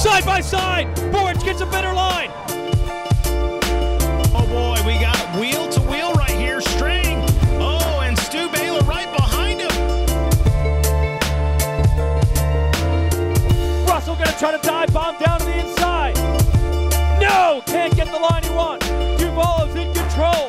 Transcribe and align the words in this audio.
side 0.00 0.24
by 0.24 0.40
side. 0.40 0.86
Borge 1.12 1.44
gets 1.44 1.60
a 1.60 1.66
better 1.66 1.92
line. 1.92 2.30
Oh 4.32 4.46
boy, 4.48 4.80
we 4.86 4.98
got 4.98 5.18
wheel 5.38 5.68
to 5.68 5.80
wheel 5.80 6.14
right 6.14 6.30
here, 6.30 6.62
string. 6.62 7.18
Oh, 7.60 8.00
and 8.02 8.18
Stu 8.18 8.48
Baylor 8.48 8.80
right 8.84 9.14
behind 9.14 9.60
him. 9.60 9.68
Russell 13.84 14.16
gonna 14.16 14.32
try 14.38 14.52
to 14.52 14.62
dive 14.66 14.90
bomb 14.94 15.18
down 15.18 15.38
to 15.40 15.44
the 15.44 15.68
inside. 15.68 16.14
No, 17.20 17.62
can't 17.66 17.94
get 17.94 18.06
the 18.06 18.18
line 18.18 18.42
he 18.42 18.50
wants. 18.50 18.88
Duvall's 19.20 19.74
in 19.76 19.92
control. 19.92 20.48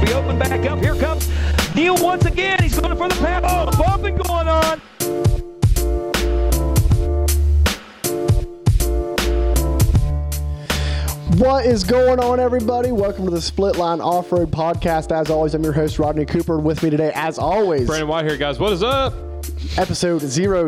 We 0.00 0.14
open 0.14 0.38
back 0.38 0.64
up. 0.70 0.78
Here 0.78 0.94
comes 0.94 1.28
Neil 1.74 1.96
once 1.96 2.24
again. 2.24 2.62
He's 2.62 2.78
going 2.78 2.96
for 2.96 3.08
the 3.08 3.16
pass. 3.16 3.47
What 11.58 11.66
is 11.66 11.82
going 11.82 12.20
on, 12.20 12.38
everybody? 12.38 12.92
Welcome 12.92 13.24
to 13.24 13.32
the 13.32 13.40
Split 13.40 13.74
Line 13.74 14.00
Off 14.00 14.30
Road 14.30 14.52
Podcast. 14.52 15.10
As 15.10 15.28
always, 15.28 15.54
I'm 15.54 15.64
your 15.64 15.72
host, 15.72 15.98
Rodney 15.98 16.24
Cooper. 16.24 16.60
With 16.60 16.84
me 16.84 16.88
today, 16.88 17.10
as 17.16 17.36
always, 17.36 17.88
Brandon 17.88 18.06
White 18.06 18.26
here, 18.26 18.36
guys. 18.36 18.60
What 18.60 18.72
is 18.72 18.84
up? 18.84 19.27
Episode 19.78 20.18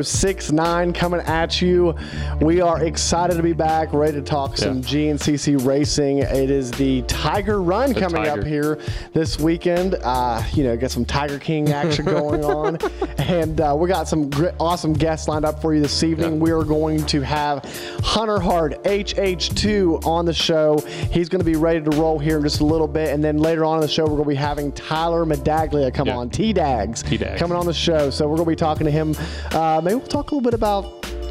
069 0.05 0.93
coming 0.93 1.21
at 1.23 1.61
you. 1.61 1.97
We 2.41 2.61
are 2.61 2.85
excited 2.85 3.37
to 3.39 3.43
be 3.43 3.53
back, 3.53 3.93
ready 3.93 4.13
to 4.13 4.23
talk 4.23 4.57
some 4.57 4.83
GNCC 4.83 5.67
racing. 5.67 6.19
It 6.19 6.49
is 6.49 6.71
the 6.71 7.03
Tiger 7.03 7.61
Run 7.61 7.93
coming 7.93 8.23
Tiger. 8.23 8.41
up 8.43 8.47
here 8.47 8.79
this 9.13 9.37
weekend. 9.41 9.97
Uh, 9.97 10.41
you 10.53 10.63
know, 10.63 10.77
get 10.77 10.93
some 10.93 11.05
Tiger 11.05 11.41
King 11.41 11.73
action 11.73 12.05
going 12.05 12.45
on. 12.45 12.79
And 13.19 13.61
uh, 13.61 13.75
we 13.77 13.89
got 13.89 14.07
some 14.07 14.31
gr- 14.31 14.51
awesome 14.61 14.93
guests 14.93 15.27
lined 15.27 15.45
up 15.45 15.61
for 15.61 15.75
you 15.75 15.81
this 15.81 16.05
evening. 16.05 16.35
Yeah. 16.35 16.39
We 16.39 16.53
are 16.53 16.63
going 16.63 17.05
to 17.07 17.21
have 17.23 17.65
Hunter 18.05 18.39
Hart, 18.39 18.81
HH2, 18.85 20.07
on 20.07 20.25
the 20.25 20.33
show. 20.33 20.79
He's 21.11 21.29
going 21.29 21.41
to 21.41 21.45
be 21.45 21.57
ready 21.57 21.81
to 21.83 21.91
roll 21.97 22.21
here 22.21 22.37
in 22.37 22.45
just 22.45 22.61
a 22.61 22.65
little 22.65 22.87
bit. 22.89 23.09
And 23.09 23.25
then 23.25 23.39
later 23.39 23.65
on 23.65 23.79
in 23.79 23.81
the 23.83 23.89
show, 23.89 24.05
we're 24.05 24.11
going 24.11 24.23
to 24.23 24.29
be 24.29 24.35
having 24.37 24.71
Tyler 24.71 25.25
Medaglia 25.27 25.93
come 25.93 26.07
Yeah. 26.07 26.17
on, 26.19 26.31
T-Dags, 26.31 27.03
T-Dags. 27.03 27.41
coming 27.41 27.59
on 27.59 27.67
the 27.67 27.75
show. 27.75 28.09
So 28.11 28.29
we're 28.29 28.37
going 28.37 28.47
to 28.47 28.51
be 28.53 28.57
talking 28.57 28.85
to 28.85 28.91
him. 28.91 29.00
Uh, 29.01 29.81
maybe 29.83 29.97
we'll 29.97 30.07
talk 30.07 30.31
a 30.31 30.35
little 30.35 30.41
bit 30.51 30.55
about, 30.55 30.85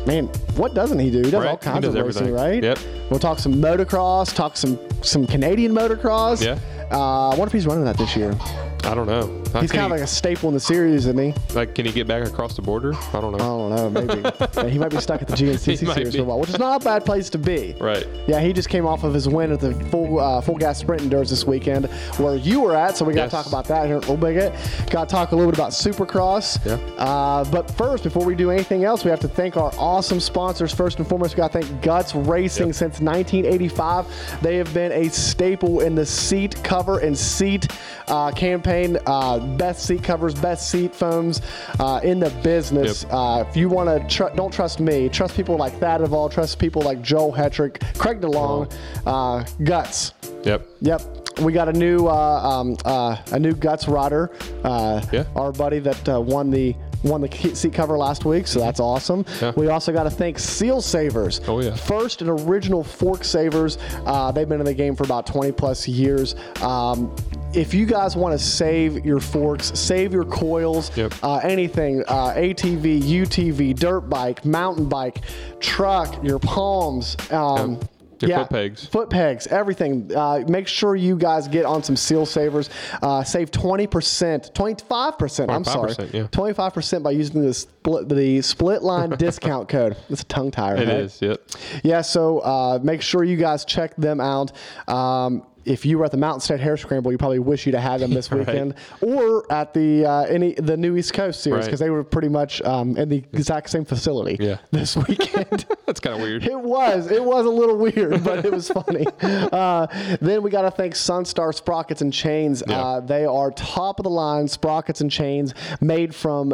man, 0.07 0.25
what 0.55 0.73
doesn't 0.73 0.99
he 0.99 1.09
do? 1.11 1.19
He 1.19 1.31
does 1.31 1.33
Right. 1.33 1.49
all 1.49 1.57
kinds 1.57 1.81
does 1.85 1.95
of 1.95 2.05
racing, 2.05 2.27
everything. 2.27 2.33
right? 2.51 2.63
Yep. 2.63 2.79
We'll 3.09 3.19
talk 3.19 3.39
some 3.39 3.53
motocross, 3.55 4.33
talk 4.35 4.57
some 4.57 4.77
some 5.01 5.25
Canadian 5.25 5.73
motocross. 5.73 6.43
Yeah. 6.43 6.57
Uh, 6.91 7.29
I 7.29 7.35
wonder 7.35 7.45
if 7.47 7.53
he's 7.53 7.65
running 7.67 7.85
that 7.85 7.97
this 7.97 8.15
year. 8.15 8.35
I 8.83 8.93
don't 8.95 9.07
know. 9.07 9.23
He's 9.59 9.71
kind 9.71 9.85
of 9.85 9.91
like 9.91 10.01
a 10.01 10.07
staple 10.07 10.47
in 10.49 10.53
the 10.53 10.59
series, 10.59 11.05
isn't 11.07 11.17
he? 11.17 11.33
like, 11.55 11.73
can 11.75 11.85
he 11.85 11.91
get 11.91 12.07
back 12.07 12.25
across 12.27 12.55
the 12.55 12.61
border? 12.61 12.93
I 13.13 13.19
don't 13.21 13.35
know. 13.35 13.69
I 13.71 13.75
don't 13.77 13.93
know, 13.95 14.05
maybe. 14.05 14.21
Yeah, 14.55 14.67
he 14.67 14.77
might 14.77 14.89
be 14.89 14.99
stuck 15.01 15.21
at 15.21 15.27
the 15.27 15.33
GNCC 15.37 15.77
series 15.93 16.11
be. 16.11 16.17
for 16.19 16.23
a 16.23 16.25
while, 16.25 16.39
which 16.39 16.49
is 16.49 16.59
not 16.59 16.81
a 16.81 16.85
bad 16.85 17.05
place 17.05 17.29
to 17.31 17.37
be. 17.37 17.75
Right. 17.79 18.05
Yeah, 18.27 18.39
he 18.41 18.53
just 18.53 18.69
came 18.69 18.85
off 18.85 19.03
of 19.03 19.13
his 19.13 19.27
win 19.27 19.51
at 19.51 19.59
the 19.59 19.73
full 19.85 20.19
uh, 20.19 20.41
full 20.41 20.57
gas 20.57 20.77
sprint 20.79 21.01
endurance 21.01 21.29
this 21.29 21.45
weekend, 21.45 21.85
where 22.17 22.35
you 22.35 22.59
were 22.61 22.75
at. 22.75 22.95
So 22.97 23.05
we 23.05 23.13
got 23.13 23.29
to 23.29 23.35
Yes. 23.35 23.43
talk 23.43 23.47
about 23.47 23.65
that 23.65 23.85
here 23.87 23.97
in 23.97 24.03
a 24.03 24.11
little 24.11 24.17
bit. 24.17 24.53
Got 24.89 25.09
to 25.09 25.11
talk 25.15 25.31
a 25.31 25.35
little 25.35 25.51
bit 25.51 25.57
about 25.59 25.71
Supercross. 25.71 26.63
Yeah. 26.65 26.73
Uh, 27.03 27.43
but 27.51 27.69
first, 27.71 28.03
before 28.03 28.25
we 28.25 28.35
do 28.35 28.51
anything 28.51 28.83
else, 28.85 29.03
we 29.03 29.09
have 29.11 29.19
to 29.21 29.27
thank 29.27 29.57
our 29.57 29.71
awesome 29.77 30.19
sponsors. 30.19 30.73
First 30.73 30.99
and 30.99 31.07
foremost, 31.07 31.33
we 31.33 31.37
got 31.37 31.51
to 31.51 31.61
thank 31.61 31.81
Guts 31.81 32.13
Racing. 32.15 32.67
Yep. 32.67 32.75
Since 32.75 32.99
1985, 33.01 34.41
they 34.41 34.57
have 34.57 34.73
been 34.73 34.91
a 34.91 35.09
staple 35.09 35.79
in 35.81 35.95
the 35.95 36.05
seat 36.05 36.61
cover 36.63 36.99
and 36.99 37.17
seat 37.17 37.67
uh, 38.07 38.31
campaign. 38.31 38.97
Uh, 39.05 39.38
best 39.39 39.85
seat 39.85 40.03
covers, 40.03 40.33
best 40.33 40.69
seat 40.69 40.93
foams 40.95 41.41
uh, 41.79 41.99
in 42.03 42.19
the 42.19 42.29
business. 42.43 43.03
Yep. 43.03 43.13
Uh, 43.13 43.45
if 43.47 43.55
you 43.57 43.69
want 43.69 43.89
to, 43.89 44.07
tr- 44.07 44.35
don't 44.35 44.53
trust 44.53 44.79
me. 44.79 45.09
Trust 45.09 45.35
people 45.35 45.57
like 45.57 45.73
Thad 45.79 46.01
Duvall. 46.01 46.29
Trust 46.29 46.59
people 46.59 46.81
like 46.81 47.01
Joel 47.01 47.31
Hetrick, 47.33 47.81
Craig 47.97 48.21
DeLong, 48.21 48.71
uh, 49.05 49.43
Guts. 49.63 50.13
Yep. 50.43 50.67
Yep. 50.81 51.01
We 51.41 51.53
got 51.53 51.69
a 51.69 51.73
new 51.73 52.07
uh, 52.07 52.11
um, 52.13 52.75
uh, 52.85 53.17
a 53.31 53.39
new 53.39 53.53
guts 53.53 53.87
rider. 53.87 54.31
Uh, 54.63 55.01
Yeah. 55.11 55.23
Our 55.35 55.51
buddy 55.51 55.79
that 55.79 56.09
uh, 56.09 56.19
won 56.19 56.49
the 56.49 56.75
won 57.03 57.21
the 57.21 57.51
seat 57.55 57.73
cover 57.73 57.97
last 57.97 58.25
week, 58.25 58.47
so 58.47 58.59
that's 58.59 58.79
awesome. 58.79 59.25
Yeah. 59.41 59.53
We 59.55 59.67
also 59.69 59.91
got 59.91 60.03
to 60.03 60.09
thank 60.09 60.39
Seal 60.39 60.81
Savers. 60.81 61.41
Oh, 61.47 61.61
yeah. 61.61 61.73
First 61.75 62.21
and 62.21 62.29
original 62.29 62.83
fork 62.83 63.23
savers. 63.23 63.77
Uh, 64.05 64.31
they've 64.31 64.47
been 64.49 64.59
in 64.59 64.65
the 64.65 64.73
game 64.73 64.95
for 64.95 65.03
about 65.03 65.25
20 65.27 65.51
plus 65.53 65.87
years. 65.87 66.35
Um, 66.61 67.15
if 67.53 67.73
you 67.73 67.85
guys 67.85 68.15
want 68.15 68.37
to 68.37 68.43
save 68.43 69.05
your 69.05 69.19
forks, 69.19 69.71
save 69.79 70.13
your 70.13 70.25
coils, 70.25 70.95
Yep. 70.95 71.13
uh, 71.23 71.37
anything, 71.37 72.03
uh, 72.07 72.33
ATV, 72.35 73.01
UTV, 73.01 73.73
dirt 73.75 74.01
bike, 74.01 74.45
mountain 74.45 74.87
bike, 74.87 75.19
truck, 75.59 76.23
your 76.23 76.39
palms. 76.39 77.15
Um, 77.31 77.71
Yep. 77.73 77.83
Your 78.21 78.39
foot 78.39 78.49
pegs. 78.49 78.85
Foot 78.85 79.09
pegs, 79.09 79.47
everything. 79.47 80.11
Uh, 80.15 80.43
make 80.47 80.67
sure 80.67 80.95
you 80.95 81.17
guys 81.17 81.47
get 81.47 81.65
on 81.65 81.83
some 81.83 81.95
seal 81.95 82.25
savers. 82.25 82.69
Uh, 83.01 83.23
save 83.23 83.51
20%, 83.51 84.53
25%, 84.53 85.49
I'm 85.49 85.63
sorry. 85.63 85.91
25%, 85.93 86.13
yeah. 86.13 86.23
25% 86.23 87.03
by 87.03 87.11
using 87.11 87.41
the 87.41 87.53
split, 87.53 88.09
the 88.09 88.41
split 88.41 88.83
line 88.83 89.09
discount 89.17 89.69
code. 89.69 89.97
It's 90.09 90.21
a 90.21 90.25
tongue 90.25 90.51
tire. 90.51 90.75
It 90.75 90.87
right? 90.87 90.97
is. 90.97 91.21
Yep. 91.21 91.41
Yeah, 91.83 92.01
so 92.01 92.39
uh, 92.39 92.79
make 92.83 93.01
sure 93.01 93.23
you 93.23 93.37
guys 93.37 93.65
check 93.65 93.95
them 93.95 94.19
out. 94.19 94.51
Um, 94.87 95.43
if 95.65 95.85
you 95.85 95.97
were 95.97 96.05
at 96.05 96.11
the 96.11 96.17
Mountain 96.17 96.41
State 96.41 96.59
Hare 96.59 96.77
Scramble, 96.77 97.11
you 97.11 97.17
probably 97.17 97.39
wish 97.39 97.65
you'd 97.65 97.75
have 97.75 97.83
had 97.83 97.99
them 98.01 98.11
this 98.13 98.31
Right. 98.31 98.39
weekend, 98.47 98.75
or 99.01 99.51
at 99.51 99.73
the 99.73 100.05
uh, 100.05 100.21
any 100.23 100.53
the 100.53 100.77
new 100.77 100.95
East 100.97 101.13
Coast 101.13 101.41
series 101.43 101.59
Right. 101.59 101.65
because 101.65 101.79
they 101.79 101.89
were 101.89 102.03
pretty 102.03 102.29
much 102.29 102.61
um, 102.63 102.95
in 102.97 103.09
the 103.09 103.23
exact 103.33 103.69
same 103.69 103.85
facility 103.85 104.37
Yeah. 104.39 104.57
this 104.71 104.95
weekend. 104.95 105.65
That's 105.85 105.99
kind 105.99 106.15
of 106.15 106.21
weird. 106.21 106.43
It 106.45 106.59
was. 106.59 107.11
It 107.11 107.23
was 107.23 107.45
a 107.45 107.49
little 107.49 107.77
weird, 107.77 108.23
but 108.23 108.45
it 108.45 108.51
was 108.51 108.69
funny. 108.69 109.05
Uh, 109.21 109.87
then 110.21 110.41
we 110.43 110.49
got 110.49 110.61
to 110.63 110.71
thank 110.71 110.93
Sunstar 110.93 111.53
Sprockets 111.53 112.01
and 112.01 112.13
Chains. 112.13 112.63
Yeah. 112.67 112.79
Uh, 112.81 112.99
they 113.01 113.25
are 113.25 113.51
top 113.51 113.99
of 113.99 114.03
the 114.03 114.09
line 114.09 114.47
sprockets 114.47 115.01
and 115.01 115.09
chains 115.11 115.53
made 115.81 116.13
from 116.15 116.53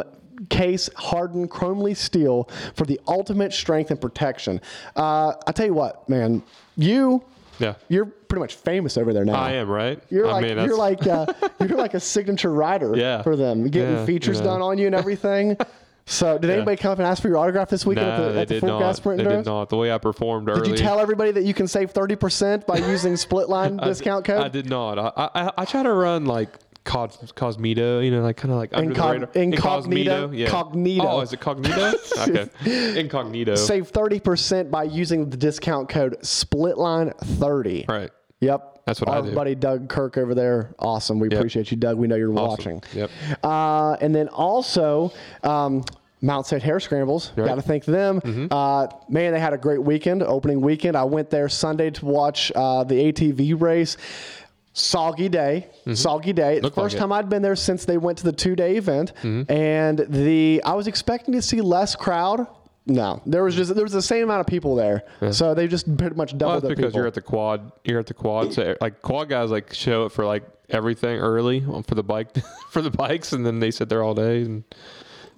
case 0.50 0.88
hardened 0.96 1.50
chromoly 1.50 1.96
steel 1.96 2.48
for 2.74 2.84
the 2.84 3.00
ultimate 3.08 3.52
strength 3.52 3.90
and 3.90 4.00
protection. 4.00 4.60
Uh, 4.94 5.32
I 5.46 5.52
tell 5.52 5.66
you 5.66 5.74
what, 5.74 6.08
man, 6.08 6.42
you. 6.76 7.22
Yeah. 7.58 7.74
You're 7.88 8.06
pretty 8.06 8.40
much 8.40 8.54
famous 8.56 8.96
over 8.96 9.12
there 9.12 9.24
now. 9.24 9.34
I 9.34 9.52
am 9.52 9.68
right. 9.68 10.02
You're 10.10 10.26
I 10.26 10.32
like 10.32 10.42
mean, 10.44 10.58
you're 10.64 10.76
like 10.76 11.06
uh, 11.06 11.26
you're 11.60 11.78
like 11.78 11.94
a 11.94 12.00
signature 12.00 12.52
rider 12.52 12.96
Yeah. 12.96 13.22
for 13.22 13.36
them, 13.36 13.68
getting 13.68 13.94
Yeah, 13.96 14.04
features 14.06 14.40
know. 14.40 14.46
done 14.46 14.62
on 14.62 14.78
you 14.78 14.86
and 14.86 14.94
everything. 14.94 15.56
So, 16.08 16.38
did 16.38 16.50
anybody 16.50 16.76
come 16.76 16.92
up 16.92 16.98
and 17.00 17.06
ask 17.08 17.20
for 17.20 17.26
your 17.26 17.38
autograph 17.38 17.68
this 17.68 17.84
weekend 17.84 18.06
No, 18.06 18.12
at 18.28 18.32
the, 18.34 18.40
at 18.42 18.48
the 18.48 18.54
did. 18.60 18.78
Gas 18.78 18.98
Sprint 18.98 19.18
They 19.24 19.28
did 19.28 19.44
not. 19.44 19.68
The 19.70 19.76
way 19.76 19.90
I 19.90 19.98
performed 19.98 20.46
Did 20.46 20.56
early. 20.58 20.70
you 20.70 20.76
tell 20.76 21.00
everybody 21.00 21.32
that 21.32 21.42
you 21.42 21.52
can 21.52 21.66
save 21.66 21.92
30% 21.92 22.64
by 22.64 22.76
using 22.92 23.16
split 23.16 23.48
line 23.48 23.76
discount 23.78 24.24
code? 24.24 24.40
I 24.40 24.46
did 24.46 24.70
not. 24.70 25.00
I, 25.00 25.10
I 25.34 25.52
I 25.58 25.64
try 25.64 25.82
to 25.82 25.92
run 25.92 26.24
like 26.26 26.50
cos, 26.86 27.18
Cosmito, 27.34 28.00
you 28.00 28.10
know, 28.10 28.22
like 28.22 28.38
kind 28.38 28.52
of 28.52 28.56
like 28.58 28.70
under 28.72 28.94
the 28.94 29.00
radar. 29.02 29.30
incognito? 29.34 30.30
Yeah. 30.30 30.48
Cognito. 30.48 31.00
Oh, 31.04 31.20
is 31.20 31.32
it 31.34 31.40
cognito? 31.40 31.94
okay. 32.28 32.98
Incognito. 33.00 33.54
Save 33.56 33.92
30% 33.92 34.70
by 34.70 34.84
using 34.84 35.28
the 35.28 35.36
discount 35.36 35.90
code 35.90 36.16
SPLITLINE30. 36.22 37.88
Right. 37.88 38.10
Yep. 38.40 38.82
That's 38.86 39.00
what 39.00 39.10
I 39.10 39.16
Our 39.16 39.22
do. 39.22 39.34
buddy 39.34 39.54
Doug 39.54 39.88
Kirk 39.88 40.16
over 40.16 40.34
there. 40.34 40.74
Awesome. 40.78 41.18
We 41.18 41.28
Yep. 41.28 41.38
appreciate 41.38 41.70
you, 41.70 41.76
Doug. 41.76 41.96
We 41.98 42.06
know 42.06 42.16
you're 42.16 42.32
Awesome. 42.32 42.48
watching. 42.74 42.82
Yep. 42.94 43.10
Uh, 43.42 43.96
and 44.00 44.14
then 44.14 44.28
also, 44.28 45.12
um, 45.42 45.84
Mount 46.22 46.46
State 46.46 46.62
Hare 46.62 46.80
Scrambles. 46.80 47.30
Right. 47.36 47.44
Mm-hmm. 47.44 47.48
Got 47.48 47.54
to 47.56 47.62
thank 47.62 47.84
them. 47.84 48.48
Uh, 48.50 48.86
man, 49.08 49.32
they 49.32 49.40
had 49.40 49.52
a 49.52 49.58
great 49.58 49.82
weekend, 49.82 50.22
opening 50.22 50.60
weekend. 50.60 50.96
I 50.96 51.04
went 51.04 51.30
there 51.30 51.48
Sunday 51.48 51.90
to 51.90 52.04
watch 52.06 52.50
uh, 52.54 52.84
the 52.84 52.94
ATV 53.12 53.60
race. 53.60 53.96
Soggy 54.78 55.30
day, 55.30 55.68
soggy 55.94 56.34
day. 56.34 56.56
Mm-hmm. 56.56 56.64
Looked 56.64 56.76
like 56.76 56.84
First 56.84 56.94
it. 56.96 56.98
Mm-hmm. 56.98 57.04
time 57.04 57.12
I'd 57.12 57.30
been 57.30 57.40
there 57.40 57.56
since 57.56 57.86
they 57.86 57.96
went 57.96 58.18
to 58.18 58.24
the 58.24 58.32
two 58.32 58.54
day 58.54 58.76
event, 58.76 59.12
and 59.24 59.98
the 60.00 60.60
I 60.66 60.74
was 60.74 60.86
expecting 60.86 61.32
to 61.32 61.40
see 61.40 61.62
less 61.62 61.96
crowd. 61.96 62.46
No, 62.84 63.22
there 63.24 63.42
was 63.42 63.54
just 63.56 63.74
there 63.74 63.82
was 63.84 63.92
the 63.94 64.02
same 64.02 64.24
amount 64.24 64.40
of 64.40 64.46
people 64.46 64.74
there, 64.76 65.02
so 65.32 65.54
they 65.54 65.66
just 65.66 65.86
pretty 65.96 66.14
much 66.14 66.32
Well, 66.34 66.38
doubled 66.38 66.62
that's 66.64 66.68
because 66.68 66.84
people. 66.90 66.98
you're 67.00 67.06
at 67.06 67.14
the 67.14 67.22
quad. 67.22 67.72
You're 67.84 68.00
at 68.00 68.06
the 68.06 68.12
quad. 68.14 68.52
So 68.52 68.76
like 68.82 69.00
quad 69.00 69.30
guys 69.30 69.50
like 69.50 69.72
show 69.72 70.04
up 70.04 70.12
for 70.12 70.26
like 70.26 70.44
everything 70.68 71.18
early 71.20 71.60
for 71.86 71.94
the 71.94 72.02
bike 72.04 72.28
for 72.70 72.82
the 72.82 72.90
bikes, 72.90 73.32
and 73.32 73.46
then 73.46 73.60
they 73.60 73.70
sit 73.70 73.88
there 73.88 74.02
all 74.02 74.12
day. 74.14 74.42
And 74.42 74.62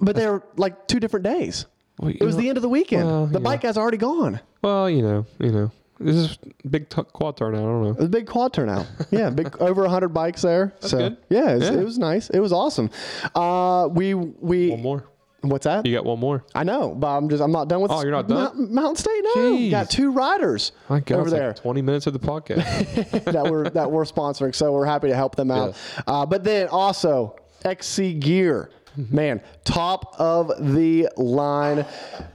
but 0.01 0.17
they're 0.17 0.43
like 0.57 0.89
two 0.89 0.99
different 0.99 1.23
days. 1.23 1.67
Well, 2.01 2.11
It 2.11 2.21
was 2.25 2.35
know- 2.35 2.43
the 2.43 2.49
end 2.49 2.59
of 2.59 2.63
the 2.63 2.69
weekend. 2.69 3.07
well, 3.07 3.27
the 3.27 3.35
yeah. 3.39 3.45
bike 3.45 3.61
guys 3.61 3.77
are 3.77 3.83
already 3.83 3.99
gone. 3.99 4.41
well, 4.63 4.91
you 4.91 5.03
know, 5.03 5.27
you 5.39 5.53
know, 5.53 5.71
this 6.01 6.15
is 6.17 6.39
big 6.69 6.89
t- 6.89 7.03
quad 7.13 7.37
turnout. 7.37 7.61
I 7.61 7.65
don't 7.65 7.83
know. 7.83 7.89
It 7.91 7.97
was 7.97 8.07
a 8.07 8.09
big 8.09 8.27
quad 8.27 8.53
turnout. 8.53 8.87
Yeah, 9.11 9.31
big 9.31 9.57
over 9.61 9.87
hundred 9.89 10.11
bikes 10.11 10.43
there. 10.43 10.75
so 10.81 10.99
good. 10.99 11.17
yeah, 11.29 11.51
it 11.53 11.55
was, 11.59 11.63
Yeah. 11.71 11.73
it 11.81 11.85
was 11.85 11.99
nice. 11.99 12.31
It 12.31 12.41
was 12.41 12.53
awesome. 12.53 12.91
Uh, 13.35 13.89
we 13.91 14.15
we 14.15 14.71
One 14.71 14.83
more. 14.83 15.05
What's 15.43 15.65
that? 15.67 15.87
You 15.87 15.95
got 15.95 16.05
one 16.05 16.19
more. 16.19 16.45
I 16.53 16.65
know, 16.65 16.97
but 16.97 17.07
I'm 17.17 17.29
just 17.29 17.41
I'm 17.41 17.53
not 17.53 17.69
done 17.69 17.81
with. 17.81 17.93
Oh, 17.93 18.03
you're 18.03 18.11
not 18.11 18.27
done? 18.27 18.57
Mount- 18.57 18.73
Mountain 18.73 18.97
State. 18.97 19.21
No, 19.23 19.35
Jeez. 19.37 19.71
got 19.71 19.89
two 19.89 20.11
riders 20.11 20.73
My 20.89 20.99
God, 20.99 21.15
over 21.17 21.23
it's 21.29 21.33
like 21.33 21.41
there. 21.41 21.55
20 21.55 21.81
minutes 21.83 22.07
of 22.09 22.13
the 22.13 22.19
podcast. 22.19 23.25
that 23.25 23.45
we're 23.49 23.71
that 23.71 23.89
we're 23.91 24.05
sponsoring. 24.05 24.53
So 24.55 24.73
we're 24.73 24.85
happy 24.85 25.07
to 25.09 25.15
help 25.15 25.37
them 25.37 25.53
out. 25.53 25.77
Uh, 26.09 26.27
but 26.27 26.43
then 26.43 26.67
also 26.69 27.37
XC 27.65 28.15
Gear. 28.15 28.71
Man, 28.97 29.41
top 29.65 30.17
of 30.19 30.49
the 30.75 31.09
line 31.17 31.87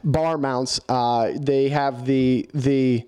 bar 0.06 0.38
mounts. 0.38 0.80
Uh, 0.88 1.33
they 1.38 1.68
have 1.68 2.06
the 2.06 2.50
the 2.54 3.06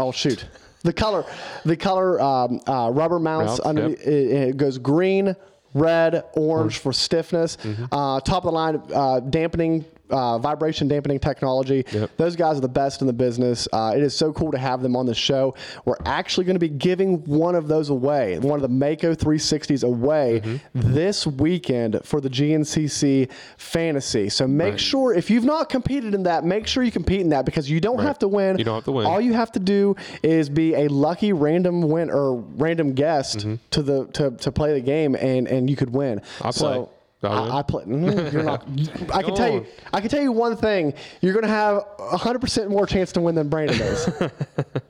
oh 0.00 0.12
shoot 0.12 0.44
the 0.82 0.92
color 0.92 1.24
the 1.64 1.76
color 1.76 2.20
um, 2.20 2.60
uh, 2.66 2.90
rubber 2.90 3.18
mounts 3.18 3.50
Mounts, 3.50 3.66
under 3.66 3.88
yep. 3.90 3.98
it, 4.00 4.30
it 4.48 4.56
goes 4.56 4.78
green, 4.78 5.36
red, 5.74 6.24
orange 6.32 6.78
for 6.78 6.92
stiffness. 6.92 7.58
Uh, 7.92 8.20
top 8.20 8.44
of 8.44 8.44
the 8.44 8.52
line 8.52 8.82
uh, 8.94 9.20
dampening. 9.20 9.84
Uh, 10.10 10.38
vibration 10.38 10.88
dampening 10.88 11.18
technology. 11.18 11.84
Yep. 11.92 12.10
Those 12.16 12.36
guys 12.36 12.58
are 12.58 12.60
the 12.60 12.68
best 12.68 13.00
in 13.00 13.06
the 13.06 13.12
business. 13.12 13.68
Uh, 13.72 13.92
it 13.96 14.02
is 14.02 14.14
so 14.14 14.32
cool 14.32 14.50
to 14.52 14.58
have 14.58 14.82
them 14.82 14.96
on 14.96 15.06
the 15.06 15.14
show. 15.14 15.54
We're 15.84 15.96
actually 16.04 16.44
going 16.44 16.56
to 16.56 16.60
be 16.60 16.68
giving 16.68 17.24
one 17.24 17.54
of 17.54 17.68
those 17.68 17.90
away, 17.90 18.38
one 18.38 18.56
of 18.56 18.62
the 18.62 18.68
Mako 18.68 19.14
360s 19.14 19.84
away 19.84 20.40
Mm-hmm. 20.40 20.92
this 20.94 21.26
weekend 21.26 22.00
for 22.04 22.20
the 22.20 22.28
GNCC 22.28 23.30
Fantasy. 23.56 24.28
So 24.28 24.46
make 24.46 24.78
sure, 24.78 25.12
if 25.14 25.30
you've 25.30 25.44
not 25.44 25.68
competed 25.68 26.14
in 26.14 26.22
that, 26.24 26.44
make 26.44 26.66
sure 26.66 26.82
you 26.82 26.90
compete 26.90 27.20
in 27.20 27.28
that 27.30 27.44
because 27.44 27.68
you 27.70 27.80
don't 27.80 28.00
have 28.00 28.18
to 28.20 28.28
win. 28.28 28.58
You 28.58 28.64
don't 28.64 28.76
have 28.76 28.84
to 28.84 28.92
win. 28.92 29.06
All 29.06 29.20
you 29.20 29.32
have 29.32 29.52
to 29.52 29.60
do 29.60 29.96
is 30.22 30.48
be 30.48 30.74
a 30.74 30.88
lucky 30.88 31.32
random 31.32 31.82
win 31.88 32.10
or 32.10 32.36
random 32.36 32.94
guest 32.94 33.46
to 33.70 33.82
the 33.82 34.06
to, 34.08 34.30
to 34.32 34.52
play 34.52 34.72
the 34.74 34.80
game, 34.80 35.14
and 35.14 35.46
and 35.48 35.68
you 35.70 35.76
could 35.76 35.90
win. 35.90 36.20
Mm-hmm. 36.20 36.46
I'll 36.46 36.52
so, 36.52 36.66
play. 36.66 36.78
Win. 36.78 36.88
I, 37.22 37.58
I 37.58 37.62
play. 37.62 37.84
mm, 37.84 38.32
You're 38.32 38.42
not. 38.42 38.62
I 39.12 39.22
can 39.22 39.30
Go 39.30 39.36
tell 39.36 39.52
you. 39.52 39.66
I 39.92 40.00
can 40.00 40.08
tell 40.08 40.22
you 40.22 40.32
one 40.32 40.56
thing. 40.56 40.94
You're 41.20 41.34
going 41.34 41.42
to 41.44 41.48
have 41.48 41.84
100% 41.98 42.68
more 42.70 42.86
chance 42.86 43.12
to 43.12 43.20
win 43.20 43.34
than 43.34 43.48
Brandon 43.48 43.76
does. 43.78 44.08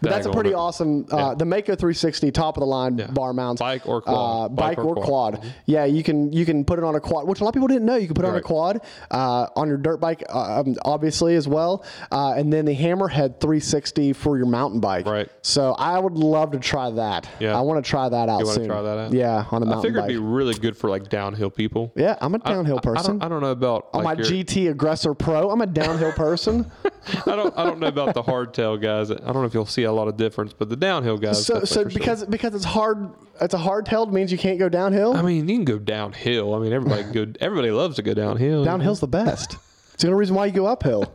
But 0.00 0.10
that's 0.10 0.26
a 0.26 0.30
pretty 0.30 0.54
awesome. 0.54 1.06
Uh, 1.10 1.16
Yeah. 1.16 1.34
The 1.34 1.44
Mako 1.44 1.74
360 1.76 2.30
top 2.32 2.56
of 2.56 2.60
the 2.60 2.66
line 2.66 2.98
Yeah. 2.98 3.06
bar 3.08 3.32
mounts, 3.32 3.60
Bike 3.60 3.86
or 3.88 4.00
quad. 4.02 4.14
uh, 4.16 4.48
bike, 4.48 4.76
Bike 4.76 4.84
or 4.84 4.94
quad. 4.94 5.06
quad. 5.06 5.34
Mm-hmm. 5.34 5.48
Yeah, 5.66 5.84
you 5.84 6.02
can 6.02 6.32
you 6.32 6.44
can 6.44 6.64
put 6.64 6.78
it 6.78 6.84
on 6.84 6.94
a 6.94 7.00
quad, 7.00 7.26
which 7.26 7.40
a 7.40 7.44
lot 7.44 7.50
of 7.50 7.54
people 7.54 7.68
didn't 7.68 7.84
know. 7.86 7.96
You 7.96 8.06
can 8.06 8.14
put 8.14 8.24
it 8.24 8.28
on 8.28 8.36
a 8.36 8.40
quad 8.42 8.80
uh, 9.10 9.46
on 9.56 9.68
your 9.68 9.76
dirt 9.78 9.98
bike, 10.00 10.22
uh, 10.28 10.60
um, 10.60 10.74
obviously 10.84 11.34
as 11.36 11.46
well, 11.48 11.84
uh, 12.10 12.34
and 12.36 12.52
then 12.52 12.64
the 12.64 12.74
Hammerhead 12.76 13.40
360 13.40 14.12
for 14.12 14.36
your 14.36 14.46
mountain 14.46 14.80
bike. 14.80 15.06
Right. 15.06 15.28
So 15.42 15.72
I 15.78 15.98
would 15.98 16.14
love 16.14 16.52
to 16.52 16.58
try 16.58 16.90
that. 16.90 17.28
Yeah. 17.40 17.56
I 17.56 17.60
want 17.60 17.82
to 17.84 17.88
try 17.88 18.08
that 18.08 18.28
out 18.28 18.40
You 18.40 18.46
want 18.46 18.58
to 18.58 18.66
try 18.66 18.82
that 18.82 18.98
out? 18.98 19.12
Yeah, 19.12 19.44
on 19.50 19.62
a 19.62 19.66
I 19.66 19.68
mountain 19.68 19.70
bike. 19.70 19.76
I 19.78 19.82
figure 19.82 20.00
bike. 20.00 20.10
it'd 20.10 20.22
be 20.22 20.26
really 20.26 20.54
good 20.54 20.76
for 20.76 20.90
like 20.90 21.08
downhill 21.08 21.50
people. 21.50 21.92
yeah, 21.96 22.16
I'm 22.20 22.34
a 22.34 22.38
downhill 22.38 22.76
I- 22.76 22.78
I, 22.78 22.80
person. 22.94 23.18
don't, 23.18 23.26
I 23.26 23.28
don't 23.28 23.40
know 23.42 23.50
about 23.50 23.88
on 23.92 24.04
like 24.04 24.18
my 24.18 24.22
your- 24.24 24.44
GT 24.44 24.70
Aggressor 24.70 25.14
Pro, 25.14 25.50
I'm 25.50 25.60
a 25.60 25.66
downhill 25.66 26.12
person. 26.12 26.70
I 27.26 27.36
don't. 27.36 27.52
I 27.58 27.64
don't 27.64 27.80
know 27.80 27.88
about 27.88 28.14
the 28.14 28.22
hardtail 28.22 28.80
guys. 28.80 29.10
I 29.10 29.14
don't 29.16 29.34
know 29.34 29.44
if 29.52 29.54
you'll 29.54 29.66
see 29.66 29.82
a 29.82 29.92
lot 29.92 30.08
of 30.08 30.16
difference, 30.16 30.54
but 30.54 30.70
the 30.70 30.76
downhill 30.76 31.18
guys. 31.18 31.44
so 31.44 31.60
so 31.64 31.84
for 31.84 31.90
sure. 31.90 31.98
because 31.98 32.24
because 32.24 32.54
it's 32.54 32.64
hard, 32.64 33.12
it's 33.38 33.52
a 33.52 33.58
hard 33.58 33.84
tailed 33.84 34.10
means 34.10 34.32
you 34.32 34.38
can't 34.38 34.58
go 34.58 34.70
downhill. 34.70 35.14
I 35.14 35.20
mean, 35.20 35.46
you 35.46 35.56
can 35.56 35.66
go 35.66 35.78
downhill. 35.78 36.54
I 36.54 36.58
mean, 36.58 36.72
everybody 36.72 37.02
go. 37.12 37.26
Everybody 37.40 37.70
loves 37.70 37.96
to 37.96 38.02
go 38.02 38.14
downhill. 38.14 38.64
Downhill's 38.64 39.00
the 39.00 39.08
best. 39.08 39.58
It's 39.92 40.04
the 40.04 40.08
only 40.08 40.20
reason 40.20 40.34
why 40.34 40.46
you 40.46 40.52
go 40.52 40.64
uphill. 40.64 41.14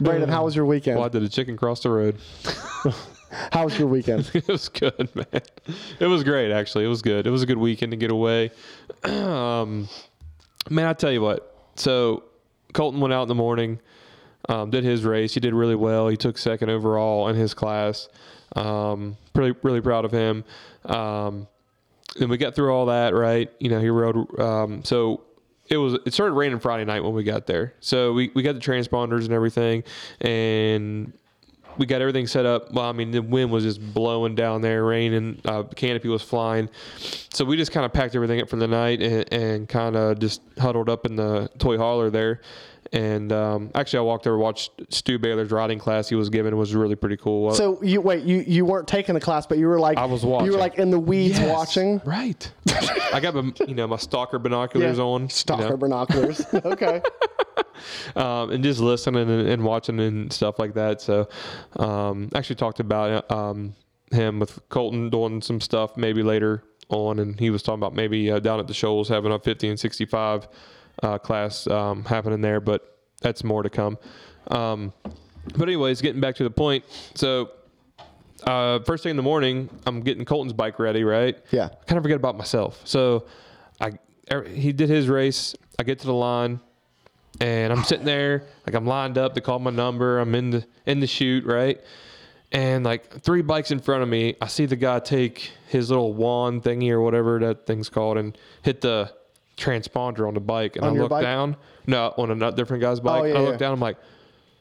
Brandon, 0.00 0.28
how 0.28 0.44
was 0.44 0.56
your 0.56 0.66
weekend? 0.66 0.96
Well, 0.96 1.06
I 1.06 1.10
did 1.10 1.22
a 1.22 1.28
chicken 1.28 1.56
cross 1.56 1.80
the 1.80 1.90
road. 1.90 2.16
How 3.52 3.62
was 3.62 3.78
your 3.78 3.86
weekend? 3.86 4.28
it 4.34 4.48
was 4.48 4.68
good, 4.68 5.08
man. 5.14 5.42
It 6.00 6.06
was 6.06 6.24
great, 6.24 6.50
actually. 6.50 6.84
It 6.84 6.88
was 6.88 7.00
good. 7.00 7.28
It 7.28 7.30
was 7.30 7.44
a 7.44 7.46
good 7.46 7.58
weekend 7.58 7.92
to 7.92 7.96
get 7.96 8.10
away. 8.10 8.50
um, 9.04 9.88
man, 10.68 10.86
I 10.86 10.94
tell 10.94 11.12
you 11.12 11.20
what. 11.20 11.70
So 11.76 12.24
Colton 12.72 13.00
went 13.00 13.14
out 13.14 13.22
in 13.22 13.28
the 13.28 13.36
morning, 13.36 13.78
um, 14.48 14.70
did 14.70 14.84
his 14.84 15.04
race. 15.04 15.34
He 15.34 15.40
did 15.40 15.54
really 15.54 15.74
well. 15.74 16.08
He 16.08 16.16
took 16.16 16.38
second 16.38 16.70
overall 16.70 17.28
in 17.28 17.36
his 17.36 17.54
class. 17.54 18.08
Um, 18.56 19.16
pretty, 19.32 19.58
really 19.62 19.80
proud 19.80 20.04
of 20.04 20.12
him. 20.12 20.44
Um, 20.84 21.46
and 22.18 22.28
we 22.28 22.38
got 22.38 22.54
through 22.54 22.72
all 22.72 22.86
that, 22.86 23.14
right? 23.14 23.50
You 23.58 23.70
know, 23.70 23.80
he 23.80 23.88
rode. 23.88 24.40
Um, 24.40 24.84
so 24.84 25.22
it 25.68 25.76
was. 25.76 25.94
It 26.06 26.12
started 26.12 26.34
raining 26.34 26.58
Friday 26.58 26.84
night 26.84 27.04
when 27.04 27.12
we 27.12 27.22
got 27.22 27.46
there. 27.46 27.74
So 27.80 28.12
we, 28.12 28.30
we 28.34 28.42
got 28.42 28.54
the 28.54 28.60
transponders 28.60 29.24
and 29.24 29.32
everything, 29.32 29.84
and 30.20 31.12
we 31.78 31.86
got 31.86 32.00
everything 32.00 32.26
set 32.26 32.46
up. 32.46 32.72
Well, 32.72 32.84
I 32.84 32.92
mean, 32.92 33.10
the 33.10 33.22
wind 33.22 33.50
was 33.50 33.64
just 33.64 33.94
blowing 33.94 34.34
down 34.34 34.60
there, 34.60 34.84
raining, 34.84 35.40
uh, 35.44 35.62
canopy 35.62 36.08
was 36.08 36.22
flying. 36.22 36.68
So 37.32 37.44
we 37.44 37.56
just 37.56 37.72
kind 37.72 37.86
of 37.86 37.92
packed 37.92 38.14
everything 38.14 38.40
up 38.40 38.48
for 38.48 38.56
the 38.56 38.68
night 38.68 39.00
and, 39.00 39.32
and 39.32 39.68
kind 39.68 39.96
of 39.96 40.18
just 40.18 40.42
huddled 40.58 40.88
up 40.88 41.06
in 41.06 41.16
the 41.16 41.48
toy 41.58 41.78
hauler 41.78 42.10
there. 42.10 42.40
And 42.92 43.32
um, 43.32 43.70
actually, 43.74 44.00
I 44.00 44.02
walked 44.02 44.26
over, 44.26 44.36
watched 44.36 44.72
Stu 44.92 45.18
Baylor's 45.18 45.50
riding 45.50 45.78
class 45.78 46.08
he 46.08 46.16
was 46.16 46.28
giving. 46.28 46.52
It 46.52 46.56
was 46.56 46.74
really 46.74 46.96
pretty 46.96 47.16
cool. 47.16 47.54
So 47.54 47.80
you 47.82 48.00
wait, 48.00 48.24
you 48.24 48.38
you 48.46 48.64
weren't 48.64 48.88
taking 48.88 49.14
the 49.14 49.20
class, 49.20 49.46
but 49.46 49.58
you 49.58 49.68
were 49.68 49.78
like 49.78 49.96
I 49.96 50.06
was 50.06 50.24
watching. 50.24 50.46
You 50.46 50.52
were 50.52 50.58
like 50.58 50.76
in 50.78 50.90
the 50.90 50.98
weeds 50.98 51.38
Yes, 51.38 51.48
watching. 51.48 52.00
Right. 52.04 52.50
I 53.12 53.20
got 53.20 53.34
my, 53.34 53.52
you 53.66 53.74
know, 53.74 53.86
my 53.86 53.96
stalker 53.96 54.38
binoculars 54.38 54.98
on. 54.98 55.22
you 55.22 55.28
Stalker 55.28 55.70
know. 55.70 55.76
binoculars. 55.76 56.44
okay. 56.54 57.00
um, 58.16 58.50
and 58.50 58.64
just 58.64 58.80
listening 58.80 59.28
and, 59.30 59.48
and 59.48 59.64
watching 59.64 60.00
and 60.00 60.32
stuff 60.32 60.58
like 60.58 60.74
that. 60.74 61.00
So, 61.00 61.28
um, 61.76 62.28
actually 62.34 62.56
talked 62.56 62.80
about 62.80 63.30
um, 63.30 63.74
him 64.10 64.40
with 64.40 64.58
Colton 64.68 65.10
doing 65.10 65.40
some 65.42 65.60
stuff 65.60 65.96
maybe 65.96 66.22
later 66.22 66.64
on, 66.88 67.18
and 67.20 67.38
he 67.38 67.50
was 67.50 67.62
talking 67.62 67.78
about 67.80 67.94
maybe 67.94 68.30
uh, 68.30 68.40
down 68.40 68.58
at 68.58 68.66
the 68.66 68.74
Shoals 68.74 69.08
having 69.08 69.32
a 69.32 69.38
50 69.38 69.68
and 69.68 69.78
65 69.78 70.48
uh, 71.02 71.18
class 71.18 71.66
um, 71.66 72.04
happening 72.04 72.40
there, 72.40 72.60
but 72.60 72.98
that's 73.20 73.44
more 73.44 73.62
to 73.62 73.70
come. 73.70 73.98
Um, 74.48 74.92
but 75.56 75.62
anyways, 75.62 76.00
getting 76.00 76.20
back 76.20 76.36
to 76.36 76.44
the 76.44 76.50
point, 76.50 76.84
so. 77.14 77.50
Uh, 78.42 78.78
first 78.84 79.02
thing 79.02 79.10
in 79.10 79.18
the 79.18 79.22
morning, 79.22 79.68
I'm 79.84 80.00
getting 80.00 80.24
Colton's 80.24 80.54
bike 80.54 80.78
ready, 80.78 81.04
right? 81.04 81.38
Yeah. 81.50 81.66
I 81.66 81.84
kind 81.84 81.98
of 81.98 82.02
forget 82.02 82.16
about 82.16 82.38
myself. 82.38 82.80
So, 82.84 83.26
I 83.82 83.92
er, 84.32 84.44
he 84.44 84.72
did 84.72 84.88
his 84.88 85.08
race. 85.08 85.54
I 85.78 85.82
get 85.82 85.98
to 85.98 86.06
the 86.06 86.14
line, 86.14 86.58
and 87.38 87.70
I'm 87.70 87.84
sitting 87.84 88.06
there 88.06 88.44
like 88.66 88.74
I'm 88.74 88.86
lined 88.86 89.18
up. 89.18 89.34
They 89.34 89.42
call 89.42 89.58
my 89.58 89.70
number. 89.70 90.18
I'm 90.18 90.34
in 90.34 90.50
the 90.50 90.66
in 90.86 91.00
the 91.00 91.06
shoot, 91.06 91.44
right? 91.44 91.80
And 92.52 92.84
like 92.84 93.20
three 93.22 93.42
bikes 93.42 93.70
in 93.70 93.78
front 93.78 94.02
of 94.02 94.08
me, 94.08 94.36
I 94.40 94.48
see 94.48 94.66
the 94.66 94.76
guy 94.76 94.98
take 94.98 95.52
his 95.68 95.90
little 95.90 96.12
wand 96.12 96.64
thingy 96.64 96.90
or 96.90 97.00
whatever 97.00 97.38
that 97.40 97.66
thing's 97.66 97.88
called 97.88 98.18
and 98.18 98.36
hit 98.62 98.80
the 98.80 99.12
transponder 99.60 100.26
on 100.26 100.34
the 100.34 100.40
bike. 100.40 100.76
And 100.76 100.84
On 100.84 100.96
I 100.96 101.00
look 101.00 101.10
bike? 101.10 101.22
down, 101.22 101.56
no, 101.86 102.14
on 102.16 102.42
a 102.42 102.52
different 102.52 102.80
guy's 102.80 103.00
bike. 103.00 103.22
Oh, 103.22 103.24
yeah, 103.26 103.34
I 103.34 103.40
look 103.40 103.52
yeah. 103.52 103.56
down. 103.58 103.72
I'm 103.74 103.80
like, 103.80 103.96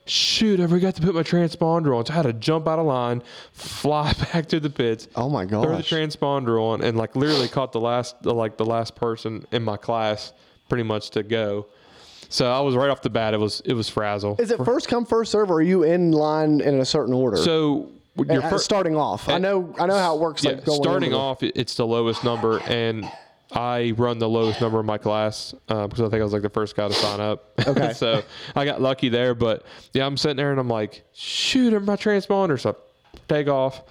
shoot, 0.05 0.59
I 0.59 0.67
forgot 0.67 0.95
to 0.95 1.01
put 1.01 1.13
my 1.15 1.23
transponder 1.23 1.95
on. 1.97 2.05
So 2.05 2.13
I 2.13 2.17
had 2.17 2.23
to 2.23 2.33
jump 2.33 2.67
out 2.67 2.79
of 2.79 2.85
line, 2.85 3.21
fly 3.53 4.13
back 4.33 4.47
to 4.47 4.59
the 4.59 4.69
pits. 4.69 5.07
Oh 5.15 5.29
my 5.29 5.45
god! 5.45 5.63
Throw 5.63 5.75
the 5.77 5.83
transponder 5.83 6.61
on, 6.61 6.81
and 6.83 6.97
like 6.97 7.15
literally 7.15 7.47
caught 7.47 7.71
the 7.71 7.79
last, 7.79 8.25
like 8.25 8.57
the 8.57 8.65
last 8.65 8.95
person 8.95 9.45
in 9.51 9.63
my 9.63 9.77
class, 9.77 10.33
pretty 10.67 10.83
much 10.83 11.11
to 11.11 11.23
go. 11.23 11.67
So 12.31 12.51
I 12.51 12.59
was 12.59 12.75
right 12.75 12.89
off 12.89 13.01
the 13.01 13.09
bat. 13.09 13.33
It 13.33 13.39
was 13.39 13.61
it 13.65 13.73
was 13.73 13.89
frazzle. 13.89 14.35
Is 14.39 14.51
it 14.51 14.63
first 14.63 14.87
come 14.87 15.05
first 15.05 15.31
serve, 15.31 15.49
or 15.49 15.55
are 15.55 15.61
you 15.61 15.83
in 15.83 16.11
line 16.11 16.61
in 16.61 16.79
a 16.79 16.85
certain 16.85 17.13
order? 17.13 17.37
so 17.37 17.89
your 18.17 18.43
Uh, 18.43 18.49
first 18.49 18.65
starting 18.65 18.95
off, 18.97 19.29
I 19.29 19.37
know 19.37 19.73
I 19.79 19.85
know 19.87 19.97
how 19.97 20.15
it 20.15 20.19
works. 20.21 20.43
yeah, 20.43 20.51
like 20.51 20.65
going 20.65 20.81
starting 20.83 21.11
the- 21.11 21.17
off, 21.17 21.41
it's 21.41 21.75
the 21.75 21.87
lowest 21.87 22.23
number, 22.23 22.59
and 22.67 23.09
I 23.51 23.93
run 23.97 24.19
the 24.19 24.29
lowest 24.29 24.61
number 24.61 24.79
in 24.79 24.85
my 24.85 24.97
class 24.97 25.55
uh, 25.69 25.87
because 25.87 26.01
I 26.01 26.09
think 26.09 26.21
I 26.21 26.23
was 26.23 26.33
like 26.33 26.43
the 26.43 26.49
first 26.49 26.75
guy 26.75 26.87
to 26.87 26.93
sign 26.93 27.19
up. 27.19 27.51
Okay. 27.65 27.93
so 27.95 28.23
I 28.55 28.65
got 28.65 28.81
lucky 28.81 29.09
there, 29.09 29.33
but 29.33 29.65
yeah, 29.93 30.05
I'm 30.05 30.17
sitting 30.17 30.37
there 30.37 30.51
and 30.51 30.59
I'm 30.59 30.67
like, 30.67 31.03
shoot, 31.13 31.71
my 31.83 31.95
transponder. 31.95 32.59
So 32.59 32.71
I 33.15 33.17
take 33.27 33.47
off 33.47 33.81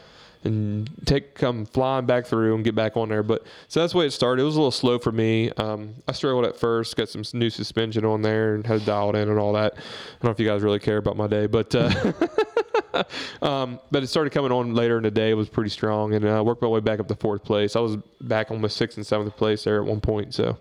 and 0.45 0.89
take 1.05 1.35
come 1.35 1.67
flying 1.67 2.07
back 2.07 2.25
through 2.25 2.55
and 2.55 2.65
get 2.65 2.77
back 2.77 2.97
on 2.97 3.09
there. 3.09 3.25
But 3.25 3.45
so 3.67 3.81
that's 3.81 3.93
the 3.93 3.99
way 3.99 4.07
it 4.07 4.13
started. 4.13 4.43
It 4.43 4.47
was 4.47 4.55
a 4.55 4.59
little 4.59 4.71
slow 4.71 4.99
for 5.01 5.11
me. 5.11 5.51
Um, 5.53 5.95
I 6.07 6.13
struggled 6.13 6.45
at 6.45 6.57
first, 6.57 6.97
got 6.97 7.09
some 7.09 7.23
new 7.33 7.51
suspension 7.51 8.05
on 8.05 8.23
there 8.23 8.55
and 8.55 8.65
had 8.65 8.81
to 8.81 8.87
dial 8.87 9.11
in 9.17 9.29
and 9.29 9.39
all 9.39 9.55
that. 9.55 9.75
I 9.75 9.79
don't 9.79 10.25
know 10.25 10.31
if 10.31 10.39
you 10.39 10.47
guys 10.47 10.63
really 10.63 10.79
care 10.79 10.99
about 10.99 11.17
my 11.17 11.27
day, 11.27 11.47
but. 11.47 11.75
Uh, 11.75 12.13
Um, 13.43 13.79
but 13.91 14.03
it 14.03 14.09
started 14.09 14.33
coming 14.33 14.51
on 14.51 14.75
later 14.75 14.97
in 14.97 15.05
the 15.05 15.11
day. 15.11 15.31
It 15.31 15.35
was 15.35 15.49
pretty 15.49 15.71
strong, 15.71 16.15
and 16.15 16.29
I 16.29 16.39
uh, 16.39 16.43
worked 16.43 16.61
my 16.61 16.69
way 16.69 16.81
back 16.81 16.99
up 16.99 17.07
to 17.09 17.15
fourth 17.15 17.45
place. 17.45 17.77
I 17.77 17.81
was 17.81 17.97
back 18.21 18.51
on 18.51 18.61
the 18.61 18.69
sixth 18.69 18.97
and 18.99 19.07
seventh 19.07 19.37
place 19.37 19.65
there 19.65 19.81
at 19.81 19.87
one 19.87 20.01
point, 20.01 20.35
so 20.35 20.59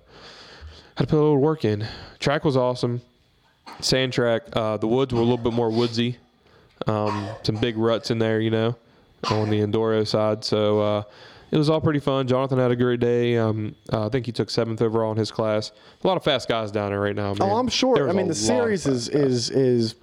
had 0.96 1.08
to 1.08 1.12
put 1.12 1.18
a 1.18 1.22
little 1.22 1.38
work 1.38 1.66
in. 1.66 1.88
Track 2.20 2.46
was 2.46 2.56
awesome, 2.56 3.02
sand 3.80 4.14
track. 4.14 4.44
Uh, 4.54 4.78
the 4.78 4.88
woods 4.88 5.14
were 5.14 5.20
a 5.22 5.24
little 5.24 5.38
bit 5.38 5.54
more 5.54 5.70
woodsy, 5.70 6.18
um, 6.86 7.28
some 7.44 7.56
big 7.56 7.78
ruts 7.78 8.12
in 8.12 8.20
there, 8.20 8.40
you 8.40 8.52
know, 8.52 8.76
on 9.32 9.50
the 9.50 9.60
Enduro 9.60 10.06
side. 10.06 10.44
So 10.44 10.80
uh, 10.80 11.04
it 11.52 11.58
was 11.58 11.70
all 11.70 11.82
pretty 11.82 12.00
fun. 12.00 12.28
Jonathan 12.28 12.60
had 12.60 12.72
a 12.72 12.76
great 12.76 13.00
day. 13.00 13.38
Um, 13.38 13.76
uh, 13.92 14.08
I 14.08 14.10
think 14.10 14.26
he 14.26 14.32
took 14.32 14.50
seventh 14.50 14.82
overall 14.82 15.12
in 15.12 15.18
his 15.18 15.32
class. 15.32 15.72
A 16.04 16.08
lot 16.08 16.18
of 16.18 16.24
fast 16.24 16.48
guys 16.48 16.72
down 16.72 16.92
there 16.92 17.00
right 17.00 17.16
now. 17.16 17.34
Man. 17.34 17.50
Oh, 17.50 17.58
I'm 17.58 17.70
sure. 17.70 18.10
I 18.10 18.14
mean, 18.14 18.28
the 18.28 18.36
series 18.36 18.86
is 18.86 19.10
is 19.10 19.50
is 19.50 19.96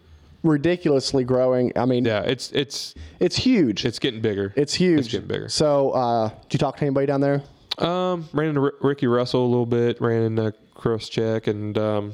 ridiculously 0.44 1.24
growing. 1.24 1.72
I 1.74 1.84
mean, 1.86 2.04
yeah, 2.04 2.20
it's 2.20 2.52
it's 2.52 2.94
it's 3.18 3.34
huge. 3.36 3.84
it's 3.84 3.98
getting 3.98 4.20
bigger. 4.20 4.52
It's 4.54 4.74
huge. 4.74 5.00
It's 5.00 5.08
getting 5.08 5.26
bigger. 5.26 5.48
So, 5.48 5.90
uh, 5.90 6.28
did 6.28 6.52
you 6.54 6.58
talk 6.58 6.76
to 6.76 6.82
anybody 6.84 7.06
down 7.06 7.20
there? 7.20 7.42
Um, 7.78 8.28
ran 8.32 8.50
into 8.50 8.60
R- 8.60 8.74
Ricky 8.80 9.08
Russell 9.08 9.44
a 9.44 9.48
little 9.48 9.66
bit. 9.66 10.00
Ran 10.00 10.22
into 10.22 10.54
Chris 10.74 11.08
Check 11.08 11.48
and 11.48 11.76
um, 11.76 12.12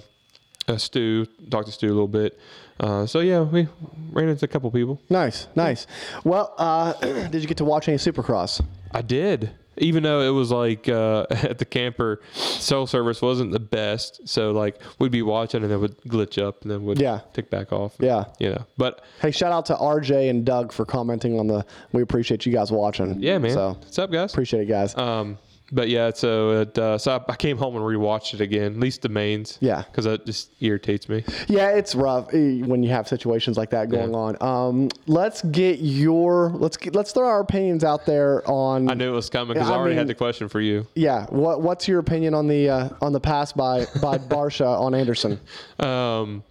uh, 0.67 0.79
Stu. 0.79 1.27
Talked 1.51 1.67
to 1.67 1.73
Stu 1.73 1.89
a 1.89 1.89
little 1.89 2.09
bit. 2.09 2.39
Uh, 2.79 3.05
so 3.05 3.21
yeah, 3.21 3.43
we 3.43 3.69
ran 4.11 4.31
into 4.31 4.47
a 4.47 4.49
couple 4.49 4.71
people. 4.71 4.99
Nice, 5.11 5.49
nice. 5.55 5.87
Well, 6.25 6.55
uh, 6.57 6.93
did 7.29 7.43
you 7.43 7.47
get 7.49 7.59
to 7.59 7.65
watch 7.67 7.89
any 7.89 7.99
Supercross? 7.99 8.65
I 8.91 9.03
did. 9.03 9.51
Even 9.79 10.03
though 10.03 10.21
it 10.21 10.31
was 10.31 10.51
like 10.51 10.89
uh, 10.89 11.27
at 11.31 11.59
the 11.59 11.65
camper, 11.65 12.21
cell 12.35 12.87
service 12.87 13.23
wasn't 13.23 13.53
the 13.53 13.61
best, 13.61 14.29
so 14.29 14.51
like 14.51 14.81
we'd 14.99 15.13
be 15.13 15.23
watching 15.23 15.63
and 15.63 15.73
it 15.73 15.77
would 15.79 15.97
glitch 16.03 16.43
up 16.43 16.63
and 16.63 16.71
then 16.71 16.85
would 16.85 17.01
Yeah. 17.01 17.21
tick 17.33 17.49
back 17.51 17.73
off. 17.73 17.95
Yeah. 17.99 18.25
you 18.39 18.51
know. 18.51 18.65
But 18.77 19.01
Hey, 19.23 19.31
shout 19.31 19.53
out 19.53 19.67
to 19.67 19.75
RJ 19.75 20.29
and 20.29 20.45
Doug 20.45 20.73
for 20.73 20.85
commenting 20.85 21.39
on 21.39 21.47
the. 21.47 21.65
We 21.93 22.03
appreciate 22.03 22.45
you 22.47 22.53
guys 22.53 22.71
watching. 22.71 23.21
yeah, 23.23 23.39
man. 23.39 23.53
So 23.53 23.69
What's 23.81 23.99
up, 23.99 24.11
guys? 24.11 24.33
appreciate 24.33 24.63
it, 24.63 24.67
guys. 24.67 24.95
Um, 24.97 25.39
but 25.73 25.89
yeah, 25.89 26.11
so 26.15 26.63
it, 26.63 26.77
uh, 26.79 26.99
so 26.99 27.17
I, 27.29 27.33
I 27.33 27.37
came 27.37 27.57
home 27.59 27.77
and 27.77 27.85
rewatched 27.85 28.35
it 28.35 28.41
again, 28.41 28.73
at 28.73 28.79
least 28.81 29.03
the 29.03 29.09
mains. 29.09 29.59
Yeah. 29.61 29.83
because 29.83 30.05
that 30.05 30.27
just 30.27 30.51
irritates 30.61 31.09
me. 31.09 31.25
Yeah, 31.49 31.69
it's 31.71 31.95
rough 31.95 32.33
eh, 32.35 32.61
when 32.63 32.83
you 32.83 32.91
have 32.91 33.07
situations 33.09 33.57
like 33.57 33.71
that 33.71 33.89
going 33.89 34.11
Yeah. 34.11 34.17
on. 34.17 34.43
Um, 34.43 34.89
let's 35.07 35.43
get 35.43 35.81
your 35.81 36.51
let's 36.51 36.77
get, 36.77 36.95
let's 36.95 37.13
throw 37.13 37.29
our 37.29 37.41
opinions 37.41 37.85
out 37.85 38.07
there 38.07 38.43
on. 38.51 38.91
I 38.91 38.95
knew 38.95 39.11
it 39.13 39.15
was 39.15 39.31
coming 39.31 39.55
because 39.55 39.69
I, 39.71 39.75
I 39.75 39.77
already 39.77 39.93
mean- 39.93 39.99
had 39.99 40.07
the 40.09 40.15
question 40.15 40.49
for 40.49 40.61
you. 40.61 40.87
Yeah, 40.95 41.27
what 41.27 41.61
what's 41.63 41.87
your 41.89 41.99
opinion 42.01 42.35
on 42.35 42.47
the 42.47 42.69
uh, 42.69 42.89
on 43.01 43.13
the 43.13 43.21
pass 43.21 43.53
by 43.53 43.87
by 44.01 44.19
Barcia 44.31 44.67
on 44.81 44.95
Anderson? 44.95 45.41
Um, 45.79 46.43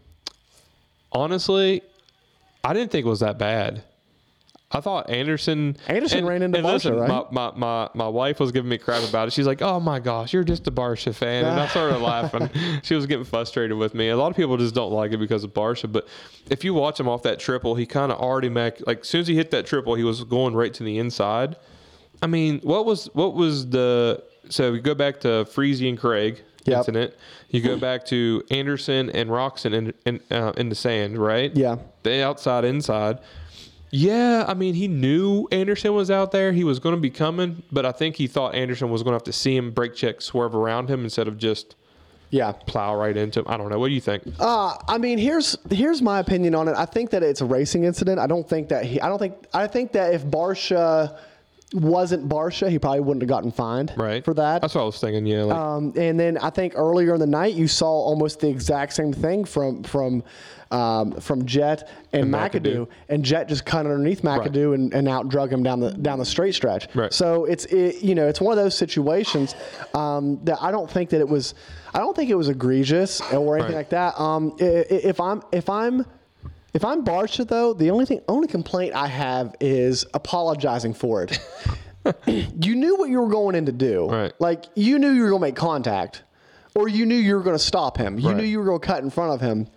honestly, 1.11 1.81
I 2.63 2.73
didn't 2.73 2.91
think 2.91 3.05
it 3.05 3.09
was 3.09 3.19
that 3.21 3.37
bad. 3.37 3.83
I 4.71 4.81
thought 4.81 5.09
Anderson. 5.09 5.77
Anderson 5.87 6.25
ran 6.27 6.43
into 6.43 6.59
Barcia, 6.59 6.63
listen, 6.73 6.95
right? 6.95 7.09
My, 7.09 7.25
my, 7.31 7.51
my, 7.57 7.89
my 7.95 8.07
wife 8.07 8.39
was 8.39 8.51
giving 8.51 8.69
me 8.69 8.77
crap 8.77 9.07
about 9.07 9.27
it. 9.27 9.31
She's 9.33 9.47
like, 9.47 9.63
"Oh 9.63 9.79
my 9.79 9.99
gosh, 9.99 10.31
you're 10.31 10.43
just 10.43 10.67
a 10.67 10.71
Barcia 10.71 11.13
fan," 11.15 11.45
and 11.45 11.59
I 11.59 11.67
started 11.69 11.97
laughing. 11.99 12.49
She 12.83 12.93
was 12.93 13.07
getting 13.07 13.25
frustrated 13.25 13.75
with 13.77 13.95
me. 13.95 14.09
A 14.09 14.17
lot 14.17 14.29
of 14.29 14.37
people 14.37 14.57
just 14.57 14.75
don't 14.75 14.91
like 14.91 15.11
it 15.11 15.17
because 15.17 15.43
of 15.43 15.53
Barcia, 15.55 15.91
but 15.91 16.07
if 16.51 16.63
you 16.63 16.75
watch 16.75 16.99
him 16.99 17.07
off 17.09 17.23
that 17.23 17.39
triple, 17.39 17.73
he 17.73 17.87
kind 17.87 18.11
of 18.11 18.19
already 18.19 18.49
make 18.49 18.85
like 18.85 18.99
as 18.99 19.07
soon 19.07 19.21
as 19.21 19.27
he 19.27 19.35
hit 19.35 19.49
that 19.51 19.65
triple, 19.65 19.95
he 19.95 20.03
was 20.03 20.23
going 20.23 20.53
right 20.53 20.73
to 20.75 20.83
the 20.83 20.99
inside. 20.99 21.55
I 22.21 22.27
mean, 22.27 22.59
what 22.59 22.85
was 22.85 23.05
what 23.13 23.33
was 23.33 23.69
the 23.69 24.23
so 24.49 24.71
we 24.71 24.81
go 24.81 24.93
back 24.93 25.19
to 25.21 25.27
Freezy 25.45 25.89
and 25.89 25.97
Craig 25.97 26.43
Yep. 26.65 26.77
incident. 26.79 27.13
You 27.49 27.61
go 27.61 27.77
back 27.77 28.05
to 28.07 28.43
Anderson 28.51 29.09
and 29.11 29.29
Roczen 29.31 29.73
in 29.73 29.93
in, 30.05 30.19
uh, 30.29 30.51
in 30.57 30.69
the 30.69 30.75
sand, 30.75 31.17
right? 31.17 31.55
Yeah. 31.55 31.77
The 32.03 32.21
outside 32.23 32.65
inside. 32.65 33.19
Yeah, 33.91 34.45
I 34.47 34.53
mean, 34.53 34.75
he 34.75 34.87
knew 34.87 35.47
Anderson 35.51 35.93
was 35.93 36.11
out 36.11 36.31
there. 36.31 36.51
He 36.51 36.63
was 36.63 36.79
going 36.79 36.95
to 36.95 37.01
be 37.01 37.09
coming, 37.09 37.63
but 37.71 37.85
I 37.85 37.91
think 37.91 38.15
he 38.17 38.27
thought 38.27 38.53
Anderson 38.55 38.89
was 38.91 39.01
going 39.03 39.11
to 39.13 39.15
have 39.15 39.23
to 39.23 39.33
see 39.33 39.55
him 39.55 39.71
brake 39.71 39.95
check, 39.95 40.21
swerve 40.21 40.53
around 40.55 40.89
him 40.89 41.03
instead 41.03 41.27
of 41.27 41.37
just 41.37 41.75
Yeah. 42.29 42.51
plow 42.51 42.95
right 42.95 43.17
into 43.17 43.39
him. 43.39 43.45
I 43.49 43.57
don't 43.57 43.69
know. 43.69 43.79
What 43.79 43.87
do 43.87 43.93
you 43.95 44.01
think? 44.01 44.23
Uh, 44.39 44.75
I 44.87 44.99
mean, 44.99 45.17
here's 45.17 45.57
here's 45.71 46.01
my 46.03 46.19
opinion 46.19 46.53
on 46.53 46.67
it. 46.67 46.75
I 46.77 46.85
think 46.85 47.09
that 47.09 47.23
it's 47.23 47.41
a 47.41 47.45
racing 47.45 47.83
incident. 47.85 48.19
I 48.19 48.27
don't 48.27 48.47
think 48.47 48.69
that 48.69 48.85
he. 48.85 49.01
I 49.01 49.09
don't 49.09 49.17
think. 49.19 49.33
I 49.55 49.65
think 49.65 49.93
that 49.93 50.13
if 50.13 50.23
Barcia 50.23 51.17
wasn't 51.73 52.27
Barcia, 52.29 52.69
he 52.69 52.77
probably 52.79 52.99
wouldn't 52.99 53.21
have 53.23 53.29
gotten 53.29 53.51
fined 53.51 53.93
right 53.97 54.23
for 54.25 54.33
that. 54.35 54.61
That's 54.61 54.73
what 54.75 54.81
I 54.81 54.85
was 54.85 54.99
thinking. 54.99 55.25
Yeah, 55.25 55.43
like, 55.43 55.55
Um, 55.57 55.93
and 55.95 56.19
then 56.19 56.37
I 56.37 56.49
think 56.51 56.73
earlier 56.75 57.15
in 57.15 57.19
the 57.19 57.27
night 57.27 57.53
you 57.55 57.67
saw 57.67 57.87
almost 57.87 58.39
the 58.39 58.49
exact 58.49 58.93
same 58.93 59.13
thing 59.13 59.45
from 59.45 59.83
from 59.83 60.23
um, 60.71 61.13
from 61.19 61.45
Jett 61.45 61.89
and, 62.13 62.23
And 62.23 62.33
McAdoo. 62.33 62.61
McAdoo. 62.61 62.87
and 63.09 63.25
Jett 63.25 63.47
just 63.49 63.65
cut 63.65 63.85
underneath 63.85 64.21
McAdoo 64.21 64.75
and, 64.75 64.93
and 64.93 65.07
out 65.07 65.29
drug 65.29 65.51
him 65.51 65.63
down 65.63 65.79
the 65.79 65.91
down 65.91 66.19
the 66.19 66.25
straight 66.25 66.53
stretch. 66.55 66.87
Right. 66.95 67.11
So 67.13 67.45
it's 67.45 67.65
it, 67.65 68.03
you 68.03 68.13
know 68.15 68.27
it's 68.27 68.39
one 68.41 68.57
of 68.57 68.63
those 68.63 68.75
situations 68.75 69.55
um, 69.93 70.39
that 70.45 70.57
I 70.61 70.71
don't 70.71 70.89
think 70.89 71.09
that 71.09 71.19
it 71.21 71.27
was 71.27 71.53
I 71.93 71.99
don't 71.99 72.15
think 72.15 72.29
it 72.29 72.35
was 72.35 72.49
egregious 72.49 73.19
or 73.33 73.55
anything 73.57 73.73
Right. 73.75 73.79
like 73.79 73.89
that. 73.89 74.19
Um, 74.19 74.55
if 74.59 75.19
I'm 75.19 75.41
if 75.51 75.69
I'm 75.69 76.05
if 76.73 76.85
I'm 76.85 77.03
Barcia 77.03 77.47
though, 77.47 77.73
the 77.73 77.89
only 77.89 78.05
thing 78.05 78.21
only 78.27 78.47
complaint 78.47 78.93
I 78.93 79.07
have 79.07 79.55
is 79.59 80.05
apologizing 80.13 80.93
for 80.93 81.23
it. 81.23 81.39
you 82.27 82.75
knew 82.75 82.95
what 82.95 83.09
you 83.09 83.19
were 83.21 83.27
going 83.29 83.55
in 83.55 83.65
to 83.65 83.71
do. 83.71 84.07
Right. 84.09 84.31
Like 84.39 84.65
you 84.75 84.99
knew 84.99 85.09
you 85.09 85.23
were 85.23 85.29
going 85.29 85.41
to 85.41 85.47
make 85.47 85.55
contact, 85.55 86.23
or 86.75 86.87
you 86.87 87.05
knew 87.05 87.15
you 87.15 87.35
were 87.35 87.41
going 87.43 87.57
to 87.57 87.63
stop 87.63 87.97
him. 87.97 88.19
You 88.19 88.29
Right. 88.29 88.37
knew 88.37 88.43
you 88.43 88.59
were 88.59 88.65
going 88.65 88.79
to 88.79 88.85
cut 88.85 89.03
in 89.03 89.09
front 89.09 89.33
of 89.33 89.41
him. 89.41 89.67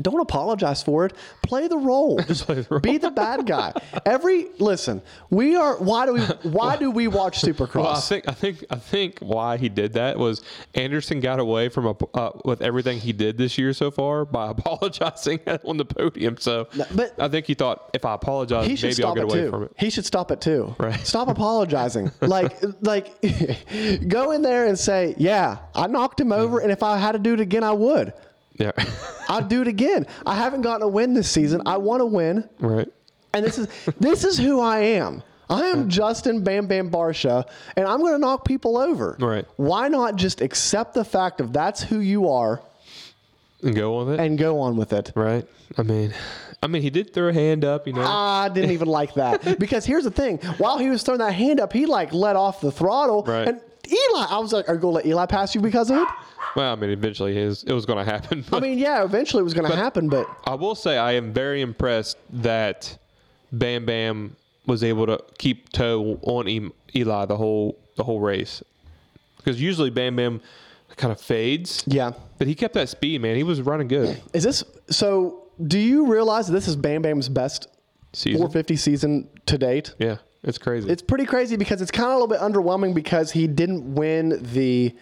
Don't 0.00 0.20
apologize 0.20 0.82
for 0.82 1.04
it. 1.04 1.12
Play 1.42 1.68
the 1.68 1.76
role. 1.76 2.18
Just 2.22 2.44
Play 2.46 2.54
the 2.62 2.66
role. 2.70 2.80
be 2.80 2.96
the 2.96 3.10
bad 3.10 3.46
guy. 3.46 3.74
Every 4.06 4.46
listen, 4.58 5.02
we 5.28 5.54
are. 5.54 5.76
Why 5.76 6.06
do 6.06 6.14
we? 6.14 6.20
Why 6.50 6.76
do 6.76 6.90
we 6.90 7.08
watch 7.08 7.40
Supercross? 7.42 7.74
Well, 7.82 7.88
I 7.88 8.00
think 8.00 8.28
I 8.28 8.32
think 8.32 8.64
I 8.70 8.76
think 8.76 9.18
why 9.20 9.58
he 9.58 9.68
did 9.68 9.92
that 9.94 10.18
was 10.18 10.40
Anderson 10.74 11.20
got 11.20 11.40
away 11.40 11.68
from 11.68 11.86
a, 11.86 11.94
uh, 12.14 12.30
with 12.44 12.62
everything 12.62 13.00
he 13.00 13.12
did 13.12 13.36
this 13.36 13.58
year 13.58 13.72
so 13.74 13.90
far 13.90 14.24
by 14.24 14.50
apologizing 14.50 15.40
on 15.64 15.76
the 15.76 15.84
podium. 15.84 16.36
So, 16.38 16.68
but- 16.94 17.14
I 17.20 17.28
think 17.28 17.46
he 17.46 17.54
thought 17.54 17.90
if 17.92 18.04
I 18.06 18.14
apologize, 18.14 18.66
maybe 18.82 19.04
I'll 19.04 19.14
get 19.14 19.24
away 19.24 19.42
too. 19.42 19.50
from 19.50 19.64
it. 19.64 19.72
He 19.78 19.90
should 19.90 20.06
stop 20.06 20.30
it 20.30 20.40
too. 20.40 20.74
Right. 20.78 20.98
Stop 21.06 21.28
apologizing. 21.28 22.10
like, 22.22 22.56
like, 22.80 23.20
go 24.08 24.30
in 24.30 24.40
there 24.42 24.66
and 24.66 24.78
say, 24.78 25.14
"Yeah, 25.18 25.58
I 25.74 25.86
knocked 25.86 26.18
him 26.20 26.32
over, 26.32 26.60
and 26.60 26.72
if 26.72 26.82
I 26.82 26.96
had 26.96 27.12
to 27.12 27.18
do 27.18 27.34
it 27.34 27.40
again, 27.40 27.62
I 27.64 27.72
would. 27.72 28.12
Yeah, 28.62 28.72
I'd 29.28 29.48
do 29.48 29.60
it 29.62 29.68
again. 29.68 30.06
I 30.26 30.34
haven't 30.36 30.62
gotten 30.62 30.82
a 30.82 30.88
win 30.88 31.14
this 31.14 31.30
season. 31.30 31.62
I 31.66 31.76
want 31.78 32.00
to 32.00 32.06
win, 32.06 32.48
right. 32.60 32.88
and 33.34 33.44
this 33.44 33.58
is 33.58 33.68
this 34.00 34.24
is 34.24 34.38
who 34.38 34.60
I 34.60 34.78
am. 34.80 35.22
I 35.50 35.64
am 35.66 35.88
Justin 35.90 36.42
Bam 36.42 36.66
Bam 36.66 36.90
Barcia, 36.90 37.44
and 37.76 37.86
I'm 37.86 38.00
going 38.00 38.12
to 38.12 38.18
knock 38.18 38.44
people 38.46 38.78
over. 38.78 39.16
Right. 39.20 39.44
Why 39.56 39.88
not 39.88 40.16
just 40.16 40.40
accept 40.40 40.94
the 40.94 41.04
fact 41.04 41.40
of 41.42 41.52
that's 41.52 41.82
who 41.82 41.98
you 42.00 42.28
are 42.30 42.62
And 43.62 43.74
go 43.74 43.96
on 43.98 44.06
with 44.06 44.14
it. 44.18 44.24
and 44.24 44.38
go 44.38 44.60
on 44.60 44.76
with 44.76 44.92
it? 44.94 45.12
right. 45.14 45.46
I 45.76 45.82
mean, 45.82 46.14
I 46.62 46.66
mean, 46.68 46.80
he 46.82 46.90
did 46.90 47.12
throw 47.12 47.28
a 47.28 47.32
hand 47.32 47.64
up. 47.64 47.86
You 47.86 47.92
know. 47.94 48.02
I 48.02 48.48
didn't 48.48 48.70
even 48.70 48.88
like 48.88 49.14
that 49.14 49.58
because 49.58 49.84
here's 49.84 50.04
the 50.04 50.10
thing: 50.10 50.38
while 50.58 50.78
he 50.78 50.88
was 50.88 51.02
throwing 51.02 51.18
that 51.20 51.32
hand 51.32 51.60
up, 51.60 51.72
he 51.72 51.84
like 51.86 52.12
let 52.14 52.36
off 52.36 52.60
the 52.60 52.70
throttle, 52.72 53.22
Right. 53.24 53.48
and 53.48 53.60
Eli. 53.88 54.26
I 54.28 54.38
was 54.38 54.52
like, 54.52 54.68
"Are 54.68 54.74
you 54.74 54.80
gonna 54.80 54.94
let 54.94 55.06
Eli 55.06 55.26
pass 55.26 55.54
you 55.54 55.60
because 55.60 55.90
of 55.90 55.98
it?" 55.98 56.08
well, 56.56 56.72
I 56.72 56.76
mean, 56.76 56.90
eventually 56.90 57.34
his, 57.34 57.64
it 57.64 57.72
was 57.72 57.86
going 57.86 58.04
to 58.04 58.10
happen. 58.10 58.44
I 58.52 58.60
mean, 58.60 58.78
yeah, 58.78 59.04
eventually 59.04 59.40
it 59.40 59.44
was 59.44 59.54
gonna 59.54 59.74
happen, 59.74 60.08
but 60.08 60.26
I 60.44 60.54
will 60.54 60.74
say 60.74 60.98
I 60.98 61.12
am 61.12 61.32
very 61.32 61.60
impressed 61.62 62.18
that 62.30 62.98
Bam 63.52 63.84
Bam 63.86 64.36
was 64.66 64.84
able 64.84 65.06
to 65.06 65.18
keep 65.38 65.70
toe 65.70 66.18
on 66.22 66.48
Eli 66.94 67.24
the 67.26 67.36
whole 67.36 67.78
the 67.96 68.04
whole 68.04 68.20
race. 68.20 68.62
Because 69.36 69.60
usually 69.60 69.90
Bam 69.90 70.16
Bam 70.16 70.40
kind 70.96 71.12
of 71.12 71.20
fades. 71.20 71.82
yeah. 71.86 72.12
But 72.38 72.46
he 72.46 72.54
kept 72.54 72.74
that 72.74 72.88
speed, 72.88 73.20
man. 73.22 73.36
He 73.36 73.42
was 73.42 73.60
running 73.60 73.88
good. 73.88 74.20
Is 74.32 74.44
this 74.44 74.64
so? 74.88 75.44
Do 75.66 75.78
you 75.78 76.06
realize 76.06 76.46
that 76.46 76.54
this 76.54 76.66
is 76.66 76.76
Bam 76.76 77.02
Bam's 77.02 77.28
best 77.28 77.68
Season. 78.14 78.38
450 78.38 78.76
season 78.76 79.28
to 79.46 79.56
date? 79.58 79.94
Yeah, 79.98 80.16
it's 80.44 80.58
crazy. 80.58 80.88
It's 80.90 81.02
pretty 81.02 81.24
crazy 81.24 81.56
because 81.56 81.80
it's 81.82 81.90
kind 81.90 82.06
of 82.10 82.16
a 82.16 82.18
little 82.18 82.28
bit 82.28 82.40
underwhelming 82.40 82.94
because 82.94 83.30
he 83.32 83.46
didn't 83.46 83.94
win 83.94 84.40
the. 84.52 84.94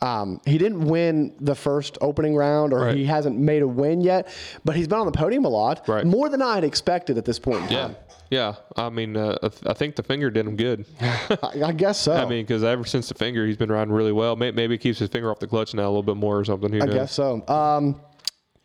Um, 0.00 0.40
he 0.44 0.58
didn't 0.58 0.86
win 0.86 1.32
the 1.40 1.54
first 1.54 1.96
opening 2.00 2.34
round, 2.34 2.72
or 2.72 2.80
Right. 2.86 2.96
he 2.96 3.04
hasn't 3.04 3.38
made 3.38 3.62
a 3.62 3.68
win 3.68 4.00
yet. 4.00 4.28
But 4.64 4.74
he's 4.74 4.88
been 4.88 4.98
on 4.98 5.06
the 5.06 5.12
podium 5.12 5.44
a 5.44 5.48
lot, 5.48 5.86
Right. 5.86 6.04
more 6.04 6.28
than 6.28 6.42
I 6.42 6.56
had 6.56 6.64
expected 6.64 7.18
at 7.18 7.24
this 7.24 7.38
point 7.38 7.62
in 7.66 7.70
yeah, 7.70 7.80
time. 7.82 7.96
yeah. 8.28 8.54
I 8.76 8.88
mean, 8.90 9.16
uh, 9.16 9.36
I 9.40 9.48
th- 9.48 9.62
I 9.64 9.74
think 9.74 9.94
the 9.94 10.02
finger 10.02 10.28
did 10.28 10.44
him 10.44 10.56
good. 10.56 10.86
I, 11.00 11.62
I 11.66 11.72
guess 11.72 12.00
so. 12.00 12.14
I 12.14 12.24
mean, 12.28 12.44
because 12.44 12.64
ever 12.64 12.84
since 12.84 13.06
the 13.08 13.14
finger, 13.14 13.46
he's 13.46 13.56
been 13.56 13.70
riding 13.70 13.94
really 13.94 14.10
well. 14.10 14.34
Maybe, 14.34 14.56
maybe 14.56 14.74
he 14.74 14.78
keeps 14.78 14.98
his 14.98 15.08
finger 15.08 15.30
off 15.30 15.38
the 15.38 15.46
clutch 15.46 15.72
now 15.72 15.82
a 15.84 15.92
little 15.92 16.02
bit 16.02 16.16
more 16.16 16.36
or 16.36 16.44
something. 16.44 16.82
I 16.82 16.86
guess 16.86 17.12
so. 17.12 17.46
Um, 17.46 18.00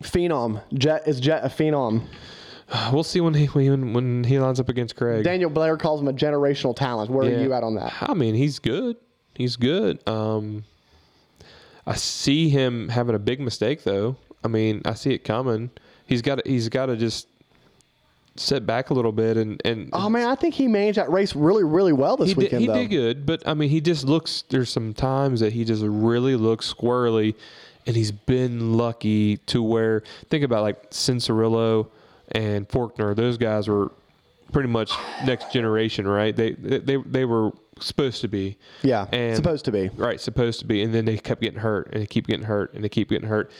phenom. 0.03 0.63
Jett 0.73 1.07
is 1.07 1.19
Jett 1.19 1.43
a 1.45 1.49
phenom. 1.49 2.01
We'll 2.91 3.03
see 3.03 3.21
when 3.21 3.33
he 3.33 3.45
when, 3.47 3.93
when 3.93 4.23
he 4.23 4.39
lines 4.39 4.59
up 4.59 4.69
against 4.69 4.95
Craig. 4.95 5.23
Daniel 5.23 5.49
Blair 5.49 5.77
calls 5.77 6.01
him 6.01 6.07
a 6.07 6.13
generational 6.13 6.75
talent. 6.75 7.09
Where 7.09 7.29
Yeah. 7.29 7.37
are 7.37 7.43
you 7.43 7.53
at 7.53 7.63
on 7.63 7.75
that? 7.75 7.93
I 8.01 8.13
mean, 8.13 8.35
he's 8.35 8.59
good. 8.59 8.97
He's 9.35 9.55
good. 9.55 10.05
Um, 10.07 10.63
I 11.85 11.95
see 11.95 12.49
him 12.49 12.89
having 12.89 13.15
a 13.15 13.19
big 13.19 13.39
mistake 13.39 13.83
though. 13.83 14.17
I 14.43 14.47
mean, 14.49 14.81
I 14.85 14.93
see 14.95 15.13
it 15.13 15.23
coming. 15.23 15.69
He's 16.05 16.21
got 16.21 16.43
to, 16.43 16.49
he's 16.49 16.69
got 16.69 16.87
to 16.87 16.95
just 16.97 17.27
sit 18.35 18.65
back 18.67 18.91
a 18.91 18.93
little 18.93 19.11
bit 19.11 19.35
and 19.37 19.59
and 19.65 19.89
Oh 19.93 20.09
man, 20.09 20.27
I 20.27 20.35
think 20.35 20.53
he 20.53 20.67
managed 20.67 20.97
that 20.97 21.09
race 21.09 21.35
really, 21.35 21.63
really 21.63 21.93
well 21.93 22.17
this 22.17 22.29
he 22.29 22.33
did, 22.35 22.43
weekend. 22.43 22.61
he 22.61 22.67
though. 22.67 22.73
did 22.75 22.87
good, 22.89 23.25
but 23.25 23.47
I 23.47 23.53
mean, 23.53 23.69
he 23.69 23.79
just 23.81 24.03
looks. 24.05 24.43
There's 24.49 24.69
some 24.69 24.93
times 24.93 25.39
that 25.39 25.53
he 25.53 25.63
just 25.63 25.83
really 25.83 26.35
looks 26.35 26.71
squirrely, 26.73 27.33
and 27.85 27.95
he's 27.95 28.11
been 28.11 28.73
lucky 28.77 29.37
to 29.47 29.63
where 29.63 30.03
think 30.29 30.43
about 30.43 30.63
like 30.63 30.91
Cianciarulo 30.91 31.87
and 32.31 32.67
Forkner. 32.67 33.15
Those 33.15 33.37
guys 33.37 33.67
were 33.67 33.91
pretty 34.51 34.69
much 34.69 34.91
next 35.25 35.51
generation, 35.51 36.07
right? 36.07 36.35
They 36.35 36.51
they 36.51 36.97
they 36.97 37.25
were 37.25 37.51
supposed 37.79 38.21
to 38.21 38.27
be. 38.27 38.57
Yeah, 38.81 39.07
and 39.11 39.35
supposed 39.35 39.65
to 39.65 39.71
be. 39.71 39.89
Right, 39.89 40.19
supposed 40.19 40.59
to 40.59 40.65
be, 40.65 40.81
and 40.83 40.93
then 40.93 41.05
they 41.05 41.17
kept 41.17 41.41
getting 41.41 41.59
hurt, 41.59 41.89
and 41.91 42.01
they 42.01 42.07
keep 42.07 42.27
getting 42.27 42.45
hurt, 42.45 42.73
and 42.73 42.83
they 42.83 42.89
keep 42.89 43.09
getting 43.09 43.27
hurt, 43.27 43.51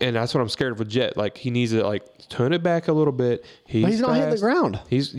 and 0.00 0.16
that's 0.16 0.34
what 0.34 0.40
I'm 0.40 0.48
scared 0.48 0.72
of 0.72 0.78
with 0.78 0.88
Jett. 0.88 1.16
Like 1.16 1.36
he 1.38 1.50
needs 1.50 1.72
to 1.72 1.84
like 1.86 2.28
tone 2.28 2.52
it 2.52 2.62
back 2.62 2.88
a 2.88 2.92
little 2.92 3.12
bit. 3.12 3.44
He's, 3.66 3.82
But 3.82 3.90
he's 3.92 4.00
not 4.00 4.14
hitting 4.16 4.30
the 4.30 4.38
ground. 4.38 4.80
He's, 4.88 5.14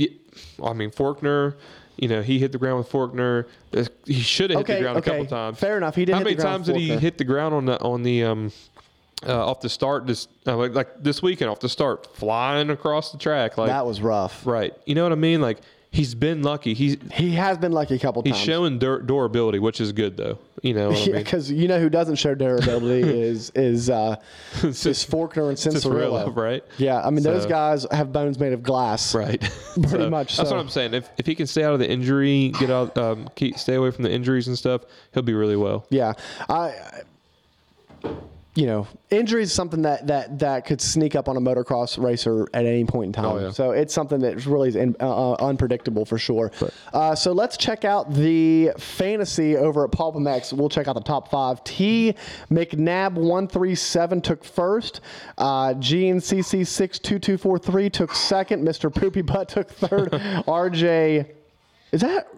I 0.63 0.73
mean, 0.73 0.91
Forkner 0.91 1.55
You 1.97 2.09
know, 2.09 2.21
he 2.21 2.39
hit 2.39 2.51
the 2.51 2.57
ground 2.57 2.79
with 2.79 2.89
Forkner. 2.89 3.45
Uh, 3.75 3.85
He 4.05 4.19
should 4.19 4.49
have 4.49 4.59
hit 4.59 4.65
Okay, 4.65 4.75
the 4.75 4.81
ground 4.81 4.97
okay. 4.97 5.11
a 5.11 5.13
couple 5.13 5.25
times. 5.27 5.59
Fair 5.59 5.77
enough. 5.77 5.95
He 5.95 6.05
did 6.05 6.13
How 6.13 6.19
hit 6.19 6.25
many 6.25 6.35
the 6.35 6.41
ground 6.43 6.65
times 6.65 6.67
did 6.67 6.75
he 6.77 6.89
hit 6.97 7.17
the 7.17 7.23
ground 7.23 7.53
on 7.53 7.65
the 7.65 7.81
on 7.81 8.03
the 8.03 8.23
um 8.23 8.51
uh, 9.25 9.45
off 9.45 9.61
the 9.61 9.69
start? 9.69 10.07
This 10.07 10.27
uh, 10.47 10.55
like, 10.57 10.73
like 10.73 11.03
this 11.03 11.21
weekend 11.21 11.49
off 11.49 11.59
the 11.59 11.69
start, 11.69 12.15
flying 12.15 12.69
across 12.69 13.11
the 13.11 13.17
track. 13.17 13.57
Like 13.57 13.67
that 13.69 13.85
was 13.85 14.01
rough. 14.01 14.45
right. 14.45 14.73
You 14.85 14.95
know 14.95 15.03
what 15.03 15.11
I 15.11 15.15
mean? 15.15 15.41
Like 15.41 15.59
he's 15.91 16.13
been 16.13 16.43
lucky. 16.43 16.73
He's 16.73 16.97
He 17.13 17.31
has 17.31 17.57
been 17.57 17.71
lucky 17.71 17.95
a 17.95 17.99
couple 17.99 18.21
times. 18.21 18.35
he's 18.35 18.39
times. 18.45 18.45
showing 18.45 18.79
dur- 18.79 19.01
durability, 19.01 19.59
which 19.59 19.79
is 19.79 19.91
good 19.93 20.17
though. 20.17 20.37
You 20.61 20.73
know 20.73 20.91
I 20.91 20.95
Yeah, 21.05 21.17
because 21.19 21.49
you 21.51 21.67
know 21.67 21.79
who 21.79 21.89
doesn't 21.89 22.15
show 22.15 22.33
durability 22.35 23.07
is 23.21 23.51
is 23.55 23.89
uh, 23.89 24.15
is 24.63 24.83
Forkner 25.05 25.47
and 25.49 25.57
Cianciarulo. 25.57 26.35
right? 26.35 26.63
Yeah, 26.77 27.01
I 27.01 27.11
mean 27.11 27.23
those 27.23 27.45
guys 27.45 27.85
have 27.91 28.11
bones 28.11 28.39
made 28.39 28.51
of 28.53 28.61
glass. 28.63 29.13
Right. 29.15 29.39
Pretty 29.73 29.89
So, 29.89 30.09
much 30.09 30.35
That's 30.37 30.49
so. 30.49 30.55
what 30.55 30.61
I'm 30.61 30.69
saying. 30.69 30.93
If, 30.95 31.09
if 31.17 31.25
he 31.25 31.35
can 31.35 31.47
stay 31.47 31.63
out 31.63 31.73
of 31.73 31.79
the 31.79 31.89
injury, 31.89 32.49
get 32.59 32.69
out, 32.71 32.97
um, 32.97 33.29
keep, 33.35 33.57
stay 33.59 33.75
away 33.75 33.91
from 33.91 34.03
the 34.05 34.11
injuries 34.11 34.47
and 34.47 34.57
stuff, 34.57 34.81
he'll 35.13 35.21
be 35.23 35.33
really 35.33 35.55
well. 35.57 35.85
Yeah, 35.89 36.13
I, 36.49 36.73
I- 38.03 38.09
you 38.55 38.65
know, 38.67 38.87
injury 39.09 39.43
is 39.43 39.51
something 39.53 39.81
that 39.81 40.07
that 40.07 40.39
that 40.39 40.65
could 40.65 40.79
sneak 40.79 41.13
up 41.13 41.27
on 41.27 41.35
a 41.35 41.41
motocross 41.41 42.01
racer 42.01 42.47
at 42.53 42.65
any 42.65 42.85
point 42.85 43.07
in 43.07 43.13
time. 43.13 43.25
Oh, 43.25 43.39
yeah. 43.39 43.51
So 43.51 43.71
it's 43.71 43.93
something 43.93 44.19
that 44.21 44.45
really 44.45 44.69
is 44.69 44.77
in, 44.77 44.95
uh, 45.01 45.33
uh, 45.33 45.35
unpredictable 45.41 46.05
for 46.05 46.17
sure. 46.17 46.53
Uh, 46.93 47.13
so 47.15 47.33
let's 47.33 47.57
check 47.57 47.83
out 47.83 48.13
the 48.13 48.71
fantasy 48.77 49.57
over 49.57 49.83
at 49.83 49.91
PulpMX. 49.91 50.53
We'll 50.53 50.69
check 50.69 50.87
out 50.87 50.93
the 50.93 51.01
top 51.01 51.29
five. 51.29 51.63
T 51.65 52.15
McNabb 52.49 53.13
one 53.15 53.49
three 53.49 53.75
seven 53.75 54.21
took 54.21 54.45
first. 54.45 55.01
Uh, 55.37 55.73
GNCC 55.73 56.65
six 56.65 56.97
two 56.97 57.19
two 57.19 57.37
four 57.37 57.59
three 57.59 57.89
took 57.89 58.15
second. 58.15 58.63
Mister 58.63 58.89
Poopy 58.89 59.21
Butt 59.21 59.49
took 59.49 59.69
third. 59.69 60.11
RJ, 60.47 61.29
is 61.91 61.99
that 61.99 62.29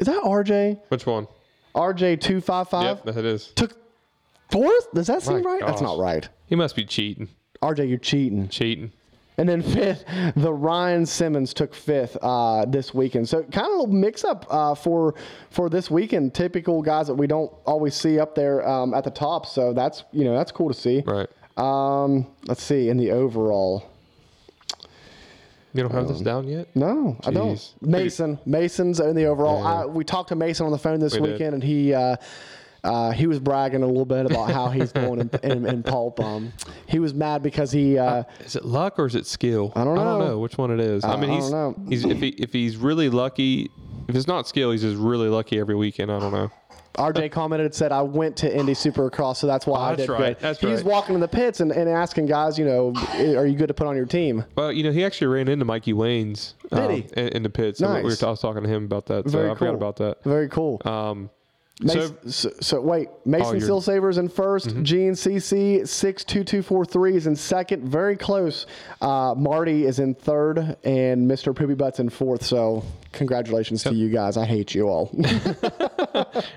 is 0.00 0.08
that 0.08 0.22
RJ? 0.24 0.80
Which 0.88 1.06
one? 1.06 1.28
RJ 1.76 2.20
two 2.20 2.40
five 2.40 2.68
five 2.68 2.98
Yep, 3.04 3.14
that 3.14 3.24
is. 3.24 3.52
took 3.54 3.85
fourth. 4.50 4.92
Does 4.92 5.06
that 5.08 5.22
seem 5.22 5.42
My 5.42 5.50
right? 5.50 5.60
That's 5.60 5.80
gosh. 5.80 5.96
not 5.96 5.98
right. 5.98 6.28
He 6.46 6.54
must 6.54 6.76
be 6.76 6.84
cheating. 6.84 7.28
RJ, 7.62 7.88
you're 7.88 7.98
cheating. 7.98 8.48
Cheating. 8.48 8.92
And 9.38 9.46
then 9.48 9.60
fifth, 9.62 10.04
the 10.36 10.52
Ryan 10.52 11.04
Simmons 11.04 11.52
took 11.52 11.74
fifth 11.74 12.16
uh, 12.22 12.64
this 12.66 12.94
weekend. 12.94 13.28
So 13.28 13.42
kind 13.44 13.68
of 13.82 13.90
a 13.90 13.92
mix 13.92 14.24
up 14.24 14.46
uh, 14.48 14.74
for 14.74 15.14
for 15.50 15.68
this 15.68 15.90
weekend. 15.90 16.32
Typical 16.34 16.80
guys 16.80 17.06
that 17.08 17.14
we 17.14 17.26
don't 17.26 17.52
always 17.66 17.94
see 17.94 18.18
up 18.18 18.34
there 18.34 18.66
um, 18.66 18.94
at 18.94 19.04
the 19.04 19.10
top. 19.10 19.44
So 19.46 19.72
that's 19.74 20.04
you 20.12 20.24
know 20.24 20.34
that's 20.36 20.52
cool 20.52 20.68
to 20.68 20.74
see. 20.74 21.02
Right. 21.06 21.28
Um, 21.58 22.26
let's 22.46 22.62
see 22.62 22.88
in 22.88 22.96
the 22.96 23.10
overall. 23.10 23.90
You 25.74 25.82
don't 25.82 25.92
have 25.92 26.08
this 26.08 26.22
down 26.22 26.48
yet? 26.48 26.74
No, 26.74 27.18
I 27.26 27.30
don't. 27.30 27.74
Mason, 27.82 28.38
Mason's 28.46 28.98
in 28.98 29.14
the 29.14 29.26
overall. 29.26 29.62
Yeah. 29.62 29.82
I, 29.82 29.86
we 29.86 30.04
talked 30.04 30.30
to 30.30 30.34
Mason 30.34 30.64
on 30.64 30.72
the 30.72 30.78
phone 30.78 31.00
this 31.00 31.12
We 31.14 31.20
did. 31.20 31.32
weekend, 31.32 31.54
and 31.54 31.62
he 31.62 31.92
uh, 31.92 32.16
uh, 32.84 33.10
he 33.12 33.26
was 33.26 33.38
bragging 33.40 33.82
a 33.82 33.86
little 33.86 34.04
bit 34.04 34.26
about 34.26 34.50
how 34.50 34.68
he's 34.68 34.92
doing 34.92 35.20
in, 35.20 35.30
in, 35.42 35.66
in 35.66 35.82
pulp. 35.82 36.20
Um, 36.20 36.52
he 36.86 36.98
was 36.98 37.14
mad 37.14 37.42
because 37.42 37.70
he. 37.72 37.98
Uh, 37.98 38.24
Is 38.44 38.56
it 38.56 38.64
luck 38.64 38.98
or 38.98 39.06
is 39.06 39.14
it 39.14 39.26
skill? 39.26 39.72
I 39.74 39.84
don't 39.84 39.94
know. 39.94 40.00
I 40.00 40.04
don't 40.04 40.18
know. 40.20 40.26
know 40.28 40.38
which 40.38 40.56
one 40.58 40.70
it 40.70 40.80
is. 40.80 41.04
I 41.04 41.12
I 41.12 41.16
mean, 41.16 41.30
don't 41.30 41.40
he's, 41.40 41.50
know. 41.50 41.74
he's 41.88 42.04
if 42.04 42.18
he 42.20 42.28
if 42.28 42.52
he's 42.52 42.76
really 42.76 43.08
lucky, 43.08 43.70
if 44.08 44.14
it's 44.14 44.26
not 44.26 44.46
skill, 44.46 44.70
he's 44.70 44.82
just 44.82 44.96
really 44.96 45.28
lucky 45.28 45.58
every 45.58 45.74
weekend. 45.74 46.10
I 46.12 46.18
don't 46.20 46.32
know. 46.32 46.50
RJ 46.94 47.30
commented 47.30 47.66
and 47.66 47.74
said, 47.74 47.92
"I 47.92 48.00
went 48.00 48.36
to 48.38 48.56
Indy 48.58 48.72
Supercross, 48.72 49.36
so 49.36 49.46
that's 49.46 49.66
why 49.66 49.78
Oh, 49.78 49.82
I 49.82 49.88
that's 49.94 50.06
did 50.06 50.12
right. 50.12 50.18
good." 50.28 50.36
That's 50.40 50.60
He's 50.60 50.76
right. 50.76 50.84
walking 50.84 51.14
in 51.14 51.20
the 51.20 51.28
pits 51.28 51.60
and, 51.60 51.70
and 51.70 51.90
asking 51.90 52.24
guys, 52.24 52.58
you 52.58 52.64
know, 52.64 52.94
"Are 53.36 53.46
you 53.46 53.54
good 53.54 53.68
to 53.68 53.74
put 53.74 53.86
on 53.86 53.96
your 53.96 54.06
team?" 54.06 54.44
Well, 54.56 54.72
you 54.72 54.82
know, 54.82 54.92
he 54.92 55.04
actually 55.04 55.26
ran 55.26 55.48
into 55.48 55.66
Mikey 55.66 55.92
Wayne's 55.92 56.54
Did 56.70 56.78
um, 56.78 56.90
he? 56.92 57.06
in, 57.14 57.28
in 57.28 57.42
the 57.42 57.50
pits. 57.50 57.80
So 57.80 57.88
we 57.96 58.02
were 58.02 58.08
Nice. 58.08 58.22
I 58.22 58.30
was 58.30 58.40
talking 58.40 58.62
to 58.62 58.68
him 58.70 58.84
about 58.84 59.04
that. 59.06 59.24
So 59.28 59.36
Very 59.38 59.50
I 59.50 59.54
forgot 59.56 59.74
about 59.74 59.96
that. 59.96 60.24
Very 60.24 60.48
cool. 60.48 60.80
Um, 60.86 61.28
Mason, 61.82 62.30
so, 62.30 62.50
so 62.60 62.80
wait, 62.80 63.10
Mason 63.26 63.56
you're- 63.56 63.60
Seal 63.60 63.80
Savers 63.82 64.16
in 64.16 64.30
1st 64.30 64.82
GNCC 64.82 65.86
six 65.86 66.24
two 66.24 66.42
two 66.42 66.62
four 66.62 66.86
three 66.86 67.14
is 67.16 67.26
in 67.26 67.36
second, 67.36 67.86
very 67.86 68.16
close. 68.16 68.66
Uh, 69.02 69.34
Marty 69.36 69.84
is 69.84 69.98
in 69.98 70.14
third, 70.14 70.76
and 70.84 71.28
Mister 71.28 71.52
Poopy 71.52 71.74
Butts 71.74 72.00
in 72.00 72.08
fourth. 72.08 72.42
So 72.42 72.82
congratulations 73.12 73.82
to 73.82 73.92
you 73.94 74.08
guys. 74.08 74.38
I 74.38 74.46
hate 74.46 74.74
you 74.74 74.88
all. 74.88 75.10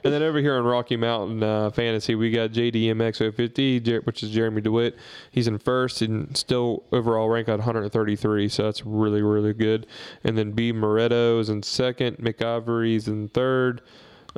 And 0.03 0.13
then 0.13 0.23
over 0.23 0.39
here 0.39 0.57
on 0.57 0.63
Rocky 0.63 0.95
Mountain 0.95 1.43
uh, 1.43 1.69
Fantasy, 1.71 2.15
we 2.15 2.31
got 2.31 2.51
JDMX 2.51 3.33
050, 3.35 3.79
Jer- 3.81 4.01
which 4.01 4.23
is 4.23 4.29
Jeremy 4.31 4.61
DeWitt. 4.61 4.95
He's 5.31 5.47
in 5.47 5.57
first 5.57 6.01
and 6.01 6.35
still 6.37 6.83
overall 6.93 7.27
rank 7.27 7.49
at 7.49 7.57
133, 7.57 8.47
so 8.49 8.63
that's 8.63 8.85
really, 8.85 9.21
really 9.21 9.53
good. 9.53 9.85
And 10.23 10.37
then 10.37 10.51
B. 10.51 10.71
Moretto 10.71 11.39
is 11.41 11.49
in 11.49 11.63
second, 11.63 12.17
McIvory's 12.17 13.07
in 13.09 13.27
third, 13.29 13.81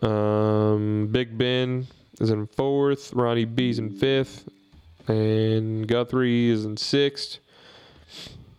um, 0.02 1.08
Big 1.12 1.38
Ben 1.38 1.88
is 2.20 2.30
in 2.30 2.48
fourth, 2.48 3.14
Ronnie 3.14 3.46
B's 3.46 3.80
in 3.80 3.90
fifth, 3.90 4.48
and 5.08 5.88
Guthrie 5.88 6.50
is 6.50 6.66
in 6.66 6.78
sixth. 6.78 7.40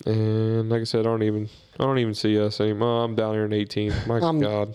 And 0.05 0.69
like 0.69 0.81
I 0.81 0.83
said, 0.83 1.01
I 1.01 1.03
don't 1.03 1.23
even 1.23 1.49
I 1.79 1.83
don't 1.83 1.97
even 1.97 2.13
see 2.13 2.39
us 2.39 2.59
anymore. 2.59 3.03
I'm 3.03 3.15
down 3.15 3.33
here 3.33 3.45
in 3.45 3.51
18th. 3.51 4.05
My 4.07 4.17
I'm 4.21 4.39
God. 4.39 4.73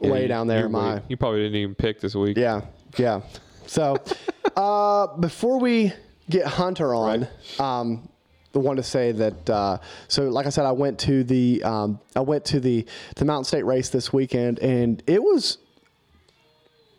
Way 0.00 0.22
you- 0.22 0.28
down 0.28 0.46
there, 0.46 0.62
you 0.62 0.68
my 0.68 1.02
You 1.08 1.16
probably 1.16 1.40
didn't 1.40 1.56
even 1.56 1.74
pick 1.74 2.00
this 2.00 2.14
week. 2.14 2.36
Yeah, 2.36 2.62
yeah. 2.96 3.20
So, 3.66 3.96
uh, 4.56 5.06
before 5.18 5.58
we 5.60 5.92
get 6.30 6.46
Hunter 6.46 6.94
on, 6.94 7.28
um, 7.60 8.08
I 8.54 8.58
want 8.58 8.76
to 8.76 8.82
say 8.82 9.12
that. 9.12 9.50
Uh, 9.50 9.78
so, 10.08 10.28
like 10.28 10.46
I 10.46 10.50
said, 10.50 10.66
I 10.66 10.72
went 10.72 10.98
to 11.00 11.24
the 11.24 11.62
um, 11.62 12.00
I 12.14 12.20
went 12.20 12.44
to 12.46 12.60
the 12.60 12.86
the 13.16 13.24
Mountain 13.24 13.44
State 13.44 13.64
race 13.64 13.88
this 13.88 14.12
weekend, 14.12 14.58
and 14.58 15.02
it 15.06 15.22
was 15.22 15.58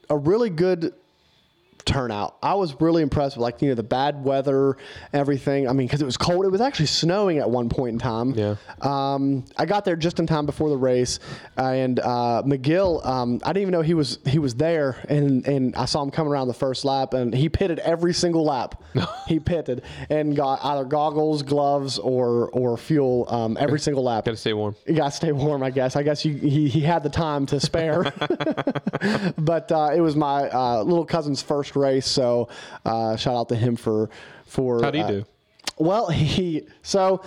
a 0.10 0.18
really 0.18 0.50
good 0.50 0.94
turnout. 1.86 2.38
I 2.42 2.54
was 2.56 2.80
really 2.82 3.02
impressed 3.02 3.38
with 3.38 3.42
like 3.42 3.62
you 3.62 3.70
know 3.70 3.76
the 3.76 3.84
bad 3.84 4.24
weather, 4.24 4.78
everything. 5.12 5.68
I 5.68 5.74
mean, 5.74 5.88
because 5.88 6.02
it 6.02 6.06
was 6.06 6.18
cold. 6.18 6.46
It 6.46 6.50
was 6.50 6.62
actually 6.62 6.88
snowing 6.88 7.40
at 7.40 7.50
one 7.50 7.70
point 7.70 7.94
in 7.94 8.00
time. 8.00 8.32
Yeah. 8.32 8.56
Um, 8.82 9.46
I 9.58 9.66
got 9.66 9.86
there 9.86 9.96
just 9.96 10.20
in 10.20 10.28
time 10.28 10.46
before 10.46 10.70
the 10.70 10.78
race, 10.78 11.20
and 11.58 12.00
uh, 12.00 12.44
McGill. 12.46 13.06
Um, 13.06 13.40
I 13.44 13.54
didn't 13.54 13.64
even 13.64 13.72
know 13.72 13.82
he 13.82 13.94
was 13.94 14.20
he 14.26 14.40
was 14.40 14.56
there, 14.56 15.04
and 15.10 15.46
and 15.48 15.76
I 15.76 15.86
saw 15.86 16.02
him 16.02 16.12
coming 16.12 16.32
around 16.32 16.48
the 16.48 16.54
first 16.54 16.86
lap, 16.86 17.14
and 17.14 17.34
he 17.34 17.50
pitted 17.50 17.80
every 17.80 18.14
single 18.14 18.44
lap. 18.44 18.82
he 19.28 19.40
pitted 19.40 19.84
and 20.10 20.36
got 20.36 20.64
either 20.64 20.86
goggles, 20.86 21.44
gloves, 21.44 22.00
or 22.00 22.50
or 22.50 22.78
fuel 22.78 23.26
um, 23.30 23.58
every 23.60 23.80
single 23.80 24.04
lap. 24.04 24.26
Got 24.26 24.32
to 24.32 24.38
stay 24.38 24.54
warm. 24.54 24.76
You 24.86 24.96
gotta 24.96 25.12
stay 25.12 25.32
warm, 25.32 25.64
I 25.64 25.70
guess. 25.70 25.96
I 25.96 26.04
guess 26.04 26.26
you, 26.26 26.34
he 26.34 26.70
he 26.70 26.82
had 26.82 27.04
the 27.04 27.10
time 27.10 27.46
to 27.48 27.60
spare, 27.60 28.04
but 29.38 29.72
uh, 29.72 29.92
it 29.96 30.02
was 30.02 30.16
my 30.16 30.50
uh, 30.50 30.84
little 30.84 31.06
cousin's 31.06 31.42
first 31.42 31.73
race, 31.76 32.08
so 32.08 32.50
uh, 32.86 33.16
shout 33.16 33.36
out 33.36 33.50
to 33.50 33.56
him 33.56 33.76
for 33.76 34.10
for. 34.46 34.82
How'd 34.82 34.96
he 34.96 35.02
uh, 35.02 35.08
do? 35.08 35.26
Well, 35.78 36.08
he 36.10 36.68
so 36.82 37.24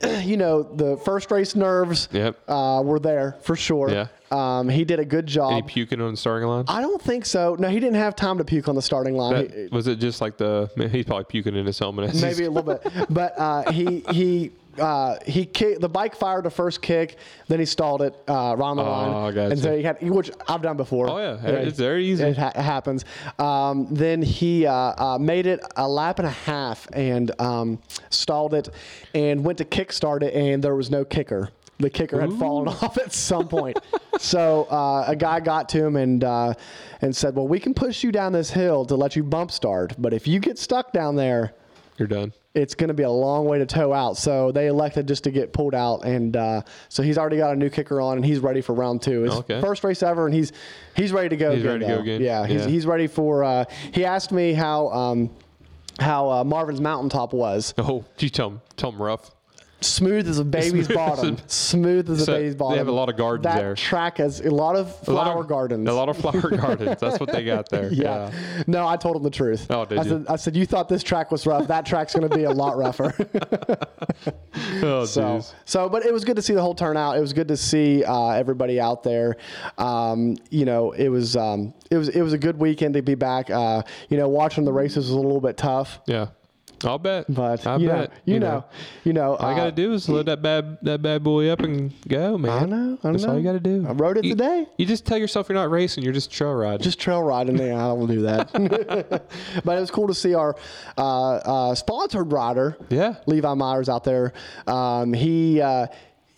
you 0.22 0.36
know 0.36 0.62
the 0.62 0.96
first 0.98 1.30
race 1.30 1.54
nerves. 1.54 2.08
Yep. 2.12 2.38
uh, 2.48 2.82
were 2.84 2.98
there 2.98 3.36
for 3.42 3.56
sure. 3.56 3.90
Yeah. 3.90 4.06
um, 4.30 4.68
he 4.68 4.84
did 4.84 4.98
a 4.98 5.04
good 5.04 5.26
job. 5.26 5.52
Any 5.52 5.62
job. 5.62 5.70
puking 5.70 6.00
on 6.00 6.10
the 6.12 6.16
starting 6.16 6.48
line? 6.48 6.64
I 6.68 6.80
don't 6.80 7.00
think 7.00 7.24
so. 7.24 7.56
No, 7.58 7.68
he 7.68 7.80
didn't 7.80 7.96
have 7.96 8.16
time 8.16 8.38
to 8.38 8.44
puke 8.44 8.68
on 8.68 8.74
the 8.74 8.82
starting 8.82 9.16
line. 9.16 9.48
He- 9.50 9.68
was 9.68 9.86
it 9.86 9.98
just 9.98 10.20
like 10.20 10.36
the? 10.36 10.70
man, 10.76 10.90
He's 10.90 11.04
probably 11.04 11.24
puking 11.24 11.56
in 11.56 11.64
his 11.66 11.78
helmet. 11.78 12.14
maybe 12.20 12.44
a 12.44 12.50
little 12.50 12.74
bit. 12.74 13.06
But 13.08 13.38
uh, 13.38 13.70
he 13.72 14.00
he 14.10 14.50
uh, 14.78 15.16
he 15.26 15.44
kicked, 15.44 15.80
the 15.80 15.88
bike 15.88 16.14
fired 16.14 16.44
the 16.44 16.50
first 16.50 16.82
kick, 16.82 17.16
then 17.48 17.58
he 17.58 17.64
stalled 17.66 18.02
it 18.02 18.14
uh, 18.28 18.52
on 18.54 18.76
the 18.76 18.82
Oh, 18.82 18.90
line, 18.90 19.34
gotcha. 19.34 19.50
and 19.50 19.58
so 19.58 19.76
he 19.76 19.82
had 19.82 20.00
which 20.02 20.30
I've 20.48 20.62
done 20.62 20.76
before. 20.76 21.08
Oh, 21.10 21.18
yeah. 21.18 21.46
It's 21.46 21.78
very 21.78 22.06
easy. 22.06 22.24
It 22.24 22.36
ha- 22.36 22.52
happens. 22.54 23.04
Um, 23.38 23.88
then 23.90 24.22
he 24.22 24.66
uh, 24.66 24.72
uh, 24.74 25.18
made 25.20 25.46
it 25.46 25.60
a 25.76 25.88
lap 25.88 26.18
and 26.18 26.26
a 26.28 26.30
half 26.30 26.86
and 26.92 27.30
um, 27.40 27.78
stalled 28.10 28.54
it, 28.54 28.68
and 29.14 29.44
went 29.44 29.58
to 29.58 29.64
kickstart 29.64 30.22
it, 30.22 30.34
and 30.34 30.62
there 30.62 30.74
was 30.74 30.90
no 30.90 31.04
kicker. 31.04 31.50
The 31.78 31.90
kicker 31.90 32.20
had 32.22 32.32
fallen 32.38 32.68
off 32.82 32.96
at 32.96 33.12
some 33.12 33.48
point. 33.48 33.78
so 34.18 34.64
uh, 34.70 35.04
a 35.08 35.14
guy 35.14 35.40
got 35.40 35.68
to 35.70 35.84
him 35.84 35.96
and 35.96 36.24
uh, 36.24 36.54
and 37.02 37.14
said, 37.14 37.34
"Well, 37.34 37.46
we 37.46 37.60
can 37.60 37.74
push 37.74 38.02
you 38.02 38.10
down 38.10 38.32
this 38.32 38.50
hill 38.50 38.86
to 38.86 38.96
let 38.96 39.14
you 39.14 39.22
bump 39.22 39.50
start, 39.50 39.94
but 39.98 40.14
if 40.14 40.26
you 40.26 40.40
get 40.40 40.58
stuck 40.58 40.92
down 40.92 41.16
there." 41.16 41.52
You're 41.98 42.08
done. 42.08 42.32
It's 42.56 42.74
going 42.74 42.88
to 42.88 42.94
be 42.94 43.02
a 43.02 43.10
long 43.10 43.44
way 43.44 43.58
to 43.58 43.66
tow 43.66 43.92
out. 43.92 44.16
So 44.16 44.50
they 44.50 44.66
elected 44.66 45.06
just 45.06 45.24
to 45.24 45.30
get 45.30 45.52
pulled 45.52 45.74
out, 45.74 46.04
and 46.04 46.36
uh, 46.36 46.62
so 46.88 47.02
he's 47.02 47.18
already 47.18 47.36
got 47.36 47.52
a 47.52 47.56
new 47.56 47.68
kicker 47.70 48.00
on, 48.00 48.16
and 48.16 48.24
he's 48.24 48.38
ready 48.40 48.60
for 48.62 48.72
round 48.74 49.02
two. 49.02 49.22
His 49.22 49.34
Okay. 49.34 49.60
first 49.60 49.84
race 49.84 50.02
ever, 50.02 50.26
and 50.26 50.34
he's 50.34 50.52
he's 50.96 51.12
ready 51.12 51.28
to 51.28 51.36
go. 51.36 51.50
He's 51.52 51.60
again, 51.60 51.72
ready 51.74 51.84
to 51.86 51.94
go 51.94 52.00
again? 52.00 52.20
Yeah, 52.22 52.46
he's, 52.46 52.62
Yeah. 52.62 52.68
he's 52.68 52.86
ready 52.86 53.06
for. 53.06 53.44
Uh, 53.44 53.64
he 53.92 54.04
asked 54.04 54.32
me 54.32 54.54
how 54.54 54.88
um, 54.88 55.30
how 56.00 56.30
uh, 56.30 56.44
Marvin's 56.44 56.80
mountaintop 56.80 57.32
was. 57.32 57.74
Oh, 57.78 58.04
you 58.18 58.28
tell 58.30 58.48
him, 58.50 58.60
tell 58.76 58.90
him 58.92 59.00
rough. 59.02 59.30
Smooth 59.86 60.28
as 60.28 60.38
a 60.38 60.44
baby's 60.44 60.88
bottom. 61.02 61.36
Smooth 61.46 62.10
as 62.10 62.26
a 62.28 62.32
baby's 62.32 62.54
bottom. 62.54 62.72
they 62.74 62.78
have 62.78 62.88
a 62.88 62.92
lot 62.92 63.08
of 63.08 63.16
gardens 63.16 63.44
that 63.44 63.56
there. 63.56 63.74
track 63.74 64.18
has 64.18 64.40
a 64.40 64.50
lot 64.50 64.76
of 64.76 64.86
A 65.08 65.12
lot 65.12 65.24
flower 65.24 65.40
of- 65.42 65.48
gardens. 65.48 65.88
A 65.88 65.92
lot 65.92 66.08
of 66.08 66.16
flower 66.16 66.50
gardens. 66.56 67.00
That's 67.00 67.18
what 67.20 67.30
they 67.32 67.44
got 67.44 67.68
there. 67.70 67.92
yeah. 67.92 68.30
No, 68.66 68.86
I 68.86 68.96
told 68.96 69.16
him 69.16 69.22
the 69.22 69.30
truth. 69.30 69.66
Oh, 69.70 69.84
did 69.84 69.98
I 69.98 70.02
you? 70.02 70.08
Said, 70.08 70.26
I 70.28 70.36
said, 70.36 70.56
you 70.56 70.66
thought 70.66 70.88
this 70.88 71.02
track 71.02 71.30
was 71.30 71.46
rough. 71.46 71.66
That 71.68 71.86
track's 71.86 72.14
going 72.14 72.28
to 72.28 72.34
be 72.36 72.44
a 72.44 72.50
lot 72.50 72.76
rougher. 72.76 73.14
Oh, 74.82 75.04
So, 75.04 75.22
jeez. 75.22 75.52
so, 75.64 75.88
but 75.88 76.04
it 76.04 76.12
was 76.12 76.24
good 76.24 76.36
to 76.36 76.42
see 76.42 76.54
the 76.54 76.62
whole 76.62 76.74
turnout. 76.74 77.16
It 77.16 77.20
was 77.20 77.32
good 77.32 77.48
to 77.48 77.56
see 77.56 78.04
uh, 78.04 78.30
everybody 78.30 78.80
out 78.80 79.02
there. 79.02 79.36
Um, 79.78 80.36
you 80.50 80.64
know, 80.64 80.92
it 80.92 81.08
was 81.08 81.36
um, 81.36 81.74
it 81.90 81.96
was 81.96 82.08
it 82.08 82.22
was 82.22 82.32
a 82.32 82.38
good 82.38 82.58
weekend 82.58 82.94
to 82.94 83.02
be 83.02 83.14
back. 83.14 83.50
Uh, 83.50 83.82
you 84.08 84.16
know, 84.16 84.28
watching 84.28 84.64
the 84.64 84.72
races 84.72 84.96
was 85.06 85.10
a 85.10 85.16
little 85.16 85.40
bit 85.40 85.56
tough, 85.56 86.00
Yeah. 86.06 86.28
I'll 86.84 86.98
bet. 86.98 87.24
but 87.28 87.66
I 87.66 87.76
you 87.76 87.88
bet. 87.88 88.10
know, 88.10 88.16
you, 88.26 88.38
know, 88.40 88.64
you 89.04 89.12
know, 89.14 89.34
All 89.36 89.46
uh, 89.50 89.54
gotta 89.54 89.72
do 89.72 89.92
is 89.94 90.08
load 90.08 90.26
that 90.26 90.42
bad 90.42 90.78
that 90.82 91.00
bad 91.00 91.22
boy 91.24 91.48
up 91.48 91.60
and 91.60 91.92
go, 92.06 92.36
man. 92.36 92.50
I 92.50 92.66
know, 92.66 92.98
I 93.02 93.12
That's 93.12 93.24
all 93.24 93.32
know. 93.32 93.38
you 93.38 93.44
gotta 93.44 93.60
do. 93.60 93.86
I 93.88 93.92
rode 93.92 94.18
it 94.18 94.24
You- 94.24 94.32
today. 94.34 94.66
You 94.76 94.84
just 94.86 95.06
tell 95.06 95.16
yourself 95.18 95.48
you're 95.48 95.56
not 95.56 95.70
racing. 95.70 96.04
You're 96.04 96.12
just 96.12 96.30
trail 96.30 96.52
riding. 96.54 96.82
Just 96.84 97.00
trail 97.00 97.22
riding. 97.22 97.56
Yeah, 97.58 97.76
I 97.82 97.88
don't 97.94 98.06
do 98.06 98.22
that. 98.22 98.52
but 99.64 99.76
it 99.78 99.80
was 99.80 99.90
cool 99.90 100.08
to 100.08 100.14
see 100.14 100.34
our 100.34 100.54
uh, 100.98 101.34
uh, 101.36 101.74
sponsored 101.74 102.30
rider, 102.32 102.76
Yeah. 102.90 103.14
Levi 103.26 103.54
Myers, 103.54 103.88
out 103.88 104.04
there. 104.04 104.32
Um, 104.66 105.12
he. 105.12 105.62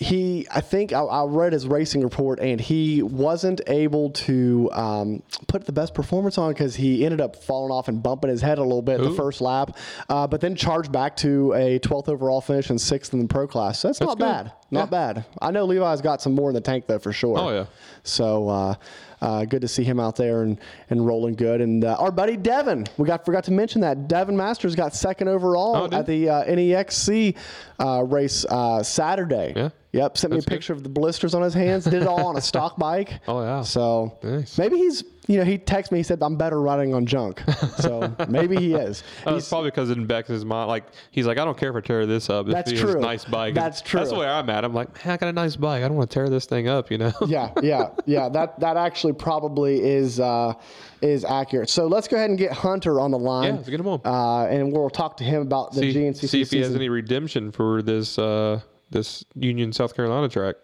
He, 0.00 0.46
I 0.48 0.61
think 0.61 0.92
I, 0.92 1.00
I 1.00 1.24
read 1.24 1.52
his 1.52 1.66
racing 1.66 2.02
report, 2.02 2.38
and 2.38 2.61
he 2.61 3.02
wasn't 3.02 3.61
able 3.66 4.11
to 4.11 4.70
um, 4.72 5.24
put 5.48 5.66
the 5.66 5.72
best 5.72 5.92
performance 5.92 6.38
on 6.38 6.52
because 6.52 6.76
he 6.76 7.04
ended 7.04 7.20
up 7.20 7.34
falling 7.34 7.72
off 7.72 7.88
and 7.88 8.00
bumping 8.00 8.30
his 8.30 8.40
head 8.40 8.58
a 8.58 8.62
little 8.62 8.80
bit 8.80 9.00
in 9.00 9.11
the 9.11 9.16
first 9.16 9.40
lap, 9.40 9.76
uh, 10.08 10.24
but 10.24 10.40
then 10.40 10.54
charged 10.54 10.92
back 10.92 11.16
to 11.16 11.52
a 11.54 11.80
12th 11.80 12.08
overall 12.08 12.40
finish 12.40 12.70
and 12.70 12.80
sixth 12.80 13.12
in 13.12 13.18
the 13.18 13.26
pro 13.26 13.48
class. 13.48 13.80
So 13.80 13.88
that's, 13.88 13.98
not 13.98 14.18
good. 14.18 14.24
bad. 14.24 14.52
Not 14.70 14.80
Yeah. 14.82 14.87
bad. 15.14 15.24
I 15.42 15.50
know 15.50 15.64
Levi's 15.64 16.00
got 16.00 16.22
some 16.22 16.32
more 16.32 16.48
in 16.48 16.54
the 16.54 16.61
tank 16.61 16.87
though, 16.87 17.00
for 17.00 17.12
sure. 17.12 17.37
Oh, 17.37 17.50
yeah. 17.50 17.66
So 18.04 18.48
uh, 18.48 18.74
uh, 19.20 19.44
good 19.44 19.61
to 19.62 19.68
see 19.68 19.85
him 19.85 19.98
out 20.00 20.16
there 20.16 20.42
and, 20.42 20.59
and 20.90 21.07
rolling 21.07 21.35
good. 21.35 21.61
And 21.61 21.85
uh, 21.85 21.96
our 21.98 22.11
buddy 22.12 22.37
Devin, 22.37 22.87
we 22.96 23.07
got 23.07 23.24
forgot 23.24 23.44
to 23.44 23.52
mention 23.52 23.81
that 23.83 24.09
Devin 24.09 24.37
Masters 24.37 24.74
got 24.74 24.94
second 24.94 25.28
overall 25.28 25.76
Oh, 25.76 25.96
at 25.96 26.07
the 26.07 26.28
uh, 26.28 26.44
NEXC 26.44 27.37
uh, 27.81 28.02
race 28.04 28.44
uh, 28.44 28.83
Saturday. 28.83 29.52
Yeah. 29.57 29.70
Yep. 29.92 30.18
Sent 30.18 30.31
me 30.33 30.37
a 30.37 30.38
That's 30.38 30.46
good. 30.46 30.54
picture 30.54 30.72
of 30.74 30.83
the 30.83 30.88
blisters 30.90 31.35
on 31.35 31.42
his 31.42 31.54
hands. 31.54 31.85
Did 31.85 32.02
it 32.02 32.07
all 32.07 32.26
on 32.26 32.37
a 32.37 32.40
stock 32.42 32.76
bike. 32.76 33.20
Oh, 33.26 33.42
yeah. 33.42 33.62
So 33.62 34.18
Nice. 34.22 34.59
maybe 34.59 34.76
he's 34.76 35.02
you 35.28 35.36
know 35.36 35.44
he 35.44 35.56
texted 35.58 35.92
me. 35.92 35.98
He 36.00 36.02
said 36.02 36.20
I'm 36.22 36.36
better 36.36 36.60
riding 36.60 36.92
on 36.94 37.06
junk. 37.06 37.42
So 37.78 38.12
maybe 38.28 38.56
he 38.56 38.74
is. 38.74 39.02
He's- 39.24 39.36
it's 39.36 39.48
probably 39.48 39.70
because 39.70 39.90
in 39.90 40.04
Bex's 40.06 40.44
mind, 40.44 40.68
like 40.68 40.84
he's 41.12 41.26
like, 41.26 41.38
I 41.38 41.44
don't 41.44 41.56
care 41.56 41.70
if 41.70 41.76
I 41.76 41.80
tear 41.80 42.06
this 42.06 42.28
up. 42.28 42.46
If 42.48 42.52
That's 42.52 42.72
true. 42.72 43.00
nice 43.00 43.24
bike. 43.24 43.54
That's 43.54 43.80
true. 43.80 44.00
That's 44.00 44.10
the 44.10 44.16
way 44.18 44.26
I'm 44.26 44.50
at. 44.50 44.64
I'm 44.64 44.74
like, 44.74 44.92
man, 45.04 45.14
I 45.14 45.16
got 45.16 45.28
a 45.28 45.32
nice 45.32 45.54
bike. 45.54 45.84
I 45.84 45.88
don't 45.88 45.96
want 45.96 46.10
to 46.10 46.14
tear 46.14 46.28
this 46.28 46.46
thing 46.46 46.66
up, 46.66 46.90
you 46.90 46.98
know. 46.98 47.12
yeah, 47.26 47.52
yeah, 47.62 47.90
yeah. 48.06 48.28
That 48.28 48.58
that 48.60 48.76
actually 48.76 49.12
probably 49.12 49.80
is 49.84 50.18
uh, 50.18 50.54
is 51.02 51.24
accurate. 51.24 51.70
So 51.70 51.86
let's 51.86 52.08
go 52.08 52.16
ahead 52.16 52.30
and 52.30 52.38
get 52.38 52.52
Hunter 52.52 52.98
on 53.00 53.12
the 53.12 53.18
line. 53.18 53.44
Yeah, 53.44 53.56
let's 53.58 53.68
get 53.68 53.78
him 53.78 53.86
on. 53.86 54.00
Uh, 54.04 54.46
and 54.50 54.72
we'll 54.72 54.90
talk 54.90 55.16
to 55.18 55.24
him 55.24 55.42
about 55.42 55.72
the 55.72 55.80
see, 55.80 55.94
GNCC 55.94 56.28
see 56.28 56.40
if 56.42 56.50
he 56.50 56.60
has 56.60 56.74
any 56.74 56.88
redemption 56.88 57.52
for 57.52 57.80
this 57.82 58.18
uh, 58.18 58.60
this 58.90 59.24
Union, 59.34 59.72
South 59.72 59.94
Carolina 59.94 60.28
track. 60.28 60.56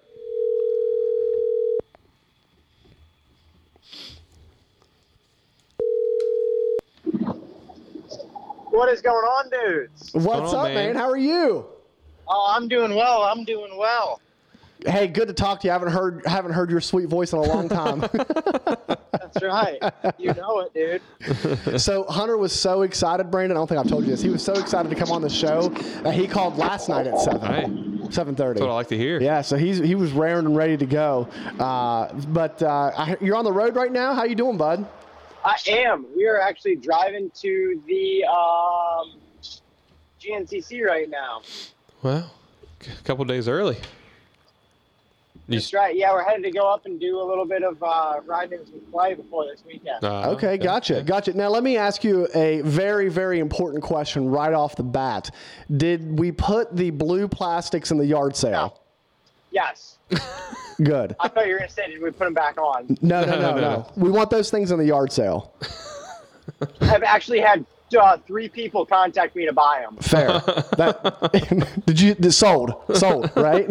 What 8.74 8.88
is 8.88 9.00
going 9.00 9.14
on, 9.24 9.50
dudes? 9.50 10.10
What's 10.14 10.52
on, 10.52 10.66
up, 10.66 10.74
man? 10.74 10.86
man? 10.86 10.96
How 10.96 11.08
are 11.08 11.16
you? 11.16 11.64
Oh, 12.26 12.52
I'm 12.56 12.66
doing 12.66 12.96
well. 12.96 13.22
I'm 13.22 13.44
doing 13.44 13.78
well. 13.78 14.20
Hey, 14.84 15.06
good 15.06 15.28
to 15.28 15.32
talk 15.32 15.60
to 15.60 15.68
you. 15.68 15.70
I 15.70 15.74
haven't 15.74 15.92
heard 15.92 16.26
haven't 16.26 16.54
heard 16.54 16.72
your 16.72 16.80
sweet 16.80 17.08
voice 17.08 17.32
in 17.32 17.38
a 17.38 17.42
long 17.42 17.68
time. 17.68 18.00
That's 19.12 19.42
right. 19.42 19.78
you 20.18 20.34
know 20.34 20.66
it, 20.66 20.74
dude. 20.74 21.80
so 21.80 22.02
Hunter 22.04 22.36
was 22.36 22.52
so 22.52 22.82
excited, 22.82 23.30
Brandon. 23.30 23.56
I 23.56 23.60
don't 23.60 23.68
think 23.68 23.78
I've 23.78 23.88
told 23.88 24.04
you 24.06 24.10
this. 24.10 24.20
He 24.20 24.28
was 24.28 24.42
so 24.42 24.54
excited 24.54 24.88
to 24.88 24.96
come 24.96 25.12
on 25.12 25.22
the 25.22 25.30
show 25.30 25.68
that 26.02 26.14
he 26.14 26.26
called 26.26 26.58
last 26.58 26.88
night 26.88 27.06
at 27.06 27.20
seven, 27.20 28.00
Hey, 28.00 28.10
seven 28.10 28.34
thirty. 28.34 28.58
that's 28.58 28.62
what 28.62 28.70
I 28.70 28.74
like 28.74 28.88
to 28.88 28.98
hear. 28.98 29.20
Yeah, 29.20 29.42
so 29.42 29.56
he's 29.56 29.78
he 29.78 29.94
was 29.94 30.10
raring 30.10 30.46
and 30.46 30.56
ready 30.56 30.76
to 30.76 30.86
go. 30.86 31.28
Uh, 31.60 32.12
but 32.12 32.60
uh, 32.60 32.90
I, 32.96 33.16
you're 33.20 33.36
on 33.36 33.44
the 33.44 33.52
road 33.52 33.76
right 33.76 33.92
now. 33.92 34.14
How 34.14 34.24
you 34.24 34.34
doing, 34.34 34.56
bud? 34.56 34.84
I 35.44 35.56
am. 35.68 36.06
We 36.16 36.26
are 36.26 36.40
actually 36.40 36.76
driving 36.76 37.30
to 37.42 37.82
the 37.86 38.24
um, 38.24 39.20
GNCC 40.20 40.82
right 40.84 41.08
now. 41.08 41.42
Well, 42.02 42.30
a 42.80 43.02
couple 43.02 43.24
days 43.26 43.46
early. 43.48 43.76
You 45.46 45.58
That's 45.58 45.74
right. 45.74 45.94
Yeah, 45.94 46.12
we're 46.12 46.24
headed 46.24 46.44
to 46.44 46.50
go 46.50 46.66
up 46.72 46.86
and 46.86 46.98
do 46.98 47.20
a 47.20 47.22
little 47.22 47.44
bit 47.44 47.62
of 47.62 47.82
uh, 47.82 48.20
riding 48.24 48.60
some 48.64 48.80
play 48.90 49.12
before 49.12 49.44
this 49.44 49.62
weekend. 49.66 50.02
Uh, 50.02 50.30
Okay, 50.30 50.56
gotcha, 50.56 51.02
gotcha. 51.02 51.34
Now 51.34 51.48
let 51.48 51.62
me 51.62 51.76
ask 51.76 52.02
you 52.02 52.26
a 52.34 52.62
very, 52.62 53.10
very 53.10 53.40
important 53.40 53.82
question 53.82 54.30
right 54.30 54.54
off 54.54 54.74
the 54.76 54.82
bat. 54.82 55.30
Did 55.76 56.18
we 56.18 56.32
put 56.32 56.74
the 56.74 56.90
blue 56.90 57.28
plastics 57.28 57.90
in 57.90 57.98
the 57.98 58.06
yard 58.06 58.34
sale? 58.34 58.80
Yes. 59.54 59.98
Good. 60.82 61.14
I 61.20 61.28
thought 61.28 61.46
you 61.46 61.52
were 61.52 61.58
going 61.58 61.68
to 61.70 61.74
say, 61.74 61.88
did 61.88 62.02
we 62.02 62.10
put 62.10 62.24
them 62.24 62.34
back 62.34 62.58
on? 62.58 62.98
No, 63.00 63.24
no, 63.24 63.26
no, 63.26 63.40
No, 63.40 63.54
no. 63.54 63.60
no. 63.60 63.92
We 63.96 64.10
want 64.10 64.28
those 64.30 64.50
things 64.50 64.72
in 64.72 64.78
the 64.78 64.84
yard 64.84 65.12
sale. 65.12 65.54
I've 66.80 67.04
actually 67.04 67.40
had 67.40 67.64
uh, 67.98 68.16
three 68.26 68.48
people 68.48 68.84
contact 68.84 69.36
me 69.36 69.46
to 69.46 69.52
buy 69.52 69.80
them. 69.82 69.96
Fair. 69.98 70.28
That 70.76 71.82
did 71.86 72.00
you 72.00 72.30
sold 72.32 72.74
sold 72.94 73.30
right? 73.36 73.68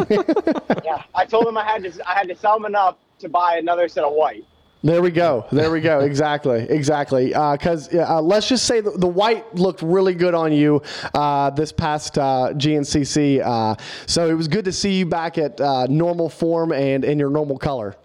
Yeah, 0.85 1.03
I 1.13 1.25
told 1.25 1.45
them 1.45 1.57
I 1.57 1.65
had 1.65 1.83
to. 1.83 2.09
I 2.09 2.13
had 2.13 2.29
to 2.29 2.35
sell 2.35 2.53
them 2.53 2.65
enough 2.65 2.95
to 3.19 3.27
buy 3.27 3.57
another 3.57 3.89
set 3.89 4.05
of 4.05 4.13
white. 4.13 4.45
There 4.83 5.01
we 5.01 5.11
go. 5.11 5.47
There 5.51 5.71
we 5.71 5.79
go. 5.79 6.01
Exactly. 6.01 6.67
Exactly. 6.69 7.27
Because 7.27 7.93
uh, 7.93 8.21
let's 8.21 8.49
just 8.49 8.65
say 8.65 8.81
the, 8.81 8.91
the 8.91 9.07
white 9.07 9.55
looked 9.55 9.81
really 9.81 10.13
good 10.13 10.33
on 10.33 10.51
you 10.51 10.81
uh, 11.13 11.49
this 11.51 11.71
past 11.71 12.17
uh, 12.17 12.49
GNCC. 12.53 13.41
Uh, 13.43 13.75
so 14.05 14.29
it 14.29 14.33
was 14.33 14.49
good 14.49 14.65
to 14.65 14.73
see 14.73 14.99
you 14.99 15.05
back 15.05 15.37
at 15.37 15.59
uh, 15.61 15.87
normal 15.87 16.29
form 16.29 16.73
and 16.73 17.05
in 17.05 17.17
your 17.17 17.29
normal 17.29 17.57
color. 17.57 17.95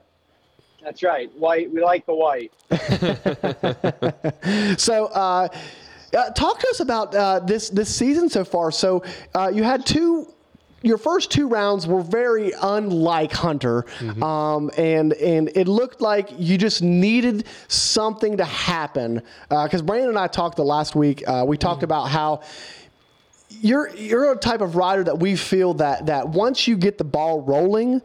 That's 0.83 1.03
right. 1.03 1.31
White. 1.37 1.73
We 1.73 1.83
like 1.83 2.07
the 2.07 2.15
white. 2.15 2.53
So, 4.79 5.07
uh, 5.07 5.49
uh, 6.17 6.31
talk 6.31 6.59
to 6.61 6.69
us 6.69 6.81
about 6.81 7.15
uh, 7.15 7.41
this 7.41 7.69
this 7.69 7.95
season 7.95 8.31
so 8.31 8.45
far. 8.45 8.71
So, 8.71 9.03
uh, 9.35 9.51
you 9.53 9.63
had 9.63 9.85
two. 9.85 10.33
Your 10.83 10.99
first 10.99 11.31
two 11.31 11.49
rounds 11.49 11.87
were 11.87 12.03
very 12.03 12.53
unlike 12.63 13.33
Hunter, 13.33 13.85
um, 14.23 14.71
and 14.77 15.13
and 15.15 15.51
it 15.55 15.67
looked 15.67 16.01
like 16.01 16.31
you 16.39 16.57
just 16.57 16.83
needed 16.83 17.47
something 17.67 18.37
to 18.37 18.45
happen. 18.45 19.23
Because 19.49 19.83
Brandon 19.83 20.11
and 20.11 20.19
I 20.19 20.29
talked 20.29 20.57
the 20.57 20.65
last 20.65 20.95
week. 20.95 21.25
Uh, 21.27 21.45
we 21.47 21.57
talked 21.57 21.83
about 21.83 22.05
how 22.05 22.43
you're 23.51 23.95
you're 23.97 24.33
a 24.33 24.37
type 24.37 24.61
of 24.61 24.77
rider 24.77 25.03
that 25.05 25.19
we 25.19 25.35
feel 25.35 25.75
that 25.75 26.07
that 26.07 26.29
once 26.29 26.69
you 26.69 26.77
get 26.77 26.99
the 26.99 27.05
ball 27.05 27.41
rolling 27.43 28.03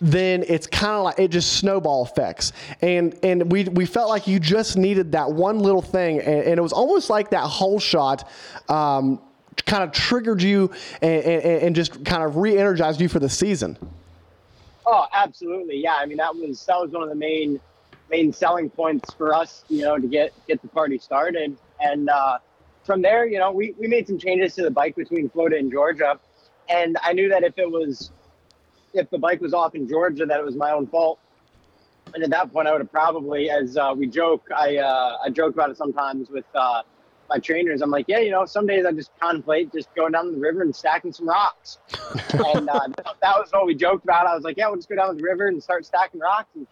then 0.00 0.44
it's 0.46 0.66
kind 0.66 0.92
of 0.92 1.04
like 1.04 1.18
it 1.18 1.28
just 1.28 1.54
snowball 1.54 2.04
effects 2.04 2.52
and 2.82 3.18
and 3.22 3.50
we 3.50 3.64
we 3.64 3.86
felt 3.86 4.08
like 4.08 4.26
you 4.26 4.38
just 4.38 4.76
needed 4.76 5.12
that 5.12 5.30
one 5.30 5.58
little 5.58 5.82
thing 5.82 6.18
and, 6.20 6.42
and 6.44 6.58
it 6.58 6.62
was 6.62 6.72
almost 6.72 7.08
like 7.08 7.30
that 7.30 7.44
whole 7.44 7.80
shot 7.80 8.28
um, 8.68 9.20
kind 9.64 9.82
of 9.82 9.90
triggered 9.90 10.42
you 10.42 10.70
and, 11.00 11.24
and, 11.24 11.62
and 11.62 11.76
just 11.76 12.04
kind 12.04 12.22
of 12.22 12.36
re-energized 12.36 13.00
you 13.00 13.08
for 13.08 13.18
the 13.18 13.28
season 13.28 13.78
Oh, 14.86 15.06
absolutely. 15.12 15.82
Yeah. 15.82 15.96
I 15.98 16.06
mean, 16.06 16.18
that 16.18 16.34
was 16.34 16.64
that 16.66 16.80
was 16.80 16.92
one 16.92 17.02
of 17.02 17.08
the 17.08 17.16
main 17.16 17.60
main 18.08 18.32
selling 18.32 18.70
points 18.70 19.12
for 19.12 19.34
us, 19.34 19.64
you 19.68 19.82
know, 19.82 19.98
to 19.98 20.06
get 20.06 20.32
get 20.46 20.62
the 20.62 20.68
party 20.68 20.96
started. 20.96 21.56
And 21.80 22.08
uh, 22.08 22.38
from 22.84 23.02
there, 23.02 23.26
you 23.26 23.38
know, 23.38 23.50
we, 23.50 23.74
we 23.80 23.88
made 23.88 24.06
some 24.06 24.16
changes 24.16 24.54
to 24.54 24.62
the 24.62 24.70
bike 24.70 24.94
between 24.94 25.28
Florida 25.28 25.56
and 25.56 25.72
Georgia. 25.72 26.20
And 26.68 26.96
I 27.02 27.12
knew 27.12 27.28
that 27.28 27.42
if 27.42 27.58
it 27.58 27.68
was 27.68 28.12
if 28.94 29.10
the 29.10 29.18
bike 29.18 29.40
was 29.40 29.52
off 29.52 29.74
in 29.74 29.88
Georgia, 29.88 30.24
that 30.24 30.38
it 30.38 30.44
was 30.44 30.54
my 30.54 30.70
own 30.70 30.86
fault. 30.86 31.18
And 32.14 32.22
at 32.22 32.30
that 32.30 32.52
point, 32.52 32.68
I 32.68 32.72
would 32.72 32.80
have 32.80 32.92
probably, 32.92 33.50
as 33.50 33.76
uh, 33.76 33.92
we 33.96 34.06
joke, 34.06 34.48
I 34.56 34.76
uh, 34.76 35.18
I 35.24 35.30
joke 35.30 35.54
about 35.54 35.70
it 35.70 35.76
sometimes 35.76 36.30
with 36.30 36.46
uh, 36.54 36.82
my 37.28 37.38
trainers. 37.38 37.82
I'm 37.82 37.90
like, 37.90 38.06
yeah, 38.08 38.18
you 38.18 38.30
know, 38.30 38.44
some 38.44 38.66
days 38.66 38.84
I 38.86 38.92
just 38.92 39.10
contemplate 39.20 39.72
just 39.72 39.94
going 39.94 40.12
down 40.12 40.32
the 40.32 40.38
river 40.38 40.62
and 40.62 40.74
stacking 40.74 41.12
some 41.12 41.28
rocks. 41.28 41.78
and 42.32 42.68
uh, 42.68 42.88
that 42.96 43.38
was 43.38 43.48
what 43.50 43.66
we 43.66 43.74
joked 43.74 44.04
about. 44.04 44.26
I 44.26 44.34
was 44.34 44.44
like, 44.44 44.56
yeah, 44.56 44.68
we'll 44.68 44.76
just 44.76 44.88
go 44.88 44.96
down 44.96 45.16
the 45.16 45.22
river 45.22 45.48
and 45.48 45.62
start 45.62 45.84
stacking 45.84 46.20
rocks, 46.20 46.48
and 46.54 46.66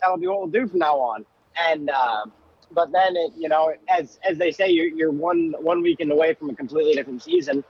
that'll 0.00 0.16
be 0.16 0.26
what 0.26 0.38
we'll 0.40 0.48
do 0.48 0.66
from 0.66 0.80
now 0.80 0.96
on. 0.98 1.24
And 1.68 1.90
uh, 1.90 2.26
but 2.72 2.90
then 2.92 3.16
it, 3.16 3.32
you 3.36 3.48
know, 3.48 3.74
as 3.88 4.18
as 4.28 4.38
they 4.38 4.50
say, 4.50 4.70
you're 4.70 4.88
you're 4.88 5.10
one 5.10 5.54
one 5.60 5.82
weekend 5.82 6.10
away 6.12 6.34
from 6.34 6.50
a 6.50 6.54
completely 6.54 6.94
different 6.94 7.22
season, 7.22 7.62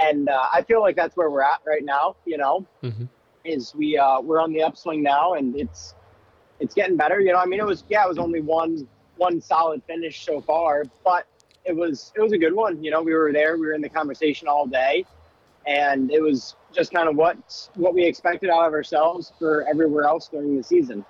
and 0.00 0.28
uh, 0.28 0.46
I 0.52 0.62
feel 0.62 0.80
like 0.80 0.96
that's 0.96 1.16
where 1.16 1.30
we're 1.30 1.42
at 1.42 1.60
right 1.66 1.84
now. 1.84 2.16
You 2.24 2.38
know, 2.38 2.66
Mhm. 2.82 3.08
is 3.44 3.74
we 3.74 3.96
uh, 3.96 4.20
we're 4.20 4.40
on 4.40 4.52
the 4.52 4.62
upswing 4.62 5.02
now, 5.02 5.34
and 5.34 5.56
it's 5.56 5.94
it's 6.60 6.74
getting 6.74 6.96
better. 6.96 7.20
You 7.20 7.32
know, 7.32 7.38
I 7.38 7.46
mean, 7.46 7.60
it 7.60 7.66
was 7.66 7.84
yeah, 7.88 8.04
it 8.04 8.08
was 8.08 8.18
only 8.18 8.40
one 8.40 8.88
one 9.16 9.40
solid 9.40 9.82
finish 9.84 10.24
so 10.24 10.40
far, 10.40 10.84
but 11.04 11.26
it 11.64 11.76
was 11.76 12.12
it 12.16 12.20
was 12.20 12.32
a 12.32 12.38
good 12.38 12.54
one. 12.54 12.82
You 12.82 12.90
know, 12.90 13.02
we 13.02 13.14
were 13.14 13.32
there, 13.32 13.56
we 13.56 13.66
were 13.66 13.74
in 13.74 13.80
the 13.80 13.88
conversation 13.88 14.48
all 14.48 14.66
day, 14.66 15.04
and 15.66 16.10
it 16.10 16.20
was 16.20 16.56
just 16.72 16.92
kind 16.92 17.08
of 17.08 17.16
what 17.16 17.36
what 17.74 17.94
we 17.94 18.04
expected 18.04 18.50
out 18.50 18.66
of 18.66 18.72
ourselves 18.72 19.32
for 19.38 19.66
everywhere 19.68 20.04
else 20.04 20.28
during 20.28 20.56
the 20.56 20.62
season. 20.62 21.04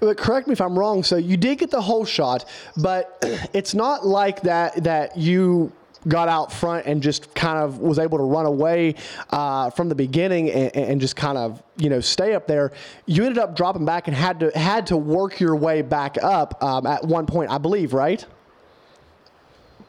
But 0.00 0.16
correct 0.16 0.48
me 0.48 0.52
if 0.52 0.60
I'm 0.60 0.78
wrong. 0.78 1.02
So 1.02 1.16
you 1.16 1.36
did 1.36 1.58
get 1.58 1.70
the 1.70 1.82
whole 1.82 2.04
shot, 2.04 2.44
but 2.76 3.18
it's 3.52 3.74
not 3.74 4.06
like 4.06 4.42
that 4.42 4.84
that 4.84 5.16
you 5.16 5.72
got 6.06 6.28
out 6.28 6.52
front 6.52 6.86
and 6.86 7.02
just 7.02 7.34
kind 7.34 7.58
of 7.58 7.78
was 7.78 7.98
able 7.98 8.18
to 8.18 8.24
run 8.24 8.44
away 8.44 8.94
uh, 9.30 9.70
from 9.70 9.88
the 9.88 9.94
beginning 9.94 10.50
and, 10.50 10.76
and, 10.76 11.00
just 11.00 11.16
kind 11.16 11.38
of 11.38 11.62
you 11.78 11.88
know 11.88 12.00
stay 12.00 12.34
up 12.34 12.46
there. 12.46 12.72
You 13.06 13.24
ended 13.24 13.38
up 13.38 13.56
dropping 13.56 13.84
back 13.84 14.06
and 14.06 14.16
had 14.16 14.40
to 14.40 14.50
had 14.58 14.86
to 14.88 14.96
work 14.96 15.40
your 15.40 15.56
way 15.56 15.82
back 15.82 16.18
up 16.22 16.62
um, 16.62 16.86
at 16.86 17.04
one 17.04 17.26
point, 17.26 17.50
I 17.50 17.58
believe, 17.58 17.94
right? 17.94 18.24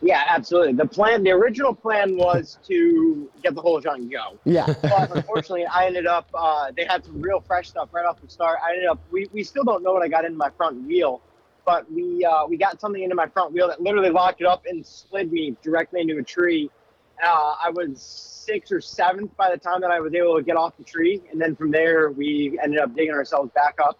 Yeah, 0.06 0.24
absolutely. 0.28 0.74
The 0.74 0.86
plan, 0.86 1.24
the 1.24 1.32
original 1.32 1.74
plan 1.74 2.16
was 2.16 2.60
to 2.68 3.28
get 3.42 3.56
the 3.56 3.62
whole 3.62 3.82
and 3.86 4.12
go. 4.12 4.38
Yeah. 4.46 4.68
but 4.82 5.16
unfortunately, 5.16 5.66
I 5.66 5.88
ended 5.88 6.06
up. 6.06 6.30
Uh, 6.34 6.72
they 6.78 6.86
had 6.86 7.04
some 7.04 7.20
real 7.20 7.42
fresh 7.42 7.70
stuff 7.70 7.90
right 7.92 8.06
off 8.06 8.22
the 8.22 8.30
start. 8.30 8.60
I 8.64 8.74
ended 8.74 8.88
up. 8.88 9.00
We, 9.12 9.28
we 9.34 9.44
still 9.44 9.64
don't 9.64 9.82
know 9.84 9.94
what 9.94 10.04
I 10.04 10.08
got 10.08 10.24
into 10.24 10.38
my 10.38 10.52
front 10.52 10.86
wheel, 10.86 11.22
but 11.66 11.92
we 11.92 12.24
uh, 12.24 12.46
we 12.46 12.56
got 12.56 12.80
something 12.80 13.02
into 13.02 13.16
my 13.16 13.28
front 13.28 13.52
wheel 13.52 13.68
that 13.68 13.82
literally 13.82 14.12
locked 14.12 14.42
it 14.42 14.48
up 14.48 14.66
and 14.68 14.86
slid 14.86 15.32
me 15.32 15.56
directly 15.64 16.02
into 16.02 16.18
a 16.20 16.24
tree. 16.24 16.70
Uh, 17.24 17.56
I 17.64 17.72
was 17.72 18.00
sixth 18.02 18.72
or 18.72 18.82
seventh 18.82 19.36
by 19.38 19.50
the 19.50 19.58
time 19.58 19.82
that 19.82 19.90
I 19.90 20.00
was 20.02 20.14
able 20.14 20.38
to 20.38 20.44
get 20.44 20.56
off 20.56 20.78
the 20.78 20.84
tree, 20.84 21.24
and 21.32 21.42
then 21.42 21.56
from 21.56 21.72
there 21.72 22.12
we 22.12 22.60
ended 22.64 22.80
up 22.80 22.94
digging 22.94 23.14
ourselves 23.14 23.50
back 23.56 23.80
up 23.84 23.98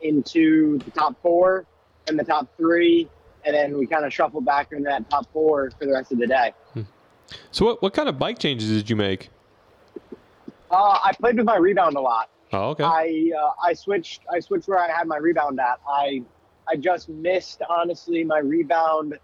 into 0.00 0.78
the 0.78 0.90
top 0.92 1.20
four 1.20 1.66
and 2.06 2.18
the 2.18 2.24
top 2.24 2.48
three 2.56 3.08
and 3.44 3.54
then 3.54 3.78
we 3.78 3.86
kind 3.86 4.04
of 4.04 4.12
shuffled 4.12 4.44
back 4.44 4.72
in 4.72 4.82
that 4.84 5.08
top 5.10 5.26
four 5.32 5.70
for 5.78 5.86
the 5.86 5.92
rest 5.92 6.12
of 6.12 6.18
the 6.18 6.26
day. 6.26 6.52
Hmm. 6.74 6.82
So 7.50 7.64
what 7.64 7.82
what 7.82 7.94
kind 7.94 8.08
of 8.08 8.18
bike 8.18 8.38
changes 8.38 8.68
did 8.68 8.90
you 8.90 8.96
make? 8.96 9.30
Uh, 10.70 10.98
I 11.04 11.12
played 11.18 11.36
with 11.36 11.46
my 11.46 11.56
rebound 11.56 11.96
a 11.96 12.00
lot. 12.00 12.30
Oh, 12.52 12.70
okay. 12.70 12.84
I 12.84 13.30
uh, 13.38 13.52
I 13.62 13.72
switched 13.72 14.22
I 14.32 14.40
switched 14.40 14.68
where 14.68 14.78
I 14.78 14.90
had 14.90 15.06
my 15.06 15.16
rebound 15.16 15.60
at. 15.60 15.80
I 15.88 16.22
I 16.68 16.76
just 16.76 17.08
missed 17.08 17.62
honestly 17.68 18.24
my 18.24 18.38
rebound 18.38 19.18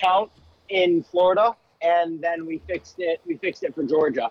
count 0.00 0.30
in 0.68 1.02
Florida, 1.02 1.54
and 1.82 2.20
then 2.20 2.46
we 2.46 2.58
fixed 2.66 2.96
it. 2.98 3.20
We 3.26 3.36
fixed 3.36 3.62
it 3.62 3.74
for 3.74 3.84
Georgia. 3.84 4.30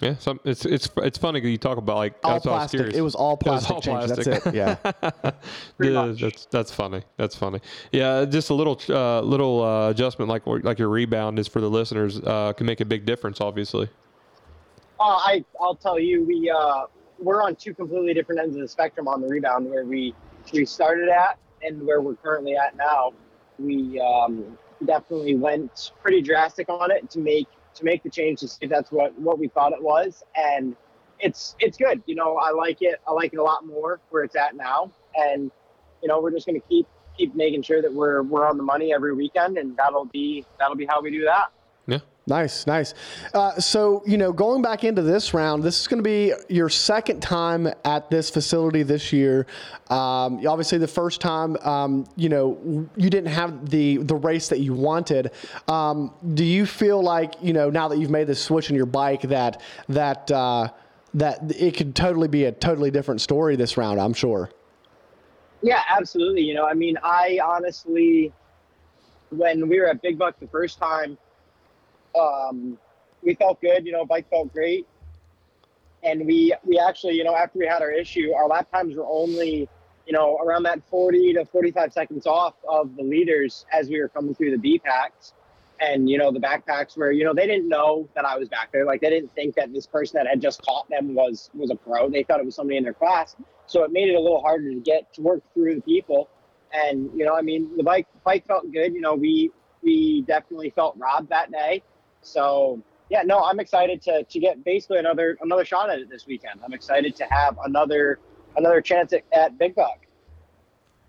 Yeah, 0.00 0.16
some, 0.18 0.38
it's 0.44 0.64
it's 0.64 0.88
it's 0.98 1.18
funny 1.18 1.40
you 1.40 1.58
talk 1.58 1.76
about 1.76 1.96
like 1.96 2.14
all 2.22 2.40
plastic. 2.40 2.94
It 2.94 3.00
was 3.00 3.16
all 3.16 3.36
plastic. 3.36 3.76
Was 3.76 3.88
all 3.88 3.98
plastic. 3.98 4.24
That's 4.24 4.46
it. 4.46 4.54
Yeah. 4.54 4.76
yeah 5.80 6.14
that's 6.20 6.46
that's 6.46 6.72
funny. 6.72 7.02
That's 7.16 7.34
funny. 7.34 7.60
Yeah, 7.90 8.24
just 8.24 8.50
a 8.50 8.54
little 8.54 8.80
uh, 8.88 9.20
little 9.22 9.62
uh, 9.62 9.90
adjustment 9.90 10.28
like 10.28 10.46
like 10.46 10.78
your 10.78 10.88
rebound 10.88 11.40
is 11.40 11.48
for 11.48 11.60
the 11.60 11.68
listeners 11.68 12.20
uh, 12.20 12.52
can 12.52 12.66
make 12.66 12.80
a 12.80 12.84
big 12.84 13.06
difference. 13.06 13.40
Obviously. 13.40 13.88
Uh, 15.00 15.02
I 15.02 15.44
I'll 15.60 15.74
tell 15.74 15.98
you 15.98 16.24
we 16.24 16.48
uh, 16.48 16.84
we're 17.18 17.42
on 17.42 17.56
two 17.56 17.74
completely 17.74 18.14
different 18.14 18.40
ends 18.40 18.54
of 18.54 18.62
the 18.62 18.68
spectrum 18.68 19.08
on 19.08 19.20
the 19.20 19.26
rebound 19.26 19.68
where 19.68 19.84
we 19.84 20.14
we 20.52 20.64
started 20.64 21.08
at 21.08 21.38
and 21.62 21.84
where 21.84 22.00
we're 22.00 22.14
currently 22.14 22.54
at 22.54 22.76
now. 22.76 23.12
We 23.58 24.00
um, 24.00 24.56
definitely 24.84 25.34
went 25.34 25.90
pretty 26.00 26.22
drastic 26.22 26.68
on 26.68 26.92
it 26.92 27.10
to 27.10 27.18
make 27.18 27.48
to 27.78 27.84
make 27.84 28.02
the 28.02 28.10
change 28.10 28.40
to 28.40 28.48
see 28.48 28.58
if 28.62 28.70
that's 28.70 28.92
what 28.92 29.18
what 29.18 29.38
we 29.38 29.48
thought 29.48 29.72
it 29.72 29.82
was, 29.82 30.22
and 30.36 30.76
it's 31.20 31.56
it's 31.60 31.76
good. 31.78 32.02
You 32.06 32.14
know, 32.14 32.36
I 32.36 32.50
like 32.50 32.78
it. 32.82 33.00
I 33.06 33.12
like 33.12 33.32
it 33.32 33.38
a 33.38 33.42
lot 33.42 33.66
more 33.66 34.00
where 34.10 34.22
it's 34.22 34.36
at 34.36 34.56
now, 34.56 34.92
and 35.14 35.50
you 36.02 36.08
know, 36.08 36.20
we're 36.20 36.30
just 36.30 36.46
going 36.46 36.60
to 36.60 36.66
keep 36.68 36.86
keep 37.16 37.34
making 37.34 37.62
sure 37.62 37.82
that 37.82 37.92
we're 37.92 38.22
we're 38.22 38.46
on 38.46 38.56
the 38.56 38.62
money 38.62 38.92
every 38.92 39.14
weekend, 39.14 39.58
and 39.58 39.76
that'll 39.76 40.04
be 40.06 40.44
that'll 40.58 40.76
be 40.76 40.86
how 40.86 41.00
we 41.00 41.10
do 41.10 41.24
that. 41.24 41.50
Nice, 42.28 42.66
nice. 42.66 42.92
Uh, 43.32 43.58
so, 43.58 44.02
you 44.06 44.18
know, 44.18 44.34
going 44.34 44.60
back 44.60 44.84
into 44.84 45.00
this 45.00 45.32
round, 45.32 45.62
this 45.62 45.80
is 45.80 45.88
going 45.88 45.98
to 45.98 46.06
be 46.06 46.34
your 46.50 46.68
second 46.68 47.20
time 47.20 47.72
at 47.86 48.10
this 48.10 48.28
facility 48.28 48.82
this 48.82 49.14
year. 49.14 49.46
Um, 49.88 50.46
obviously, 50.46 50.76
the 50.76 50.86
first 50.86 51.22
time, 51.22 51.56
um, 51.62 52.06
you 52.16 52.28
know, 52.28 52.86
you 52.96 53.08
didn't 53.08 53.32
have 53.32 53.70
the 53.70 53.96
the 53.98 54.14
race 54.14 54.48
that 54.48 54.60
you 54.60 54.74
wanted. 54.74 55.30
Um, 55.68 56.12
do 56.34 56.44
you 56.44 56.66
feel 56.66 57.02
like, 57.02 57.34
you 57.40 57.54
know, 57.54 57.70
now 57.70 57.88
that 57.88 57.98
you've 57.98 58.10
made 58.10 58.26
the 58.26 58.34
switch 58.34 58.68
in 58.68 58.76
your 58.76 58.86
bike, 58.86 59.22
that 59.22 59.62
that 59.88 60.30
uh, 60.30 60.68
that 61.14 61.50
it 61.58 61.78
could 61.78 61.96
totally 61.96 62.28
be 62.28 62.44
a 62.44 62.52
totally 62.52 62.90
different 62.90 63.22
story 63.22 63.56
this 63.56 63.78
round? 63.78 63.98
I'm 63.98 64.12
sure. 64.12 64.50
Yeah, 65.62 65.80
absolutely. 65.88 66.42
You 66.42 66.52
know, 66.52 66.66
I 66.66 66.74
mean, 66.74 66.98
I 67.02 67.40
honestly, 67.42 68.34
when 69.30 69.66
we 69.66 69.80
were 69.80 69.86
at 69.86 70.02
Big 70.02 70.18
Buck 70.18 70.38
the 70.38 70.46
first 70.48 70.78
time 70.78 71.16
um, 72.18 72.78
we 73.22 73.34
felt 73.34 73.60
good. 73.60 73.86
You 73.86 73.92
know, 73.92 74.04
bike 74.04 74.28
felt 74.30 74.52
great, 74.52 74.86
and 76.02 76.26
we 76.26 76.54
we 76.64 76.78
actually, 76.78 77.14
you 77.14 77.24
know, 77.24 77.34
after 77.34 77.58
we 77.58 77.66
had 77.66 77.82
our 77.82 77.90
issue, 77.90 78.32
our 78.32 78.46
lap 78.48 78.70
times 78.70 78.96
were 78.96 79.06
only, 79.06 79.68
you 80.06 80.12
know, 80.12 80.36
around 80.36 80.64
that 80.64 80.80
40 80.90 81.34
to 81.34 81.44
45 81.44 81.92
seconds 81.92 82.26
off 82.26 82.54
of 82.68 82.96
the 82.96 83.02
leaders 83.02 83.66
as 83.72 83.88
we 83.88 84.00
were 84.00 84.08
coming 84.08 84.34
through 84.34 84.52
the 84.52 84.58
B 84.58 84.78
packs. 84.78 85.32
And 85.80 86.10
you 86.10 86.18
know 86.18 86.32
the 86.32 86.40
backpacks 86.40 86.96
where 86.96 87.12
you 87.12 87.22
know 87.22 87.32
they 87.32 87.46
didn't 87.46 87.68
know 87.68 88.08
that 88.16 88.24
I 88.24 88.36
was 88.36 88.48
back 88.48 88.72
there. 88.72 88.84
Like 88.84 89.00
they 89.00 89.10
didn't 89.10 89.32
think 89.36 89.54
that 89.54 89.72
this 89.72 89.86
person 89.86 90.18
that 90.18 90.26
had 90.26 90.42
just 90.42 90.60
caught 90.62 90.88
them 90.90 91.14
was 91.14 91.50
was 91.54 91.70
a 91.70 91.76
pro. 91.76 92.10
They 92.10 92.24
thought 92.24 92.40
it 92.40 92.44
was 92.44 92.56
somebody 92.56 92.78
in 92.78 92.82
their 92.82 92.94
class. 92.94 93.36
So 93.68 93.84
it 93.84 93.92
made 93.92 94.08
it 94.08 94.16
a 94.16 94.20
little 94.20 94.40
harder 94.40 94.70
to 94.70 94.80
get 94.80 95.12
to 95.14 95.22
work 95.22 95.40
through 95.54 95.76
the 95.76 95.80
people. 95.82 96.28
And 96.72 97.10
you 97.14 97.24
know, 97.24 97.32
I 97.32 97.42
mean, 97.42 97.76
the 97.76 97.84
bike 97.84 98.08
bike 98.24 98.44
felt 98.44 98.72
good. 98.72 98.92
You 98.92 99.00
know, 99.00 99.14
we 99.14 99.52
we 99.80 100.22
definitely 100.22 100.70
felt 100.70 100.96
robbed 100.98 101.28
that 101.28 101.52
day. 101.52 101.84
So 102.28 102.82
yeah, 103.10 103.22
no, 103.22 103.42
I'm 103.42 103.60
excited 103.60 104.02
to 104.02 104.24
to 104.24 104.40
get 104.40 104.64
basically 104.64 104.98
another 104.98 105.38
another 105.42 105.64
shot 105.64 105.90
at 105.90 105.98
it 105.98 106.10
this 106.10 106.26
weekend. 106.26 106.60
I'm 106.64 106.72
excited 106.72 107.16
to 107.16 107.24
have 107.24 107.58
another 107.64 108.18
another 108.56 108.80
chance 108.80 109.12
at, 109.12 109.24
at 109.32 109.58
Big 109.58 109.74
Buck. 109.74 110.06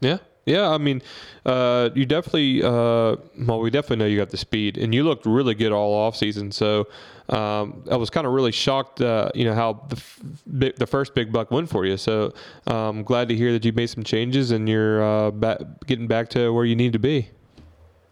Yeah. 0.01 0.17
Yeah, 0.45 0.67
I 0.67 0.79
mean, 0.79 1.03
uh, 1.45 1.91
you 1.93 2.07
definitely, 2.07 2.63
uh, 2.63 3.17
well, 3.37 3.59
we 3.59 3.69
definitely 3.69 3.97
know 3.97 4.07
you 4.07 4.17
got 4.17 4.31
the 4.31 4.37
speed, 4.37 4.79
and 4.79 4.95
you 4.95 5.03
looked 5.03 5.27
really 5.27 5.53
good 5.53 5.71
all 5.71 5.93
off 5.93 6.15
season. 6.15 6.51
So 6.51 6.87
um, 7.27 7.83
I 7.91 7.97
was 7.97 8.09
kind 8.09 8.25
of 8.25 8.33
really 8.33 8.51
shocked, 8.51 8.99
uh, 8.99 9.29
you 9.35 9.45
know, 9.45 9.53
how 9.53 9.85
the, 9.89 9.97
f- 9.97 10.73
the 10.75 10.87
first 10.87 11.13
big 11.13 11.31
buck 11.31 11.51
went 11.51 11.69
for 11.69 11.85
you. 11.85 11.97
So 11.97 12.33
I'm 12.65 12.75
um, 12.75 13.03
glad 13.03 13.29
to 13.29 13.35
hear 13.35 13.51
that 13.51 13.63
you 13.63 13.73
made 13.73 13.91
some 13.91 14.03
changes 14.03 14.49
and 14.49 14.67
you're 14.67 15.03
uh, 15.03 15.29
back, 15.29 15.59
getting 15.85 16.07
back 16.07 16.29
to 16.29 16.51
where 16.51 16.65
you 16.65 16.75
need 16.75 16.93
to 16.93 16.99
be 16.99 17.29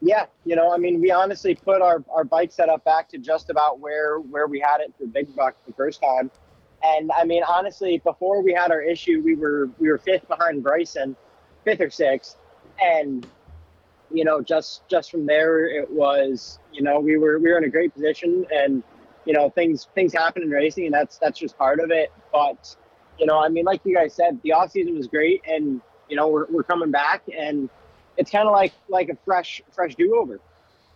yeah, 0.02 0.26
you 0.46 0.56
know, 0.56 0.74
I 0.74 0.78
mean, 0.78 1.02
we 1.02 1.12
honestly 1.12 1.56
put 1.56 1.82
our, 1.82 2.04
our 2.12 2.24
bike 2.24 2.52
setup 2.52 2.84
back 2.84 3.10
to 3.10 3.18
just 3.18 3.50
about 3.50 3.80
where 3.80 4.20
where 4.20 4.48
we 4.48 4.60
had 4.60 4.80
it 4.82 4.94
for 4.98 5.08
Big 5.08 5.36
Buck 5.36 5.56
the 5.66 5.74
first 5.74 6.02
time. 6.02 6.30
And 6.84 7.12
I 7.12 7.24
mean, 7.24 7.44
honestly, 7.44 8.00
before 8.04 8.44
we 8.44 8.54
had 8.54 8.72
our 8.72 8.82
issue, 8.82 9.22
we 9.24 9.36
were 9.36 9.70
we 9.80 9.90
were 9.90 9.98
fifth 9.98 10.28
behind 10.28 10.62
Bryson, 10.62 11.16
fifth 11.64 11.82
or 11.82 11.90
sixth, 11.90 12.38
and 12.80 13.26
you 14.12 14.24
know, 14.24 14.42
just 14.42 14.88
just 14.88 15.10
from 15.10 15.26
there, 15.26 15.66
it 15.66 15.90
was 15.90 16.60
you 16.72 16.84
know 16.84 17.00
we 17.00 17.18
were 17.18 17.40
we 17.40 17.50
were 17.50 17.58
in 17.58 17.64
a 17.64 17.70
great 17.70 17.94
position, 17.94 18.46
and 18.52 18.84
you 19.26 19.34
know 19.34 19.50
things 19.50 19.88
things 19.96 20.14
happen 20.14 20.44
in 20.44 20.50
racing, 20.52 20.86
and 20.86 20.94
that's 20.94 21.18
that's 21.18 21.40
just 21.40 21.58
part 21.58 21.80
of 21.80 21.90
it. 21.90 22.12
But 22.32 22.76
you 23.18 23.26
know, 23.26 23.44
I 23.44 23.50
mean, 23.50 23.66
like 23.66 23.82
you 23.84 23.96
guys 23.96 24.14
said, 24.14 24.40
the 24.44 24.54
off 24.54 24.72
season 24.72 24.96
was 24.96 25.08
great, 25.08 25.42
and 25.48 25.82
you 26.08 26.16
know 26.16 26.28
we're 26.28 26.46
we're 26.52 26.64
coming 26.64 26.92
back, 26.92 27.24
and 27.36 27.70
it's 28.18 28.32
kind 28.32 28.48
of 28.48 28.54
like 28.54 28.74
like 28.90 29.10
a 29.10 29.18
fresh 29.26 29.62
fresh 29.72 29.96
do 29.96 30.18
over, 30.20 30.40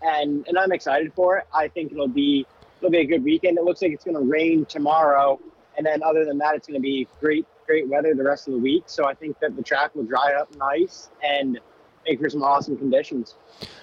and 0.01 0.45
and 0.47 0.57
I'm 0.57 0.71
excited 0.71 1.13
for 1.13 1.37
it. 1.37 1.47
I 1.53 1.67
think 1.67 1.91
it'll 1.91 2.07
be 2.07 2.45
it'll 2.79 2.91
be 2.91 2.99
a 2.99 3.05
good 3.05 3.23
weekend. 3.23 3.57
It 3.57 3.63
looks 3.63 3.81
like 3.81 3.91
it's 3.91 4.03
going 4.03 4.17
to 4.17 4.23
rain 4.23 4.65
tomorrow, 4.65 5.39
and 5.77 5.85
then 5.85 6.03
other 6.03 6.25
than 6.25 6.37
that, 6.39 6.55
it's 6.55 6.67
going 6.67 6.79
to 6.79 6.83
be 6.83 7.07
great 7.19 7.45
great 7.65 7.87
weather 7.87 8.13
the 8.13 8.23
rest 8.23 8.47
of 8.47 8.53
the 8.53 8.59
week. 8.59 8.83
So 8.87 9.07
I 9.07 9.13
think 9.13 9.39
that 9.39 9.55
the 9.55 9.63
track 9.63 9.95
will 9.95 10.03
dry 10.03 10.33
up 10.33 10.53
nice 10.57 11.09
and 11.23 11.59
make 12.05 12.19
for 12.19 12.29
some 12.29 12.43
awesome 12.43 12.77
conditions. 12.77 13.35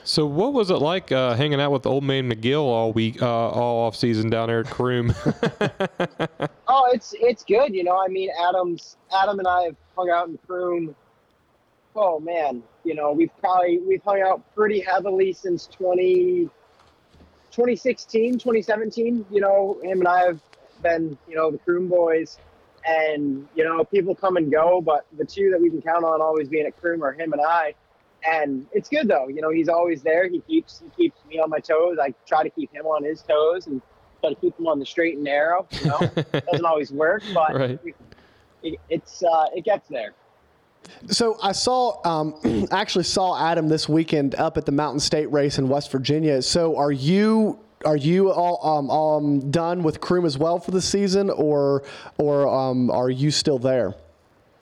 So, 0.03 0.27
what 0.27 0.53
was 0.53 0.71
it 0.71 0.77
like 0.77 1.13
uh, 1.13 1.35
hanging 1.35 1.61
out 1.61 1.71
with 1.71 1.87
Old 1.87 2.03
Man 2.03 2.31
McGill 2.31 2.63
all 2.63 2.93
week, 2.93 3.23
uh, 3.23 3.27
all 3.27 3.87
off 3.87 3.95
season 3.95 4.31
down 4.31 4.49
there 4.49 4.61
at 4.61 4.71
Croom? 4.71 5.15
oh, 6.69 6.91
it's 6.93 7.15
it's 7.21 7.45
good. 7.45 7.75
You 7.75 7.85
know, 7.85 7.97
I 7.97 8.09
mean, 8.09 8.31
Adams, 8.49 8.97
Adam 9.15 9.39
and 9.39 9.47
I 9.47 9.65
have 9.65 9.77
hung 9.97 10.11
out 10.11 10.29
in 10.29 10.39
Croom 10.47 10.97
oh 11.97 12.21
man, 12.21 12.63
you 12.85 12.95
know, 12.95 13.13
we've 13.13 13.31
probably 13.41 13.79
we've 13.79 14.03
hung 14.03 14.23
out 14.23 14.43
pretty 14.55 14.81
heavily 14.81 15.33
since 15.33 15.67
20, 15.67 16.49
2016, 17.51 18.35
2017. 18.35 19.27
You 19.31 19.41
know, 19.41 19.81
him 19.83 20.01
and 20.01 20.09
I 20.09 20.21
have 20.25 20.41
been, 20.83 21.19
you 21.29 21.37
know, 21.37 21.51
the 21.51 21.59
Croom 21.59 21.89
boys, 21.89 22.39
and 22.87 23.47
you 23.55 23.65
know, 23.65 23.85
people 23.85 24.15
come 24.15 24.37
and 24.37 24.51
go, 24.51 24.81
but 24.81 25.07
the 25.17 25.25
two 25.25 25.51
that 25.51 25.61
we 25.61 25.71
can 25.71 25.83
count 25.83 26.05
on 26.05 26.21
always 26.21 26.49
being 26.49 26.67
at 26.67 26.81
Croom 26.81 27.03
are 27.03 27.13
him 27.13 27.33
and 27.33 27.43
I. 27.43 27.75
And 28.29 28.67
it's 28.73 28.89
good 28.89 29.07
though, 29.07 29.29
you 29.29 29.41
know, 29.41 29.51
he's 29.51 29.69
always 29.69 30.03
there. 30.03 30.29
He 30.29 30.41
keeps 30.41 30.83
he 30.97 31.05
keeps 31.05 31.25
me 31.29 31.39
on 31.39 31.51
my 31.51 31.61
toes. 31.61 31.99
I 32.03 32.15
try 32.27 32.43
to 32.43 32.51
keep 32.51 32.73
him 32.73 32.85
on 32.87 33.05
his 33.05 33.23
toes 33.23 33.69
and 33.69 33.81
try 34.21 34.31
to 34.31 34.37
keep 34.37 34.59
him 34.59 34.67
on 34.67 34.81
the 34.81 34.87
straight 34.87 35.15
and 35.15 35.25
narrow. 35.25 35.67
You 35.81 35.87
know, 35.87 35.99
doesn't 36.33 36.65
always 36.65 36.91
work, 36.91 37.23
but 37.33 37.55
right. 37.55 37.79
it, 38.63 38.81
it's 38.89 39.23
uh, 39.23 39.47
it 39.55 39.65
gets 39.65 39.89
there. 39.89 40.15
So 41.09 41.39
I 41.43 41.53
saw, 41.53 42.01
um, 42.05 42.67
actually 42.71 43.05
saw 43.05 43.39
Adam 43.39 43.69
this 43.69 43.89
weekend 43.89 44.35
up 44.35 44.57
at 44.57 44.67
the 44.67 44.73
Mountain 44.73 45.01
State 45.01 45.31
race 45.33 45.59
in 45.59 45.69
West 45.69 45.91
Virginia. 45.93 46.43
So 46.43 46.77
are 46.77 46.93
you 46.93 47.59
are 47.85 47.97
you 47.97 48.33
all 48.33 48.59
um, 48.67 48.91
um, 48.91 49.51
done 49.53 49.85
with 49.85 50.01
Croom 50.01 50.25
as 50.25 50.37
well 50.37 50.59
for 50.59 50.73
the 50.73 50.83
season, 50.83 51.31
or 51.31 51.85
or 52.19 52.49
um, 52.49 52.91
are 52.91 53.11
you 53.11 53.31
still 53.31 53.59
there? 53.59 53.95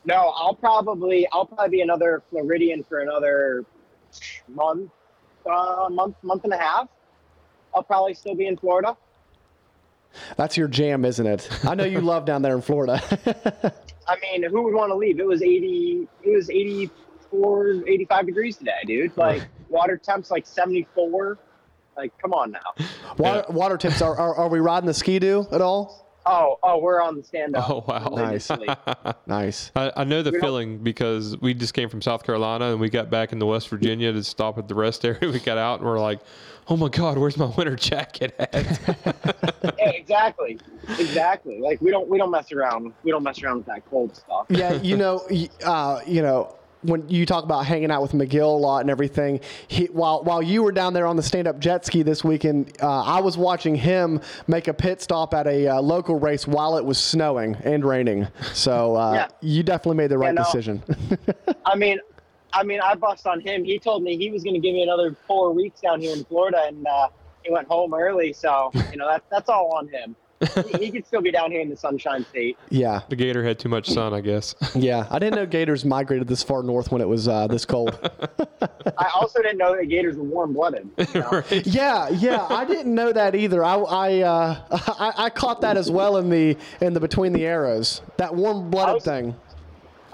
No, 0.04 0.32
I'll 0.36 0.54
probably 0.54 1.26
I'll 1.32 1.46
probably 1.46 1.78
be 1.78 1.80
another 1.80 2.22
Floridian 2.30 2.84
for 2.84 3.00
another 3.00 3.64
month, 4.48 4.90
uh, 5.50 5.88
month, 5.90 6.16
month 6.22 6.44
and 6.44 6.52
a 6.52 6.58
half. 6.58 6.88
I'll 7.74 7.82
probably 7.82 8.14
still 8.14 8.34
be 8.34 8.46
in 8.46 8.56
Florida. 8.56 8.96
That's 10.36 10.56
your 10.56 10.68
jam, 10.68 11.04
isn't 11.04 11.26
it? 11.26 11.48
I 11.64 11.74
know 11.74 11.84
you 11.84 12.00
love 12.00 12.24
down 12.24 12.42
there 12.42 12.54
in 12.54 12.62
Florida. 12.62 13.00
I 14.08 14.16
mean, 14.20 14.42
who 14.48 14.62
would 14.62 14.74
want 14.74 14.90
to 14.90 14.94
leave? 14.96 15.18
It 15.20 15.26
was 15.26 15.42
80, 15.42 16.06
it 16.22 16.36
was 16.36 16.48
84, 16.50 17.88
85 17.88 18.26
degrees 18.26 18.56
today, 18.56 18.72
dude. 18.86 19.16
Like 19.16 19.42
water 19.68 19.96
temps 19.96 20.30
like 20.30 20.46
74. 20.46 21.38
Like, 21.96 22.16
come 22.18 22.32
on 22.34 22.50
now. 22.52 22.86
water, 23.18 23.44
water 23.50 23.76
tips. 23.78 24.02
Are, 24.02 24.14
are 24.16 24.34
are 24.34 24.48
we 24.48 24.60
riding 24.60 24.86
the 24.86 24.92
ski-doo 24.94 25.46
at 25.50 25.60
all? 25.62 26.04
Oh, 26.28 26.58
oh, 26.62 26.78
we're 26.78 27.00
on 27.00 27.16
the 27.16 27.22
stand 27.22 27.54
up. 27.56 27.70
Oh, 27.70 27.84
wow. 27.86 28.08
Nice. 28.14 28.50
Nice. 29.28 29.70
I, 29.76 29.92
I 29.96 30.04
know 30.04 30.22
the 30.22 30.30
We 30.30 30.38
don't- 30.38 30.40
feeling 30.42 30.78
because 30.78 31.36
we 31.38 31.54
just 31.54 31.72
came 31.72 31.88
from 31.88 32.02
South 32.02 32.24
Carolina 32.24 32.72
and 32.72 32.80
we 32.80 32.90
got 32.90 33.10
back 33.10 33.32
into 33.32 33.46
West 33.46 33.68
Virginia 33.68 34.12
to 34.12 34.22
stop 34.24 34.58
at 34.58 34.66
the 34.68 34.74
rest 34.74 35.04
area. 35.04 35.18
We 35.32 35.38
got 35.40 35.56
out 35.58 35.78
and 35.80 35.88
we're 35.88 36.00
like, 36.00 36.20
oh 36.68 36.76
my 36.76 36.88
God, 36.88 37.18
where's 37.18 37.36
my 37.36 37.46
winter 37.46 37.76
jacket 37.76 38.34
at? 38.38 38.54
Yeah, 39.78 39.90
exactly, 39.90 40.58
exactly. 40.98 41.60
Like 41.60 41.80
we 41.80 41.90
don't 41.90 42.08
we 42.08 42.18
don't 42.18 42.30
mess 42.30 42.50
around. 42.52 42.92
We 43.02 43.10
don't 43.10 43.22
mess 43.22 43.42
around 43.42 43.58
with 43.58 43.66
that 43.66 43.84
cold 43.90 44.16
stuff. 44.16 44.46
yeah, 44.48 44.74
you 44.74 44.96
know, 44.96 45.26
uh, 45.64 46.00
you 46.06 46.22
know, 46.22 46.56
when 46.82 47.08
you 47.08 47.26
talk 47.26 47.44
about 47.44 47.66
hanging 47.66 47.90
out 47.90 48.00
with 48.02 48.12
McGill 48.12 48.54
a 48.54 48.58
lot 48.58 48.80
and 48.80 48.90
everything, 48.90 49.40
he, 49.68 49.86
while 49.86 50.22
while 50.24 50.40
you 50.42 50.62
were 50.62 50.72
down 50.72 50.92
there 50.94 51.06
on 51.06 51.16
the 51.16 51.22
stand-up 51.22 51.58
jet 51.58 51.84
ski 51.84 52.02
this 52.02 52.22
weekend, 52.24 52.72
uh, 52.80 53.02
I 53.02 53.20
was 53.20 53.36
watching 53.36 53.74
him 53.74 54.20
make 54.46 54.68
a 54.68 54.74
pit 54.74 55.02
stop 55.02 55.34
at 55.34 55.46
a 55.46 55.66
uh, 55.68 55.80
local 55.82 56.18
race 56.18 56.46
while 56.46 56.76
it 56.78 56.84
was 56.84 56.98
snowing 56.98 57.56
and 57.64 57.84
raining. 57.84 58.28
So 58.54 58.94
uh, 58.96 59.12
Yeah. 59.14 59.28
you 59.40 59.62
definitely 59.62 59.96
made 59.96 60.10
the 60.10 60.18
right 60.18 60.34
no. 60.34 60.42
decision. 60.44 60.82
I 61.66 61.74
mean, 61.76 61.98
I 62.56 62.62
mean, 62.62 62.80
I 62.80 62.94
bust 62.94 63.26
on 63.26 63.40
him. 63.40 63.64
He 63.64 63.78
told 63.78 64.02
me 64.02 64.16
he 64.16 64.30
was 64.30 64.42
going 64.42 64.54
to 64.54 64.60
give 64.60 64.72
me 64.74 64.82
another 64.82 65.14
four 65.26 65.52
weeks 65.52 65.80
down 65.82 66.00
here 66.00 66.16
in 66.16 66.24
Florida, 66.24 66.64
and 66.66 66.86
uh, 66.86 67.08
he 67.42 67.52
went 67.52 67.68
home 67.68 67.92
early. 67.92 68.32
So 68.32 68.70
you 68.90 68.96
know 68.96 69.06
that 69.08 69.24
that's 69.30 69.50
all 69.50 69.74
on 69.76 69.88
him. 69.88 70.16
he, 70.70 70.78
he 70.86 70.90
could 70.90 71.06
still 71.06 71.20
be 71.20 71.30
down 71.30 71.50
here 71.50 71.60
in 71.60 71.68
the 71.68 71.76
Sunshine 71.76 72.24
State. 72.26 72.56
yeah, 72.70 73.00
the 73.10 73.16
gator 73.16 73.42
had 73.44 73.58
too 73.58 73.68
much 73.68 73.88
sun, 73.88 74.12
I 74.14 74.20
guess. 74.20 74.54
yeah. 74.74 75.06
I 75.10 75.18
didn't 75.18 75.34
know 75.36 75.46
gators 75.46 75.84
migrated 75.84 76.28
this 76.28 76.42
far 76.42 76.62
north 76.62 76.90
when 76.92 77.00
it 77.00 77.08
was 77.08 77.26
uh, 77.28 77.46
this 77.46 77.64
cold. 77.64 77.98
I 78.98 79.10
also 79.14 79.40
didn't 79.42 79.58
know 79.58 79.74
that 79.76 79.86
gators 79.86 80.16
were 80.16 80.24
warm 80.24 80.52
blooded. 80.52 80.88
You 81.14 81.20
know? 81.20 81.42
Yeah, 81.50 82.08
yeah, 82.10 82.46
I 82.50 82.64
didn't 82.64 82.94
know 82.94 83.12
that 83.12 83.34
either. 83.34 83.62
I, 83.64 83.76
I, 83.76 84.20
uh, 84.20 84.60
I, 84.70 85.12
I 85.24 85.30
caught 85.30 85.60
that 85.62 85.76
as 85.76 85.90
well 85.90 86.16
in 86.18 86.28
the 86.30 86.56
in 86.80 86.92
the 86.94 87.00
between 87.00 87.32
the 87.32 87.46
arrows. 87.46 88.02
That 88.16 88.34
warm 88.34 88.70
blooded 88.70 88.94
was- 88.96 89.04
thing. 89.04 89.36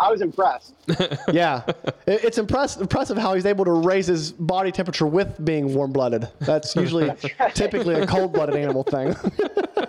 I 0.02 0.10
was 0.10 0.20
impressed. 0.20 0.74
Yeah, 1.32 1.62
It- 2.06 2.24
it's 2.24 2.38
impress- 2.38 2.76
impressive 2.76 3.16
how 3.16 3.34
he's 3.34 3.46
able 3.46 3.64
to 3.64 3.70
raise 3.72 4.06
his 4.08 4.32
body 4.32 4.72
temperature 4.72 5.06
with 5.06 5.42
being 5.44 5.72
warm 5.74 5.92
blooded. 5.92 6.28
That's 6.40 6.74
usually 6.84 7.10
typically 7.54 7.94
a 7.94 8.06
cold 8.06 8.32
blooded 8.32 8.56
animal 8.56 8.82
thing. 8.82 9.14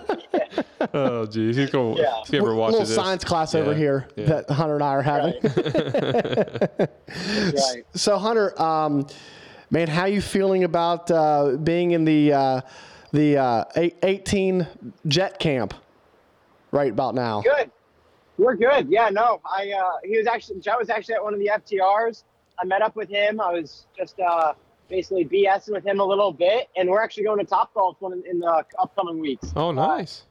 oh, 0.93 1.26
geez. 1.26 1.56
He's 1.56 1.69
going 1.71 1.97
Yeah. 1.97 2.21
if 2.21 2.28
he 2.30 2.38
ever 2.38 2.47
little 2.47 2.62
watches 2.62 2.80
this. 2.89 2.95
science 2.95 3.23
class 3.23 3.56
over 3.56 3.73
here 3.73 4.08
yeah. 4.15 4.26
that 4.26 4.49
Hunter 4.52 4.76
and 4.76 4.84
I 4.84 4.88
are 4.89 5.02
having. 5.02 5.34
Right. 6.78 7.84
So 7.95 8.17
Hunter, 8.17 8.60
um, 8.62 9.08
man, 9.71 9.88
how 9.88 10.06
you 10.06 10.21
feeling 10.21 10.63
about 10.63 11.10
uh, 11.12 11.58
being 11.63 11.91
in 11.91 12.06
the 12.06 12.34
uh, 12.34 12.62
the 13.12 13.38
uh, 13.38 13.63
eight- 13.76 13.97
18 14.04 14.67
Jett 15.08 15.39
camp 15.39 15.73
right 16.71 16.91
about 16.91 17.15
now? 17.15 17.41
Good. 17.41 17.71
We're 18.38 18.56
good. 18.56 18.89
Yeah, 18.89 19.10
no. 19.10 19.41
I 19.46 19.72
uh 19.72 19.98
he 20.04 20.17
was 20.17 20.28
actually 20.28 20.60
Joe 20.60 20.78
was 20.80 20.89
actually 20.89 21.15
at 21.15 21.24
one 21.24 21.34
of 21.34 21.39
the 21.39 21.52
FTRs. 21.54 22.24
I 22.60 22.65
met 22.65 22.82
up 22.82 22.96
with 22.96 23.10
him. 23.10 23.39
I 23.39 23.52
was 23.52 23.86
just 23.98 24.19
uh 24.19 24.54
basically 24.89 25.26
BSing 25.26 25.72
with 25.72 25.86
him 25.86 26.00
a 26.00 26.04
little 26.04 26.32
bit, 26.32 26.69
and 26.76 26.89
we're 26.89 27.02
actually 27.02 27.24
going 27.24 27.39
to 27.39 27.46
Top 27.46 27.74
Golf 27.74 27.98
one 28.00 28.24
in, 28.30 28.39
the 28.39 28.65
upcoming 28.80 29.19
weeks. 29.19 29.54
Oh, 29.56 29.72
nice. 29.72 30.24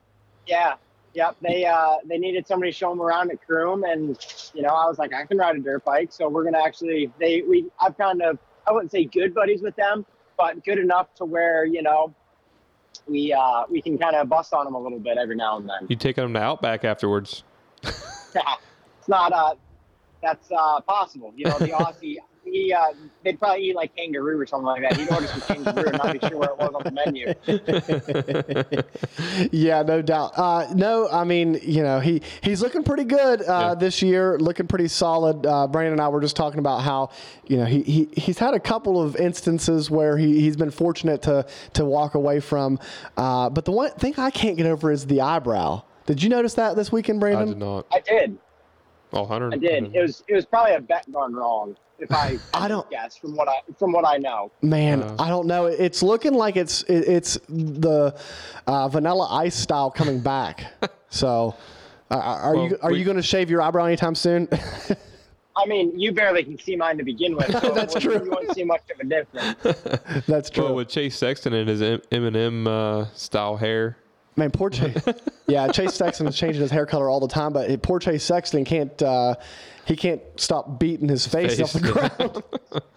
Yeah. 0.47 0.75
Yep. 1.15 1.37
They 1.43 1.65
uh 1.65 1.97
they 2.05 2.19
needed 2.19 2.47
somebody 2.47 2.73
to 2.73 2.77
show 2.77 2.91
them 2.91 3.01
around 3.01 3.31
at 3.31 3.45
Croom 3.47 3.85
and 3.85 4.19
you 4.55 4.62
know, 4.62 4.71
I 4.71 4.87
was 4.87 4.99
like, 4.99 5.15
I 5.15 5.25
can 5.25 5.38
ride 5.38 5.57
a 5.57 5.61
dirt 5.61 5.85
bike, 5.85 6.12
so 6.12 6.29
we're 6.29 6.45
gonna 6.45 6.62
actually 6.62 7.12
they 7.21 7.43
we 7.43 7.67
I've 7.81 7.97
kind 7.97 8.23
of 8.23 8.38
I 8.67 8.73
wouldn't 8.73 8.91
say 8.91 9.05
good 9.05 9.35
buddies 9.35 9.62
with 9.62 9.77
them, 9.77 10.07
but 10.37 10.65
good 10.65 10.79
enough 10.79 11.15
to 11.17 11.25
where, 11.25 11.65
you 11.65 11.83
know, 11.83 12.15
we 13.07 13.33
uh 13.33 13.65
we 13.71 13.81
can 13.81 13.97
kind 13.99 14.17
of 14.17 14.29
bust 14.29 14.53
on 14.55 14.65
them 14.65 14.75
a 14.75 14.81
little 14.81 14.99
bit 14.99 15.19
every 15.19 15.37
now 15.37 15.59
and 15.59 15.69
then. 15.69 15.87
You 15.88 15.97
taking 15.97 16.25
them 16.25 16.33
to 16.35 16.41
Outback 16.41 16.85
afterwards? 16.85 17.45
it's 18.35 19.09
not 19.09 19.33
uh 19.33 19.55
that's 20.23 20.51
uh 20.53 20.81
possible. 20.83 21.33
You 21.37 21.47
know, 21.47 21.59
the 21.59 21.71
Aussie 21.71 22.16
he 22.45 22.73
uh 22.73 22.92
they'd 23.25 23.38
probably 23.38 23.62
eat 23.64 23.77
like 23.77 23.95
kangaroo 23.97 24.38
or 24.40 24.47
something 24.47 24.66
like 24.66 24.83
that. 24.83 24.97
He'd 24.97 25.09
order 25.11 25.27
some 25.27 25.40
kangaroo 25.42 25.88
and 25.88 25.99
not 25.99 26.12
be 26.12 26.18
sure 26.21 26.38
where 26.38 26.51
it 26.51 26.59
was 26.59 26.75
on 26.75 26.83
the 26.85 26.90
menu. 26.90 27.35
Yeah, 29.51 29.83
no 29.83 30.03
doubt. 30.03 30.33
Uh, 30.38 30.66
no, 30.75 31.09
I 31.11 31.25
mean, 31.25 31.59
you 31.62 31.83
know, 31.83 32.01
he 32.01 32.23
he's 32.42 32.62
looking 32.62 32.83
pretty 32.85 33.05
good 33.05 33.40
uh, 33.42 33.45
Yeah. 33.71 33.75
this 33.75 34.03
year, 34.03 34.38
looking 34.38 34.66
pretty 34.66 34.88
solid. 34.88 35.45
Uh, 35.47 35.66
Brandon 35.66 35.92
and 35.92 36.01
I 36.01 36.09
were 36.09 36.21
just 36.21 36.37
talking 36.37 36.59
about 36.59 36.83
how, 36.83 37.11
you 37.47 37.57
know, 37.59 37.64
he, 37.64 37.83
he 37.83 38.09
he's 38.16 38.38
had 38.38 38.55
a 38.55 38.61
couple 38.61 39.01
of 39.01 39.16
instances 39.16 39.90
where 39.90 40.16
he 40.16 40.40
he's 40.40 40.57
been 40.57 40.71
fortunate 40.71 41.23
to 41.23 41.47
to 41.75 41.85
walk 41.85 42.14
away 42.14 42.40
from. 42.40 42.79
Uh, 43.16 43.51
but 43.51 43.64
the 43.64 43.73
one 43.73 43.90
thing 43.92 44.14
I 44.16 44.31
can't 44.31 44.57
get 44.57 44.66
over 44.66 44.90
is 44.90 45.07
the 45.07 45.21
eyebrow. 45.21 45.83
Did 46.07 46.23
you 46.23 46.29
notice 46.29 46.55
that 46.55 46.77
this 46.77 46.91
weekend, 46.93 47.21
Brandon? 47.21 47.43
I 47.49 47.53
did 47.53 47.59
not. 47.59 47.87
I 47.93 48.01
did. 48.01 48.38
Oh, 49.12 49.25
Hunter. 49.27 49.51
I 49.53 49.57
did. 49.57 49.95
It 49.95 50.01
was 50.01 50.25
it 50.29 50.35
was 50.35 50.47
probably 50.47 50.75
a 50.75 50.81
bet 50.81 51.11
gone 51.12 51.35
wrong. 51.35 51.77
If 51.99 52.11
I, 52.12 52.38
I 52.55 52.67
don't- 52.69 52.88
guess 52.91 53.17
from 53.17 53.37
what 53.37 53.49
I 53.49 53.61
from 53.79 53.93
what 53.93 54.07
I 54.07 54.17
know. 54.17 54.51
Man, 54.62 55.03
Uh, 55.03 55.17
I 55.19 55.29
don't 55.29 55.47
know. 55.47 55.67
It's 55.67 56.03
looking 56.03 56.35
like 56.35 56.57
it's 56.57 56.83
it, 56.85 57.07
it's 57.09 57.38
the 57.49 58.19
uh, 58.67 58.88
vanilla 58.88 59.29
ice 59.31 59.55
style 59.57 59.91
coming 59.91 60.21
back. 60.21 60.65
so, 61.11 61.55
uh, 62.11 62.15
are 62.17 62.55
Well, 62.57 62.69
you 62.69 62.79
are 62.83 62.91
we- 62.91 62.99
you 62.99 63.05
going 63.05 63.17
to 63.19 63.23
shave 63.23 63.51
your 63.51 63.61
eyebrow 63.62 63.85
anytime 63.85 64.15
soon? 64.15 64.49
I 65.55 65.67
mean, 65.67 65.99
you 66.01 66.12
barely 66.12 66.43
can 66.45 66.59
see 66.59 66.77
mine 66.77 66.97
to 66.97 67.05
begin 67.05 67.37
with. 67.37 67.53
So 67.61 67.71
That's 67.75 67.95
true. 67.95 68.15
You 68.25 68.31
won't 68.31 68.55
see 68.55 68.65
much 68.65 68.81
of 68.91 69.01
a 69.01 69.05
difference. 69.05 70.25
That's 70.27 70.49
true. 70.49 70.65
Well, 70.65 70.75
with 70.77 70.88
Chase 70.88 71.15
Sexton 71.19 71.53
and 71.53 71.69
his 71.69 71.83
Eminem 71.83 72.67
uh, 72.67 73.05
style 73.15 73.59
hair. 73.59 73.99
Man, 74.37 74.51
poor 74.51 74.71
Chase. 74.71 74.97
yeah, 75.47 75.68
Chase 75.68 75.95
Sexton 75.95 76.27
is 76.27 76.37
changing 76.37 76.62
his 76.62 76.71
hair 76.71 76.87
color 76.87 77.09
all 77.11 77.21
the 77.21 77.29
time, 77.29 77.53
but 77.53 77.83
poor 77.83 77.99
Chase 77.99 78.25
Sexton 78.25 78.64
can't. 78.64 79.01
Uh, 79.03 79.35
he 79.85 79.97
can't 79.97 80.23
stop 80.37 80.79
beating 80.79 81.09
his 81.09 81.27
face, 81.27 81.57
face. 81.57 81.61
off 81.61 81.73
the 81.73 81.92
ground. 81.92 82.83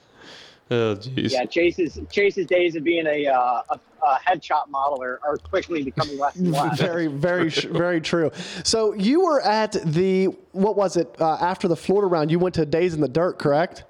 Oh, 0.71 0.95
jeez. 0.95 1.31
Yeah, 1.31 1.45
Chase's 1.45 1.99
Chase's 2.11 2.47
days 2.47 2.75
of 2.75 2.83
being 2.83 3.05
a 3.05 3.27
uh, 3.27 3.61
a, 3.69 3.79
a 4.03 4.19
headshot 4.27 4.67
model 4.69 4.99
are, 5.03 5.19
are 5.23 5.37
quickly 5.37 5.83
becoming 5.83 6.17
less 6.17 6.35
and 6.37 6.51
less. 6.51 6.79
very, 6.79 7.05
very, 7.05 7.51
sh- 7.51 7.65
very 7.65 8.01
true. 8.01 8.31
So 8.63 8.93
you 8.93 9.23
were 9.25 9.41
at 9.41 9.73
the 9.73 10.25
what 10.53 10.75
was 10.75 10.97
it 10.97 11.15
uh, 11.19 11.35
after 11.35 11.67
the 11.67 11.75
Florida 11.75 12.07
round? 12.07 12.31
You 12.31 12.39
went 12.39 12.55
to 12.55 12.65
Days 12.65 12.95
in 12.95 13.01
the 13.01 13.07
Dirt, 13.07 13.37
correct? 13.37 13.83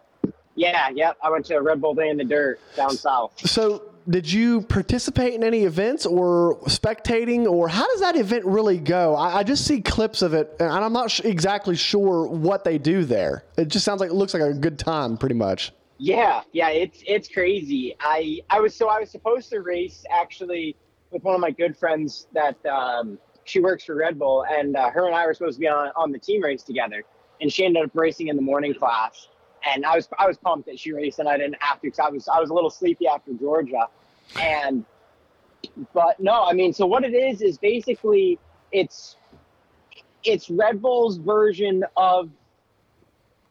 Yeah, 0.55 0.89
yep. 0.89 1.17
I 1.23 1.29
went 1.29 1.45
to 1.45 1.59
Red 1.59 1.79
Bull 1.79 1.93
Day 1.93 2.09
in 2.09 2.17
the 2.17 2.25
Dirt 2.25 2.59
down 2.75 2.91
south. 2.91 3.39
So 3.47 3.83
did 4.09 4.31
you 4.31 4.61
participate 4.61 5.33
in 5.33 5.43
any 5.43 5.63
events 5.63 6.05
or 6.05 6.59
spectating, 6.65 7.47
or 7.47 7.67
how 7.67 7.87
does 7.87 8.01
that 8.01 8.15
event 8.15 8.45
really 8.45 8.77
go? 8.77 9.15
I, 9.15 9.37
I 9.37 9.43
just 9.43 9.65
see 9.65 9.81
clips 9.81 10.21
of 10.21 10.33
it, 10.33 10.55
and 10.59 10.69
I'm 10.69 10.93
not 10.93 11.11
sh- 11.11 11.21
exactly 11.21 11.75
sure 11.75 12.27
what 12.27 12.63
they 12.63 12.77
do 12.77 13.03
there. 13.03 13.45
It 13.57 13.67
just 13.67 13.85
sounds 13.85 14.01
like 14.01 14.09
it 14.09 14.15
looks 14.15 14.33
like 14.33 14.43
a 14.43 14.53
good 14.53 14.77
time, 14.77 15.17
pretty 15.17 15.35
much. 15.35 15.71
Yeah, 15.97 16.41
yeah, 16.51 16.69
it's 16.69 17.03
it's 17.07 17.29
crazy. 17.29 17.95
I 17.99 18.41
I 18.49 18.59
was 18.59 18.75
so 18.75 18.89
I 18.89 18.99
was 18.99 19.09
supposed 19.09 19.49
to 19.51 19.61
race 19.61 20.03
actually 20.11 20.75
with 21.11 21.23
one 21.23 21.35
of 21.35 21.41
my 21.41 21.51
good 21.51 21.77
friends 21.77 22.27
that 22.33 22.63
um, 22.65 23.17
she 23.45 23.59
works 23.59 23.85
for 23.85 23.95
Red 23.95 24.19
Bull, 24.19 24.45
and 24.49 24.75
uh, 24.75 24.89
her 24.89 25.07
and 25.07 25.15
I 25.15 25.25
were 25.25 25.33
supposed 25.33 25.55
to 25.55 25.61
be 25.61 25.67
on 25.67 25.91
on 25.95 26.11
the 26.11 26.19
team 26.19 26.43
race 26.43 26.63
together, 26.63 27.03
and 27.39 27.51
she 27.51 27.65
ended 27.65 27.85
up 27.85 27.91
racing 27.93 28.27
in 28.27 28.35
the 28.35 28.41
morning 28.41 28.73
class, 28.73 29.29
and 29.65 29.85
I 29.85 29.95
was 29.95 30.07
I 30.17 30.27
was 30.27 30.37
pumped 30.37 30.67
that 30.67 30.79
she 30.79 30.93
raced 30.93 31.19
and 31.19 31.27
I 31.27 31.37
didn't 31.37 31.57
have 31.59 31.81
to 31.81 31.87
because 31.87 31.99
I 31.99 32.09
was 32.09 32.27
I 32.27 32.39
was 32.39 32.49
a 32.49 32.53
little 32.53 32.69
sleepy 32.69 33.07
after 33.07 33.33
Georgia, 33.33 33.87
and 34.39 34.85
but 35.93 36.19
no, 36.19 36.43
I 36.43 36.53
mean, 36.53 36.73
so 36.73 36.85
what 36.85 37.03
it 37.03 37.13
is 37.13 37.41
is 37.41 37.57
basically 37.57 38.39
it's 38.71 39.17
it's 40.23 40.49
Red 40.49 40.81
Bull's 40.81 41.17
version 41.17 41.83
of 41.97 42.29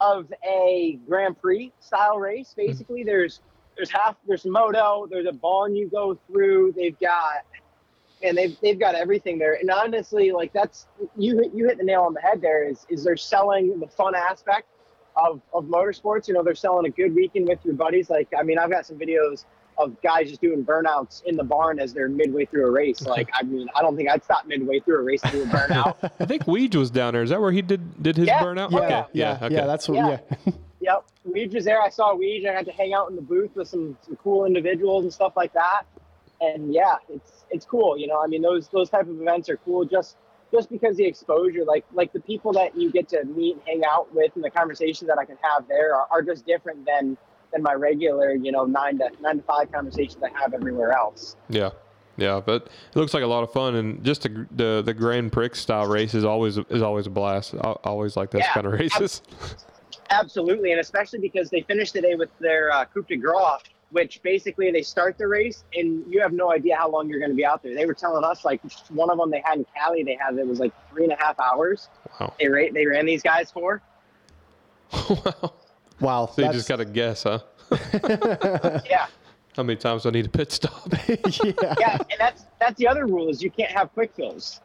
of 0.01 0.33
a 0.47 0.99
Grand 1.07 1.41
Prix 1.41 1.73
style 1.81 2.19
race. 2.19 2.51
Mm-hmm. 2.51 2.67
Basically, 2.67 3.05
there's 3.05 3.41
there's 3.77 3.91
half 3.91 4.17
there's 4.27 4.45
moto, 4.45 5.07
there's 5.11 5.27
a 5.27 5.33
barn 5.33 5.75
you 5.75 5.89
go 5.89 6.19
through. 6.29 6.73
They've 6.77 6.99
got 7.01 7.45
and 8.23 8.39
they've 8.39 8.57
they've 8.61 8.79
got 8.79 8.95
everything 8.95 9.39
there. 9.39 9.55
And 9.55 9.71
honestly, 9.71 10.31
like 10.31 10.53
that's 10.53 10.87
you 11.17 11.51
you 11.55 11.67
hit 11.67 11.79
the 11.79 11.85
nail 11.85 12.03
on 12.03 12.15
the 12.15 12.21
head. 12.21 12.41
There 12.41 12.69
is 12.69 12.87
is 12.89 13.05
they're 13.05 13.17
selling 13.17 13.81
the 13.81 13.89
fun 13.89 14.15
aspect 14.15 14.69
of 15.17 15.41
of 15.53 15.65
motorsports. 15.65 16.29
You 16.29 16.35
know, 16.35 16.43
they're 16.43 16.55
selling 16.55 16.87
a 16.87 16.91
good 16.91 17.15
weekend 17.15 17.49
with 17.49 17.59
your 17.65 17.75
buddies. 17.75 18.11
Like 18.11 18.29
I 18.39 18.43
mean, 18.43 18.59
I've 18.59 18.71
got 18.71 18.87
some 18.87 18.99
videos 18.99 19.45
of 19.77 20.01
guys 20.03 20.29
just 20.29 20.41
doing 20.41 20.65
burnouts 20.65 21.25
in 21.25 21.37
the 21.37 21.43
barn 21.43 21.81
as 21.81 21.93
they're 21.93 22.09
midway 22.09 22.45
through 22.45 22.65
a 22.67 22.71
race. 22.71 23.01
Like, 23.07 23.29
I 23.35 23.43
mean, 23.43 23.69
I 23.75 23.83
don't 23.83 23.97
think 23.97 24.09
I'd 24.09 24.23
stop 24.23 24.47
midway 24.47 24.79
through 24.79 25.01
a 25.01 25.03
race 25.03 25.21
to 25.23 25.31
do 25.33 25.43
a 25.43 25.47
burnout. 25.47 25.97
I 26.21 26.27
think 26.27 26.45
Weege 26.45 26.77
was 26.77 26.93
down 26.93 27.13
there. 27.15 27.25
Is 27.25 27.31
that 27.31 27.41
where 27.41 27.51
he 27.51 27.61
did 27.63 28.03
did 28.03 28.17
his 28.17 28.29
Yeah, 28.29 28.41
burnout? 28.41 28.71
yeah, 28.71 28.79
okay. 28.79 28.89
yeah, 28.89 29.05
Yeah. 29.13 29.39
yeah, 29.41 29.47
Okay. 29.47 29.67
that's 29.67 29.89
what. 29.89 29.97
Yeah. 29.97 30.19
Yeah, 30.41 30.53
Yep, 30.81 31.05
Weege 31.35 31.55
was 31.55 31.65
there. 31.65 31.81
I 31.83 31.89
saw 31.89 32.15
Weege. 32.15 32.49
I 32.49 32.53
got 32.53 32.67
to 32.67 32.73
hang 32.73 32.93
out 32.95 33.09
in 33.11 33.17
the 33.17 33.23
booth 33.23 33.57
with 33.57 33.67
some, 33.69 33.97
some 34.03 34.17
cool 34.17 34.45
individuals 34.45 35.05
and 35.05 35.13
stuff 35.13 35.33
like 35.37 35.53
that. 35.55 35.83
And 36.41 36.73
yeah, 36.75 36.97
it's 37.09 37.45
it's 37.51 37.65
cool. 37.67 37.97
You 37.99 38.07
know, 38.07 38.23
I 38.23 38.27
mean, 38.27 38.43
those 38.43 38.69
those 38.69 38.91
type 38.91 39.09
of 39.09 39.21
events 39.21 39.49
are 39.49 39.57
cool 39.57 39.85
just 39.85 40.17
just 40.55 40.71
because 40.71 40.97
the 40.97 41.05
exposure, 41.05 41.65
like 41.65 41.85
like 41.93 42.13
the 42.13 42.21
people 42.21 42.53
that 42.53 42.77
you 42.77 42.91
get 42.91 43.09
to 43.09 43.25
meet, 43.25 43.55
and 43.55 43.63
hang 43.67 43.83
out 43.85 44.15
with, 44.15 44.33
and 44.37 44.45
the 44.45 44.51
conversations 44.51 45.09
that 45.09 45.19
I 45.19 45.25
can 45.25 45.37
have 45.43 45.67
there 45.69 45.95
are, 45.95 46.07
are 46.11 46.23
just 46.23 46.47
different 46.47 46.87
than 46.87 47.17
than 47.53 47.63
my 47.63 47.73
regular, 47.75 48.35
you 48.35 48.53
know, 48.53 48.65
nine 48.65 48.99
to 48.99 49.11
nine 49.21 49.39
to 49.39 49.43
five 49.43 49.73
conversations 49.73 50.23
I 50.23 50.39
have 50.41 50.55
everywhere 50.55 50.93
else. 50.93 51.37
Yeah, 51.49 51.71
yeah, 52.17 52.41
but 52.45 52.67
it 52.67 52.97
looks 52.97 53.15
like 53.15 53.25
a 53.25 53.27
lot 53.27 53.43
of 53.43 53.53
fun, 53.53 53.75
and 53.75 54.05
just 54.05 54.23
the 54.23 54.47
the, 54.53 54.83
the 54.85 54.95
Grand 54.95 55.33
Prix 55.33 55.55
style 55.55 55.87
race 55.87 56.15
is 56.15 56.25
always 56.25 56.57
is 56.57 56.83
always 56.83 57.07
a 57.07 57.11
blast. 57.11 57.55
I 57.55 57.73
always 57.85 58.17
like 58.17 58.31
those 58.31 58.43
Yeah, 58.43 58.53
kind 58.53 58.67
of 58.67 58.75
races. 58.75 59.23
Absolutely, 60.11 60.71
and 60.71 60.81
especially 60.81 61.19
because 61.19 61.51
they 61.51 61.63
finished 61.63 61.95
the 61.95 62.01
day 62.01 62.15
with 62.15 62.29
their 62.39 62.71
uh, 62.71 62.85
Coupe 62.85 63.09
de 63.09 63.17
Gras, 63.17 63.59
which 63.95 64.21
basically 64.23 64.73
they 64.73 64.83
start 64.83 65.17
the 65.17 65.29
race 65.29 65.63
and 65.73 66.05
you 66.13 66.21
have 66.21 66.33
no 66.33 66.51
idea 66.51 66.75
how 66.77 66.91
long 66.91 67.09
you're 67.09 67.21
going 67.21 67.31
to 67.31 67.37
be 67.37 67.47
out 67.47 67.63
there. 67.63 67.77
They 67.77 67.87
were 67.87 67.95
telling 67.95 68.25
us 68.25 68.45
like 68.45 68.61
one 68.89 69.09
of 69.09 69.19
them 69.19 69.31
they 69.31 69.41
had 69.45 69.59
in 69.59 69.67
Cali, 69.77 70.03
they 70.03 70.19
had 70.21 70.37
it 70.37 70.45
was 70.45 70.59
like 70.59 70.73
three 70.91 71.05
and 71.05 71.13
a 71.13 71.17
half 71.17 71.39
hours. 71.39 71.89
Wow. 72.19 72.35
They 72.41 72.49
ra- 72.49 72.73
they 72.73 72.87
ran 72.87 73.07
these 73.07 73.23
guys 73.23 73.53
for. 73.53 73.81
wow. 75.09 75.55
wow. 76.01 76.27
So 76.27 76.43
you 76.43 76.53
just 76.53 76.69
got 76.69 76.77
to 76.77 76.85
guess, 76.85 77.23
huh? 77.23 77.39
Yeah, 78.91 79.07
How 79.57 79.63
many 79.63 79.77
times 79.77 80.03
do 80.03 80.09
I 80.09 80.13
need 80.13 80.27
a 80.27 80.29
pit 80.29 80.51
stop? 80.51 80.93
yeah. 81.09 81.75
yeah, 81.79 81.97
and 81.97 82.19
that's 82.19 82.47
that's 82.59 82.77
the 82.77 82.89
other 82.89 83.07
rule 83.07 83.29
is 83.29 83.45
you 83.45 83.51
can't 83.51 83.71
have 83.71 83.93
quick 83.93 84.13
fills. 84.13 84.61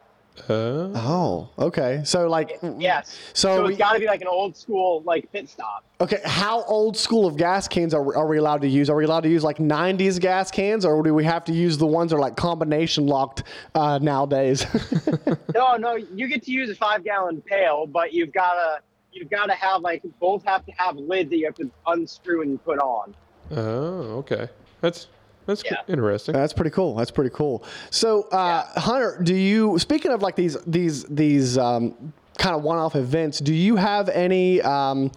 Uh, 0.49 0.89
Oh, 0.95 1.49
okay. 1.59 2.01
So 2.05 2.27
like, 2.29 2.57
Yes. 2.77 3.17
So 3.33 3.57
So, 3.57 3.63
we- 3.63 3.69
it's 3.71 3.77
got 3.77 3.93
to 3.93 3.99
be 3.99 4.05
like 4.07 4.21
an 4.21 4.27
old 4.27 4.55
school 4.55 5.01
like 5.05 5.31
pit 5.31 5.49
stop. 5.49 5.83
okay, 6.01 6.21
how 6.23 6.63
old 6.63 6.95
school 6.95 7.27
of 7.27 7.35
gas 7.35 7.67
cans 7.67 7.93
are, 7.93 8.15
are 8.15 8.25
we 8.27 8.37
allowed 8.37 8.61
to 8.61 8.67
use? 8.67 8.89
Are 8.89 8.95
we 8.95 9.03
allowed 9.03 9.23
to 9.23 9.29
use 9.29 9.43
like 9.43 9.57
'90s 9.57 10.17
gas 10.19 10.49
cans, 10.49 10.85
or 10.85 11.03
do 11.03 11.13
we 11.13 11.25
have 11.25 11.43
to 11.45 11.51
use 11.53 11.77
the 11.77 11.85
ones 11.85 12.11
that 12.11 12.17
are 12.17 12.21
like 12.21 12.37
combination 12.37 13.05
locked 13.05 13.43
uh, 13.75 13.99
nowadays? 14.01 14.65
No, 15.53 15.75
no, 15.75 15.95
you 15.95 16.27
get 16.27 16.43
to 16.43 16.51
use 16.51 16.69
a 16.69 16.75
five 16.75 17.03
gallon 17.03 17.41
pail, 17.41 17.85
but 17.85 18.13
you've 18.13 18.31
got 18.31 18.53
to 18.53 18.79
you've 19.11 19.29
got 19.29 19.47
to 19.47 19.53
have 19.53 19.81
like 19.81 20.01
both 20.19 20.43
have 20.45 20.65
to 20.67 20.71
have 20.73 20.95
lids 20.95 21.29
that 21.31 21.37
you 21.37 21.45
have 21.45 21.55
to 21.55 21.69
unscrew 21.87 22.43
and 22.43 22.63
put 22.63 22.79
on. 22.79 23.13
oh, 23.51 24.17
okay. 24.19 24.47
That's 24.81 25.07
that's 25.49 25.63
Yeah. 25.65 25.77
interesting. 25.87 26.33
That's 26.33 26.53
pretty 26.53 26.69
cool. 26.71 26.95
That's 26.95 27.11
pretty 27.11 27.31
cool. 27.31 27.63
So, 27.89 28.23
uh, 28.31 28.63
Hunter, 28.79 29.19
do 29.21 29.35
you? 29.35 29.79
Speaking 29.79 30.11
of 30.11 30.21
like 30.21 30.35
these 30.35 30.55
these 30.65 31.03
these 31.05 31.57
um, 31.57 32.13
kind 32.37 32.55
of 32.55 32.61
one-off 32.63 32.95
events, 32.95 33.39
do 33.39 33.53
you 33.53 33.75
have 33.75 34.07
any? 34.09 34.61
Um, 34.61 35.11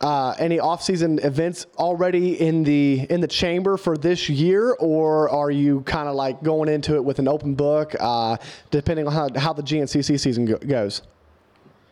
uh, 0.00 0.34
any 0.40 0.58
off-season 0.58 1.20
events 1.20 1.66
already 1.78 2.40
in 2.40 2.64
the 2.64 3.06
in 3.08 3.20
the 3.20 3.28
chamber 3.28 3.76
for 3.76 3.96
this 3.96 4.28
year, 4.28 4.72
or 4.80 5.30
are 5.30 5.52
you 5.52 5.80
kind 5.82 6.08
of 6.08 6.16
like 6.16 6.42
going 6.42 6.68
into 6.68 6.96
it 6.96 7.04
with 7.04 7.20
an 7.20 7.28
open 7.28 7.54
book, 7.54 7.94
uh, 8.00 8.36
depending 8.72 9.06
on 9.06 9.12
how, 9.12 9.28
how 9.38 9.52
the 9.52 9.62
GNCC 9.62 10.18
season 10.18 10.44
go- 10.44 10.56
goes? 10.58 11.02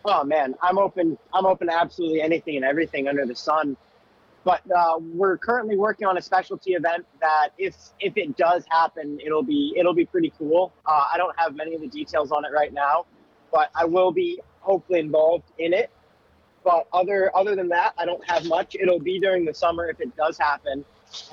Oh 0.04 0.24
man, 0.24 0.56
I'm 0.60 0.76
open. 0.76 1.16
I'm 1.32 1.46
open 1.46 1.68
to 1.68 1.72
absolutely 1.72 2.20
anything 2.20 2.56
and 2.56 2.64
everything 2.64 3.06
under 3.06 3.24
the 3.24 3.36
sun. 3.36 3.76
But 4.44 4.62
uh, 4.74 4.98
we're 5.00 5.36
currently 5.36 5.76
working 5.76 6.06
on 6.06 6.16
a 6.16 6.22
specialty 6.22 6.72
event 6.72 7.06
that, 7.20 7.50
if 7.58 7.76
if 8.00 8.14
it 8.16 8.36
does 8.36 8.64
happen, 8.70 9.18
it'll 9.24 9.42
be 9.42 9.74
it'll 9.76 9.94
be 9.94 10.06
pretty 10.06 10.32
cool. 10.38 10.72
Uh, 10.86 11.04
I 11.12 11.18
don't 11.18 11.38
have 11.38 11.54
many 11.54 11.74
of 11.74 11.82
the 11.82 11.88
details 11.88 12.32
on 12.32 12.44
it 12.44 12.50
right 12.54 12.72
now, 12.72 13.04
but 13.52 13.70
I 13.74 13.84
will 13.84 14.12
be 14.12 14.40
hopefully 14.60 15.00
involved 15.00 15.44
in 15.58 15.74
it. 15.74 15.90
But 16.64 16.86
other 16.92 17.30
other 17.36 17.54
than 17.54 17.68
that, 17.68 17.92
I 17.98 18.06
don't 18.06 18.24
have 18.30 18.46
much. 18.46 18.76
It'll 18.80 19.00
be 19.00 19.20
during 19.20 19.44
the 19.44 19.54
summer 19.54 19.88
if 19.88 20.00
it 20.00 20.16
does 20.16 20.38
happen, 20.38 20.84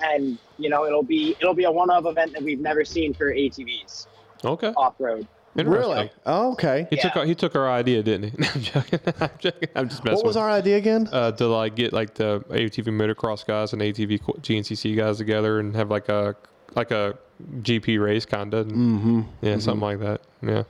and 0.02 0.38
you 0.58 0.70
know 0.70 0.86
it'll 0.86 1.04
be 1.04 1.36
it'll 1.40 1.56
be 1.56 1.64
a 1.64 1.72
one-off 1.72 2.06
event 2.06 2.34
that 2.34 2.44
we've 2.44 2.60
never 2.60 2.84
seen 2.84 3.14
for 3.14 3.34
ATVs 3.34 4.08
Okay. 4.44 4.74
off 4.76 4.96
road. 5.00 5.28
Interesting. 5.58 5.92
Really? 5.96 6.12
Oh, 6.26 6.52
okay. 6.54 6.88
He 6.90 6.98
took 6.98 7.16
our, 7.16 7.26
he 7.26 7.34
took 7.36 7.56
our 7.56 7.70
idea, 7.70 8.04
didn't 8.04 8.32
he? 8.32 8.38
No, 8.38 8.48
I'm 8.54 8.62
joking. 8.62 9.00
I'm 9.20 9.30
joking. 9.40 9.70
I'm 9.76 9.90
just 9.90 10.04
messing. 10.04 10.16
What 10.18 10.26
was 10.26 10.36
with 10.36 10.44
our 10.44 10.50
idea 10.52 10.78
again? 10.78 11.10
uh, 11.12 11.32
to 11.32 11.48
like 11.48 11.76
get 11.76 11.94
like 11.94 12.14
the 12.14 12.42
ATV 12.50 12.86
motocross 12.88 13.46
guys 13.46 13.74
and 13.74 13.82
ATV 13.82 14.22
co- 14.22 14.34
GNCC 14.34 14.96
guys 14.96 15.18
together 15.18 15.60
and 15.60 15.76
have 15.76 15.90
like 15.90 16.10
a 16.10 16.36
like 16.76 16.92
a 16.92 17.18
GP 17.62 18.00
race 18.04 18.26
kind 18.26 18.54
of. 18.54 18.68
Mm-hmm. 18.68 19.22
Yeah, 19.42 19.58
something 19.60 19.82
like 19.82 20.00
that. 20.00 20.22
Yeah, 20.42 20.64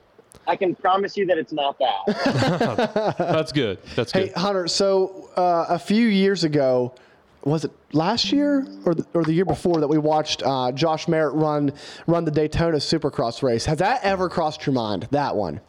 I 0.46 0.56
can 0.56 0.74
promise 0.74 1.16
you 1.16 1.26
that 1.26 1.36
it's 1.38 1.52
not 1.52 1.78
that. 1.78 3.14
that's 3.18 3.52
good. 3.52 3.78
That's 3.94 4.12
Hey, 4.12 4.28
good. 4.28 4.36
Hunter. 4.36 4.68
So 4.68 5.28
uh, 5.36 5.66
a 5.68 5.78
few 5.78 6.06
years 6.06 6.44
ago, 6.44 6.94
was 7.44 7.64
it 7.64 7.72
last 7.92 8.32
year 8.32 8.66
or 8.84 8.94
the, 8.94 9.06
or 9.14 9.24
the 9.24 9.32
year 9.32 9.44
before 9.44 9.80
that 9.80 9.88
we 9.88 9.98
watched 9.98 10.42
uh, 10.44 10.72
Josh 10.72 11.08
Merritt 11.08 11.34
run 11.34 11.72
run 12.06 12.24
the 12.24 12.30
Daytona 12.30 12.78
Supercross 12.78 13.42
race? 13.42 13.64
Has 13.64 13.78
that 13.78 14.02
ever 14.02 14.28
crossed 14.28 14.66
your 14.66 14.74
mind? 14.74 15.08
That 15.10 15.36
one? 15.36 15.60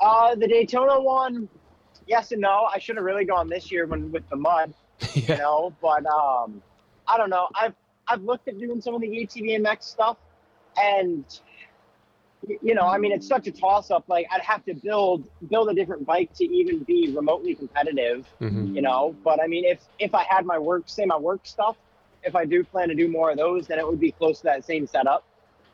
Uh, 0.00 0.34
the 0.34 0.46
Daytona 0.46 1.00
one, 1.00 1.48
yes 2.06 2.32
and 2.32 2.40
no. 2.40 2.68
I 2.72 2.78
should 2.78 2.96
have 2.96 3.04
really 3.04 3.24
gone 3.24 3.48
this 3.48 3.70
year 3.70 3.86
when 3.86 4.12
with 4.12 4.28
the 4.28 4.36
mud, 4.36 4.74
you 5.14 5.36
know. 5.36 5.72
But 5.80 6.04
um, 6.06 6.62
I 7.06 7.16
don't 7.16 7.30
know. 7.30 7.48
I've 7.54 7.74
I've 8.08 8.22
looked 8.22 8.48
at 8.48 8.58
doing 8.58 8.80
some 8.80 8.94
of 8.94 9.00
the 9.00 9.08
ATV 9.08 9.60
MX 9.60 9.82
stuff, 9.82 10.16
and 10.76 11.24
you 12.62 12.74
know, 12.74 12.82
I 12.82 12.98
mean, 12.98 13.12
it's 13.12 13.26
such 13.26 13.46
a 13.46 13.50
toss 13.50 13.90
up. 13.90 14.04
Like 14.08 14.26
I'd 14.30 14.42
have 14.42 14.64
to 14.66 14.74
build 14.74 15.28
build 15.50 15.68
a 15.68 15.74
different 15.74 16.06
bike 16.06 16.32
to 16.34 16.44
even 16.44 16.80
be 16.80 17.12
remotely 17.14 17.54
competitive, 17.54 18.26
Mhm. 18.40 18.74
you 18.74 18.82
know. 18.82 19.14
But 19.24 19.40
I 19.42 19.46
mean, 19.46 19.64
if 19.64 19.80
if 19.98 20.14
I 20.14 20.24
had 20.28 20.46
my 20.46 20.58
work, 20.58 20.84
say 20.86 21.04
my 21.04 21.16
work 21.16 21.40
stuff, 21.44 21.76
if 22.22 22.36
I 22.36 22.44
do 22.44 22.62
plan 22.62 22.88
to 22.88 22.94
do 22.94 23.08
more 23.08 23.30
of 23.30 23.36
those, 23.36 23.66
then 23.66 23.78
it 23.78 23.86
would 23.86 24.00
be 24.00 24.12
close 24.12 24.38
to 24.38 24.44
that 24.44 24.64
same 24.64 24.86
setup. 24.86 25.24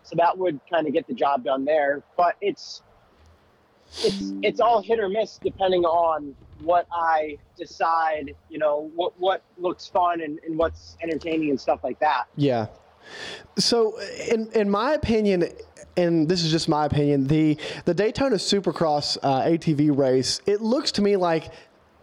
So 0.04 0.16
that 0.16 0.36
would 0.38 0.60
kind 0.70 0.86
of 0.86 0.92
get 0.92 1.06
the 1.06 1.14
job 1.14 1.44
done 1.44 1.64
there. 1.64 2.02
But 2.16 2.36
it's 2.40 2.82
it's 4.04 4.32
it's 4.42 4.60
all 4.60 4.82
hit 4.82 4.98
or 4.98 5.08
miss 5.08 5.38
depending 5.42 5.84
on 5.84 6.34
what 6.60 6.86
I 6.92 7.38
decide, 7.56 8.34
you 8.48 8.58
know, 8.58 8.90
what 8.94 9.12
what 9.18 9.42
looks 9.58 9.86
fun 9.88 10.20
and, 10.20 10.38
and 10.46 10.56
what's 10.56 10.96
entertaining 11.02 11.50
and 11.50 11.60
stuff 11.60 11.80
like 11.82 11.98
that. 12.00 12.24
Yeah. 12.36 12.68
So, 13.58 13.98
in 14.30 14.48
in 14.52 14.70
my 14.70 14.92
opinion, 14.94 15.48
and 15.96 16.28
this 16.28 16.44
is 16.44 16.50
just 16.50 16.68
my 16.68 16.86
opinion, 16.86 17.26
the 17.26 17.58
the 17.84 17.94
Daytona 17.94 18.36
Supercross 18.36 19.18
uh, 19.22 19.42
ATV 19.42 19.96
race, 19.96 20.40
it 20.46 20.60
looks 20.60 20.92
to 20.92 21.02
me 21.02 21.16
like 21.16 21.52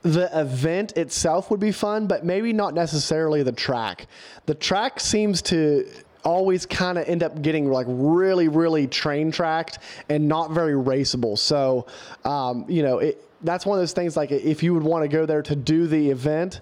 the 0.01 0.29
event 0.39 0.93
itself 0.97 1.51
would 1.51 1.59
be 1.59 1.71
fun, 1.71 2.07
but 2.07 2.23
maybe 2.23 2.53
not 2.53 2.73
necessarily 2.73 3.43
the 3.43 3.51
track. 3.51 4.07
The 4.45 4.55
track 4.55 4.99
seems 4.99 5.41
to 5.43 5.87
always 6.23 6.65
kind 6.65 6.97
of 6.97 7.07
end 7.07 7.23
up 7.23 7.41
getting 7.41 7.69
like 7.69 7.85
really, 7.89 8.47
really 8.47 8.87
train 8.87 9.31
tracked 9.31 9.79
and 10.09 10.27
not 10.27 10.51
very 10.51 10.73
raceable. 10.73 11.37
So, 11.37 11.87
um, 12.25 12.65
you 12.67 12.83
know, 12.83 12.99
it, 12.99 13.25
that's 13.41 13.65
one 13.65 13.77
of 13.77 13.81
those 13.81 13.93
things 13.93 14.17
like 14.17 14.31
if 14.31 14.63
you 14.63 14.73
would 14.73 14.83
want 14.83 15.03
to 15.03 15.07
go 15.07 15.25
there 15.25 15.41
to 15.41 15.55
do 15.55 15.87
the 15.87 16.09
event, 16.09 16.61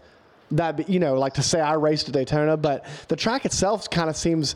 that 0.51 0.87
you 0.89 0.99
know, 0.99 1.15
like 1.15 1.33
to 1.33 1.43
say 1.43 1.59
I 1.59 1.73
raced 1.73 2.07
at 2.07 2.13
Daytona, 2.13 2.55
but 2.55 2.85
the 3.09 3.15
track 3.15 3.45
itself 3.45 3.89
kind 3.89 4.09
of 4.09 4.15
seems 4.15 4.55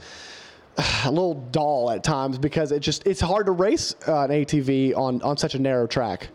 a 1.05 1.09
little 1.09 1.33
dull 1.51 1.91
at 1.91 2.03
times 2.03 2.37
because 2.37 2.71
it 2.71 2.79
just 2.79 3.05
it's 3.05 3.21
hard 3.21 3.45
to 3.45 3.51
race 3.51 3.95
uh, 4.07 4.23
an 4.23 4.31
ATV 4.31 4.95
on 4.95 5.21
on 5.21 5.37
such 5.37 5.55
a 5.55 5.59
narrow 5.59 5.87
track. 5.87 6.29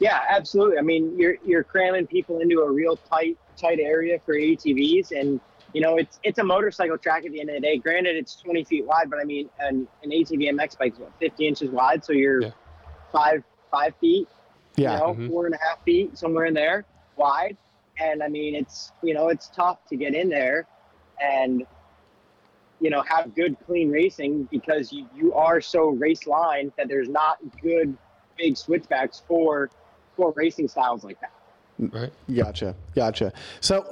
Yeah, 0.00 0.20
absolutely. 0.28 0.78
I 0.78 0.82
mean, 0.82 1.18
you're 1.18 1.36
you're 1.44 1.64
cramming 1.64 2.06
people 2.06 2.40
into 2.40 2.60
a 2.60 2.70
real 2.70 2.96
tight 2.96 3.36
tight 3.56 3.80
area 3.80 4.18
for 4.24 4.34
ATVs, 4.34 5.10
and 5.12 5.40
you 5.72 5.80
know 5.80 5.96
it's 5.96 6.18
it's 6.22 6.38
a 6.38 6.44
motorcycle 6.44 6.96
track 6.98 7.24
at 7.26 7.32
the 7.32 7.40
end 7.40 7.50
of 7.50 7.56
the 7.56 7.60
day. 7.60 7.78
Granted, 7.78 8.16
it's 8.16 8.36
20 8.36 8.64
feet 8.64 8.84
wide, 8.86 9.10
but 9.10 9.18
I 9.20 9.24
mean, 9.24 9.48
an, 9.58 9.88
an 10.02 10.10
ATV 10.10 10.50
MX 10.52 10.78
bike 10.78 10.92
is 10.94 10.98
what 11.00 11.12
50 11.18 11.46
inches 11.46 11.70
wide, 11.70 12.04
so 12.04 12.12
you're 12.12 12.42
Yeah. 12.42 12.50
five 13.12 13.42
five 13.70 13.94
feet, 14.00 14.28
Yeah. 14.76 14.92
you 14.92 14.98
know, 14.98 15.14
Mhm. 15.14 15.28
four 15.28 15.46
and 15.46 15.54
a 15.54 15.58
half 15.58 15.82
feet 15.84 16.16
somewhere 16.16 16.46
in 16.46 16.54
there 16.54 16.84
wide, 17.16 17.56
and 18.00 18.22
I 18.22 18.28
mean, 18.28 18.54
it's 18.54 18.92
you 19.02 19.14
know 19.14 19.28
it's 19.28 19.48
tough 19.48 19.78
to 19.88 19.96
get 19.96 20.14
in 20.14 20.28
there, 20.28 20.66
and 21.20 21.66
you 22.80 22.90
know 22.90 23.02
have 23.02 23.34
good 23.34 23.56
clean 23.66 23.90
racing 23.90 24.48
because 24.50 24.92
you, 24.92 25.06
you 25.16 25.34
are 25.34 25.60
so 25.60 25.88
race 25.88 26.26
line 26.26 26.72
that 26.76 26.88
there's 26.88 27.08
not 27.08 27.38
good 27.62 27.96
big 28.36 28.56
switchbacks 28.56 29.22
for 29.26 29.70
for 30.16 30.32
racing 30.36 30.68
styles 30.68 31.04
like 31.04 31.20
that. 31.20 31.32
Right. 31.78 32.10
Gotcha, 32.34 32.74
gotcha. 32.96 33.32
So 33.60 33.86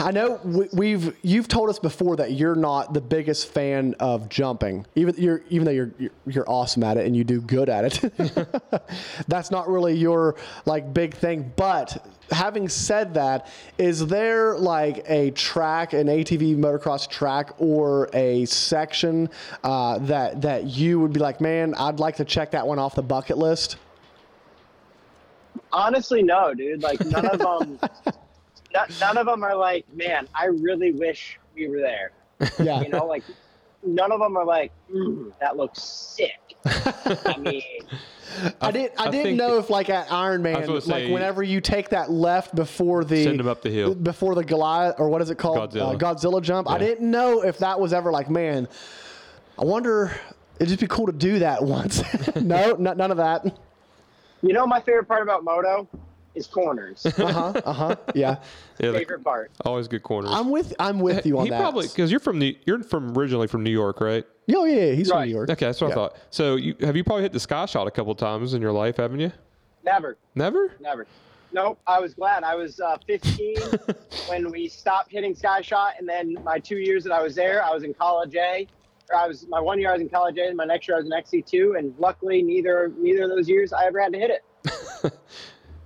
I 0.00 0.10
know 0.10 0.40
we, 0.42 0.68
we've 0.72 1.16
you've 1.22 1.48
told 1.48 1.68
us 1.68 1.78
before 1.78 2.16
that 2.16 2.32
you're 2.32 2.54
not 2.54 2.94
the 2.94 3.00
biggest 3.02 3.52
fan 3.52 3.94
of 4.00 4.30
jumping, 4.30 4.86
even 4.94 5.14
you're 5.18 5.42
even 5.50 5.66
though 5.66 5.72
you're 5.72 5.92
you're, 5.98 6.10
you're 6.26 6.50
awesome 6.50 6.82
at 6.82 6.96
it 6.96 7.04
and 7.06 7.14
you 7.14 7.24
do 7.24 7.42
good 7.42 7.68
at 7.68 8.02
it. 8.02 8.52
That's 9.28 9.50
not 9.50 9.68
really 9.68 9.94
your 9.94 10.36
like 10.64 10.94
big 10.94 11.14
thing. 11.14 11.52
But 11.56 12.06
having 12.30 12.70
said 12.70 13.14
that, 13.14 13.48
is 13.76 14.06
there 14.06 14.56
like 14.56 15.04
a 15.06 15.30
track, 15.32 15.92
an 15.92 16.06
ATV 16.06 16.56
motocross 16.56 17.06
track, 17.06 17.52
or 17.58 18.08
a 18.14 18.46
section 18.46 19.28
uh, 19.62 19.98
that 19.98 20.40
that 20.40 20.64
you 20.64 21.00
would 21.00 21.12
be 21.12 21.20
like, 21.20 21.42
man, 21.42 21.74
I'd 21.74 22.00
like 22.00 22.16
to 22.16 22.24
check 22.24 22.52
that 22.52 22.66
one 22.66 22.78
off 22.78 22.94
the 22.94 23.02
bucket 23.02 23.36
list? 23.36 23.76
Honestly, 25.72 26.22
no, 26.22 26.54
dude. 26.54 26.82
Like 26.82 27.04
none 27.06 27.26
of 27.26 27.38
them, 27.38 27.78
none, 28.74 28.88
none 29.00 29.18
of 29.18 29.26
them 29.26 29.42
are 29.42 29.56
like, 29.56 29.84
man, 29.94 30.28
I 30.34 30.46
really 30.46 30.92
wish 30.92 31.38
we 31.54 31.68
were 31.68 31.80
there. 31.80 32.12
Yeah. 32.58 32.80
You 32.82 32.88
know, 32.88 33.06
like 33.06 33.24
none 33.84 34.12
of 34.12 34.20
them 34.20 34.36
are 34.36 34.44
like, 34.44 34.72
mm, 34.92 35.32
that 35.40 35.56
looks 35.56 35.82
sick. 35.82 36.32
I 36.64 37.36
mean, 37.38 37.62
I 38.60 38.70
didn't. 38.72 39.00
I, 39.00 39.04
I 39.06 39.10
didn't 39.10 39.36
know 39.36 39.58
if 39.58 39.70
like 39.70 39.88
at 39.88 40.10
Iron 40.10 40.42
Man, 40.42 40.66
like 40.66 40.82
say- 40.82 41.12
whenever 41.12 41.42
you 41.42 41.60
take 41.60 41.90
that 41.90 42.10
left 42.10 42.54
before 42.54 43.04
the 43.04 43.22
Send 43.22 43.40
'em 43.40 43.46
up 43.48 43.62
the 43.62 43.70
hill. 43.70 43.94
before 43.94 44.34
the 44.34 44.44
Goliath 44.44 44.96
or 44.98 45.08
what 45.08 45.22
is 45.22 45.30
it 45.30 45.38
called 45.38 45.58
Godzilla. 45.72 45.94
Uh, 45.94 45.98
Godzilla 45.98 46.42
jump. 46.42 46.68
I 46.68 46.78
didn't 46.78 47.08
know 47.10 47.42
if 47.42 47.58
that 47.58 47.78
was 47.78 47.92
ever 47.92 48.10
like, 48.10 48.28
man, 48.28 48.66
I 49.58 49.64
wonder. 49.64 50.12
It'd 50.58 50.68
just 50.68 50.80
be 50.80 50.86
cool 50.86 51.06
to 51.06 51.12
do 51.12 51.38
that 51.40 51.62
once. 51.62 52.02
no, 52.36 52.72
n- 52.72 52.82
none 52.96 53.10
of 53.10 53.18
that. 53.18 53.58
You 54.46 54.52
know, 54.52 54.66
my 54.66 54.80
favorite 54.80 55.04
part 55.08 55.22
about 55.22 55.44
moto 55.44 55.88
is 56.34 56.46
corners. 56.46 57.04
Uh 57.18 57.32
huh. 57.32 57.52
Uh 57.64 57.72
huh. 57.72 57.96
Yeah. 58.14 58.36
Yeah, 58.78 58.90
the- 58.90 58.98
favorite 58.98 59.24
part. 59.24 59.50
always 59.64 59.88
good 59.88 60.02
corners. 60.02 60.30
I'm 60.34 60.50
with. 60.50 60.74
I'm 60.78 60.98
with 61.00 61.24
you 61.24 61.38
on 61.38 61.44
he 61.44 61.50
that. 61.50 61.58
probably 61.60 61.86
because 61.88 62.10
you're 62.10 62.20
from 62.20 62.38
New, 62.38 62.54
you're 62.66 62.82
from 62.82 63.16
originally 63.16 63.46
from 63.46 63.62
New 63.62 63.70
York, 63.70 64.02
right? 64.02 64.22
Oh 64.54 64.64
yeah, 64.66 64.84
yeah, 64.88 64.92
he's 64.92 65.08
from 65.08 65.24
New 65.24 65.30
York. 65.30 65.48
Okay, 65.48 65.64
that's 65.64 65.80
what 65.80 65.86
Yeah. 65.88 65.92
I 65.92 65.96
thought. 65.96 66.16
So 66.30 66.56
you 66.56 66.76
have 66.80 66.94
you 66.94 67.02
probably 67.02 67.22
hit 67.22 67.32
the 67.32 67.40
sky 67.40 67.64
shot 67.64 67.86
a 67.86 67.90
couple 67.90 68.14
times 68.14 68.52
in 68.52 68.60
your 68.60 68.72
life, 68.72 68.98
haven't 68.98 69.20
you? 69.20 69.32
Never, 69.82 70.18
Never. 70.34 70.72
never. 70.78 71.06
Nope. 71.52 71.78
I 71.86 72.00
was 72.00 72.12
glad. 72.12 72.44
I 72.44 72.54
was 72.54 72.80
uh, 72.80 72.98
15 73.06 73.56
when 74.28 74.50
we 74.50 74.68
stopped 74.68 75.10
hitting 75.10 75.34
sky 75.34 75.62
shot, 75.62 75.94
and 75.98 76.06
then 76.06 76.36
my 76.44 76.58
two 76.58 76.76
years 76.76 77.02
that 77.04 77.12
I 77.14 77.22
was 77.22 77.34
there, 77.34 77.64
I 77.64 77.70
was 77.72 77.82
in 77.82 77.94
college 77.94 78.34
A. 78.36 78.66
Or 79.10 79.16
I 79.18 79.26
was 79.28 79.46
my 79.48 79.60
one 79.60 79.78
year 79.78 79.90
I 79.90 79.92
was 79.92 80.02
in 80.02 80.08
college 80.08 80.36
A, 80.38 80.48
and 80.48 80.56
my 80.56 80.64
next 80.64 80.88
year 80.88 80.96
I 80.96 81.00
was 81.00 81.06
in 81.06 81.12
XC2, 81.12 81.78
and 81.78 81.94
luckily 81.98 82.42
neither 82.42 82.92
neither 82.98 83.24
of 83.24 83.30
those 83.30 83.48
years 83.48 83.72
I 83.72 83.86
ever 83.86 84.00
had 84.00 84.12
to 84.12 84.18
hit 84.18 84.30
it. 84.30 85.12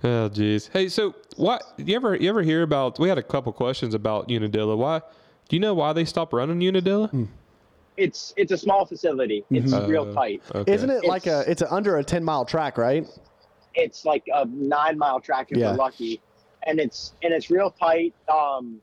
Oh, 0.03 0.27
jeez. 0.33 0.67
Hey, 0.73 0.89
so 0.89 1.13
what? 1.35 1.61
You 1.77 1.95
ever 1.95 2.15
you 2.15 2.27
ever 2.27 2.41
hear 2.41 2.63
about? 2.63 2.97
We 2.97 3.07
had 3.07 3.19
a 3.19 3.23
couple 3.23 3.53
questions 3.53 3.93
about 3.93 4.31
Unadilla. 4.31 4.75
Why? 4.75 4.99
Do 5.47 5.55
you 5.55 5.59
know 5.59 5.75
why 5.75 5.93
they 5.93 6.05
stopped 6.05 6.33
running 6.33 6.59
Unadilla? 6.67 7.11
It's 7.97 8.33
it's 8.35 8.51
a 8.51 8.57
small 8.57 8.83
facility. 8.87 9.45
It's 9.51 9.71
real 9.71 10.09
Uh, 10.09 10.13
tight. 10.15 10.41
Okay. 10.55 10.73
Isn't 10.73 10.89
it 10.89 11.05
like 11.05 11.27
a? 11.27 11.43
It's 11.47 11.61
a, 11.61 11.71
under 11.71 11.97
a 11.97 12.03
ten 12.03 12.23
mile 12.23 12.45
track, 12.45 12.79
right? 12.79 13.05
It's 13.75 14.03
like 14.03 14.23
a 14.33 14.45
nine 14.47 14.97
mile 14.97 15.19
track 15.19 15.51
if 15.51 15.59
Yeah. 15.59 15.69
we're 15.73 15.77
lucky, 15.77 16.19
and 16.63 16.79
it's 16.79 17.13
and 17.21 17.31
it's 17.31 17.51
real 17.51 17.69
tight. 17.69 18.15
Um, 18.27 18.81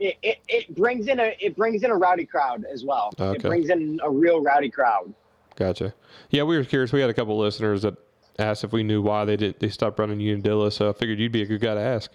it, 0.00 0.16
it, 0.22 0.38
it 0.48 0.74
brings 0.74 1.06
in 1.06 1.20
a 1.20 1.36
it 1.38 1.56
brings 1.56 1.82
in 1.82 1.90
a 1.90 1.96
rowdy 1.96 2.24
crowd 2.24 2.64
as 2.72 2.84
well. 2.84 3.12
Okay. 3.20 3.36
It 3.36 3.42
brings 3.42 3.68
in 3.68 4.00
a 4.02 4.10
real 4.10 4.42
rowdy 4.42 4.70
crowd. 4.70 5.12
Gotcha. 5.56 5.94
Yeah, 6.30 6.44
we 6.44 6.56
were 6.56 6.64
curious. 6.64 6.90
We 6.92 7.00
had 7.00 7.10
a 7.10 7.14
couple 7.14 7.38
listeners 7.38 7.82
that 7.82 7.96
asked 8.38 8.64
if 8.64 8.72
we 8.72 8.82
knew 8.82 9.02
why 9.02 9.26
they 9.26 9.36
did 9.36 9.60
they 9.60 9.68
stopped 9.68 9.98
running 9.98 10.18
Unadilla. 10.20 10.70
So 10.70 10.88
I 10.88 10.92
figured 10.94 11.18
you'd 11.18 11.32
be 11.32 11.42
a 11.42 11.46
good 11.46 11.60
guy 11.60 11.74
to 11.74 11.80
ask. 11.80 12.10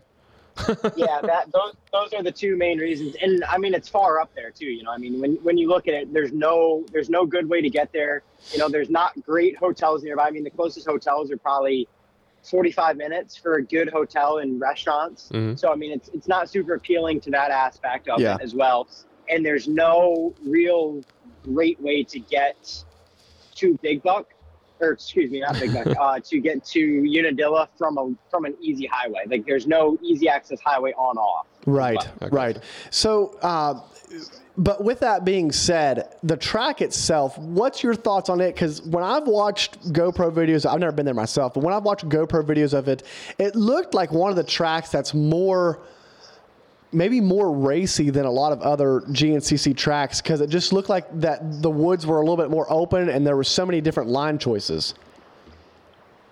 yeah, 0.95 1.19
that 1.21 1.51
those 1.51 1.75
those 1.91 2.13
are 2.13 2.23
the 2.23 2.31
two 2.31 2.55
main 2.55 2.79
reasons. 2.79 3.15
And 3.21 3.43
I 3.43 3.57
mean, 3.57 3.73
it's 3.73 3.89
far 3.89 4.19
up 4.19 4.33
there 4.33 4.51
too. 4.51 4.65
You 4.65 4.83
know, 4.83 4.91
I 4.91 4.97
mean, 4.97 5.19
when 5.19 5.35
when 5.43 5.57
you 5.57 5.67
look 5.67 5.87
at 5.87 5.93
it, 5.93 6.13
there's 6.13 6.31
no 6.31 6.85
there's 6.91 7.09
no 7.09 7.25
good 7.25 7.47
way 7.47 7.61
to 7.61 7.69
get 7.69 7.91
there. 7.91 8.23
You 8.51 8.59
know, 8.59 8.69
there's 8.69 8.89
not 8.89 9.21
great 9.23 9.57
hotels 9.57 10.03
nearby. 10.03 10.27
I 10.27 10.31
mean, 10.31 10.43
the 10.43 10.49
closest 10.49 10.87
hotels 10.87 11.29
are 11.29 11.37
probably 11.37 11.87
45 12.45 12.97
minutes 12.97 13.35
for 13.35 13.55
a 13.55 13.63
good 13.63 13.89
hotel 13.89 14.37
and 14.37 14.59
restaurants. 14.61 15.29
Mhm. 15.33 15.57
So 15.57 15.71
I 15.71 15.75
mean, 15.75 15.91
it's 15.91 16.09
it's 16.09 16.27
not 16.27 16.49
super 16.49 16.75
appealing 16.75 17.19
to 17.21 17.31
that 17.31 17.51
aspect 17.51 18.07
of 18.07 18.19
Yeah. 18.19 18.35
it 18.35 18.41
as 18.41 18.53
well. 18.53 18.87
And 19.29 19.45
there's 19.45 19.67
no 19.67 20.33
real 20.45 21.03
great 21.43 21.79
way 21.81 22.03
to 22.03 22.19
get 22.19 22.83
to 23.55 23.77
Big 23.81 24.03
Buck. 24.03 24.33
Or 24.81 24.91
excuse 24.91 25.31
me, 25.31 25.39
not 25.39 25.59
Big 25.59 25.73
Buck. 25.73 25.87
uh, 25.99 26.19
to 26.19 26.39
get 26.39 26.65
to 26.65 26.79
Unadilla 27.07 27.69
from 27.77 27.97
a 27.97 28.13
from 28.29 28.45
an 28.45 28.55
easy 28.59 28.85
highway, 28.91 29.21
like 29.27 29.45
there's 29.45 29.67
no 29.67 29.97
easy 30.01 30.27
access 30.27 30.59
highway 30.65 30.91
on 30.93 31.17
off. 31.17 31.47
Right, 31.65 31.97
Okay. 32.21 32.29
right. 32.31 32.57
So, 32.91 33.37
uh, 33.41 33.79
but 34.57 34.83
with 34.83 34.99
that 34.99 35.25
being 35.25 35.51
said, 35.51 36.13
the 36.23 36.37
track 36.37 36.81
itself, 36.81 37.37
what's 37.37 37.81
your 37.83 37.95
thoughts 37.95 38.29
on 38.29 38.39
it? 38.39 38.53
Because 38.53 38.81
when 38.83 39.03
I've 39.03 39.27
watched 39.27 39.81
GoPro 39.91 40.31
videos, 40.31 40.65
I've 40.69 40.79
never 40.79 40.91
been 40.91 41.05
there 41.05 41.15
myself, 41.15 41.53
but 41.55 41.63
when 41.63 41.73
I've 41.73 41.83
watched 41.83 42.07
GoPro 42.07 42.43
videos 42.45 42.73
of 42.73 42.87
it, 42.87 43.03
it 43.39 43.55
looked 43.55 43.93
like 43.93 44.11
one 44.11 44.29
of 44.29 44.35
the 44.35 44.43
tracks 44.43 44.89
that's 44.91 45.13
more, 45.13 45.79
maybe 46.95 47.21
more 47.21 47.51
racy 47.51 48.09
than 48.09 48.25
a 48.25 48.31
lot 48.31 48.51
of 48.51 48.61
other 48.61 49.01
GNCC 49.01 49.75
tracks 49.75 50.21
because 50.21 50.41
it 50.41 50.49
just 50.49 50.73
looked 50.73 50.89
like 50.89 51.07
that 51.19 51.61
the 51.61 51.69
woods 51.69 52.05
were 52.07 52.17
a 52.17 52.21
little 52.21 52.37
bit 52.37 52.49
more 52.49 52.65
open 52.71 53.09
and 53.09 53.25
there 53.25 53.35
were 53.35 53.43
so 53.43 53.65
many 53.65 53.81
different 53.81 54.09
line 54.09 54.37
choices. 54.37 54.95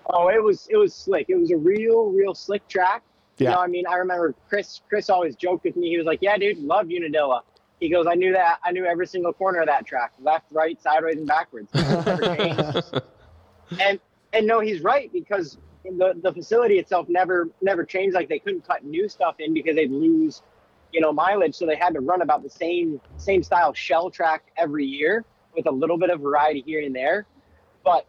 Oh, 0.06 0.28
it 0.28 0.42
was 0.42 0.66
it 0.70 0.76
was 0.76 0.94
slick. 0.94 1.26
It 1.28 1.36
was 1.36 1.50
a 1.50 1.56
real 1.56 2.10
real 2.10 2.34
slick 2.34 2.66
track. 2.68 3.02
Yeah. 3.38 3.50
You 3.50 3.54
know, 3.56 3.62
I 3.62 3.66
mean, 3.66 3.86
I 3.86 3.96
remember 3.96 4.34
Chris 4.48 4.80
Chris 4.88 5.10
always 5.10 5.36
joked 5.36 5.64
with 5.64 5.76
me. 5.76 5.88
He 5.88 5.96
was 5.96 6.06
like, 6.06 6.20
"Yeah, 6.20 6.36
dude, 6.36 6.58
love 6.58 6.88
Unadilla." 6.90 7.42
He 7.80 7.88
goes, 7.88 8.06
"I 8.06 8.14
knew 8.14 8.32
that. 8.32 8.58
I 8.62 8.70
knew 8.70 8.84
every 8.84 9.06
single 9.06 9.32
corner 9.32 9.60
of 9.60 9.66
that 9.66 9.86
track, 9.86 10.12
left, 10.20 10.46
right, 10.50 10.80
sideways, 10.80 11.16
and 11.16 11.26
backwards." 11.26 11.70
And 13.80 13.98
and 14.32 14.46
no, 14.46 14.60
he's 14.60 14.82
right 14.82 15.10
because 15.12 15.58
the 15.84 16.14
the 16.22 16.32
facility 16.32 16.78
itself 16.78 17.08
never 17.08 17.48
never 17.62 17.84
changed. 17.84 18.14
Like 18.14 18.28
they 18.28 18.38
couldn't 18.38 18.66
cut 18.66 18.84
new 18.84 19.08
stuff 19.08 19.36
in 19.38 19.54
because 19.54 19.76
they'd 19.76 19.90
lose, 19.90 20.42
you 20.94 21.00
know, 21.00 21.12
mileage. 21.12 21.56
So 21.56 21.66
they 21.66 21.74
had 21.74 21.92
to 21.94 22.00
run 22.00 22.22
about 22.22 22.44
the 22.44 22.48
same 22.48 23.00
same 23.16 23.42
style 23.42 23.74
shell 23.74 24.10
track 24.10 24.44
every 24.56 24.86
year 24.86 25.24
with 25.54 25.66
a 25.66 25.70
little 25.70 25.98
bit 25.98 26.08
of 26.08 26.20
variety 26.20 26.62
here 26.64 26.80
and 26.80 26.94
there. 26.94 27.26
But 27.84 28.06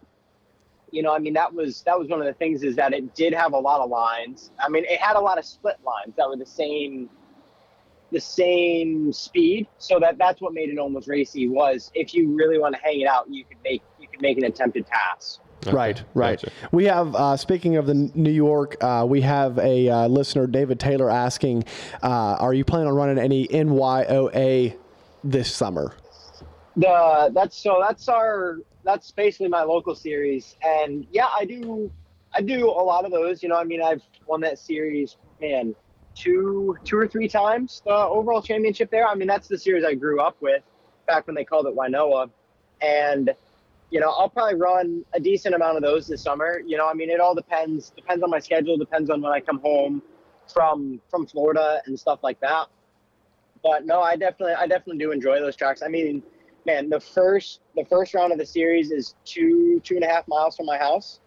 you 0.91 1.01
know, 1.01 1.11
I 1.11 1.17
mean, 1.17 1.33
that 1.33 1.51
was 1.51 1.81
that 1.81 1.97
was 1.97 2.07
one 2.07 2.19
of 2.21 2.27
the 2.27 2.33
things 2.33 2.63
is 2.63 2.75
that 2.75 2.93
it 2.93 3.15
did 3.15 3.33
have 3.33 3.53
a 3.53 3.57
lot 3.57 3.81
of 3.81 3.89
lines. 3.89 4.51
I 4.59 4.69
mean, 4.69 4.85
it 4.85 5.01
had 5.01 5.15
a 5.15 5.19
lot 5.19 5.39
of 5.39 5.45
split 5.45 5.77
lines 5.83 6.15
that 6.15 6.29
were 6.29 6.37
the 6.37 6.45
same 6.45 7.09
the 8.11 8.21
same 8.21 9.11
speed. 9.11 9.67
So 9.79 9.99
that 9.99 10.19
that's 10.19 10.39
what 10.39 10.53
made 10.53 10.69
it 10.69 10.77
almost 10.77 11.07
racy 11.07 11.47
was 11.47 11.91
if 11.95 12.13
you 12.13 12.35
really 12.35 12.59
want 12.59 12.75
to 12.75 12.81
hang 12.81 13.01
it 13.01 13.07
out, 13.07 13.25
you 13.31 13.45
could 13.45 13.57
make 13.63 13.81
you 13.99 14.07
could 14.07 14.21
make 14.21 14.37
an 14.37 14.43
attempted 14.43 14.85
pass. 14.85 15.39
Right, 15.73 16.03
right. 16.13 16.41
Gotcha. 16.41 16.51
We 16.71 16.85
have, 16.85 17.15
uh, 17.15 17.37
speaking 17.37 17.77
of 17.77 17.85
the 17.85 17.93
New 17.93 18.31
York, 18.31 18.77
uh, 18.81 19.05
we 19.07 19.21
have 19.21 19.57
a 19.59 19.89
uh, 19.89 20.07
listener, 20.07 20.47
David 20.47 20.79
Taylor, 20.79 21.09
asking, 21.09 21.63
uh, 22.03 22.37
"Are 22.39 22.53
you 22.53 22.65
planning 22.65 22.87
on 22.87 22.95
running 22.95 23.17
any 23.17 23.47
NYOA 23.47 24.75
this 25.23 25.53
summer?" 25.53 25.95
The 26.75 27.31
that's 27.33 27.57
so 27.57 27.81
that's 27.85 28.09
our 28.09 28.59
that's 28.83 29.11
basically 29.11 29.47
my 29.47 29.63
local 29.63 29.95
series, 29.95 30.55
and 30.63 31.07
yeah, 31.11 31.27
I 31.33 31.45
do 31.45 31.91
I 32.33 32.41
do 32.41 32.69
a 32.69 32.83
lot 32.83 33.05
of 33.05 33.11
those. 33.11 33.41
You 33.41 33.49
know, 33.49 33.57
I 33.57 33.63
mean, 33.63 33.81
I've 33.81 34.03
won 34.27 34.41
that 34.41 34.59
series, 34.59 35.17
man, 35.41 35.73
two 36.15 36.77
two 36.83 36.97
or 36.97 37.07
three 37.07 37.27
times 37.27 37.81
the 37.85 37.93
overall 37.93 38.41
championship 38.41 38.91
there. 38.91 39.07
I 39.07 39.15
mean, 39.15 39.27
that's 39.27 39.47
the 39.47 39.57
series 39.57 39.85
I 39.85 39.93
grew 39.95 40.19
up 40.19 40.37
with 40.41 40.63
back 41.07 41.27
when 41.27 41.35
they 41.35 41.45
called 41.45 41.67
it 41.67 41.75
Winoa, 41.75 42.29
and 42.81 43.33
you 43.91 43.99
know, 43.99 44.09
I'll 44.09 44.29
probably 44.29 44.55
run 44.55 45.05
a 45.13 45.19
decent 45.19 45.55
amount 45.55 45.77
of 45.77 45.83
those 45.83 46.07
this 46.07 46.21
summer. 46.21 46.61
You 46.65 46.77
know, 46.77 46.87
I 46.87 46.93
mean, 46.93 47.09
it 47.09 47.19
all 47.19 47.35
depends 47.35 47.91
depends 47.91 48.23
on 48.23 48.29
my 48.29 48.39
schedule, 48.39 48.77
depends 48.77 49.09
on 49.09 49.21
when 49.21 49.31
I 49.31 49.39
come 49.39 49.59
home 49.59 50.01
from 50.51 51.01
from 51.09 51.25
Florida 51.25 51.81
and 51.85 51.99
stuff 51.99 52.19
like 52.23 52.39
that. 52.41 52.67
But 53.63 53.85
no, 53.85 54.01
I 54.01 54.15
definitely 54.15 54.55
I 54.55 54.67
definitely 54.67 54.97
do 54.97 55.11
enjoy 55.11 55.39
those 55.39 55.55
tracks. 55.55 55.81
I 55.83 55.87
mean, 55.87 56.23
man, 56.65 56.89
the 56.89 56.99
first 56.99 57.61
the 57.75 57.85
first 57.85 58.13
round 58.13 58.31
of 58.31 58.39
the 58.39 58.45
series 58.45 58.91
is 58.91 59.15
two 59.25 59.81
two 59.83 59.95
and 59.95 60.03
a 60.03 60.07
half 60.07 60.27
miles 60.27 60.55
from 60.55 60.65
my 60.65 60.77
house. 60.77 61.19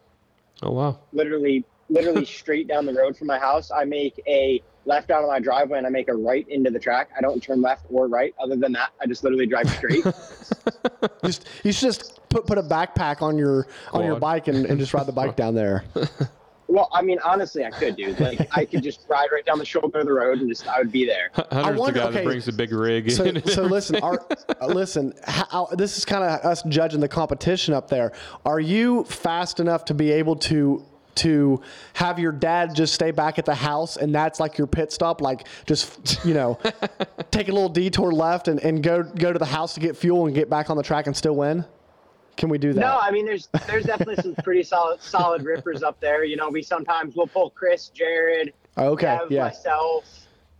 Oh 0.62 0.72
wow. 0.72 1.00
Literally, 1.12 1.64
literally 1.88 2.24
straight 2.40 2.68
down 2.68 2.86
the 2.86 2.94
road 2.94 3.16
from 3.16 3.28
my 3.28 3.38
house. 3.38 3.70
I 3.70 3.84
make 3.84 4.20
a 4.26 4.62
left 4.88 5.10
out 5.10 5.22
of 5.22 5.28
my 5.28 5.38
driveway 5.38 5.78
and 5.78 5.86
I 5.86 5.90
make 5.90 6.08
a 6.08 6.14
right 6.14 6.48
into 6.48 6.70
the 6.70 6.78
track. 6.80 7.10
I 7.16 7.20
don't 7.20 7.40
turn 7.40 7.60
left 7.60 7.86
or 7.90 8.08
right. 8.08 8.34
Other 8.42 8.56
than 8.56 8.72
that, 8.72 8.90
I 9.00 9.06
just 9.06 9.22
literally 9.22 9.46
drive 9.46 9.70
straight. 9.70 10.04
Just 11.24 11.46
you 11.62 11.72
should 11.72 11.92
just 11.92 12.20
put 12.28 12.46
put 12.46 12.58
a 12.58 12.62
backpack 12.62 13.22
on 13.22 13.38
your 13.38 13.68
on 13.92 14.04
your 14.04 14.18
bike 14.18 14.48
and, 14.48 14.66
and 14.66 14.78
just 14.80 14.94
ride 14.94 15.06
the 15.06 15.12
bike 15.12 15.36
down 15.36 15.54
there. 15.54 15.84
well, 16.68 16.88
I 16.92 17.02
mean, 17.02 17.18
honestly, 17.24 17.64
I 17.64 17.70
could, 17.70 17.96
dude. 17.96 18.18
Like, 18.18 18.48
I 18.56 18.64
could 18.64 18.82
just 18.82 19.06
ride 19.08 19.28
right 19.32 19.44
down 19.44 19.58
the 19.58 19.64
shoulder 19.64 20.00
of 20.00 20.06
the 20.06 20.12
road 20.12 20.38
and 20.40 20.48
just 20.48 20.66
I 20.66 20.78
would 20.78 20.90
be 20.92 21.06
there. 21.06 21.30
Hunter's 21.34 21.78
wonder- 21.78 21.92
the 21.92 21.98
guy 21.98 22.06
okay, 22.06 22.14
that 22.18 22.24
brings 22.24 22.46
the 22.46 22.52
big 22.52 22.72
rig. 22.72 23.10
So, 23.10 23.24
in. 23.24 23.46
so 23.46 23.62
listen, 23.76 23.96
are, 23.96 24.26
uh, 24.60 24.66
listen. 24.66 25.12
How, 25.24 25.66
this 25.72 25.98
is 25.98 26.04
kind 26.04 26.24
of 26.24 26.40
us 26.44 26.62
judging 26.68 27.00
the 27.00 27.08
competition 27.08 27.74
up 27.74 27.88
there. 27.88 28.12
Are 28.44 28.60
you 28.60 29.04
fast 29.04 29.60
enough 29.60 29.84
to 29.86 29.94
be 29.94 30.10
able 30.10 30.36
to 30.36 30.84
to 31.18 31.60
have 31.94 32.18
your 32.18 32.32
dad 32.32 32.74
just 32.74 32.94
stay 32.94 33.10
back 33.10 33.38
at 33.38 33.44
the 33.44 33.54
house 33.54 33.96
and 33.96 34.14
that's 34.14 34.40
like 34.40 34.58
your 34.58 34.66
pit 34.66 34.92
stop? 34.92 35.20
Like 35.20 35.46
just, 35.66 36.24
you 36.24 36.34
know, 36.34 36.58
take 37.30 37.48
a 37.48 37.52
little 37.52 37.68
detour 37.68 38.12
left 38.12 38.48
and, 38.48 38.60
and 38.60 38.82
go 38.82 39.02
go 39.02 39.32
to 39.32 39.38
the 39.38 39.46
house 39.46 39.74
to 39.74 39.80
get 39.80 39.96
fuel 39.96 40.26
and 40.26 40.34
get 40.34 40.48
back 40.50 40.70
on 40.70 40.76
the 40.76 40.82
track 40.82 41.06
and 41.06 41.16
still 41.16 41.36
win? 41.36 41.64
Can 42.36 42.48
we 42.48 42.58
do 42.58 42.72
that? 42.72 42.80
No, 42.80 42.98
I 43.00 43.10
mean 43.10 43.26
there's 43.26 43.48
there's 43.66 43.84
definitely 43.84 44.16
some 44.22 44.34
pretty 44.44 44.62
solid 44.62 45.02
solid 45.02 45.42
rippers 45.44 45.82
up 45.82 45.98
there. 46.00 46.24
You 46.24 46.36
know, 46.36 46.48
we 46.48 46.62
sometimes 46.62 47.16
we'll 47.16 47.26
pull 47.26 47.50
Chris, 47.50 47.88
Jared, 47.88 48.52
Okay, 48.76 49.06
Kev, 49.06 49.30
yeah. 49.30 49.44
myself, 49.44 50.04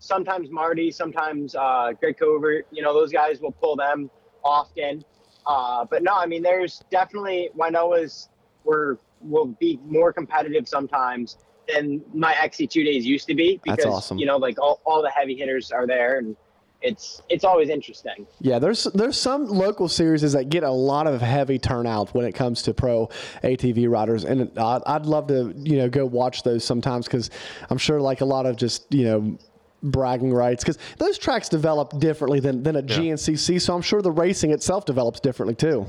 sometimes 0.01 0.51
Marty, 0.51 0.91
sometimes 0.91 1.55
uh, 1.55 1.93
Greg 2.01 2.19
Covert. 2.19 2.67
You 2.73 2.83
know, 2.83 2.93
those 2.93 3.13
guys 3.13 3.41
will 3.41 3.53
pull 3.53 3.77
them 3.77 4.11
often. 4.45 5.05
Uh, 5.47 5.85
but 5.89 6.03
no, 6.03 6.15
I 6.15 6.27
mean, 6.27 6.43
there's 6.43 6.83
definitely 6.91 7.51
Winoa's 7.57 8.29
were 8.65 8.99
will 9.21 9.47
be 9.47 9.79
more 9.85 10.13
competitive 10.13 10.69
sometimes 10.69 11.39
than 11.69 12.03
my 12.15 12.33
XC2 12.35 12.85
days 12.85 13.07
used 13.07 13.27
to 13.29 13.35
be 13.35 13.61
That's 13.65 13.77
because 13.77 13.95
awesome. 13.95 14.19
you 14.19 14.27
know, 14.27 14.37
like 14.37 14.59
all, 14.61 14.81
all 14.85 15.03
the 15.03 15.11
heavy 15.11 15.37
hitters 15.37 15.71
are 15.71 15.87
there 15.87 16.19
and 16.19 16.37
it's 16.81 17.23
it's 17.29 17.45
always 17.45 17.69
interesting. 17.69 18.27
Yeah, 18.41 18.59
there's 18.59 18.85
there's 18.95 19.19
some 19.19 19.47
local 19.47 19.89
series 19.89 20.23
that 20.33 20.49
get 20.49 20.63
a 20.63 20.71
lot 20.71 21.07
of 21.07 21.21
heavy 21.21 21.59
turnout 21.59 22.15
when 22.15 22.25
it 22.25 22.37
comes 22.37 22.63
to 22.63 22.75
pro 22.75 23.09
ATV 23.43 23.89
riders, 23.89 24.25
and 24.25 24.57
I'd, 24.57 24.83
I'd 24.87 25.07
love 25.07 25.27
to 25.29 25.53
you 25.57 25.79
know 25.79 25.89
go 25.89 26.07
watch 26.07 26.45
those 26.45 26.65
sometimes 26.65 27.07
because 27.07 27.31
I'm 27.69 27.79
sure 27.79 28.01
like 28.01 28.21
a 28.21 28.25
lot 28.25 28.47
of 28.47 28.57
just 28.57 28.93
you 28.95 29.05
know 29.05 29.39
bragging 29.83 30.33
rights 30.33 30.63
because 30.63 30.79
those 30.99 31.19
tracks 31.19 31.49
develop 31.49 31.99
differently 31.99 32.39
than 32.39 32.63
than 32.63 32.77
a 32.77 32.83
GNCC, 32.83 33.61
so 33.61 33.75
I'm 33.75 33.83
sure 33.83 34.01
the 34.01 34.13
racing 34.13 34.53
itself 34.53 34.85
develops 34.85 35.19
differently 35.19 35.57
too. 35.57 35.85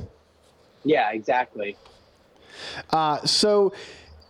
Yeah, 0.84 1.12
exactly. 1.12 1.76
Uh, 2.90 3.26
so, 3.26 3.74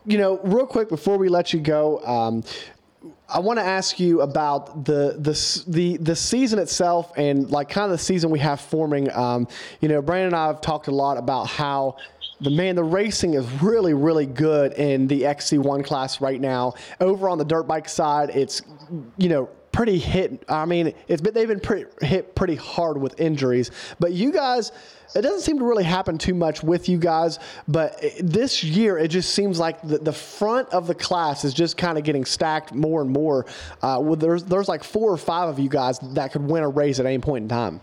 you 0.05 0.17
know, 0.17 0.39
real 0.43 0.65
quick 0.65 0.89
before 0.89 1.17
we 1.17 1.29
let 1.29 1.53
you 1.53 1.59
go, 1.59 2.03
um, 2.05 2.43
I 3.31 3.39
want 3.39 3.59
to 3.59 3.63
ask 3.63 3.99
you 3.99 4.21
about 4.21 4.85
the, 4.85 5.15
the 5.19 5.63
the 5.67 5.97
the 5.97 6.15
season 6.15 6.57
itself 6.59 7.11
and 7.15 7.49
like 7.49 7.69
kind 7.69 7.85
of 7.85 7.91
the 7.91 8.03
season 8.03 8.29
we 8.29 8.39
have 8.39 8.59
forming. 8.59 9.11
Um, 9.11 9.47
you 9.81 9.87
know, 9.87 10.01
Brandon 10.01 10.27
and 10.27 10.35
I 10.35 10.47
have 10.47 10.61
talked 10.61 10.87
a 10.87 10.91
lot 10.91 11.17
about 11.17 11.47
how 11.47 11.97
the 12.41 12.49
man 12.49 12.75
the 12.75 12.83
racing 12.83 13.35
is 13.35 13.45
really 13.61 13.93
really 13.93 14.25
good 14.25 14.73
in 14.73 15.07
the 15.07 15.21
XC1 15.21 15.85
class 15.85 16.21
right 16.21 16.41
now. 16.41 16.73
Over 16.99 17.29
on 17.29 17.37
the 17.37 17.45
dirt 17.45 17.63
bike 17.63 17.87
side, 17.87 18.31
it's 18.31 18.63
you 19.17 19.29
know 19.29 19.49
pretty 19.71 19.97
hit. 19.97 20.43
I 20.49 20.65
mean, 20.65 20.93
it's 21.07 21.21
been 21.21 21.33
they've 21.33 21.47
been 21.47 21.59
pretty, 21.59 21.85
hit 22.01 22.35
pretty 22.35 22.55
hard 22.55 22.97
with 22.97 23.19
injuries, 23.19 23.71
but 23.99 24.13
you 24.13 24.31
guys. 24.31 24.71
It 25.15 25.23
doesn't 25.23 25.41
seem 25.41 25.57
to 25.57 25.65
really 25.65 25.85
happen 25.85 26.19
too 26.19 26.35
much 26.35 26.61
with 26.61 26.87
you 26.87 26.99
guys, 26.99 27.39
but 27.67 27.99
this 28.21 28.63
year 28.63 28.99
it 28.99 29.07
just 29.07 29.33
seems 29.33 29.57
like 29.57 29.81
the, 29.81 29.97
the 29.97 30.13
front 30.13 30.69
of 30.69 30.85
the 30.85 30.93
class 30.93 31.43
is 31.43 31.55
just 31.55 31.77
kind 31.77 31.97
of 31.97 32.03
getting 32.03 32.25
stacked 32.25 32.75
more 32.75 33.01
and 33.01 33.09
more. 33.09 33.47
Uh, 33.81 33.99
with 34.03 34.19
there's 34.19 34.43
there's 34.43 34.67
like 34.67 34.83
four 34.83 35.11
or 35.11 35.17
five 35.17 35.49
of 35.49 35.57
you 35.57 35.67
guys 35.67 35.97
that 36.13 36.31
could 36.31 36.43
win 36.43 36.61
a 36.61 36.69
race 36.69 36.99
at 36.99 37.07
any 37.07 37.17
point 37.17 37.41
in 37.41 37.49
time. 37.49 37.81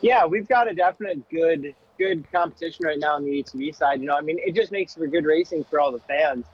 Yeah, 0.00 0.26
we've 0.26 0.48
got 0.48 0.68
a 0.68 0.74
definite 0.74 1.28
good 1.30 1.74
good 1.98 2.30
competition 2.30 2.84
right 2.84 2.98
now 2.98 3.14
on 3.14 3.24
the 3.24 3.42
ATV 3.42 3.74
side. 3.74 4.00
You 4.00 4.06
know, 4.06 4.16
I 4.16 4.20
mean, 4.20 4.38
it 4.44 4.54
just 4.54 4.72
makes 4.72 4.94
for 4.94 5.06
good 5.06 5.24
racing 5.24 5.64
for 5.64 5.80
all 5.80 5.92
the 5.92 6.00
fans. 6.00 6.44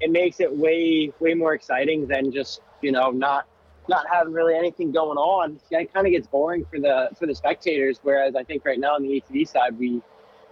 It 0.00 0.10
makes 0.10 0.40
it 0.40 0.54
way 0.54 1.12
way 1.20 1.34
more 1.34 1.54
exciting 1.54 2.06
than 2.06 2.32
just 2.32 2.60
you 2.80 2.92
know 2.92 3.10
not 3.10 3.46
not 3.88 4.06
having 4.10 4.32
really 4.32 4.54
anything 4.54 4.92
going 4.92 5.18
on. 5.18 5.58
It 5.70 5.92
kind 5.92 6.06
of 6.06 6.12
gets 6.12 6.26
boring 6.26 6.64
for 6.64 6.78
the 6.78 7.10
for 7.18 7.26
the 7.26 7.34
spectators. 7.34 7.98
Whereas 8.02 8.36
I 8.36 8.44
think 8.44 8.64
right 8.64 8.78
now 8.78 8.94
on 8.94 9.02
the 9.02 9.20
ATV 9.20 9.48
side, 9.48 9.78
we 9.78 10.00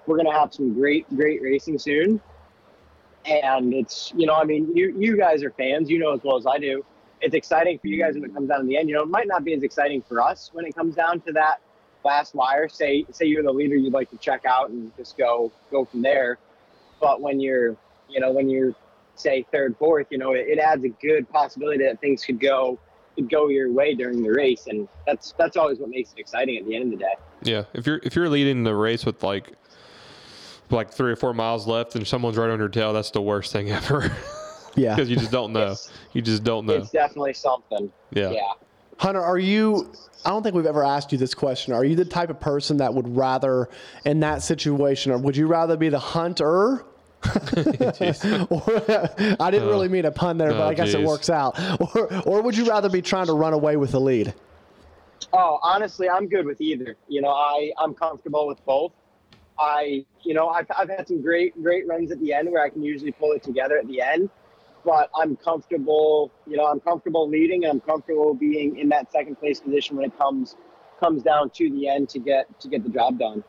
we're 0.06 0.16
gonna 0.16 0.36
have 0.36 0.52
some 0.52 0.74
great 0.74 1.08
great 1.16 1.42
racing 1.42 1.78
soon. 1.78 2.20
And 3.26 3.74
it's 3.74 4.12
you 4.16 4.26
know, 4.26 4.34
I 4.34 4.44
mean, 4.44 4.74
you 4.74 4.94
you 4.98 5.16
guys 5.16 5.42
are 5.42 5.50
fans, 5.50 5.90
you 5.90 5.98
know 5.98 6.12
as 6.12 6.20
well 6.22 6.36
as 6.36 6.46
I 6.46 6.58
do. 6.58 6.84
It's 7.20 7.34
exciting 7.34 7.78
for 7.78 7.88
you 7.88 8.02
guys 8.02 8.14
when 8.14 8.24
it 8.24 8.34
comes 8.34 8.48
down 8.48 8.60
to 8.60 8.66
the 8.66 8.78
end. 8.78 8.88
You 8.88 8.94
know, 8.94 9.02
it 9.02 9.10
might 9.10 9.28
not 9.28 9.44
be 9.44 9.52
as 9.52 9.62
exciting 9.62 10.00
for 10.02 10.22
us 10.22 10.50
when 10.54 10.64
it 10.64 10.74
comes 10.74 10.94
down 10.94 11.20
to 11.22 11.32
that 11.32 11.60
last 12.04 12.34
wire. 12.34 12.68
Say 12.68 13.04
say 13.12 13.26
you're 13.26 13.42
the 13.42 13.52
leader, 13.52 13.76
you'd 13.76 13.92
like 13.92 14.10
to 14.10 14.16
check 14.16 14.44
out 14.46 14.70
and 14.70 14.94
just 14.96 15.16
go 15.16 15.52
go 15.70 15.84
from 15.84 16.02
there. 16.02 16.38
But 17.00 17.20
when 17.20 17.40
you're 17.40 17.76
you 18.08 18.20
know 18.20 18.32
when 18.32 18.48
you're 18.48 18.74
say 19.14 19.44
third 19.52 19.76
fourth, 19.78 20.06
you 20.10 20.18
know 20.18 20.32
it, 20.32 20.48
it 20.48 20.58
adds 20.58 20.82
a 20.84 20.88
good 20.88 21.28
possibility 21.28 21.84
that 21.84 22.00
things 22.00 22.24
could 22.24 22.40
go 22.40 22.78
could 23.20 23.30
go 23.30 23.48
your 23.48 23.70
way 23.72 23.94
during 23.94 24.22
the 24.22 24.30
race, 24.30 24.66
and 24.66 24.88
that's 25.06 25.34
that's 25.38 25.56
always 25.56 25.78
what 25.78 25.90
makes 25.90 26.12
it 26.12 26.18
exciting 26.18 26.56
at 26.56 26.66
the 26.66 26.74
end 26.76 26.92
of 26.92 26.98
the 26.98 27.04
day. 27.04 27.14
Yeah, 27.42 27.64
if 27.74 27.86
you're 27.86 28.00
if 28.02 28.14
you're 28.16 28.28
leading 28.28 28.62
the 28.64 28.74
race 28.74 29.04
with 29.06 29.22
like 29.22 29.52
like 30.70 30.90
three 30.90 31.10
or 31.12 31.16
four 31.16 31.34
miles 31.34 31.66
left 31.66 31.96
and 31.96 32.06
someone's 32.06 32.36
right 32.36 32.50
on 32.50 32.58
your 32.58 32.68
tail, 32.68 32.92
that's 32.92 33.10
the 33.10 33.20
worst 33.22 33.52
thing 33.52 33.70
ever. 33.72 34.10
Yeah. 34.76 34.94
Because 34.94 35.10
you 35.10 35.16
just 35.16 35.32
don't 35.32 35.52
know. 35.52 35.62
It's- 35.72 35.90
You 36.12 36.22
just 36.22 36.44
don't 36.44 36.64
know. 36.66 36.74
It's 36.74 36.90
definitely 36.90 37.34
something. 37.34 37.90
Yeah. 38.12 38.30
Yeah. 38.30 38.52
Hunter, 38.98 39.20
are 39.20 39.38
you? 39.38 39.92
I 40.24 40.30
don't 40.30 40.42
think 40.42 40.54
we've 40.54 40.66
ever 40.66 40.84
asked 40.84 41.10
you 41.10 41.18
this 41.18 41.34
question. 41.34 41.72
Are 41.72 41.84
you 41.84 41.96
the 41.96 42.04
type 42.04 42.28
of 42.30 42.38
person 42.38 42.76
that 42.76 42.92
would 42.94 43.16
rather, 43.16 43.68
in 44.04 44.20
that 44.20 44.42
situation, 44.42 45.10
or 45.10 45.18
would 45.18 45.36
you 45.36 45.46
rather 45.46 45.76
be 45.76 45.88
the 45.88 45.98
hunter? 45.98 46.84
or, 48.50 48.82
I 49.38 49.50
didn't 49.50 49.68
really 49.68 49.88
oh. 49.88 49.90
mean 49.90 50.04
a 50.06 50.10
pun 50.10 50.38
there, 50.38 50.52
but 50.52 50.60
Oh, 50.60 50.68
I 50.68 50.74
guess 50.74 50.94
it 50.94 51.02
works 51.02 51.28
out. 51.28 51.58
Or, 51.80 52.22
or 52.26 52.42
would 52.42 52.56
you 52.56 52.64
rather 52.64 52.88
be 52.88 53.02
trying 53.02 53.26
to 53.26 53.34
run 53.34 53.52
away 53.52 53.76
with 53.76 53.92
the 53.92 54.00
lead? 54.00 54.34
Oh, 55.32 55.58
honestly, 55.62 56.08
I'm 56.08 56.28
good 56.28 56.46
with 56.46 56.60
either. 56.60 56.96
You 57.08 57.22
know, 57.22 57.30
I 57.30 57.72
I'm 57.78 57.94
comfortable 57.94 58.46
with 58.46 58.64
both. 58.64 58.92
I, 59.58 60.04
you 60.22 60.34
know, 60.34 60.48
I've 60.48 60.66
I've 60.76 60.88
had 60.88 61.06
some 61.06 61.20
great 61.20 61.60
great 61.62 61.86
runs 61.86 62.10
at 62.10 62.20
the 62.20 62.32
end 62.32 62.50
where 62.50 62.62
I 62.62 62.70
can 62.70 62.82
usually 62.82 63.12
pull 63.12 63.32
it 63.32 63.42
together 63.42 63.78
at 63.78 63.86
the 63.86 64.00
end, 64.00 64.30
but 64.84 65.10
I'm 65.14 65.36
comfortable. 65.36 66.32
You 66.46 66.56
know, 66.56 66.66
I'm 66.66 66.80
comfortable 66.80 67.28
leading. 67.28 67.64
And 67.64 67.72
I'm 67.72 67.80
comfortable 67.80 68.34
being 68.34 68.78
in 68.78 68.88
that 68.88 69.12
second 69.12 69.36
place 69.36 69.60
position 69.60 69.96
when 69.96 70.06
it 70.06 70.16
comes 70.18 70.56
comes 70.98 71.22
down 71.22 71.50
to 71.50 71.70
the 71.70 71.88
end 71.88 72.08
to 72.10 72.18
get 72.18 72.58
to 72.60 72.68
get 72.68 72.82
the 72.82 72.90
job 72.90 73.18
done. 73.18 73.44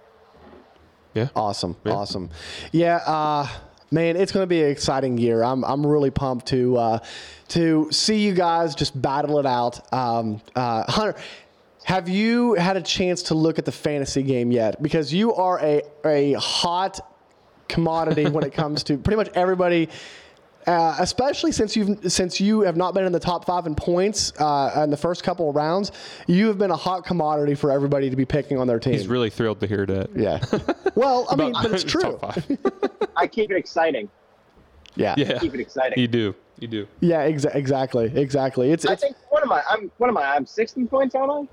Awesome, 1.36 1.76
awesome. 1.86 2.30
Yeah, 2.72 2.97
uh, 3.05 3.47
man, 3.91 4.16
it's 4.16 4.32
going 4.32 4.43
to 4.43 4.47
be 4.47 4.64
an 4.64 4.70
exciting 4.70 5.18
year. 5.18 5.43
I'm 5.43 5.64
I'm 5.66 5.86
really 5.86 6.12
pumped 6.12 6.47
to 6.47 6.78
uh, 6.78 6.99
to 7.49 7.89
see 7.91 8.20
you 8.26 8.34
guys 8.34 8.76
just 8.76 8.99
battle 8.99 9.39
it 9.39 9.45
out. 9.45 9.91
Um, 9.93 10.41
uh, 10.55 10.89
Hunter, 10.91 11.20
have 11.84 12.07
you 12.07 12.53
had 12.53 12.78
a 12.78 12.82
chance 12.82 13.24
to 13.24 13.36
look 13.36 13.59
at 13.59 13.66
the 13.66 13.72
fantasy 13.72 14.24
game 14.24 14.51
yet? 14.51 14.82
Because 14.82 15.14
you 15.14 15.34
are 15.34 15.59
a 15.59 15.82
a 16.05 16.34
hot 16.34 16.99
commodity 17.68 18.28
when 18.30 18.43
it 18.43 18.53
comes 18.53 18.84
to 18.84 18.97
pretty 18.97 19.18
much 19.18 19.30
everybody. 19.36 19.89
Uh, 20.68 20.95
especially 20.99 21.51
since 21.51 21.76
you've 21.76 22.12
since 22.12 22.39
you 22.39 22.62
have 22.62 22.78
not 22.78 22.93
been 22.93 23.03
in 23.05 23.12
the 23.12 23.20
top 23.20 23.45
five 23.45 23.66
in 23.66 23.74
points 23.74 24.32
uh, 24.39 24.82
in 24.84 24.91
the 24.91 24.97
first 24.97 25.24
couple 25.24 25.49
of 25.49 25.55
rounds, 25.55 25.91
you 26.28 26.47
have 26.47 26.57
been 26.59 26.70
a 26.72 26.76
hot 26.76 27.03
commodity 27.03 27.55
for 27.55 27.72
everybody 27.72 28.09
to 28.12 28.16
be 28.16 28.26
picking 28.26 28.57
on 28.59 28.68
their 28.68 28.80
team. 28.80 28.93
He's 28.93 29.07
really 29.07 29.30
thrilled 29.32 29.59
to 29.62 29.68
hear 29.68 29.86
that. 29.88 30.09
yeah. 30.16 30.39
Well, 30.95 31.26
I 31.30 31.36
mean, 31.36 31.53
but 31.53 31.72
it's 31.72 31.84
true. 31.86 32.01
top 32.20 32.36
five. 32.36 32.57
I 33.16 33.26
keep 33.26 33.49
it 33.49 33.55
exciting. 33.55 34.09
Yeah. 34.95 35.16
yeah. 35.18 35.39
Keep 35.39 35.55
it 35.55 35.62
exciting. 35.62 35.97
You 35.97 36.07
do. 36.07 36.36
You 36.59 36.68
do. 36.68 36.88
Yeah, 36.99 37.28
exa- 37.28 37.55
exactly, 37.55 38.12
exactly. 38.14 38.72
It's, 38.72 38.86
I 38.86 38.93
it's 38.93 39.01
think 39.01 39.16
what 39.30 39.41
am 39.41 39.51
I? 39.51 39.64
I'm 39.70 39.89
one 39.97 40.09
of 40.09 40.14
my. 40.14 40.24
I'm 40.24 40.45
sixth 40.45 40.78
in 40.78 40.88
points, 40.88 41.16
aren't 41.16 41.49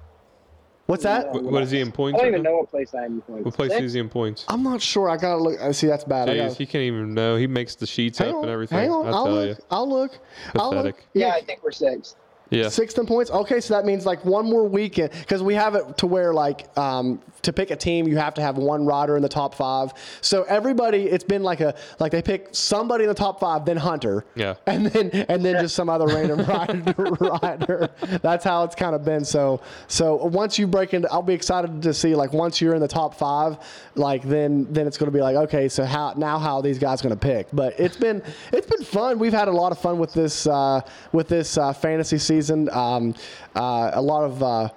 what's 0.89 1.05
that? 1.05 1.31
What, 1.33 1.45
what 1.45 1.63
is 1.63 1.71
he 1.71 1.81
in 1.81 1.89
I? 1.89 1.91
points? 1.93 2.19
I 2.19 2.23
don't 2.25 2.33
even 2.33 2.43
know 2.43 2.57
what 2.57 2.71
place 2.71 2.93
I 2.95 3.05
am 3.05 3.13
in 3.15 3.21
points. 3.21 3.45
What 3.45 3.55
place 3.55 3.71
Sixth? 3.71 3.85
is 3.85 3.93
he 3.93 4.01
in 4.01 4.09
points? 4.09 4.45
I'm 4.49 4.63
not 4.63 4.83
sure. 4.83 5.09
I 5.09 5.17
gotta 5.17 5.41
look. 5.41 5.61
I 5.61 5.71
see. 5.73 5.87
That's 5.87 6.05
bad. 6.05 6.29
I 6.29 6.35
Jeez, 6.35 6.37
gotta, 6.49 6.55
he 6.55 6.67
can't 6.67 6.83
even 6.83 7.15
know. 7.15 7.37
He 7.37 7.47
makes 7.47 7.77
the 7.77 7.87
sheets 7.87 8.19
hang 8.19 8.31
up 8.31 8.35
on, 8.37 8.43
and 8.45 8.51
everything. 8.51 8.79
hang 8.79 8.91
on. 8.91 9.07
I 9.07 9.11
I'll 9.11 9.25
tell 9.25 9.35
look. 9.35 9.59
I'll 9.71 9.89
look. 9.89 10.19
I'll 10.57 10.71
look. 10.71 10.77
Pathetic. 10.97 11.07
Yeah, 11.15 11.29
I 11.31 11.43
think 11.43 11.63
we're 11.63 11.71
sixth. 11.71 12.17
Yeah. 12.51 12.69
Sixth 12.69 12.99
in 12.99 13.07
points. 13.07 13.31
Okay, 13.31 13.61
so 13.61 13.75
that 13.75 13.85
means 13.85 14.07
like 14.07 14.25
one 14.25 14.47
more 14.47 14.67
weekend 14.67 15.13
because 15.13 15.43
we 15.43 15.55
have 15.55 15.75
it 15.75 15.99
to 15.99 16.07
where 16.07 16.33
like 16.33 16.67
um, 16.79 17.21
to 17.43 17.53
pick 17.53 17.71
a 17.71 17.77
team, 17.77 18.09
you 18.09 18.17
have 18.17 18.35
to 18.35 18.43
have 18.43 18.57
one 18.57 18.87
rider 18.87 19.17
in 19.17 19.23
the 19.23 19.29
top 19.29 19.55
five. 19.55 19.93
So 20.23 20.45
everybody, 20.45 21.05
it's 21.05 21.25
been 21.25 21.43
like 21.43 21.61
a 21.61 21.75
like 21.99 22.11
they 22.11 22.23
pick 22.23 22.49
somebody 22.53 23.05
in 23.05 23.09
the 23.09 23.15
top 23.15 23.39
five, 23.39 23.65
then 23.67 23.77
Hunter, 23.77 24.25
Yeah. 24.35 24.55
and 24.67 24.87
then 24.87 25.11
and 25.29 25.45
then 25.45 25.61
just 25.63 25.75
some 25.75 25.89
other 25.91 26.07
random 26.07 26.41
rider. 26.47 26.95
rider. 27.21 27.91
That's 28.23 28.45
how 28.45 28.65
it's 28.65 28.75
kind 28.75 28.95
of 28.95 29.05
been. 29.05 29.25
So 29.27 29.61
so 29.87 30.15
once 30.17 30.59
you 30.59 30.67
break 30.67 30.95
into, 30.95 31.11
I'll 31.13 31.21
be 31.23 31.35
excited 31.35 31.83
to 31.83 31.93
see 31.93 32.15
like 32.15 32.33
once 32.33 32.61
you're 32.63 32.75
in 32.75 32.81
the 32.81 32.89
top 32.89 33.15
five, 33.15 33.59
like 33.95 34.23
then 34.23 34.67
then 34.73 34.87
it's 34.87 34.97
going 34.97 35.11
to 35.11 35.17
be 35.17 35.23
like 35.23 35.37
okay, 35.37 35.69
so 35.69 35.85
how 35.85 36.15
now 36.17 36.39
how 36.39 36.57
are 36.57 36.63
these 36.63 36.79
guys 36.79 37.03
going 37.03 37.15
to 37.15 37.21
pick? 37.21 37.49
But 37.53 37.79
it's 37.79 37.97
been 37.97 38.23
it's 38.53 38.67
been 38.67 38.85
fun. 38.85 39.19
We've 39.19 39.33
had 39.35 39.49
a 39.49 39.53
lot 39.53 39.71
of 39.71 39.79
fun 39.79 39.99
with 39.99 40.15
this 40.15 40.47
uh, 40.47 40.81
with 41.13 41.29
this 41.29 41.59
uh, 41.59 41.75
fantasy 41.75 42.17
season. 42.17 42.38
Um, 42.41 43.15
uh, 43.57 43.91
a 43.95 44.01
lot 44.03 44.25
of 44.25 44.43
uh, 44.43 44.69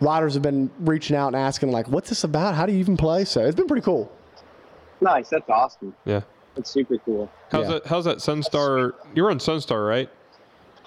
riders 0.00 0.34
have 0.34 0.42
been 0.42 0.70
reaching 0.80 1.16
out 1.16 1.28
and 1.28 1.36
asking 1.36 1.70
like, 1.70 1.88
what's 1.88 2.08
this 2.08 2.24
about? 2.24 2.54
How 2.54 2.66
do 2.66 2.72
you 2.72 2.78
even 2.78 2.96
play? 2.96 3.24
So 3.24 3.44
it's 3.44 3.56
been 3.56 3.66
pretty 3.66 3.84
cool. 3.84 4.10
Nice. 5.00 5.28
That's 5.28 5.48
awesome. 5.48 5.94
Yeah. 6.04 6.20
That's 6.56 6.70
super 6.70 6.98
cool. 6.98 7.30
How's 7.50 7.66
Yeah. 7.66 7.72
that? 7.74 7.86
How's 7.86 8.04
that 8.04 8.18
Sunstar? 8.18 8.92
You're 9.14 9.30
on 9.30 9.38
Sunstar, 9.38 9.88
right? 9.88 10.10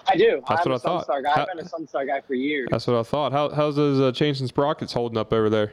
I 0.08 0.18
do. 0.18 0.44
That's 0.48 0.66
I'm 0.66 0.72
what 0.72 0.72
a 0.72 0.74
I 0.76 0.78
thought. 0.78 1.08
Sunstar 1.08 1.24
guy. 1.24 1.32
How- 1.34 1.42
I've 1.44 1.48
been 1.48 1.60
a 1.66 1.70
Sunstar 1.70 2.06
guy 2.06 2.22
for 2.22 2.34
years. 2.34 2.68
That's 2.70 2.86
what 2.88 2.98
I 2.98 3.04
thought. 3.04 3.32
How, 3.32 3.50
how's 3.50 3.76
those 3.78 4.00
uh, 4.02 4.12
chains 4.12 4.42
and 4.42 4.50
sprockets 4.50 4.92
holding 4.94 5.18
up 5.18 5.32
over 5.32 5.50
there? 5.50 5.72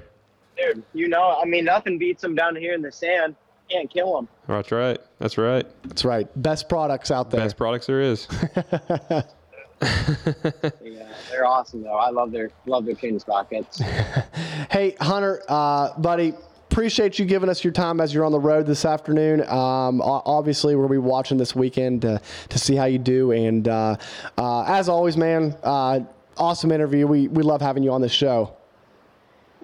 Dude, 0.56 0.82
you 0.94 1.08
know, 1.08 1.36
I 1.40 1.44
mean, 1.46 1.64
nothing 1.64 1.98
beats 1.98 2.22
them 2.22 2.34
down 2.34 2.54
here 2.54 2.74
in 2.74 2.82
the 2.82 2.92
sand. 2.92 3.34
can't 3.68 3.90
kill 3.90 4.14
them. 4.14 4.28
That's 4.46 4.70
right. 4.70 4.98
That's 5.18 5.36
right. 5.38 5.66
That's 5.84 6.04
right. 6.04 6.28
Best 6.40 6.68
products 6.68 7.10
out 7.10 7.30
there. 7.30 7.40
Best 7.40 7.56
products 7.56 7.86
there 7.86 8.00
is. 8.00 8.28
Yeah, 10.82 11.08
they're 11.30 11.46
awesome 11.46 11.82
though. 11.82 11.96
I 11.96 12.10
love 12.10 12.32
their 12.32 12.50
love 12.66 12.84
their 12.84 12.94
chain 12.94 13.18
sprockets. 13.18 13.80
Hey, 14.70 14.94
Hunter, 15.00 15.42
uh, 15.48 15.98
buddy, 15.98 16.32
appreciate 16.70 17.18
you 17.18 17.24
giving 17.24 17.48
us 17.48 17.64
your 17.64 17.72
time 17.72 18.00
as 18.00 18.14
you're 18.14 18.24
on 18.24 18.30
the 18.30 18.38
road 18.38 18.66
this 18.66 18.84
afternoon. 18.84 19.40
Um, 19.48 20.00
obviously, 20.00 20.76
we'll 20.76 20.88
be 20.88 20.98
watching 20.98 21.36
this 21.36 21.56
weekend 21.56 22.02
to, 22.02 22.20
to 22.50 22.58
see 22.58 22.76
how 22.76 22.84
you 22.84 22.98
do. 22.98 23.32
And 23.32 23.66
uh, 23.66 23.96
uh, 24.38 24.62
as 24.68 24.88
always, 24.88 25.16
man, 25.16 25.56
uh, 25.64 26.00
awesome 26.36 26.70
interview. 26.70 27.06
We, 27.08 27.26
we 27.26 27.42
love 27.42 27.60
having 27.60 27.82
you 27.82 27.90
on 27.90 28.00
this 28.00 28.12
show. 28.12 28.56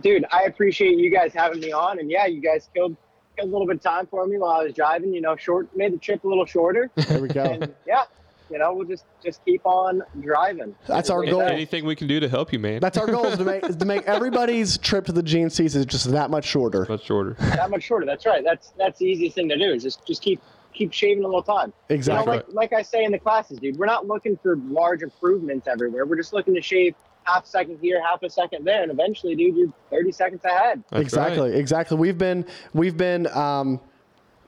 Dude, 0.03 0.25
I 0.33 0.43
appreciate 0.43 0.99
you 0.99 1.11
guys 1.11 1.33
having 1.33 1.61
me 1.61 1.71
on, 1.71 2.01
and 2.01 2.11
yeah, 2.11 2.27
you 2.27 2.41
guys 2.41 2.69
killed 2.75 2.97
killed 3.37 3.49
a 3.49 3.53
little 3.53 3.67
bit 3.67 3.77
of 3.77 3.83
time 3.83 4.07
for 4.07 4.27
me 4.27 4.39
while 4.39 4.61
I 4.61 4.65
was 4.65 4.75
driving. 4.75 5.15
You 5.15 5.21
know, 5.21 5.37
short 5.37 5.69
made 5.77 5.93
the 5.93 5.99
trip 5.99 6.25
a 6.25 6.29
little 6.29 6.45
shorter. 6.45 6.91
There 6.97 7.21
we 7.21 7.29
go. 7.29 7.45
and 7.45 7.75
yeah, 7.87 8.05
you 8.51 8.59
know, 8.59 8.73
we'll 8.75 8.87
just 8.87 9.05
just 9.25 9.45
keep 9.45 9.63
on 9.65 10.03
driving. 10.21 10.75
That's 10.87 11.11
our 11.11 11.25
goal. 11.25 11.43
Anything 11.43 11.85
we 11.85 11.97
can 11.97 12.07
do 12.07 12.21
to 12.21 12.29
help 12.29 12.53
you, 12.53 12.59
man. 12.59 12.81
That's 12.81 12.99
our 12.99 13.07
goal 13.07 13.27
is 13.27 13.39
to 13.39 13.45
make, 13.45 13.65
is 13.65 13.77
to 13.77 13.85
make 13.85 14.03
everybody's 14.07 14.79
trip 14.79 15.07
to 15.07 15.13
the 15.13 15.23
GNCs 15.23 15.75
is 15.75 15.87
just 15.87 16.11
that 16.11 16.31
much 16.31 16.45
shorter. 16.45 16.87
much 16.89 17.05
shorter. 17.05 17.37
that 17.41 17.71
much 17.71 17.83
shorter. 17.83 18.07
That's 18.07 18.27
right. 18.27 18.45
That's 18.45 18.73
that's 18.79 18.99
the 18.99 19.07
easiest 19.07 19.35
thing 19.35 19.49
to 19.49 19.57
do. 19.57 19.73
Is 19.73 19.83
just 19.83 20.07
just 20.07 20.23
keep 20.23 20.41
keep 20.73 20.93
shaving 20.93 21.25
a 21.25 21.27
little 21.27 21.43
time. 21.43 21.73
Exactly. 21.89 22.21
You 22.21 22.27
know, 22.41 22.45
like 22.55 22.73
like 22.73 22.73
I 22.73 22.83
say 22.83 23.05
in 23.05 23.13
the 23.13 23.19
classes, 23.19 23.59
dude, 23.59 23.77
we're 23.77 23.87
not 23.87 24.07
looking 24.07 24.37
for 24.43 24.57
large 24.57 25.03
improvements 25.03 25.67
everywhere. 25.67 26.07
We're 26.07 26.17
just 26.17 26.33
looking 26.33 26.55
to 26.55 26.63
shave 26.63 26.95
half 27.25 27.45
a 27.45 27.49
second 27.49 27.79
here, 27.81 28.01
half 28.03 28.23
a 28.23 28.31
second 28.31 28.65
there, 28.65 28.83
and 28.83 28.91
eventually, 28.91 29.35
dude, 29.35 29.57
you're 29.57 29.73
30 29.91 30.13
seconds 30.13 30.45
ahead. 30.45 30.83
That's 30.91 31.03
exactly, 31.03 31.51
right. 31.51 31.59
exactly. 31.59 31.97
We've 31.97 32.19
been 32.19 32.47
we've 32.73 32.97
been 32.97 33.27
um, 33.29 33.81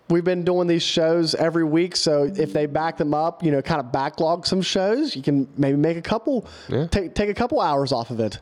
we've 0.08 0.24
been 0.24 0.44
doing 0.44 0.66
these 0.66 0.82
shows 0.82 1.34
every 1.34 1.64
week. 1.64 1.96
So 1.96 2.24
if 2.34 2.52
they 2.52 2.66
back 2.66 2.96
them 2.96 3.14
up, 3.14 3.42
you 3.42 3.50
know, 3.50 3.62
kind 3.62 3.80
of 3.80 3.92
backlog 3.92 4.46
some 4.46 4.62
shows, 4.62 5.14
you 5.16 5.22
can 5.22 5.48
maybe 5.56 5.76
make 5.76 5.96
a 5.96 6.02
couple, 6.02 6.46
Yeah. 6.68 6.86
take 6.86 7.14
take 7.14 7.28
a 7.28 7.34
couple 7.34 7.60
hours 7.60 7.92
off 7.92 8.10
of 8.10 8.20
it. 8.20 8.40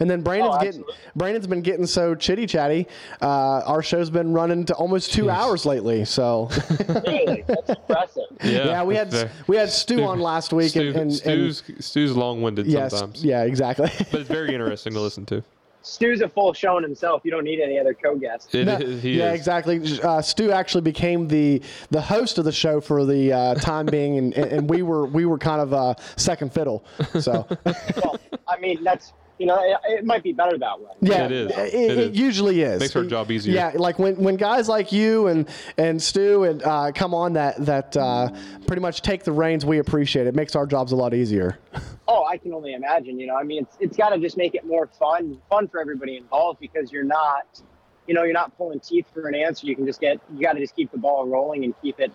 And 0.00 0.08
then 0.08 0.22
Brandon's 0.22 0.54
Oh, 0.56 0.62
getting. 0.62 0.84
Brandon's 1.16 1.48
been 1.48 1.60
getting 1.60 1.84
so 1.84 2.14
chitty 2.14 2.46
chatty. 2.46 2.86
Uh, 3.20 3.26
our 3.66 3.82
show's 3.82 4.10
been 4.10 4.32
running 4.32 4.64
to 4.66 4.74
almost 4.74 5.12
two 5.12 5.28
hours 5.28 5.66
lately. 5.66 6.04
So 6.04 6.50
Really, 6.88 7.42
that's 7.46 7.68
impressive. 7.70 8.22
Yeah, 8.44 8.64
yeah, 8.66 8.84
we 8.84 8.94
had 8.94 9.10
fair. 9.10 9.32
we 9.48 9.56
had 9.56 9.70
Stu 9.70 10.04
on 10.04 10.20
last 10.20 10.52
week, 10.52 10.70
Stu, 10.70 10.90
and, 10.90 10.96
and, 10.96 11.10
and 11.10 11.12
Stu's, 11.56 11.62
Stu's 11.80 12.16
long-winded 12.16 12.68
yes, 12.68 12.92
sometimes, 12.92 13.24
yeah, 13.24 13.42
exactly. 13.42 13.90
but 14.12 14.20
it's 14.20 14.28
very 14.30 14.54
interesting 14.54 14.92
to 14.92 15.00
listen 15.00 15.26
to. 15.26 15.42
Stu's 15.88 16.20
a 16.20 16.28
full 16.28 16.52
show 16.52 16.76
in 16.76 16.82
himself. 16.82 17.22
You 17.24 17.30
don't 17.30 17.44
need 17.44 17.60
any 17.60 17.78
other 17.78 17.94
co-guests. 17.94 18.54
It 18.54 18.66
No, 18.66 18.76
is- 18.76 19.02
he 19.02 19.18
yeah, 19.18 19.32
is. 19.32 19.38
exactly. 19.40 19.80
Uh, 20.02 20.20
Stu 20.20 20.52
actually 20.52 20.82
became 20.82 21.26
the 21.28 21.62
the 21.90 22.00
host 22.00 22.38
of 22.38 22.44
the 22.44 22.52
show 22.52 22.80
for 22.80 23.04
the 23.06 23.32
uh, 23.32 23.54
time 23.54 23.86
being, 23.86 24.18
and, 24.18 24.34
and 24.34 24.68
we 24.68 24.82
were 24.82 25.06
we 25.06 25.24
were 25.24 25.38
kind 25.38 25.60
of 25.60 25.72
uh, 25.72 25.94
second 26.16 26.52
fiddle. 26.52 26.84
So 27.20 27.46
Well, 28.04 28.18
I 28.46 28.58
mean, 28.60 28.84
that's 28.84 29.12
you 29.38 29.46
know, 29.46 29.56
it, 29.62 29.78
it 29.98 30.04
might 30.04 30.22
be 30.22 30.32
better 30.32 30.58
that 30.58 30.80
way. 30.80 30.90
yeah, 31.00 31.24
It 31.26 31.32
is. 31.32 31.50
It, 31.52 31.58
It 31.58 31.74
it 31.74 31.98
is. 31.98 32.18
usually 32.18 32.62
is. 32.62 32.80
Makes 32.80 32.96
our 32.96 33.04
job 33.04 33.30
easier. 33.30 33.54
Yeah, 33.54 33.72
like 33.74 33.98
when, 33.98 34.16
when 34.16 34.36
guys 34.36 34.68
like 34.68 34.90
you 34.92 35.28
and 35.28 35.48
and 35.76 36.02
Stu 36.02 36.44
and 36.44 36.62
uh, 36.62 36.92
come 36.94 37.14
on 37.14 37.34
that 37.34 37.64
that 37.66 37.96
uh, 37.96 38.30
pretty 38.66 38.82
much 38.82 39.02
take 39.02 39.24
the 39.24 39.32
reins, 39.32 39.64
we 39.64 39.78
appreciate 39.78 40.26
it. 40.26 40.34
Makes 40.34 40.56
our 40.56 40.66
jobs 40.66 40.92
a 40.92 40.96
lot 40.96 41.14
easier. 41.14 41.58
Oh, 42.10 42.24
I 42.24 42.38
can 42.38 42.54
only 42.54 42.72
imagine. 42.72 43.20
You 43.20 43.26
know, 43.26 43.36
I 43.36 43.42
mean, 43.42 43.64
it's 43.64 43.76
it's 43.80 43.96
got 43.98 44.08
to 44.14 44.18
just 44.18 44.38
make 44.38 44.54
it 44.54 44.64
more 44.64 44.86
fun, 44.86 45.38
fun 45.50 45.68
for 45.68 45.78
everybody 45.78 46.16
involved 46.16 46.58
because 46.58 46.90
you're 46.90 47.04
not, 47.04 47.60
you 48.06 48.14
know, 48.14 48.22
you're 48.22 48.32
not 48.32 48.56
pulling 48.56 48.80
teeth 48.80 49.04
for 49.12 49.28
an 49.28 49.34
answer. 49.34 49.66
You 49.66 49.76
can 49.76 49.84
just 49.84 50.00
get, 50.00 50.18
you 50.34 50.40
got 50.40 50.54
to 50.54 50.58
just 50.58 50.74
keep 50.74 50.90
the 50.90 50.96
ball 50.96 51.28
rolling 51.28 51.64
and 51.64 51.74
keep 51.82 52.00
it 52.00 52.10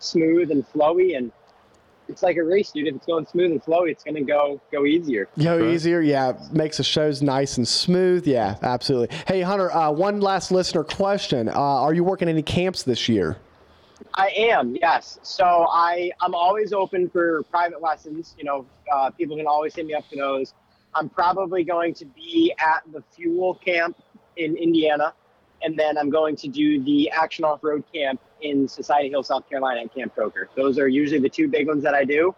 smooth 0.00 0.50
and 0.50 0.66
flowy, 0.72 1.16
and 1.16 1.30
it's 2.08 2.22
like 2.22 2.36
a 2.36 2.44
race, 2.44 2.70
dude. 2.72 2.86
If 2.86 2.96
it's 2.96 3.06
going 3.06 3.26
smooth 3.26 3.52
and 3.52 3.62
flowy, 3.62 3.90
it's 3.90 4.04
gonna 4.04 4.22
go 4.22 4.60
go 4.72 4.84
easier. 4.84 5.28
Go 5.42 5.58
Right. 5.58 5.74
easier, 5.74 6.00
yeah. 6.00 6.32
Makes 6.52 6.76
the 6.78 6.84
shows 6.84 7.22
nice 7.22 7.56
and 7.56 7.66
smooth, 7.66 8.26
yeah. 8.26 8.56
Absolutely. 8.62 9.16
Hey 9.26 9.40
Hunter, 9.42 9.72
uh, 9.72 9.90
one 9.90 10.20
last 10.20 10.50
listener 10.50 10.84
question: 10.84 11.48
uh, 11.48 11.52
Are 11.52 11.94
you 11.94 12.04
working 12.04 12.28
any 12.28 12.42
camps 12.42 12.82
this 12.82 13.08
year? 13.08 13.36
I 14.14 14.28
am, 14.36 14.76
yes. 14.76 15.18
So 15.22 15.44
I 15.70 16.10
I'm 16.20 16.34
always 16.34 16.72
open 16.72 17.08
for 17.08 17.42
private 17.44 17.82
lessons. 17.82 18.34
You 18.38 18.44
know, 18.44 18.66
uh, 18.92 19.10
people 19.10 19.36
can 19.36 19.46
always 19.46 19.74
hit 19.74 19.86
me 19.86 19.94
up 19.94 20.04
for 20.08 20.16
those. 20.16 20.54
I'm 20.94 21.08
probably 21.08 21.64
going 21.64 21.92
to 21.94 22.06
be 22.06 22.54
at 22.58 22.82
the 22.92 23.02
Fuel 23.14 23.54
Camp 23.56 23.96
in 24.36 24.56
Indiana, 24.56 25.12
and 25.62 25.78
then 25.78 25.98
I'm 25.98 26.08
going 26.10 26.36
to 26.36 26.48
do 26.48 26.82
the 26.84 27.10
Action 27.10 27.44
Off 27.44 27.62
Road 27.62 27.84
Camp 27.92 28.20
in 28.42 28.68
Society 28.68 29.08
Hill, 29.08 29.22
South 29.22 29.48
Carolina, 29.48 29.82
at 29.82 29.94
Camp 29.94 30.14
Coker. 30.14 30.48
Those 30.56 30.78
are 30.78 30.88
usually 30.88 31.20
the 31.20 31.28
two 31.28 31.48
big 31.48 31.66
ones 31.66 31.82
that 31.82 31.94
I 31.94 32.04
do. 32.04 32.34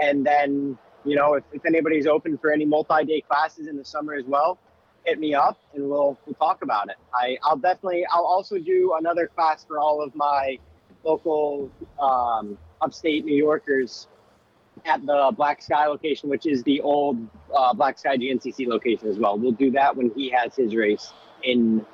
And 0.00 0.24
then, 0.24 0.78
you 1.04 1.16
know, 1.16 1.34
if, 1.34 1.44
if 1.52 1.64
anybody's 1.66 2.06
open 2.06 2.38
for 2.38 2.50
any 2.50 2.64
multi-day 2.64 3.22
classes 3.22 3.66
in 3.66 3.76
the 3.76 3.84
summer 3.84 4.14
as 4.14 4.24
well, 4.24 4.58
hit 5.04 5.18
me 5.18 5.34
up 5.34 5.58
and 5.74 5.88
we'll 5.88 6.16
we'll 6.26 6.34
talk 6.34 6.62
about 6.62 6.88
it. 6.88 6.96
I 7.14 7.36
I'll 7.42 7.56
definitely 7.56 8.06
I'll 8.10 8.24
also 8.24 8.58
do 8.58 8.94
another 8.98 9.26
class 9.26 9.64
for 9.64 9.78
all 9.78 10.02
of 10.02 10.14
my 10.14 10.58
local 11.04 11.70
um, 12.00 12.56
upstate 12.80 13.24
New 13.24 13.36
Yorkers 13.36 14.06
at 14.84 15.04
the 15.04 15.32
Black 15.36 15.62
Sky 15.62 15.86
location, 15.86 16.28
which 16.28 16.46
is 16.46 16.62
the 16.62 16.80
old 16.80 17.18
uh, 17.54 17.74
Black 17.74 17.98
Sky 17.98 18.16
GNCC 18.16 18.66
location 18.66 19.08
as 19.08 19.18
well. 19.18 19.38
We'll 19.38 19.52
do 19.52 19.70
that 19.72 19.96
when 19.96 20.10
he 20.14 20.30
has 20.30 20.54
his 20.54 20.74
race 20.74 21.12
in 21.42 21.84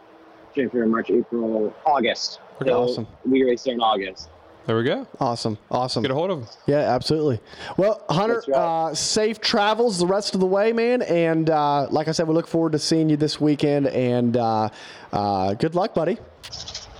January, 0.55 0.89
March, 0.89 1.11
April, 1.11 1.75
August. 1.85 2.41
Okay, 2.61 2.71
So 2.71 2.83
awesome. 2.83 3.07
We 3.25 3.43
race 3.45 3.63
there 3.65 3.75
in 3.75 3.81
August. 3.81 4.29
There 4.67 4.77
we 4.77 4.85
go. 4.85 5.07
Awesome, 5.19 5.57
awesome. 5.71 6.03
Get 6.03 6.11
a 6.11 6.15
hold 6.15 6.31
of 6.31 6.41
him. 6.41 6.49
Yeah, 6.67 6.81
absolutely. 6.81 7.41
Well, 7.79 8.05
Hunter, 8.11 8.43
right. 8.49 8.57
uh, 8.57 8.95
safe 8.95 9.41
travels 9.41 9.99
the 9.99 10.07
rest 10.07 10.35
of 10.35 10.41
the 10.41 10.47
way, 10.47 10.75
man. 10.75 11.01
And 11.01 11.49
uh, 11.49 11.89
like 11.91 12.07
I 12.07 12.13
said, 12.13 12.29
we 12.29 12.35
look 12.35 12.47
forward 12.47 12.73
to 12.73 12.79
seeing 12.79 13.09
you 13.09 13.17
this 13.17 13.41
weekend. 13.41 13.87
And 13.87 14.37
uh, 14.37 14.69
uh, 15.11 15.55
good 15.55 15.75
luck, 15.75 15.95
buddy. 15.95 16.19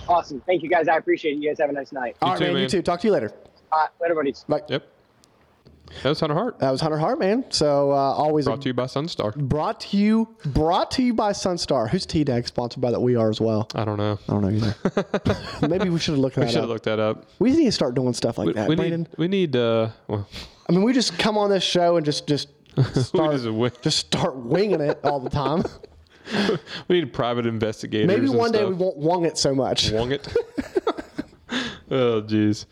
Awesome. 0.07 0.41
Thank 0.47 0.63
you 0.63 0.69
guys. 0.69 0.87
I 0.87 0.97
appreciate 0.97 1.33
it. 1.33 1.43
You 1.43 1.49
guys 1.49 1.59
have 1.59 1.69
a 1.69 1.73
nice 1.73 1.91
night. 1.91 2.15
All 2.23 2.31
right, 2.31 2.39
too, 2.39 2.53
man, 2.53 2.63
You 2.63 2.67
too. 2.69 2.81
Talk 2.81 3.01
to 3.01 3.07
you 3.07 3.13
later. 3.13 3.31
Uh, 3.71 3.85
later, 4.01 4.15
buddies. 4.15 4.45
Bye. 4.49 4.61
Yep. 4.67 4.87
That 6.03 6.09
was 6.09 6.19
Hunter 6.19 6.35
Hart. 6.35 6.59
That 6.59 6.71
was 6.71 6.81
Hunter 6.81 6.97
Hart, 6.97 7.19
man. 7.19 7.45
So 7.49 7.91
uh, 7.91 7.95
always 7.95 8.45
Brought 8.45 8.61
to 8.61 8.69
you 8.69 8.73
by 8.73 8.85
Sunstar. 8.85 9.35
brought 9.35 9.81
to 9.81 9.97
you, 9.97 10.35
brought 10.45 10.91
to 10.91 11.03
you 11.03 11.13
by 11.13 11.31
Sunstar. 11.31 11.89
Who's 11.89 12.05
T 12.05 12.23
Dag 12.23 12.47
sponsored 12.47 12.81
by 12.81 12.91
that? 12.91 12.99
We 13.01 13.15
are 13.15 13.29
as 13.29 13.41
well. 13.41 13.67
I 13.75 13.85
don't 13.85 13.97
know. 13.97 14.17
I 14.27 14.31
don't 14.31 14.41
know 14.41 14.49
either. 14.49 15.67
Maybe 15.67 15.89
we 15.89 15.99
should 15.99 16.13
have 16.13 16.19
looked 16.19 16.35
that. 16.35 16.45
We 16.45 16.47
should 16.51 16.57
up. 16.57 16.63
have 16.63 16.69
looked 16.69 16.85
that 16.85 16.99
up. 16.99 17.25
we 17.39 17.51
need 17.51 17.65
to 17.65 17.71
start 17.71 17.95
doing 17.95 18.13
stuff 18.13 18.37
like 18.37 18.47
We, 18.47 18.53
that, 18.53 18.69
we 18.69 18.75
Brandon. 18.75 19.01
need. 19.01 19.09
We 19.17 19.27
need. 19.27 19.55
Uh, 19.55 19.89
well, 20.07 20.27
I 20.67 20.71
mean, 20.71 20.83
we 20.83 20.93
just 20.93 21.17
come 21.19 21.37
on 21.37 21.49
this 21.49 21.63
show 21.63 21.97
and 21.97 22.05
just 22.05 22.27
just 22.27 22.49
start 22.93 23.39
just 23.81 23.97
start 23.97 24.35
winging 24.37 24.81
it 24.81 24.99
all 25.03 25.19
the 25.19 25.29
time. 25.29 25.63
we 26.87 26.99
need 27.01 27.11
private 27.11 27.45
investigators. 27.45 28.07
Maybe 28.07 28.29
one 28.29 28.51
day 28.51 28.59
stuff. 28.59 28.69
we 28.69 28.75
won't 28.75 28.97
wong 28.97 29.25
it 29.25 29.37
so 29.37 29.55
much. 29.55 29.91
Wong 29.91 30.11
it. 30.11 30.27
oh, 31.91 32.21
jeez. 32.21 32.65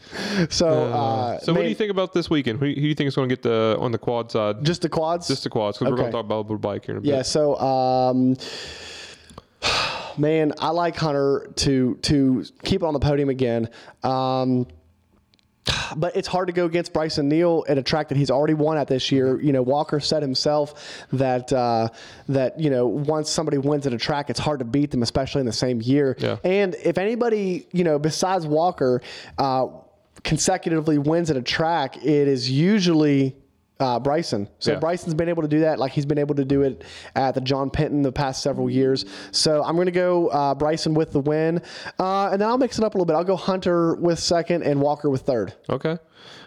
So, 0.51 0.67
uh, 0.67 1.39
So, 1.39 1.53
what 1.53 1.63
do 1.63 1.69
you 1.69 1.75
think 1.75 1.91
about 1.91 2.13
this 2.13 2.29
weekend? 2.29 2.59
Who, 2.59 2.67
who 2.67 2.75
do 2.75 2.81
you 2.81 2.95
think 2.95 3.07
is 3.07 3.15
going 3.15 3.29
to 3.29 3.35
get 3.35 3.43
the 3.43 3.77
on 3.79 3.91
the 3.91 3.97
quad 3.97 4.31
side? 4.31 4.63
Just 4.63 4.81
the 4.81 4.89
quads. 4.89 5.27
Just 5.27 5.43
the 5.43 5.49
quads, 5.49 5.77
because 5.77 5.91
we're 5.91 5.97
going 5.97 6.07
to 6.09 6.11
talk 6.11 6.25
about 6.25 6.39
a 6.39 6.41
little 6.41 6.57
bike 6.57 6.85
here 6.85 6.93
in 6.95 6.99
a 6.99 7.01
bit. 7.01 7.09
Yeah. 7.09 7.21
So, 7.21 7.57
um, 7.59 8.37
man, 10.17 10.53
I 10.59 10.69
like 10.69 10.95
Hunter 10.95 11.49
to 11.57 11.95
to 11.95 12.45
keep 12.63 12.83
on 12.83 12.93
the 12.93 12.99
podium 12.99 13.29
again. 13.29 13.69
Um, 14.03 14.67
but 15.95 16.15
it's 16.15 16.27
hard 16.27 16.47
to 16.47 16.53
go 16.53 16.65
against 16.65 16.93
Bryson 16.93 17.29
Neal 17.29 17.63
at 17.67 17.77
a 17.77 17.83
track 17.83 18.09
that 18.09 18.17
he's 18.17 18.31
already 18.31 18.53
won 18.53 18.77
at 18.77 18.87
this 18.87 19.11
year. 19.11 19.39
You 19.41 19.53
know, 19.53 19.61
Walker 19.61 19.99
said 19.99 20.21
himself 20.21 21.05
that 21.13 21.51
uh, 21.53 21.89
that 22.29 22.59
you 22.59 22.69
know 22.69 22.87
once 22.87 23.29
somebody 23.29 23.57
wins 23.57 23.87
at 23.87 23.93
a 23.93 23.97
track, 23.97 24.29
it's 24.29 24.39
hard 24.39 24.59
to 24.59 24.65
beat 24.65 24.91
them, 24.91 25.03
especially 25.03 25.41
in 25.41 25.45
the 25.45 25.53
same 25.53 25.81
year. 25.81 26.15
Yeah. 26.19 26.37
And 26.43 26.75
if 26.83 26.97
anybody, 26.97 27.67
you 27.71 27.83
know, 27.83 27.99
besides 27.99 28.45
Walker, 28.45 29.01
uh, 29.37 29.67
consecutively 30.23 30.97
wins 30.97 31.29
at 31.29 31.37
a 31.37 31.41
track, 31.41 31.97
it 31.97 32.27
is 32.27 32.49
usually 32.49 33.35
uh, 33.79 33.99
Bryson. 33.99 34.47
So 34.59 34.73
Yeah. 34.73 34.79
Bryson's 34.79 35.13
been 35.13 35.29
able 35.29 35.41
to 35.43 35.47
do 35.47 35.59
that, 35.61 35.79
like 35.79 35.91
he's 35.91 36.05
been 36.05 36.17
able 36.17 36.35
to 36.35 36.45
do 36.45 36.63
it 36.63 36.83
at 37.15 37.35
the 37.35 37.41
John 37.41 37.69
Penton 37.69 38.01
the 38.01 38.11
past 38.11 38.41
several 38.41 38.69
years. 38.69 39.05
So 39.31 39.63
I'm 39.63 39.75
going 39.75 39.85
to 39.85 39.91
go 39.91 40.27
uh, 40.29 40.55
Bryson 40.55 40.93
with 40.93 41.11
the 41.11 41.19
win, 41.19 41.61
uh, 41.99 42.29
and 42.31 42.41
then 42.41 42.47
I'll 42.49 42.57
mix 42.57 42.77
it 42.77 42.83
up 42.83 42.95
a 42.95 42.97
little 42.97 43.05
bit. 43.05 43.15
I'll 43.15 43.23
go 43.23 43.35
Hunter 43.35 43.95
with 43.95 44.19
second 44.19 44.63
and 44.63 44.81
Walker 44.81 45.09
with 45.09 45.21
third. 45.21 45.53
Okay. 45.69 45.97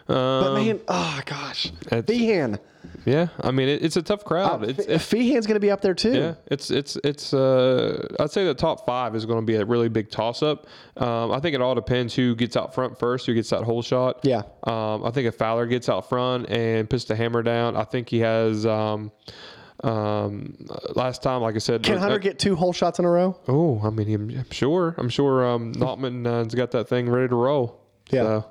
But 0.06 0.16
Um, 0.16 0.54
man, 0.66 0.80
oh 0.88 1.20
gosh, 1.24 1.70
Feehan. 2.06 2.58
Yeah. 3.06 3.28
I 3.40 3.50
mean, 3.50 3.68
it, 3.68 3.82
it's 3.82 3.96
a 3.96 4.02
tough 4.02 4.24
crowd. 4.24 4.68
it's, 4.68 4.78
it's 4.78 5.04
Feehan's 5.10 5.46
going 5.46 5.54
to 5.56 5.60
be 5.60 5.70
up 5.70 5.80
there 5.80 5.94
too. 5.94 6.12
Yeah, 6.12 6.34
it's 6.46 6.70
it's 6.70 6.96
it's. 7.02 7.32
Uh, 7.32 8.06
I'd 8.20 8.30
say 8.30 8.44
the 8.44 8.54
top 8.54 8.84
five 8.86 9.14
is 9.14 9.24
going 9.26 9.40
to 9.40 9.46
be 9.46 9.56
a 9.56 9.64
really 9.64 9.88
big 9.88 10.10
toss 10.10 10.42
up. 10.42 10.66
Um, 10.96 11.32
I 11.32 11.40
think 11.40 11.54
it 11.54 11.62
all 11.62 11.74
depends 11.74 12.14
who 12.14 12.34
gets 12.34 12.56
out 12.56 12.74
front 12.74 12.98
first, 12.98 13.26
who 13.26 13.34
gets 13.34 13.50
that 13.50 13.62
hole 13.62 13.82
shot. 13.82 14.20
Yeah. 14.22 14.42
Um, 14.64 15.04
I 15.04 15.10
think 15.12 15.26
if 15.26 15.36
Fowler 15.36 15.66
gets 15.66 15.88
out 15.88 16.08
front 16.08 16.50
and 16.50 16.88
puts 16.90 17.04
the 17.04 17.16
hammer 17.16 17.42
down, 17.42 17.76
I 17.76 17.84
think 17.84 18.08
he 18.08 18.20
has. 18.20 18.66
Um, 18.66 19.12
Um, 19.82 20.56
last 20.94 21.22
time, 21.22 21.40
like 21.40 21.54
I 21.54 21.58
said, 21.58 21.82
Can 21.82 21.96
uh, 21.96 22.00
Hunter 22.00 22.18
get 22.18 22.38
two 22.38 22.54
hole 22.54 22.74
shots 22.74 22.98
in 22.98 23.06
a 23.06 23.10
row? 23.10 23.38
Oh, 23.48 23.80
I 23.82 23.88
mean, 23.88 24.12
I'm, 24.14 24.28
I'm 24.30 24.50
sure. 24.50 24.94
I'm 24.98 25.08
sure 25.08 25.42
um, 25.48 25.72
Nautman 25.80 26.26
uh, 26.26 26.44
has 26.44 26.54
got 26.54 26.70
that 26.72 26.86
thing 26.88 27.08
ready 27.08 27.28
to 27.28 27.34
roll. 27.34 27.80
Yeah. 28.10 28.42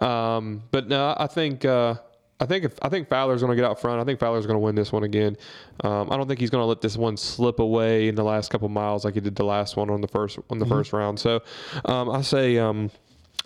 So, 0.00 0.04
um, 0.06 0.64
but 0.72 0.88
no, 0.88 1.14
I 1.16 1.28
think 1.28 1.64
uh, 1.64 1.94
I 2.42 2.46
think 2.46 2.64
if 2.64 2.76
I 2.82 2.88
think 2.88 3.08
Fowler's 3.08 3.40
going 3.40 3.50
to 3.50 3.56
get 3.56 3.64
out 3.64 3.80
front. 3.80 4.00
I 4.00 4.04
think 4.04 4.18
Fowler's 4.18 4.46
going 4.46 4.56
to 4.56 4.60
win 4.60 4.74
this 4.74 4.90
one 4.90 5.04
again. 5.04 5.36
Um, 5.84 6.10
I 6.10 6.16
don't 6.16 6.26
think 6.26 6.40
he's 6.40 6.50
going 6.50 6.62
to 6.62 6.66
let 6.66 6.80
this 6.80 6.96
one 6.96 7.16
slip 7.16 7.60
away 7.60 8.08
in 8.08 8.16
the 8.16 8.24
last 8.24 8.50
couple 8.50 8.68
miles 8.68 9.04
like 9.04 9.14
he 9.14 9.20
did 9.20 9.36
the 9.36 9.44
last 9.44 9.76
one 9.76 9.88
on 9.90 10.00
the 10.00 10.08
first 10.08 10.40
on 10.50 10.58
the 10.58 10.66
first 10.66 10.92
round. 10.92 11.20
So, 11.20 11.40
um, 11.84 12.10
I 12.10 12.20
say 12.22 12.58
um, 12.58 12.90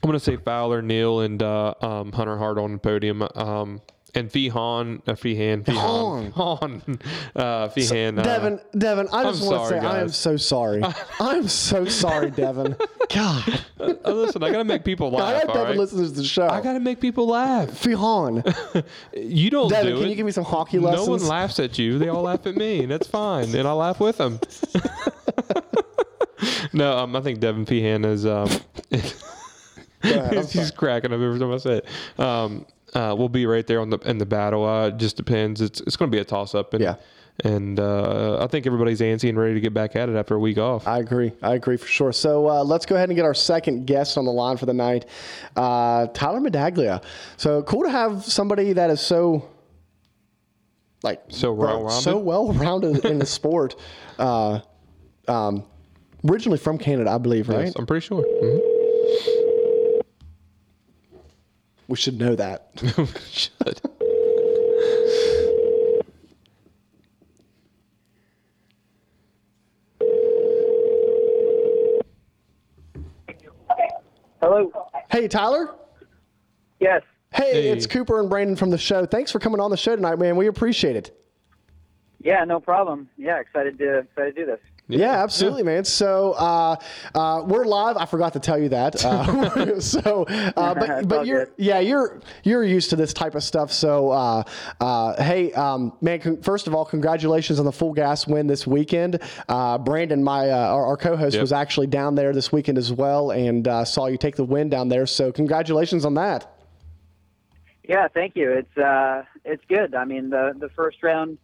I'm 0.02 0.08
going 0.08 0.14
to 0.14 0.20
say 0.20 0.36
Fowler, 0.36 0.80
Neal, 0.80 1.20
and 1.20 1.42
uh, 1.42 1.74
um, 1.82 2.10
Hunter 2.12 2.38
Hart 2.38 2.56
on 2.56 2.72
the 2.72 2.78
podium. 2.78 3.22
And 4.16 4.30
Feehan, 4.30 5.02
uh, 5.06 5.12
Feehan, 5.12 5.62
Feehan, 5.62 6.32
Feehan, 6.32 7.00
uh, 7.36 7.68
Feehan. 7.68 8.18
Uh, 8.18 8.22
Devin, 8.22 8.60
Devin, 8.78 9.08
I 9.12 9.24
just 9.24 9.42
I'm 9.42 9.48
want 9.50 9.62
to 9.74 9.80
say 9.80 9.86
I 9.86 10.00
am 10.00 10.08
so 10.08 10.38
sorry. 10.38 10.82
I'm 11.20 11.46
so 11.48 11.84
sorry, 11.84 12.30
Devin. 12.30 12.76
God, 13.14 13.64
uh, 13.78 13.92
listen, 14.10 14.42
I 14.42 14.50
got 14.50 14.58
to 14.58 14.64
make 14.64 14.84
people 14.84 15.14
I 15.18 15.20
laugh. 15.20 15.40
hope 15.42 15.48
all 15.50 15.54
Devin 15.56 15.68
right? 15.68 15.78
listens 15.78 16.12
to 16.12 16.16
the 16.16 16.24
show. 16.24 16.48
I 16.48 16.62
got 16.62 16.72
to 16.72 16.80
make 16.80 16.98
people 16.98 17.26
laugh. 17.28 17.68
Fihan. 17.68 18.42
You 19.14 19.50
don't 19.50 19.68
Devin, 19.68 19.92
do 19.92 19.98
can 19.98 20.06
it. 20.06 20.10
you 20.10 20.16
give 20.16 20.26
me 20.26 20.32
some 20.32 20.44
hockey 20.44 20.78
lessons? 20.78 21.06
no 21.06 21.12
one 21.12 21.26
laughs 21.26 21.60
at 21.60 21.78
you. 21.78 21.98
They 21.98 22.08
all 22.08 22.22
laugh 22.22 22.46
at 22.46 22.56
me, 22.56 22.80
and 22.82 22.90
that's 22.90 23.06
fine. 23.06 23.54
And 23.54 23.68
I 23.68 23.72
laugh 23.72 24.00
with 24.00 24.16
them. 24.16 24.40
no, 26.72 26.96
um, 26.98 27.14
I 27.16 27.20
think 27.20 27.40
Devin 27.40 27.66
Feehan 27.66 28.06
is. 28.06 28.24
Um, 28.24 28.48
he's, 30.02 30.52
he's 30.52 30.70
cracking 30.70 31.12
up 31.12 31.20
every 31.20 31.38
time 31.38 31.52
I 31.52 31.56
say 31.58 31.82
it. 31.82 32.20
Um, 32.20 32.66
uh, 32.96 33.14
we'll 33.16 33.28
be 33.28 33.46
right 33.46 33.66
there 33.66 33.80
on 33.80 33.90
the 33.90 33.98
in 33.98 34.18
the 34.18 34.26
battle. 34.26 34.64
Uh, 34.64 34.88
it 34.88 34.96
just 34.96 35.16
depends. 35.16 35.60
It's 35.60 35.80
it's 35.82 35.96
going 35.96 36.10
to 36.10 36.16
be 36.16 36.20
a 36.20 36.24
toss 36.24 36.54
up. 36.54 36.74
And, 36.74 36.82
Yeah. 36.82 36.96
And 37.44 37.78
uh, 37.78 38.42
I 38.42 38.46
think 38.46 38.66
everybody's 38.66 39.00
antsy 39.02 39.28
and 39.28 39.36
ready 39.38 39.52
to 39.52 39.60
get 39.60 39.74
back 39.74 39.94
at 39.94 40.08
it 40.08 40.16
after 40.16 40.34
a 40.34 40.38
week 40.38 40.56
off. 40.56 40.88
I 40.88 41.00
agree. 41.00 41.32
I 41.42 41.52
agree 41.52 41.76
for 41.76 41.86
sure. 41.86 42.10
So 42.10 42.48
uh, 42.48 42.64
let's 42.64 42.86
go 42.86 42.94
ahead 42.96 43.10
and 43.10 43.16
get 43.16 43.26
our 43.26 43.34
second 43.34 43.86
guest 43.86 44.16
on 44.16 44.24
the 44.24 44.32
line 44.32 44.56
for 44.56 44.64
the 44.64 44.72
night, 44.72 45.04
uh, 45.54 46.06
Tyler 46.14 46.40
Medaglia. 46.40 47.04
So 47.36 47.62
cool 47.64 47.82
to 47.82 47.90
have 47.90 48.24
somebody 48.24 48.72
that 48.72 48.88
is 48.88 49.02
so 49.02 49.46
like 51.02 51.20
So 51.28 51.52
well-rounded? 51.52 52.02
so 52.02 52.16
well 52.16 52.54
rounded 52.54 53.04
in 53.04 53.18
the 53.18 53.26
sport. 53.26 53.76
Uh, 54.18 54.60
um, 55.28 55.62
originally 56.26 56.56
from 56.58 56.78
Canada, 56.78 57.10
I 57.10 57.18
believe, 57.18 57.50
right? 57.50 57.66
Yes, 57.66 57.74
I'm 57.76 57.84
pretty 57.84 58.06
sure. 58.06 58.22
Mhm. 58.24 58.75
We 61.88 61.96
should 61.96 62.18
know 62.18 62.34
that. 62.34 62.70
Should. 63.30 63.80
Hello. 74.40 74.70
hey, 75.10 75.28
Tyler. 75.28 75.74
Yes. 76.80 77.02
Hey, 77.32 77.52
Hey. 77.62 77.68
it's 77.68 77.86
Cooper 77.86 78.20
and 78.20 78.30
Brandon 78.30 78.56
from 78.56 78.70
the 78.70 78.78
show. 78.78 79.06
Thanks 79.06 79.30
for 79.32 79.38
coming 79.38 79.60
on 79.60 79.70
the 79.70 79.76
show 79.76 79.96
tonight, 79.96 80.18
man. 80.18 80.36
We 80.36 80.46
appreciate 80.46 80.96
it. 80.96 81.16
Yeah, 82.22 82.44
no 82.44 82.60
problem. 82.60 83.08
Yeah, 83.16 83.38
excited 83.40 83.78
to 83.78 83.98
excited 83.98 84.34
to 84.36 84.40
do 84.42 84.46
this. 84.46 84.60
Yeah, 84.88 85.22
absolutely, 85.22 85.64
man. 85.64 85.84
So 85.84 86.32
uh, 86.32 86.76
uh, 87.14 87.42
we're 87.44 87.64
live. 87.64 87.96
I 87.96 88.06
forgot 88.06 88.32
to 88.34 88.40
tell 88.40 88.56
you 88.56 88.68
that. 88.68 89.04
Uh, 89.04 89.80
so, 89.80 90.24
uh, 90.28 90.74
but 90.74 91.08
but 91.08 91.26
you're 91.26 91.48
yeah 91.56 91.80
you're 91.80 92.20
you're 92.44 92.62
used 92.62 92.90
to 92.90 92.96
this 92.96 93.12
type 93.12 93.34
of 93.34 93.42
stuff. 93.42 93.72
So, 93.72 94.10
uh, 94.10 94.44
uh, 94.80 95.20
hey, 95.22 95.52
um, 95.54 95.92
man. 96.00 96.20
Con- 96.20 96.40
first 96.42 96.68
of 96.68 96.74
all, 96.74 96.84
congratulations 96.84 97.58
on 97.58 97.64
the 97.64 97.72
full 97.72 97.92
gas 97.92 98.28
win 98.28 98.46
this 98.46 98.64
weekend. 98.64 99.20
Uh, 99.48 99.76
Brandon, 99.78 100.22
my 100.22 100.50
uh, 100.50 100.56
our, 100.68 100.86
our 100.86 100.96
co-host, 100.96 101.34
Yep. 101.34 101.40
was 101.40 101.52
actually 101.52 101.88
down 101.88 102.14
there 102.14 102.32
this 102.32 102.52
weekend 102.52 102.78
as 102.78 102.92
well, 102.92 103.32
and 103.32 103.66
uh, 103.66 103.84
saw 103.84 104.06
you 104.06 104.16
take 104.16 104.36
the 104.36 104.44
win 104.44 104.68
down 104.68 104.88
there. 104.88 105.06
So, 105.06 105.32
congratulations 105.32 106.04
on 106.04 106.14
that. 106.14 106.52
Yeah, 107.88 108.06
thank 108.06 108.36
you. 108.36 108.52
It's 108.52 108.76
uh, 108.78 109.24
it's 109.44 109.64
good. 109.68 109.96
I 109.96 110.04
mean, 110.04 110.30
the 110.30 110.54
the 110.56 110.68
first 110.70 111.02
round, 111.02 111.38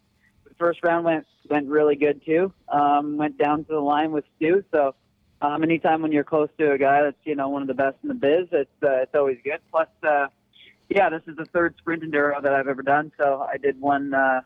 first 0.57 0.79
round 0.83 1.05
went 1.05 1.25
went 1.49 1.67
really 1.67 1.95
good 1.95 2.21
too. 2.25 2.53
Um, 2.69 3.17
went 3.17 3.37
down 3.37 3.65
to 3.65 3.73
the 3.73 3.79
line 3.79 4.11
with 4.11 4.25
Stu. 4.35 4.63
So, 4.71 4.95
um, 5.41 5.63
anytime 5.63 6.01
when 6.01 6.11
you're 6.11 6.23
close 6.23 6.49
to 6.57 6.71
a 6.71 6.77
guy 6.77 7.03
that's 7.03 7.17
you 7.23 7.35
know 7.35 7.49
one 7.49 7.61
of 7.61 7.67
the 7.67 7.73
best 7.73 7.97
in 8.03 8.09
the 8.09 8.15
biz, 8.15 8.47
it's 8.51 8.69
uh, 8.83 9.01
it's 9.01 9.15
always 9.15 9.37
good. 9.43 9.59
Plus, 9.71 9.87
uh, 10.03 10.27
yeah, 10.89 11.09
this 11.09 11.21
is 11.27 11.35
the 11.35 11.45
third 11.45 11.75
sprint 11.77 12.03
enduro 12.03 12.41
that 12.41 12.53
I've 12.53 12.67
ever 12.67 12.81
done. 12.81 13.11
So 13.17 13.47
I 13.51 13.57
did 13.57 13.79
one 13.79 14.13
uh, 14.13 14.41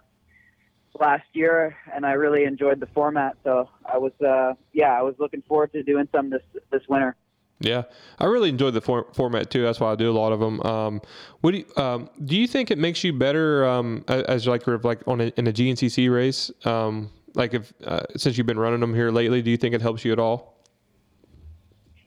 last 1.00 1.28
year, 1.34 1.76
and 1.94 2.06
I 2.06 2.14
really 2.14 2.44
enjoyed 2.46 2.80
the 2.80 2.88
format. 2.88 3.38
So 3.44 3.70
I 3.86 3.98
was 3.98 4.14
uh, 4.22 4.54
yeah, 4.74 4.92
I 4.98 5.02
was 5.02 5.16
looking 5.20 5.42
forward 5.44 5.72
to 5.74 5.84
doing 5.84 6.08
some 6.12 6.30
this 6.30 6.44
this 6.72 6.82
winter. 6.88 7.16
Yeah, 7.60 7.84
I 8.20 8.26
really 8.26 8.50
enjoyed 8.50 8.76
the 8.76 8.82
for- 8.82 9.08
format 9.14 9.50
too. 9.50 9.64
That's 9.64 9.80
why 9.80 9.92
I 9.92 9.96
do 9.96 10.12
a 10.12 10.14
lot 10.14 10.32
of 10.32 10.40
them. 10.40 10.62
Um, 10.62 11.02
what 11.42 11.52
do 11.52 11.58
you, 11.58 11.84
um, 11.84 12.10
do 12.24 12.38
you 12.38 12.48
think 12.48 12.70
it 12.70 12.78
makes 12.78 13.04
you 13.04 13.14
better 13.14 13.66
um, 13.66 14.06
as 14.08 14.46
like 14.46 14.68
like 14.68 15.08
on 15.08 15.22
a, 15.22 15.32
in 15.38 15.48
a 15.48 15.52
GNCC 15.52 16.14
race? 16.14 16.52
Um, 16.66 17.10
like 17.34 17.56
if 17.56 17.74
uh, 17.84 18.02
since 18.16 18.38
you've 18.38 18.48
been 18.48 18.60
running 18.60 18.80
them 18.80 18.94
here 18.94 19.10
lately, 19.10 19.42
do 19.42 19.50
you 19.50 19.58
think 19.58 19.74
it 19.74 19.82
helps 19.82 20.06
you 20.06 20.12
at 20.12 20.20
all? 20.20 20.58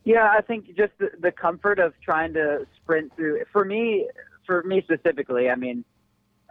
Yeah, 0.05 0.33
I 0.37 0.41
think 0.41 0.67
just 0.77 0.93
the, 0.99 1.11
the 1.21 1.33
comfort 1.33 1.79
of 1.79 1.95
trying 2.01 2.33
to 2.35 2.67
sprint 2.77 3.15
through. 3.17 3.43
For 3.53 3.65
me, 3.65 4.09
for 4.47 4.63
me 4.63 4.83
specifically, 4.83 5.51
I 5.51 5.57
mean, 5.57 5.85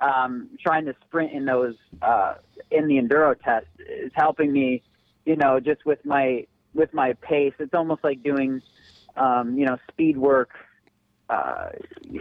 um, 0.02 0.50
trying 0.62 0.86
to 0.86 0.96
sprint 1.06 1.32
in 1.32 1.46
those 1.46 1.76
uh, 2.02 2.36
in 2.70 2.88
the 2.88 2.96
enduro 2.96 3.36
test 3.42 3.68
is 3.80 4.12
helping 4.14 4.52
me. 4.52 4.84
You 5.26 5.36
know, 5.36 5.60
just 5.60 5.86
with 5.86 6.04
my 6.06 6.46
with 6.74 6.94
my 6.94 7.14
pace, 7.14 7.54
it's 7.60 7.74
almost 7.74 8.04
like 8.04 8.24
doing, 8.24 8.62
um, 9.16 9.58
you 9.58 9.66
know, 9.66 9.78
speed 9.92 10.18
work 10.18 10.52
uh, 11.30 11.70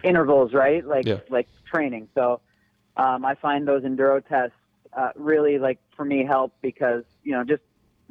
intervals, 0.04 0.52
right? 0.52 0.84
Like 0.86 1.06
Yeah. 1.06 1.20
like 1.30 1.48
training. 1.72 2.08
So 2.14 2.40
um, 2.96 3.24
I 3.24 3.34
find 3.36 3.66
those 3.66 3.82
enduro 3.82 4.24
tests 4.26 4.56
uh, 4.96 5.10
really 5.16 5.58
like 5.58 5.78
for 5.96 6.04
me 6.04 6.24
help 6.26 6.54
because 6.62 7.04
you 7.22 7.32
know 7.32 7.44
just 7.44 7.62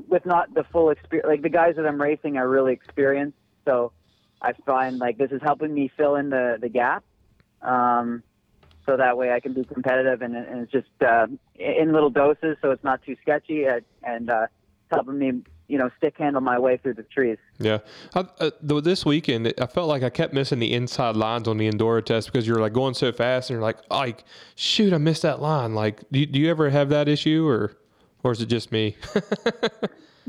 with 0.07 0.25
not 0.25 0.53
the 0.53 0.63
full 0.71 0.89
experience, 0.89 1.27
like 1.27 1.41
the 1.41 1.49
guys 1.49 1.75
that 1.77 1.85
I'm 1.85 2.01
racing 2.01 2.37
are 2.37 2.47
really 2.47 2.73
experienced. 2.73 3.37
So 3.65 3.93
I 4.41 4.53
find 4.65 4.99
like 4.99 5.17
this 5.17 5.31
is 5.31 5.41
helping 5.43 5.73
me 5.73 5.91
fill 5.97 6.15
in 6.15 6.29
the 6.29 6.57
the 6.61 6.69
gap. 6.69 7.03
Um, 7.61 8.23
so 8.87 8.95
that 8.95 9.17
way 9.17 9.31
I 9.31 9.39
can 9.41 9.53
be 9.53 9.65
competitive 9.65 10.21
and, 10.21 10.35
and 10.35 10.61
it's 10.61 10.71
just 10.71 10.87
uh, 11.05 11.27
in 11.55 11.91
little 11.91 12.09
doses, 12.09 12.57
so 12.61 12.71
it's 12.71 12.83
not 12.83 13.01
too 13.03 13.15
sketchy 13.21 13.65
and, 13.65 13.81
and 14.01 14.29
uh, 14.29 14.47
helping 14.89 15.19
me, 15.19 15.31
you 15.67 15.77
know, 15.77 15.89
stick 15.97 16.15
handle 16.17 16.41
my 16.41 16.57
way 16.57 16.77
through 16.77 16.95
the 16.95 17.03
trees. 17.03 17.37
Yeah, 17.59 17.79
I, 18.15 18.25
uh, 18.39 18.51
this 18.81 19.05
weekend 19.05 19.53
I 19.59 19.65
felt 19.65 19.87
like 19.87 20.03
I 20.03 20.09
kept 20.09 20.33
missing 20.33 20.59
the 20.59 20.73
inside 20.73 21.15
lines 21.15 21.47
on 21.47 21.57
the 21.57 21.69
Enduro 21.69 22.03
test 22.03 22.31
because 22.31 22.47
you're 22.47 22.61
like 22.61 22.73
going 22.73 22.93
so 22.93 23.11
fast 23.11 23.49
and 23.49 23.55
you're 23.55 23.63
like, 23.63 23.77
like, 23.89 24.23
shoot, 24.55 24.93
I 24.93 24.97
missed 24.97 25.23
that 25.23 25.41
line. 25.41 25.75
Like, 25.75 26.01
do 26.11 26.19
you, 26.19 26.25
do 26.25 26.39
you 26.39 26.49
ever 26.49 26.69
have 26.69 26.89
that 26.89 27.07
issue 27.07 27.47
or, 27.47 27.73
or 28.23 28.31
is 28.31 28.41
it 28.41 28.47
just 28.47 28.71
me? 28.71 28.95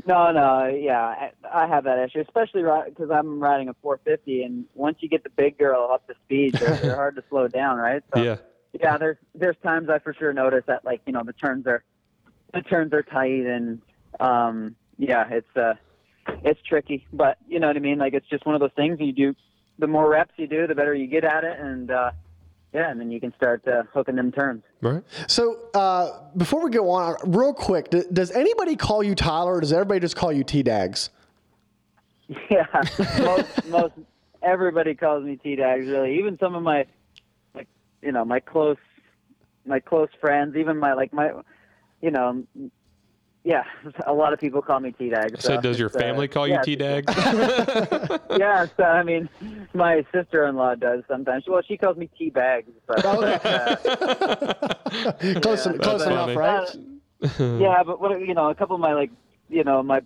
No, 0.05 0.31
no, 0.31 0.65
yeah, 0.65 1.01
I, 1.01 1.31
I 1.53 1.67
have 1.67 1.83
that 1.83 1.99
issue, 1.99 2.21
especially 2.21 2.63
because 2.63 3.11
I'm 3.11 3.39
riding 3.39 3.69
a 3.69 3.75
450, 3.83 4.41
and 4.41 4.65
once 4.73 4.97
you 5.01 5.09
get 5.09 5.23
the 5.23 5.29
big 5.29 5.59
girl 5.59 5.89
up 5.91 6.07
to 6.07 6.15
speed, 6.25 6.55
they're, 6.55 6.75
they're 6.77 6.95
hard 6.95 7.15
to 7.17 7.23
slow 7.29 7.47
down, 7.47 7.77
right? 7.77 8.01
So, 8.15 8.23
yeah, 8.23 8.37
yeah, 8.73 8.97
there's 8.97 9.17
there's 9.35 9.55
times 9.63 9.89
I 9.89 9.99
for 9.99 10.13
sure 10.13 10.33
notice 10.33 10.63
that 10.67 10.85
like 10.85 11.01
you 11.05 11.13
know 11.13 11.23
the 11.23 11.33
turns 11.33 11.65
are 11.67 11.83
the 12.53 12.61
turns 12.61 12.93
are 12.93 13.03
tight 13.03 13.45
and 13.45 13.81
um 14.19 14.75
yeah 14.99 15.27
it's 15.31 15.57
uh 15.57 15.73
it's 16.43 16.61
tricky 16.61 17.07
but 17.11 17.37
you 17.47 17.59
know 17.59 17.67
what 17.67 17.75
I 17.75 17.79
mean 17.79 17.97
like 17.97 18.13
it's 18.13 18.27
just 18.29 18.45
one 18.45 18.53
of 18.53 18.61
those 18.61 18.73
things 18.75 18.99
you 18.99 19.11
do 19.11 19.35
the 19.79 19.87
more 19.87 20.07
reps 20.07 20.33
you 20.37 20.45
do 20.45 20.67
the 20.67 20.75
better 20.75 20.93
you 20.93 21.07
get 21.07 21.23
at 21.23 21.43
it 21.43 21.59
and 21.59 21.89
uh 21.89 22.11
yeah 22.73 22.91
and 22.91 22.99
then 22.99 23.09
you 23.09 23.19
can 23.19 23.33
start 23.35 23.67
uh, 23.67 23.83
hooking 23.93 24.15
them 24.15 24.31
turns 24.31 24.61
right. 24.81 25.01
So 25.27 25.57
uh, 25.73 26.11
before 26.37 26.63
we 26.63 26.69
go 26.69 26.91
on, 26.91 27.15
real 27.25 27.53
quick, 27.53 27.89
d- 27.89 28.03
does 28.13 28.31
anybody 28.31 28.75
call 28.75 29.01
you 29.01 29.15
Tyler, 29.15 29.55
or 29.55 29.61
does 29.61 29.73
everybody 29.73 29.99
just 29.99 30.15
call 30.15 30.31
you 30.31 30.43
T 30.43 30.61
Dags? 30.61 31.09
yeah 32.51 32.65
most 33.19 33.65
most 33.67 33.93
everybody 34.43 34.93
calls 34.93 35.23
me 35.23 35.37
T 35.37 35.55
Dags 35.55 35.87
really 35.87 36.19
even 36.19 36.37
some 36.37 36.53
of 36.53 36.61
my 36.61 36.85
like 37.55 37.67
you 38.03 38.11
know 38.11 38.23
my 38.23 38.39
close 38.39 38.77
my 39.65 39.79
close 39.79 40.09
friends 40.21 40.55
even 40.55 40.77
my 40.77 40.93
like 40.93 41.11
my 41.11 41.31
you 42.01 42.11
know 42.11 42.43
yeah 43.43 43.63
a 44.07 44.13
lot 44.13 44.33
of 44.33 44.39
people 44.39 44.61
call 44.61 44.79
me 44.79 44.91
T 44.91 45.09
Dags 45.09 45.43
So 45.43 45.59
does 45.59 45.79
your 45.79 45.89
family 45.89 46.27
call 46.27 46.47
you 46.47 46.59
T 46.63 46.75
Dag? 46.75 47.05
yeah, 48.37 48.65
so 48.77 48.83
I 48.83 49.03
mean, 49.03 49.29
my 49.73 50.05
sister-in-law 50.13 50.75
does 50.75 51.03
sometimes. 51.07 51.45
Well, 51.47 51.61
she 51.67 51.77
calls 51.77 51.97
me 51.97 52.09
T 52.17 52.29
bags. 52.29 52.71
But, 52.87 53.05
uh, 53.05 53.75
close 55.41 55.65
Yeah, 55.65 55.73
close 55.77 56.05
enough, 56.05 56.33
funny. 56.33 56.35
right? 56.35 56.69
yeah, 57.61 57.83
but 57.83 57.99
what 57.99 58.19
you 58.21 58.33
know, 58.33 58.49
a 58.49 58.55
couple 58.55 58.75
of 58.75 58.81
my 58.81 58.93
like, 58.93 59.11
you 59.49 59.63
know, 59.63 59.81
my 59.83 60.01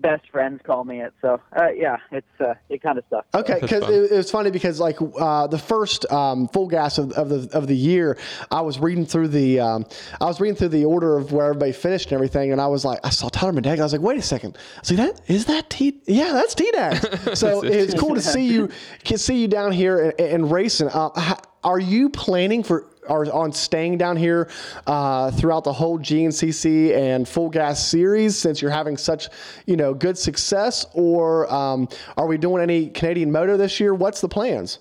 best 0.00 0.28
friends 0.30 0.60
call 0.64 0.84
me 0.84 1.00
it. 1.00 1.12
So 1.20 1.40
uh, 1.56 1.68
yeah, 1.70 1.98
it's 2.10 2.26
uh, 2.40 2.54
it 2.68 2.82
kind 2.82 2.98
of 2.98 3.04
sucks. 3.10 3.26
Okay, 3.34 3.58
because 3.60 3.82
it, 3.88 4.12
it, 4.12 4.16
was 4.16 4.30
funny 4.30 4.50
because 4.50 4.80
like 4.80 4.96
uh, 5.18 5.46
the 5.46 5.58
first 5.58 6.10
um, 6.10 6.48
full 6.48 6.68
gas 6.68 6.98
of, 6.98 7.12
of, 7.12 7.28
the 7.28 7.48
of 7.56 7.66
the 7.66 7.76
year, 7.76 8.18
I 8.50 8.60
was 8.60 8.78
reading 8.78 9.06
through 9.06 9.28
the 9.28 9.60
um, 9.60 9.86
I 10.20 10.26
was 10.26 10.40
reading 10.40 10.56
through 10.56 10.68
the 10.68 10.84
order 10.84 11.16
of 11.16 11.32
where 11.32 11.46
everybody 11.46 11.72
finished 11.72 12.06
and 12.06 12.14
everything, 12.14 12.52
and 12.52 12.60
I 12.60 12.66
was 12.66 12.84
like, 12.84 13.00
I 13.04 13.10
saw 13.10 13.28
Tyler 13.28 13.52
Medag. 13.52 13.78
I 13.78 13.82
was 13.82 13.92
like, 13.92 14.02
wait 14.02 14.18
a 14.18 14.22
second, 14.22 14.56
see 14.82 14.96
that 14.96 15.20
is 15.26 15.46
that 15.46 15.70
T? 15.70 16.00
Yeah, 16.06 16.32
that's 16.32 16.54
T 16.54 16.70
Dags. 16.72 17.38
so 17.38 17.62
it's 17.64 17.94
cool 17.94 18.14
to 18.14 18.22
see 18.22 18.46
you 18.46 18.70
can 19.04 19.18
see 19.18 19.40
you 19.40 19.48
down 19.48 19.72
here 19.72 20.10
and, 20.10 20.20
and 20.20 20.50
racing. 20.50 20.88
Uh, 20.88 21.36
are 21.64 21.80
you 21.80 22.08
planning 22.08 22.62
for 22.62 22.86
are 23.08 23.30
on 23.32 23.52
staying 23.52 23.98
down 23.98 24.16
here 24.16 24.50
uh, 24.86 25.30
throughout 25.30 25.64
the 25.64 25.72
whole 25.72 25.98
GNCC 25.98 26.96
and 26.96 27.28
Full 27.28 27.50
Gas 27.50 27.84
series 27.86 28.36
since 28.36 28.62
you're 28.62 28.70
having 28.70 28.96
such 28.96 29.28
you 29.66 29.76
know 29.76 29.94
good 29.94 30.18
success, 30.18 30.86
or 30.94 31.52
um, 31.52 31.88
are 32.16 32.26
we 32.26 32.38
doing 32.38 32.62
any 32.62 32.88
Canadian 32.88 33.32
Moto 33.32 33.56
this 33.56 33.80
year? 33.80 33.94
What's 33.94 34.20
the 34.20 34.28
plans? 34.28 34.78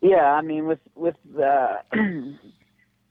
Yeah, 0.00 0.32
I 0.32 0.42
mean 0.42 0.66
with 0.66 0.80
with 0.94 1.16
uh, 1.42 1.76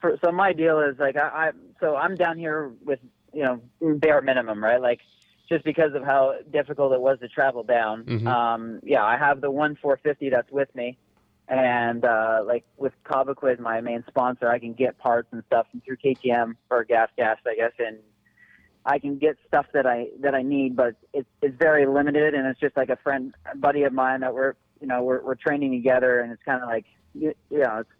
for, 0.00 0.18
so 0.24 0.30
my 0.30 0.52
deal 0.52 0.80
is 0.80 0.98
like 0.98 1.16
I, 1.16 1.28
I 1.28 1.50
so 1.80 1.96
I'm 1.96 2.14
down 2.14 2.38
here 2.38 2.72
with 2.84 3.00
you 3.32 3.42
know 3.42 3.60
bare 3.96 4.20
minimum 4.20 4.62
right 4.62 4.80
like 4.80 5.00
just 5.48 5.64
because 5.64 5.94
of 5.94 6.04
how 6.04 6.34
difficult 6.52 6.92
it 6.92 7.00
was 7.00 7.18
to 7.20 7.28
travel 7.28 7.62
down. 7.62 8.04
Mm-hmm. 8.04 8.26
Um, 8.26 8.80
yeah, 8.82 9.04
I 9.04 9.18
have 9.18 9.40
the 9.40 9.50
one 9.50 9.76
450 9.80 10.30
that's 10.30 10.50
with 10.50 10.74
me 10.74 10.96
and 11.48 12.04
uh, 12.04 12.42
like 12.46 12.64
with 12.76 12.92
Cobequid, 13.04 13.58
my 13.58 13.80
main 13.80 14.04
sponsor, 14.08 14.48
I 14.48 14.58
can 14.58 14.72
get 14.72 14.98
parts 14.98 15.28
and 15.32 15.42
stuff 15.46 15.66
through 15.84 15.96
KTM 15.96 16.54
or 16.70 16.84
Gas 16.84 17.08
Gas, 17.16 17.38
I 17.46 17.54
guess, 17.54 17.72
and 17.78 17.98
I 18.86 18.98
can 18.98 19.18
get 19.18 19.36
stuff 19.46 19.66
that 19.72 19.86
I 19.86 20.08
that 20.20 20.34
I 20.34 20.42
need, 20.42 20.76
but 20.76 20.94
it's 21.12 21.28
it's 21.42 21.56
very 21.58 21.86
limited, 21.86 22.34
and 22.34 22.46
it's 22.46 22.60
just 22.60 22.76
like 22.76 22.90
a 22.90 22.96
friend, 22.96 23.34
a 23.50 23.56
buddy 23.56 23.82
of 23.82 23.92
mine 23.92 24.20
that 24.20 24.34
we're 24.34 24.54
you 24.80 24.86
know 24.86 25.02
we're 25.02 25.22
we're 25.22 25.34
training 25.34 25.72
together, 25.72 26.20
and 26.20 26.32
it's 26.32 26.42
kind 26.44 26.62
of 26.62 26.68
like 26.68 26.86
you, 27.14 27.34
you 27.50 27.58
know 27.58 27.78
it's 27.80 27.90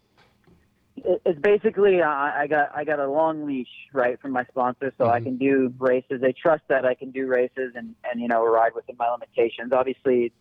it's 1.25 1.41
basically 1.41 2.01
uh, 2.01 2.09
I 2.09 2.47
got 2.49 2.71
I 2.75 2.85
got 2.85 2.99
a 2.99 3.11
long 3.11 3.47
leash 3.47 3.69
right 3.93 4.21
from 4.21 4.33
my 4.33 4.45
sponsor, 4.45 4.93
so 4.99 5.05
mm-hmm. 5.05 5.15
I 5.15 5.21
can 5.21 5.37
do 5.37 5.73
races. 5.79 6.21
They 6.21 6.33
trust 6.33 6.63
that 6.69 6.85
I 6.85 6.95
can 6.95 7.11
do 7.11 7.27
races 7.27 7.73
and 7.75 7.95
and 8.11 8.21
you 8.21 8.29
know 8.29 8.45
ride 8.45 8.75
within 8.75 8.97
my 8.99 9.11
limitations. 9.11 9.73
Obviously, 9.73 10.33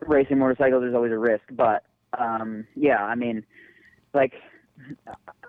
racing 0.00 0.38
motorcycles 0.38 0.82
there's 0.82 0.94
always 0.94 1.12
a 1.12 1.18
risk, 1.18 1.44
but 1.52 1.84
um, 2.18 2.66
yeah, 2.74 3.02
I 3.02 3.14
mean, 3.14 3.44
like 4.12 4.34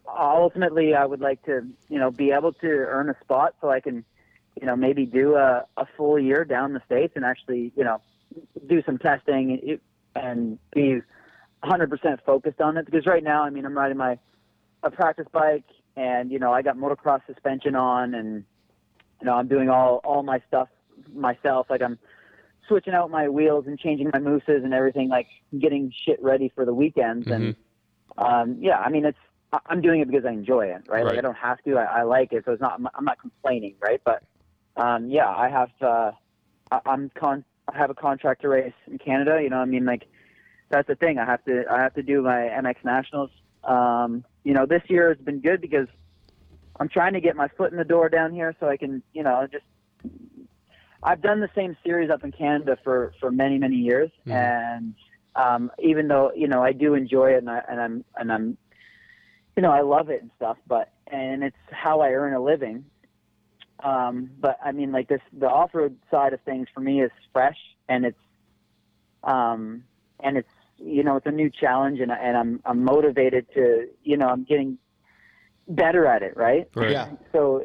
ultimately, 0.07 0.93
I 0.93 1.05
would 1.05 1.22
like 1.22 1.43
to, 1.45 1.68
you 1.89 1.99
know, 1.99 2.11
be 2.11 2.32
able 2.32 2.53
to 2.53 2.68
earn 2.68 3.09
a 3.09 3.16
spot 3.24 3.55
so 3.61 3.70
I 3.70 3.80
can, 3.80 4.05
you 4.59 4.66
know, 4.66 4.76
maybe 4.76 5.05
do 5.05 5.36
a, 5.36 5.66
a 5.78 5.86
full 5.97 6.20
year 6.20 6.45
down 6.45 6.74
the 6.74 6.82
states 6.86 7.13
and 7.16 7.26
actually, 7.26 7.72
you 7.76 7.84
know, 7.84 8.01
do 8.68 8.82
some 8.84 8.97
testing 8.97 9.80
and 10.16 10.59
be 10.74 11.01
100% 11.63 12.20
focused 12.26 12.61
on 12.61 12.78
it. 12.78 12.86
Because 12.86 13.05
right 13.05 13.24
now, 13.24 13.43
I 13.43 13.49
mean, 13.49 13.66
I'm 13.66 13.78
riding 13.78 13.97
my 13.97 14.18
a 14.84 14.91
practice 14.91 15.26
bike, 15.32 15.66
and 15.95 16.32
you 16.32 16.39
know, 16.39 16.53
I 16.53 16.61
got 16.61 16.78
motocross 16.78 17.22
suspension 17.26 17.76
on, 17.76 18.13
and 18.13 18.45
you 19.20 19.26
know, 19.26 19.34
I'm 19.34 19.47
doing 19.47 19.70
all 19.70 19.99
all 20.03 20.24
my 20.24 20.41
stuff 20.47 20.70
myself. 21.13 21.68
Like 21.70 21.82
I'm 21.82 21.97
switching 22.68 22.93
out 22.93 23.09
my 23.11 23.30
wheels 23.30 23.66
and 23.68 23.80
changing 23.80 24.09
my 24.13 24.20
mousses 24.20 24.63
and 24.63 24.74
everything, 24.74 25.09
like 25.09 25.28
getting 25.57 25.93
shit 26.05 26.22
ready 26.22 26.51
for 26.53 26.66
the 26.66 26.74
weekends. 26.74 27.28
Mm-hmm. 27.28 27.34
And 27.34 27.55
um, 28.18 28.57
yeah, 28.59 28.78
I 28.80 28.89
mean, 28.89 29.05
it's 29.05 29.18
I'm 29.66 29.82
doing 29.82 30.01
it 30.01 30.07
because 30.07 30.26
I 30.26 30.32
enjoy 30.32 30.68
it, 30.68 30.84
right? 30.88 31.03
right. 31.03 31.05
Like 31.05 31.18
I 31.18 31.22
don't 31.22 31.38
have 31.38 31.61
to. 31.63 31.78
I, 31.78 31.99
I, 31.99 32.03
like 32.03 32.34
it, 32.34 32.43
so 32.45 32.51
it's 32.51 32.61
not. 32.61 32.80
I'm 32.93 33.05
not 33.05 33.20
complaining, 33.20 33.76
right? 33.80 34.01
But 34.03 34.24
um, 34.76 35.09
yeah, 35.09 35.30
I 35.30 35.49
have. 35.49 35.70
Uh, 35.82 36.11
I, 36.72 36.80
I'm 36.86 37.09
con. 37.16 37.45
I 37.72 37.78
have 37.78 37.89
a 37.89 37.95
contract 37.95 38.41
to 38.41 38.49
race 38.49 38.74
in 38.88 38.97
Canada. 38.97 39.39
You 39.41 39.49
know, 39.49 39.57
I 39.57 39.66
mean, 39.66 39.86
like 39.86 40.07
that's 40.70 40.88
the 40.88 40.95
thing. 40.95 41.20
I 41.20 41.26
have 41.26 41.43
to. 41.45 41.66
I 41.70 41.82
have 41.82 41.93
to 41.95 42.03
do 42.03 42.22
my 42.22 42.49
MX 42.61 42.76
Nationals. 42.84 43.32
Um, 43.63 44.24
you 44.43 44.53
know, 44.53 44.66
this 44.66 44.84
year 44.88 45.09
has 45.09 45.18
been 45.18 45.39
good 45.39 45.61
because 45.61 45.88
I'm 46.80 46.89
trying 46.89 47.13
to 47.13 47.22
get 47.22 47.36
my 47.36 47.47
foot 47.47 47.72
in 47.72 47.78
the 47.78 47.86
door 47.86 48.09
down 48.09 48.34
here, 48.34 48.55
so 48.59 48.68
I 48.68 48.78
can, 48.78 49.01
you 49.13 49.24
know, 49.24 49.47
just 49.51 49.63
I've 51.06 51.22
done 51.22 51.39
the 51.39 51.49
same 51.56 51.78
series 51.86 52.10
up 52.10 52.24
in 52.24 52.32
Canada 52.32 52.78
for 52.84 53.14
for 53.20 53.32
many 53.32 53.60
many 53.60 53.76
years, 53.76 54.10
mm-hmm. 54.22 54.32
and 54.32 54.95
um, 55.36 55.72
even 55.80 56.08
though 56.08 56.32
you 56.36 56.47
know 56.47 56.64
I 56.64 56.72
do 56.74 56.95
enjoy 56.95 57.34
it 57.34 57.38
and, 57.38 57.49
I, 57.49 57.62
and 57.70 57.80
I'm 57.80 58.06
and 58.18 58.32
I'm 58.32 58.58
you 59.56 59.62
know 59.62 59.72
I 59.72 59.82
love 59.82 60.10
it 60.10 60.22
and 60.22 60.32
stuff, 60.36 60.58
but 60.68 60.91
and 61.08 61.43
it's 61.43 61.56
how 61.70 62.01
I 62.01 62.10
earn 62.10 62.34
a 62.34 62.41
living. 62.41 62.86
Um, 63.84 64.32
but 64.39 64.58
I 64.64 64.72
mean, 64.72 64.91
like 64.91 65.08
this, 65.08 65.22
the 65.38 65.47
off-road 65.47 65.97
side 66.10 66.34
of 66.34 66.41
things 66.41 66.68
for 66.74 66.80
me 66.80 67.01
is 67.01 67.12
fresh, 67.32 67.58
and 67.88 68.03
it's 68.06 68.18
um, 69.24 69.84
and 70.22 70.38
it's 70.38 70.49
you 70.78 71.03
know 71.03 71.18
it's 71.18 71.28
a 71.28 71.32
new 71.32 71.51
challenge, 71.51 71.99
and 71.99 72.12
and 72.12 72.36
I'm 72.36 72.62
I'm 72.66 72.84
motivated 72.84 73.45
to 73.53 73.88
you 74.03 74.18
know 74.18 74.28
I'm 74.28 74.43
getting 74.43 74.80
better 75.68 76.08
at 76.08 76.24
it, 76.24 76.36
right? 76.36 76.68
Right. 76.74 76.91
Yeah. 76.91 77.10
So, 77.32 77.64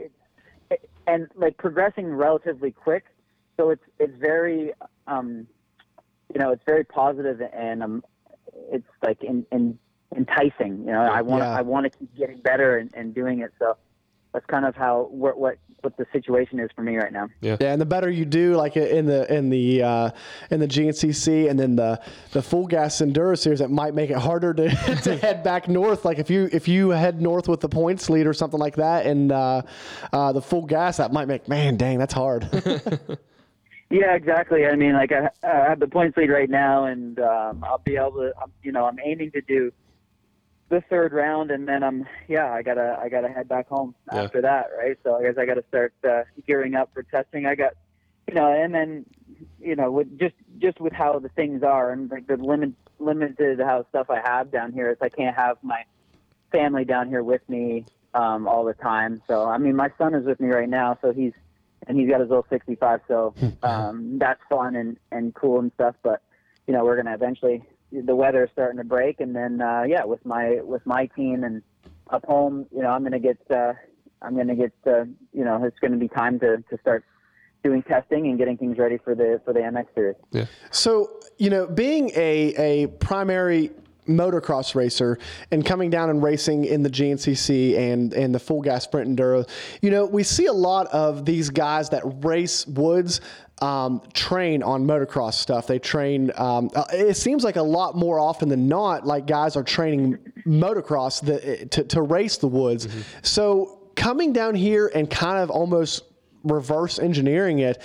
and 1.07 1.29
like 1.37 1.57
progressing 1.57 2.07
relatively 2.07 2.71
quick 2.71 3.05
so 3.61 3.71
it's 3.71 3.85
it's 3.99 4.17
very 4.19 4.73
um, 5.07 5.47
you 6.33 6.41
know 6.41 6.51
it's 6.51 6.63
very 6.67 6.85
positive 6.85 7.41
and 7.53 7.83
um, 7.83 8.05
it's 8.73 8.87
like 9.03 9.23
in, 9.23 9.45
in 9.53 9.79
enticing. 10.17 10.79
You 10.79 10.93
know, 10.93 11.03
I 11.03 11.21
want 11.21 11.43
yeah. 11.43 11.57
I 11.57 11.61
want 11.61 11.91
to 11.91 11.99
keep 11.99 12.17
getting 12.17 12.39
better 12.39 12.79
and, 12.79 12.91
and 12.95 13.15
doing 13.15 13.41
it. 13.41 13.53
So 13.59 13.77
that's 14.33 14.47
kind 14.47 14.65
of 14.65 14.75
how 14.75 15.09
what 15.11 15.39
what 15.39 15.59
what 15.83 15.97
the 15.97 16.07
situation 16.13 16.61
is 16.61 16.71
for 16.75 16.83
me 16.83 16.97
right 16.97 17.13
now. 17.13 17.29
Yeah. 17.41 17.57
Yeah, 17.61 17.73
and 17.73 17.81
the 17.81 17.87
better 17.87 18.11
you 18.11 18.25
do, 18.25 18.55
like 18.55 18.77
in 18.77 19.07
the 19.07 19.33
in 19.33 19.51
the 19.51 19.83
uh, 19.83 20.11
in 20.51 20.61
the 20.61 20.69
GNCC 20.69 21.51
and 21.51 21.59
then 21.59 21.77
the 21.77 22.01
the 22.33 22.41
full 22.41 22.67
gas 22.67 22.97
enduro 22.99 23.39
series, 23.39 23.61
it 23.61 23.71
might 23.71 23.95
make 23.95 24.09
it 24.09 24.17
harder 24.17 24.55
to, 24.55 24.71
to 25.03 25.17
head 25.17 25.43
back 25.43 25.69
north. 25.69 26.07
Like 26.07 26.19
if 26.19 26.31
you 26.31 26.49
if 26.53 26.67
you 26.67 26.91
head 26.91 27.21
north 27.21 27.47
with 27.47 27.61
the 27.61 27.69
points 27.69 28.09
lead 28.09 28.27
or 28.27 28.33
something 28.33 28.61
like 28.61 28.77
that, 28.77 29.05
and 29.05 29.33
uh, 29.33 29.63
uh, 30.13 30.33
the 30.33 30.43
full 30.43 30.65
gas, 30.65 30.97
that 30.97 31.13
might 31.13 31.29
make 31.29 31.47
man, 31.47 31.77
dang, 31.77 31.99
that's 31.99 32.15
hard. 32.15 32.49
Yeah, 33.91 34.15
exactly. 34.15 34.67
I 34.67 34.77
mean, 34.77 34.93
like 34.93 35.11
I, 35.11 35.31
I 35.43 35.69
have 35.69 35.81
the 35.81 35.89
points 35.89 36.17
lead 36.17 36.31
right 36.31 36.49
now, 36.49 36.85
and 36.85 37.19
um, 37.19 37.65
I'll 37.65 37.83
be 37.85 37.97
able 37.97 38.13
to. 38.13 38.33
I'm, 38.41 38.53
you 38.63 38.71
know, 38.71 38.87
I'm 38.87 38.99
aiming 39.05 39.33
to 39.33 39.41
do 39.41 39.73
the 40.69 40.81
third 40.89 41.13
round, 41.13 41.51
and 41.51 41.67
then 41.67 41.83
I'm 41.83 42.07
yeah, 42.29 42.53
I 42.53 42.63
gotta 42.63 42.97
I 43.01 43.09
gotta 43.09 43.29
head 43.29 43.49
back 43.49 43.69
home 43.69 43.97
yeah. 44.13 44.23
after 44.23 44.41
that, 44.43 44.69
right? 44.79 44.97
So 45.03 45.17
I 45.17 45.23
guess 45.23 45.35
I 45.39 45.45
gotta 45.45 45.65
start 45.69 45.93
uh, 46.09 46.23
gearing 46.47 46.77
up 46.77 46.91
for 46.95 47.03
testing. 47.03 47.47
I 47.47 47.57
got, 47.57 47.73
you 48.29 48.35
know, 48.35 48.47
and 48.53 48.73
then 48.73 49.07
you 49.61 49.75
know, 49.75 49.91
with 49.91 50.19
just 50.21 50.37
just 50.59 50.81
with 50.81 50.93
how 50.93 51.19
the 51.19 51.29
things 51.31 51.65
are 51.65 51.91
and 51.91 52.09
like 52.11 52.29
the 52.29 52.37
limit 52.37 52.75
limited 53.01 53.59
how 53.59 53.85
stuff 53.89 54.09
I 54.09 54.21
have 54.21 54.53
down 54.53 54.73
here 54.73 54.91
is 54.91 54.99
I 55.01 55.09
can't 55.09 55.35
have 55.35 55.57
my 55.63 55.83
family 56.53 56.85
down 56.85 57.09
here 57.09 57.25
with 57.25 57.47
me 57.49 57.87
um, 58.15 58.47
all 58.47 58.65
the 58.65 58.75
time. 58.75 59.21
So 59.27 59.49
I 59.49 59.59
mean, 59.59 59.75
my 59.75 59.91
son 59.99 60.15
is 60.15 60.25
with 60.25 60.39
me 60.39 60.49
right 60.49 60.69
now, 60.69 60.97
so 61.03 61.13
he's 61.13 61.33
and 61.87 61.99
he's 61.99 62.09
got 62.09 62.21
his 62.21 62.29
little 62.29 62.47
65, 62.51 63.01
so 63.09 63.35
um, 63.63 64.19
that's 64.19 64.41
fun 64.49 64.77
and 64.77 64.97
and 65.11 65.35
cool 65.35 65.61
and 65.61 65.73
stuff. 65.75 65.95
But 66.03 66.23
you 66.67 66.75
know, 66.75 66.85
we're 66.85 66.97
gonna 66.97 67.15
eventually 67.15 67.63
the 67.93 68.15
weather 68.15 68.45
is 68.45 68.51
starting 68.53 68.79
to 68.79 68.85
break, 68.85 69.21
and 69.21 69.35
then 69.35 69.61
uh, 69.61 69.85
yeah, 69.87 70.05
with 70.05 70.25
my 70.25 70.61
with 70.63 70.85
my 70.87 71.07
team 71.07 71.45
and 71.45 71.63
up 72.11 72.25
home, 72.27 72.67
you 72.73 72.83
know, 72.83 72.89
I'm 72.89 73.03
gonna 73.03 73.19
get 73.19 73.39
uh, 73.51 73.73
I'm 74.23 74.37
gonna 74.37 74.55
get 74.55 74.73
uh, 74.87 75.05
you 75.33 75.45
know, 75.45 75.65
it's 75.65 75.79
gonna 75.81 75.97
be 75.97 76.09
time 76.09 76.39
to 76.41 76.59
to 76.59 76.79
start 76.81 77.05
doing 77.63 77.83
testing 77.83 78.27
and 78.27 78.39
getting 78.39 78.57
things 78.57 78.79
ready 78.79 78.99
for 78.99 79.15
the 79.15 79.41
for 79.45 79.53
the 79.53 79.61
MX 79.61 79.87
series. 79.95 80.17
Yeah. 80.31 80.47
So 80.71 81.21
you 81.39 81.51
know, 81.51 81.67
being 81.67 82.11
a 82.11 82.55
a 82.57 82.87
primary 82.99 83.71
motocross 84.09 84.75
racer 84.75 85.19
and 85.51 85.65
coming 85.65 85.91
down 85.91 86.11
and 86.11 86.23
racing 86.23 86.65
in 86.65 86.83
the 86.83 86.91
GNCC 86.91 87.77
and 87.79 88.13
and 88.13 88.35
the 88.35 88.39
full 88.39 88.63
gas 88.63 88.85
sprint 88.85 89.17
enduro, 89.17 89.49
you 89.83 89.91
know, 89.91 90.07
we 90.07 90.23
see 90.23 90.47
a 90.47 90.53
lot 90.53 90.87
of 90.89 91.25
these 91.25 91.51
guys 91.51 91.91
that 91.91 92.03
race 92.25 92.67
woods 92.67 93.21
um, 93.61 94.01
train 94.15 94.63
on 94.63 94.87
motocross 94.87 95.35
stuff. 95.35 95.67
They 95.67 95.79
train. 95.79 96.33
Um, 96.37 96.71
uh, 96.75 96.85
it 96.93 97.17
seems 97.17 97.45
like 97.45 97.57
a 97.57 97.63
lot 97.63 97.95
more 97.97 98.19
often 98.19 98.49
than 98.49 98.69
not, 98.69 99.07
like 99.07 99.27
guys 99.27 99.57
are 99.57 99.63
training 99.63 100.19
motocross 100.47 101.21
the, 101.21 101.67
to 101.67 101.85
to 101.85 102.03
race 102.03 102.39
the 102.39 102.49
woods. 102.49 102.87
Mm-hmm. 102.87 103.01
So 103.23 103.81
coming 103.97 104.33
down 104.33 104.55
here 104.55 104.91
and 104.95 105.11
kind 105.11 105.39
of 105.39 105.51
almost 105.51 106.05
reverse 106.43 106.99
engineering 106.99 107.59
it 107.59 107.83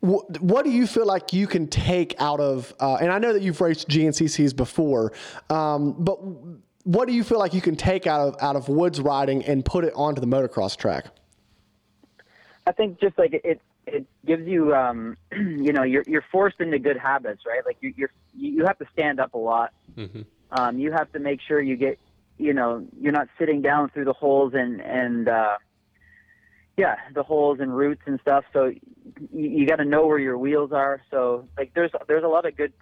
what, 0.00 0.40
what 0.40 0.64
do 0.64 0.70
you 0.70 0.86
feel 0.86 1.06
like 1.06 1.32
you 1.32 1.46
can 1.46 1.66
take 1.66 2.14
out 2.20 2.40
of? 2.40 2.72
Uh, 2.80 2.96
and 2.96 3.10
I 3.10 3.18
know 3.18 3.32
that 3.32 3.42
you've 3.42 3.60
raced 3.60 3.88
GNCCs 3.88 4.54
before, 4.54 5.12
um, 5.50 5.94
but 5.98 6.18
what 6.84 7.08
do 7.08 7.14
you 7.14 7.24
feel 7.24 7.38
like 7.38 7.52
you 7.52 7.60
can 7.60 7.76
take 7.76 8.06
out 8.06 8.20
of 8.20 8.42
out 8.42 8.56
of 8.56 8.68
woods 8.68 9.00
riding 9.00 9.44
and 9.44 9.64
put 9.64 9.84
it 9.84 9.92
onto 9.94 10.20
the 10.20 10.26
motocross 10.26 10.76
track? 10.76 11.06
I 12.66 12.72
think 12.72 13.00
just 13.00 13.18
like 13.18 13.32
it, 13.32 13.60
it 13.86 14.06
gives 14.24 14.46
you, 14.46 14.74
um, 14.74 15.16
you 15.32 15.72
know, 15.72 15.82
you're 15.82 16.04
you're 16.06 16.24
forced 16.30 16.60
into 16.60 16.78
good 16.78 16.96
habits, 16.96 17.42
right? 17.46 17.64
Like 17.64 17.78
you, 17.80 17.92
you're 17.96 18.10
you 18.34 18.66
have 18.66 18.78
to 18.78 18.86
stand 18.92 19.20
up 19.20 19.34
a 19.34 19.38
lot. 19.38 19.72
Mm-hmm. 19.96 20.22
Um, 20.50 20.78
you 20.78 20.92
have 20.92 21.12
to 21.12 21.18
make 21.18 21.40
sure 21.46 21.60
you 21.60 21.76
get, 21.76 21.98
you 22.38 22.54
know, 22.54 22.86
you're 22.98 23.12
not 23.12 23.28
sitting 23.38 23.62
down 23.62 23.90
through 23.90 24.04
the 24.04 24.12
holes 24.12 24.54
and 24.54 24.80
and 24.80 25.28
uh, 25.28 25.56
yeah, 26.78 26.94
the 27.12 27.24
holes 27.24 27.58
and 27.60 27.76
roots 27.76 28.02
and 28.06 28.20
stuff. 28.20 28.44
So 28.52 28.66
you, 28.66 29.50
you 29.50 29.66
got 29.66 29.76
to 29.76 29.84
know 29.84 30.06
where 30.06 30.18
your 30.18 30.38
wheels 30.38 30.70
are. 30.72 31.02
So 31.10 31.48
like 31.58 31.72
there's 31.74 31.90
there's 32.06 32.22
a 32.24 32.28
lot 32.28 32.46
of 32.46 32.56
good 32.56 32.72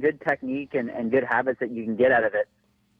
good 0.00 0.20
technique 0.26 0.74
and, 0.74 0.88
and 0.88 1.10
good 1.10 1.24
habits 1.24 1.60
that 1.60 1.70
you 1.70 1.84
can 1.84 1.94
get 1.94 2.10
out 2.10 2.24
of 2.24 2.34
it. 2.34 2.48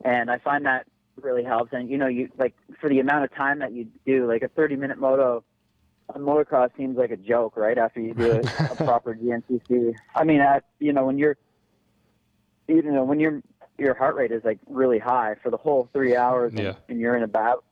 And 0.05 0.30
I 0.30 0.38
find 0.38 0.66
that 0.66 0.86
really 1.20 1.45
helps. 1.45 1.72
And 1.72 1.88
you 1.88 1.97
know, 1.97 2.07
you 2.09 2.28
like 2.38 2.55
for 2.78 2.90
the 2.90 3.01
amount 3.01 3.24
of 3.24 3.34
time 3.34 3.61
that 3.61 3.72
you 3.72 3.88
do, 4.05 4.28
like 4.28 4.42
a 4.42 4.49
30 4.49 4.76
minute 4.76 4.99
moto 4.99 5.42
on 6.14 6.20
motocross 6.20 6.68
seems 6.76 6.99
like 6.99 7.11
a 7.11 7.16
joke, 7.16 7.57
right? 7.57 7.78
After 7.78 8.01
you 8.01 8.12
do 8.12 8.30
a, 8.32 8.40
a 8.70 8.76
proper 8.76 9.14
GNCC. 9.14 9.95
I 10.14 10.24
mean, 10.24 10.40
at, 10.42 10.64
you 10.78 10.92
know, 10.92 11.07
when 11.07 11.16
you're, 11.16 11.38
you 12.68 12.82
know, 12.82 13.05
when 13.05 13.18
your 13.18 13.40
your 13.78 13.95
heart 13.95 14.14
rate 14.14 14.30
is 14.30 14.45
like 14.45 14.59
really 14.68 14.99
high 14.99 15.36
for 15.42 15.51
the 15.51 15.57
whole 15.57 15.88
three 15.95 16.14
hours, 16.14 16.53
and, 16.53 16.62
Yeah. 16.62 16.74
and 16.88 17.01
you're 17.01 17.16
in 17.16 17.22
a 17.22 17.28
battle, 17.28 17.64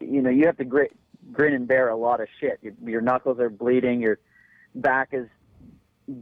you 0.00 0.22
know, 0.22 0.30
you 0.30 0.46
have 0.46 0.56
to 0.56 0.64
grit, 0.64 0.92
grin 1.32 1.54
and 1.54 1.68
bear 1.68 1.88
a 1.88 1.96
lot 1.96 2.20
of 2.20 2.28
shit. 2.40 2.58
Your, 2.62 2.74
your 2.84 3.00
knuckles 3.00 3.38
are 3.38 3.50
bleeding, 3.50 4.00
your 4.00 4.18
back 4.74 5.10
is 5.12 5.28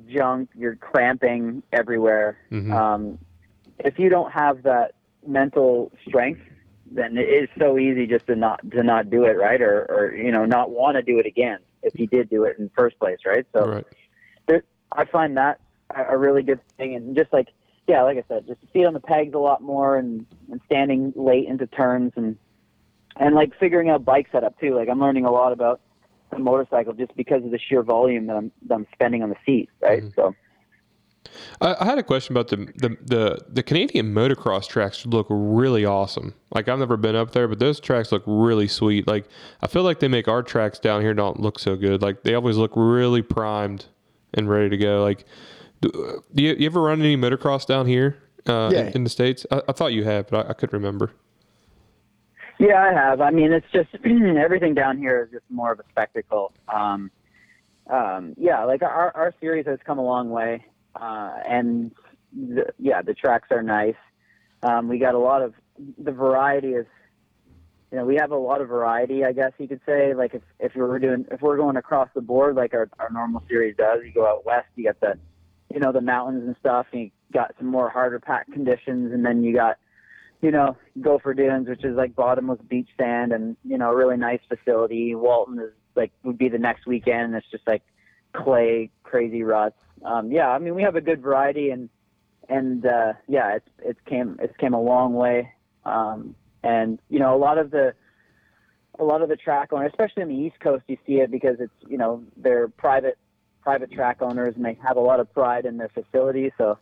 junk, 0.08 0.50
you're 0.54 0.76
cramping 0.76 1.62
everywhere. 1.72 2.38
Mhm. 2.50 2.72
Um, 2.72 3.18
if 3.78 3.98
you 3.98 4.08
don't 4.08 4.32
have 4.32 4.62
that 4.62 4.94
mental 5.26 5.92
strength, 6.06 6.40
then 6.90 7.18
it 7.18 7.28
is 7.28 7.48
so 7.58 7.78
easy 7.78 8.06
just 8.06 8.26
to 8.26 8.36
not 8.36 8.60
to 8.70 8.82
not 8.82 9.10
do 9.10 9.24
it, 9.24 9.36
right? 9.36 9.60
Or 9.60 9.86
or 9.88 10.14
you 10.14 10.30
know 10.30 10.44
not 10.44 10.70
want 10.70 10.96
to 10.96 11.02
do 11.02 11.18
it 11.18 11.26
again 11.26 11.58
if 11.82 11.98
you 11.98 12.06
did 12.06 12.30
do 12.30 12.44
it 12.44 12.56
in 12.58 12.64
the 12.64 12.70
first 12.76 12.98
place, 12.98 13.18
right? 13.26 13.46
So 13.52 13.66
Right. 13.66 13.86
there, 14.46 14.62
I 14.92 15.04
find 15.04 15.36
that 15.36 15.60
a 15.94 16.14
a 16.14 16.16
really 16.16 16.42
good 16.42 16.60
thing, 16.76 16.94
and 16.94 17.16
just 17.16 17.32
like 17.32 17.48
yeah, 17.86 18.02
like 18.02 18.18
I 18.18 18.24
said, 18.28 18.46
just 18.46 18.60
feet 18.72 18.84
on 18.84 18.94
the 18.94 19.00
pegs 19.00 19.34
a 19.34 19.38
lot 19.38 19.62
more, 19.62 19.96
and, 19.96 20.26
and 20.50 20.60
standing 20.66 21.12
late 21.14 21.46
into 21.46 21.66
turns, 21.66 22.12
and 22.16 22.36
and 23.16 23.34
like 23.34 23.52
figuring 23.58 23.88
out 23.90 24.04
bike 24.04 24.28
setup 24.32 24.58
too. 24.60 24.74
Like 24.74 24.88
I'm 24.88 25.00
learning 25.00 25.24
a 25.24 25.30
lot 25.30 25.52
about 25.52 25.80
the 26.30 26.38
motorcycle 26.38 26.92
just 26.92 27.14
because 27.16 27.44
of 27.44 27.50
the 27.50 27.58
sheer 27.58 27.82
volume 27.82 28.26
that 28.26 28.36
I'm 28.36 28.52
that 28.68 28.74
I'm 28.74 28.86
spending 28.92 29.22
on 29.22 29.30
the 29.30 29.36
seat, 29.44 29.68
right? 29.80 30.02
So 30.14 30.34
I, 31.60 31.76
I 31.80 31.84
had 31.84 31.98
a 31.98 32.02
question 32.02 32.32
about 32.36 32.48
the, 32.48 32.56
the 32.76 32.96
the 33.04 33.44
the 33.48 33.62
Canadian 33.62 34.14
motocross 34.14 34.68
tracks 34.68 35.04
look 35.06 35.26
really 35.28 35.84
awesome. 35.84 36.34
Like 36.54 36.68
I've 36.68 36.78
never 36.78 36.96
been 36.96 37.16
up 37.16 37.32
there, 37.32 37.48
but 37.48 37.58
those 37.58 37.80
tracks 37.80 38.12
look 38.12 38.22
really 38.26 38.68
sweet. 38.68 39.06
Like 39.06 39.26
I 39.62 39.66
feel 39.66 39.82
like 39.82 40.00
they 40.00 40.08
make 40.08 40.28
our 40.28 40.42
tracks 40.42 40.78
down 40.78 41.00
here 41.02 41.14
don't 41.14 41.40
look 41.40 41.58
so 41.58 41.76
good. 41.76 42.02
Like 42.02 42.22
they 42.22 42.34
always 42.34 42.56
look 42.56 42.72
really 42.76 43.22
primed 43.22 43.86
and 44.34 44.48
ready 44.48 44.68
to 44.70 44.76
go. 44.76 45.02
Like 45.02 45.24
do, 45.80 46.22
do 46.34 46.42
you, 46.42 46.54
you 46.58 46.66
ever 46.66 46.82
run 46.82 47.00
any 47.00 47.16
motocross 47.16 47.66
down 47.66 47.86
here 47.86 48.18
uh, 48.46 48.70
Yeah. 48.72 48.80
in, 48.80 48.88
in 48.88 49.04
the 49.04 49.10
states? 49.10 49.44
I, 49.50 49.62
I 49.68 49.72
thought 49.72 49.92
you 49.92 50.04
had, 50.04 50.28
but 50.28 50.46
I, 50.46 50.50
I 50.50 50.52
couldn't 50.52 50.76
remember. 50.78 51.12
Yeah, 52.58 52.82
I 52.82 52.92
have. 52.92 53.20
I 53.20 53.30
mean, 53.30 53.52
it's 53.52 53.66
just 53.72 53.88
everything 54.04 54.74
down 54.74 54.98
here 54.98 55.24
is 55.24 55.30
just 55.30 55.44
more 55.50 55.72
of 55.72 55.80
a 55.80 55.84
spectacle. 55.90 56.52
Um, 56.72 57.10
um, 57.90 58.34
yeah, 58.36 58.64
like 58.64 58.82
our 58.82 59.12
our 59.14 59.34
series 59.40 59.66
has 59.66 59.78
come 59.84 59.98
a 59.98 60.04
long 60.04 60.30
way, 60.30 60.64
uh, 60.94 61.34
and 61.48 61.92
the, 62.32 62.72
yeah, 62.78 63.02
the 63.02 63.14
tracks 63.14 63.48
are 63.50 63.62
nice. 63.62 63.94
Um, 64.62 64.88
we 64.88 64.98
got 64.98 65.14
a 65.14 65.18
lot 65.18 65.42
of 65.42 65.54
the 65.98 66.10
variety 66.10 66.68
is, 66.68 66.86
you 67.92 67.98
know, 67.98 68.04
we 68.04 68.16
have 68.16 68.30
a 68.30 68.36
lot 68.36 68.60
of 68.60 68.68
variety, 68.68 69.24
I 69.24 69.32
guess 69.32 69.52
you 69.58 69.68
could 69.68 69.80
say. 69.86 70.14
Like 70.14 70.34
if 70.34 70.42
if 70.58 70.74
we 70.74 70.80
were 70.82 70.98
doing 70.98 71.26
if 71.30 71.42
we're 71.42 71.58
going 71.58 71.76
across 71.76 72.08
the 72.14 72.22
board 72.22 72.56
like 72.56 72.74
our 72.74 72.88
our 72.98 73.10
normal 73.10 73.44
series 73.48 73.76
does, 73.76 74.00
you 74.04 74.12
go 74.12 74.26
out 74.26 74.46
west, 74.46 74.66
you 74.74 74.84
got 74.84 74.98
the, 75.00 75.18
you 75.72 75.78
know, 75.78 75.92
the 75.92 76.00
mountains 76.00 76.44
and 76.46 76.56
stuff, 76.58 76.86
and 76.92 77.02
you 77.02 77.10
got 77.32 77.54
some 77.58 77.68
more 77.68 77.90
harder 77.90 78.18
pack 78.18 78.50
conditions, 78.50 79.12
and 79.12 79.24
then 79.24 79.44
you 79.44 79.54
got 79.54 79.76
you 80.40 80.50
know, 80.50 80.76
Gopher 81.00 81.34
Dunes, 81.34 81.68
which 81.68 81.84
is 81.84 81.96
like 81.96 82.14
bottomless 82.14 82.60
beach 82.68 82.88
sand 82.96 83.32
and, 83.32 83.56
you 83.64 83.78
know, 83.78 83.90
a 83.90 83.96
really 83.96 84.16
nice 84.16 84.40
facility. 84.48 85.14
Walton 85.14 85.58
is 85.58 85.72
like, 85.94 86.12
would 86.22 86.38
be 86.38 86.48
the 86.48 86.58
next 86.58 86.86
weekend. 86.86 87.26
And 87.26 87.34
it's 87.34 87.50
just 87.50 87.66
like 87.66 87.82
clay, 88.32 88.90
crazy 89.02 89.42
ruts. 89.42 89.78
Um, 90.04 90.30
yeah, 90.30 90.48
I 90.48 90.58
mean, 90.58 90.74
we 90.74 90.82
have 90.82 90.96
a 90.96 91.00
good 91.00 91.22
variety 91.22 91.70
and, 91.70 91.88
and, 92.48 92.84
uh, 92.84 93.14
yeah, 93.28 93.56
it's, 93.56 93.68
it's 93.82 94.00
came, 94.06 94.38
it's 94.40 94.56
came 94.58 94.74
a 94.74 94.80
long 94.80 95.14
way. 95.14 95.52
Um, 95.84 96.34
and, 96.62 97.00
you 97.08 97.18
know, 97.18 97.34
a 97.34 97.38
lot 97.38 97.58
of 97.58 97.70
the, 97.70 97.94
a 98.98 99.04
lot 99.04 99.22
of 99.22 99.28
the 99.28 99.36
track 99.36 99.72
owners, 99.72 99.90
especially 99.92 100.22
on 100.22 100.28
the 100.28 100.34
East 100.34 100.60
Coast, 100.60 100.84
you 100.86 100.96
see 101.06 101.14
it 101.14 101.30
because 101.30 101.56
it's, 101.60 101.72
you 101.88 101.98
know, 101.98 102.22
they're 102.36 102.68
private, 102.68 103.18
private 103.62 103.90
track 103.90 104.18
owners 104.20 104.54
and 104.54 104.64
they 104.64 104.78
have 104.86 104.96
a 104.96 105.00
lot 105.00 105.18
of 105.18 105.32
pride 105.32 105.64
in 105.64 105.76
their 105.76 105.88
facility. 105.88 106.52
So, 106.56 106.78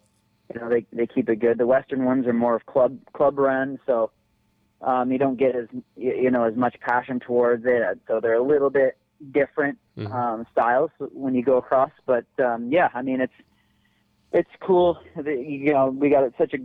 you 0.53 0.61
know 0.61 0.69
they 0.69 0.87
they 0.93 1.07
keep 1.07 1.29
it 1.29 1.37
good. 1.37 1.59
The 1.59 1.67
Western 1.67 2.05
ones 2.05 2.27
are 2.27 2.33
more 2.33 2.57
of 2.57 2.67
club 2.67 2.99
club 3.13 3.39
run, 3.39 3.79
so 3.87 4.11
um, 4.81 5.11
you 5.11 5.19
don't 5.19 5.39
get 5.39 5.57
as 5.57 5.69
you 5.97 6.31
know 6.31 6.45
as 6.45 6.57
much 6.57 6.79
passion 6.81 7.21
towards 7.21 7.65
it. 7.67 7.99
So 8.07 8.21
they're 8.21 8.35
a 8.35 8.43
little 8.43 8.71
bit 8.71 8.97
different 9.33 9.79
um, 10.13 10.47
styles 10.53 10.91
when 10.99 11.35
you 11.35 11.43
go 11.43 11.57
across. 11.57 11.91
But 12.07 12.27
um, 12.39 12.71
yeah, 12.71 12.89
I 12.95 13.03
mean 13.03 13.21
it's 13.21 13.33
it's 14.33 14.51
cool. 14.61 14.99
that, 15.17 15.27
You 15.27 15.73
know 15.73 15.87
we 15.89 16.11
got 16.11 16.31
such 16.37 16.55
a 16.55 16.59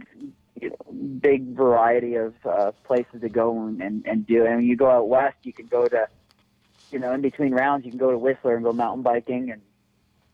you 0.59 0.69
know, 0.71 0.93
big 1.21 1.55
variety 1.55 2.15
of 2.15 2.34
uh, 2.45 2.71
places 2.84 3.21
to 3.21 3.30
go 3.30 3.57
and, 3.65 3.82
and, 3.82 4.05
and 4.05 4.27
do. 4.27 4.45
And 4.45 4.57
when 4.57 4.65
you 4.65 4.75
go 4.75 4.89
out 4.89 5.07
west, 5.07 5.38
you 5.43 5.53
can 5.53 5.67
go 5.67 5.88
to 5.88 6.07
you 6.91 6.99
know 6.99 7.13
in 7.13 7.21
between 7.21 7.53
rounds 7.53 7.86
you 7.86 7.91
can 7.91 7.99
go 7.99 8.11
to 8.11 8.17
Whistler 8.17 8.55
and 8.55 8.63
go 8.63 8.73
mountain 8.73 9.03
biking 9.03 9.51
and 9.51 9.61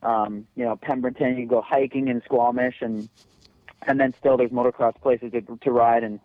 um, 0.02 0.46
you 0.56 0.64
know 0.64 0.76
Pemberton 0.76 1.30
you 1.30 1.36
can 1.36 1.48
go 1.48 1.60
hiking 1.60 2.08
and 2.08 2.22
Squamish 2.24 2.76
and 2.80 3.08
and 3.86 3.98
then 4.00 4.14
still 4.18 4.36
there's 4.36 4.50
motocross 4.50 4.94
places 5.00 5.32
to, 5.32 5.40
to 5.60 5.70
ride 5.70 6.02
and 6.04 6.20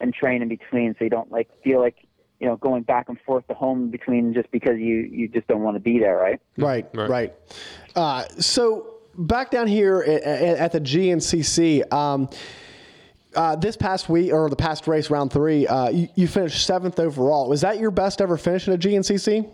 and 0.00 0.12
train 0.14 0.42
in 0.42 0.48
between 0.48 0.94
so 0.98 1.04
you 1.04 1.10
don't 1.10 1.30
like 1.30 1.48
feel 1.62 1.80
like 1.80 2.06
you 2.40 2.46
know 2.46 2.56
going 2.56 2.82
back 2.82 3.08
and 3.08 3.18
forth 3.20 3.46
to 3.48 3.54
home 3.54 3.90
between 3.90 4.34
just 4.34 4.50
because 4.50 4.78
you 4.78 4.96
you 4.96 5.28
just 5.28 5.46
don't 5.46 5.62
want 5.62 5.76
to 5.76 5.80
be 5.80 5.98
there 5.98 6.16
right 6.16 6.40
Right, 6.56 6.86
Right. 6.94 7.08
right. 7.08 7.34
Uh, 7.94 8.24
so 8.38 8.94
back 9.16 9.50
down 9.50 9.66
here 9.68 10.00
at, 10.00 10.22
at 10.24 10.72
the 10.72 10.80
GNCC, 10.80 11.92
um, 11.92 12.28
uh, 13.36 13.54
this 13.56 13.76
past 13.76 14.08
week 14.08 14.32
or 14.32 14.48
the 14.50 14.56
past 14.56 14.86
race, 14.88 15.10
round 15.10 15.32
three, 15.32 15.66
uh, 15.66 15.88
you, 15.90 16.08
you 16.16 16.26
finished 16.28 16.64
seventh 16.66 16.98
overall. 16.98 17.48
Was 17.48 17.60
that 17.62 17.78
your 17.78 17.90
best 17.92 18.20
ever 18.20 18.36
finish 18.36 18.66
at 18.68 18.74
a 18.74 18.78
GNCC? 18.78 19.48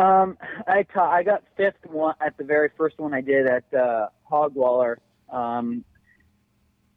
um 0.00 0.38
i 0.68 0.84
ta- 0.94 1.10
i 1.10 1.24
got 1.24 1.42
fifth 1.56 1.84
one 1.86 2.14
at 2.20 2.36
the 2.38 2.44
very 2.44 2.70
first 2.76 2.96
one 3.00 3.12
i 3.12 3.20
did 3.20 3.48
at 3.48 3.64
uh 3.74 4.06
Hog 4.22 4.54
Waller 4.54 5.00
um 5.28 5.84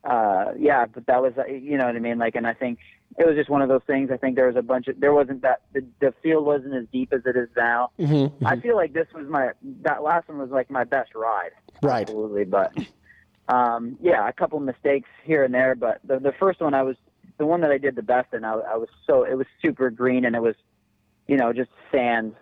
uh 0.04 0.46
yeah 0.58 0.86
but 0.86 1.06
that 1.06 1.22
was 1.22 1.34
uh, 1.38 1.46
you 1.46 1.78
know 1.78 1.86
what 1.86 1.96
i 1.96 2.00
mean 2.00 2.18
like 2.18 2.36
and 2.36 2.48
i 2.48 2.54
think 2.54 2.80
it 3.20 3.28
was 3.28 3.36
just 3.36 3.50
one 3.50 3.62
of 3.62 3.70
those 3.70 3.84
things 3.86 4.10
i 4.12 4.18
think 4.18 4.36
there 4.36 4.48
was 4.48 4.56
a 4.56 4.62
bunch 4.62 4.88
of 4.88 5.00
there 5.00 5.14
wasn't 5.14 5.42
that 5.42 5.62
the, 5.74 5.86
the 6.00 6.12
field 6.24 6.44
wasn't 6.46 6.74
as 6.74 6.86
deep 6.92 7.14
as 7.14 7.22
it 7.26 7.36
is 7.36 7.50
now 7.56 7.92
Mm-hmm. 8.00 8.46
I 8.46 8.60
feel 8.60 8.76
like 8.76 8.94
this 8.94 9.08
was 9.14 9.28
my 9.28 9.52
that 9.84 10.04
last 10.04 10.28
one 10.28 10.40
was 10.40 10.50
like 10.50 10.70
my 10.70 10.84
best 10.84 11.14
ride. 11.16 11.52
Right. 11.82 12.02
Absolutely, 12.02 12.46
but 12.46 12.76
um, 13.48 13.98
yeah, 14.02 14.28
a 14.28 14.34
couple 14.34 14.60
mistakes 14.60 15.10
here 15.24 15.44
and 15.44 15.54
there, 15.54 15.76
but 15.76 16.00
the 16.04 16.20
the 16.20 16.34
first 16.40 16.62
one 16.62 16.74
I 16.74 16.84
was 16.84 16.96
the 17.38 17.46
one 17.46 17.62
that 17.62 17.72
I 17.72 17.78
did 17.78 17.96
the 17.96 18.02
best 18.02 18.34
in. 18.34 18.44
I, 18.44 18.54
I 18.54 18.76
was 18.76 18.90
so 19.06 19.24
it 19.24 19.36
was 19.36 19.48
super 19.62 19.90
green 19.90 20.26
and 20.26 20.36
it 20.36 20.42
was 20.42 20.56
you 21.28 21.38
know 21.38 21.54
just 21.54 21.70
sand. 21.92 22.34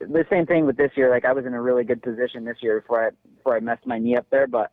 The 0.00 0.24
same 0.30 0.46
thing 0.46 0.66
with 0.66 0.76
this 0.76 0.92
year. 0.96 1.10
Like 1.10 1.24
I 1.24 1.32
was 1.32 1.46
in 1.46 1.54
a 1.54 1.60
really 1.60 1.84
good 1.84 2.02
position 2.02 2.44
this 2.44 2.58
year 2.60 2.80
before 2.80 3.08
I 3.08 3.10
before 3.36 3.56
I 3.56 3.60
messed 3.60 3.86
my 3.86 3.98
knee 3.98 4.16
up 4.16 4.26
there, 4.30 4.46
but 4.46 4.72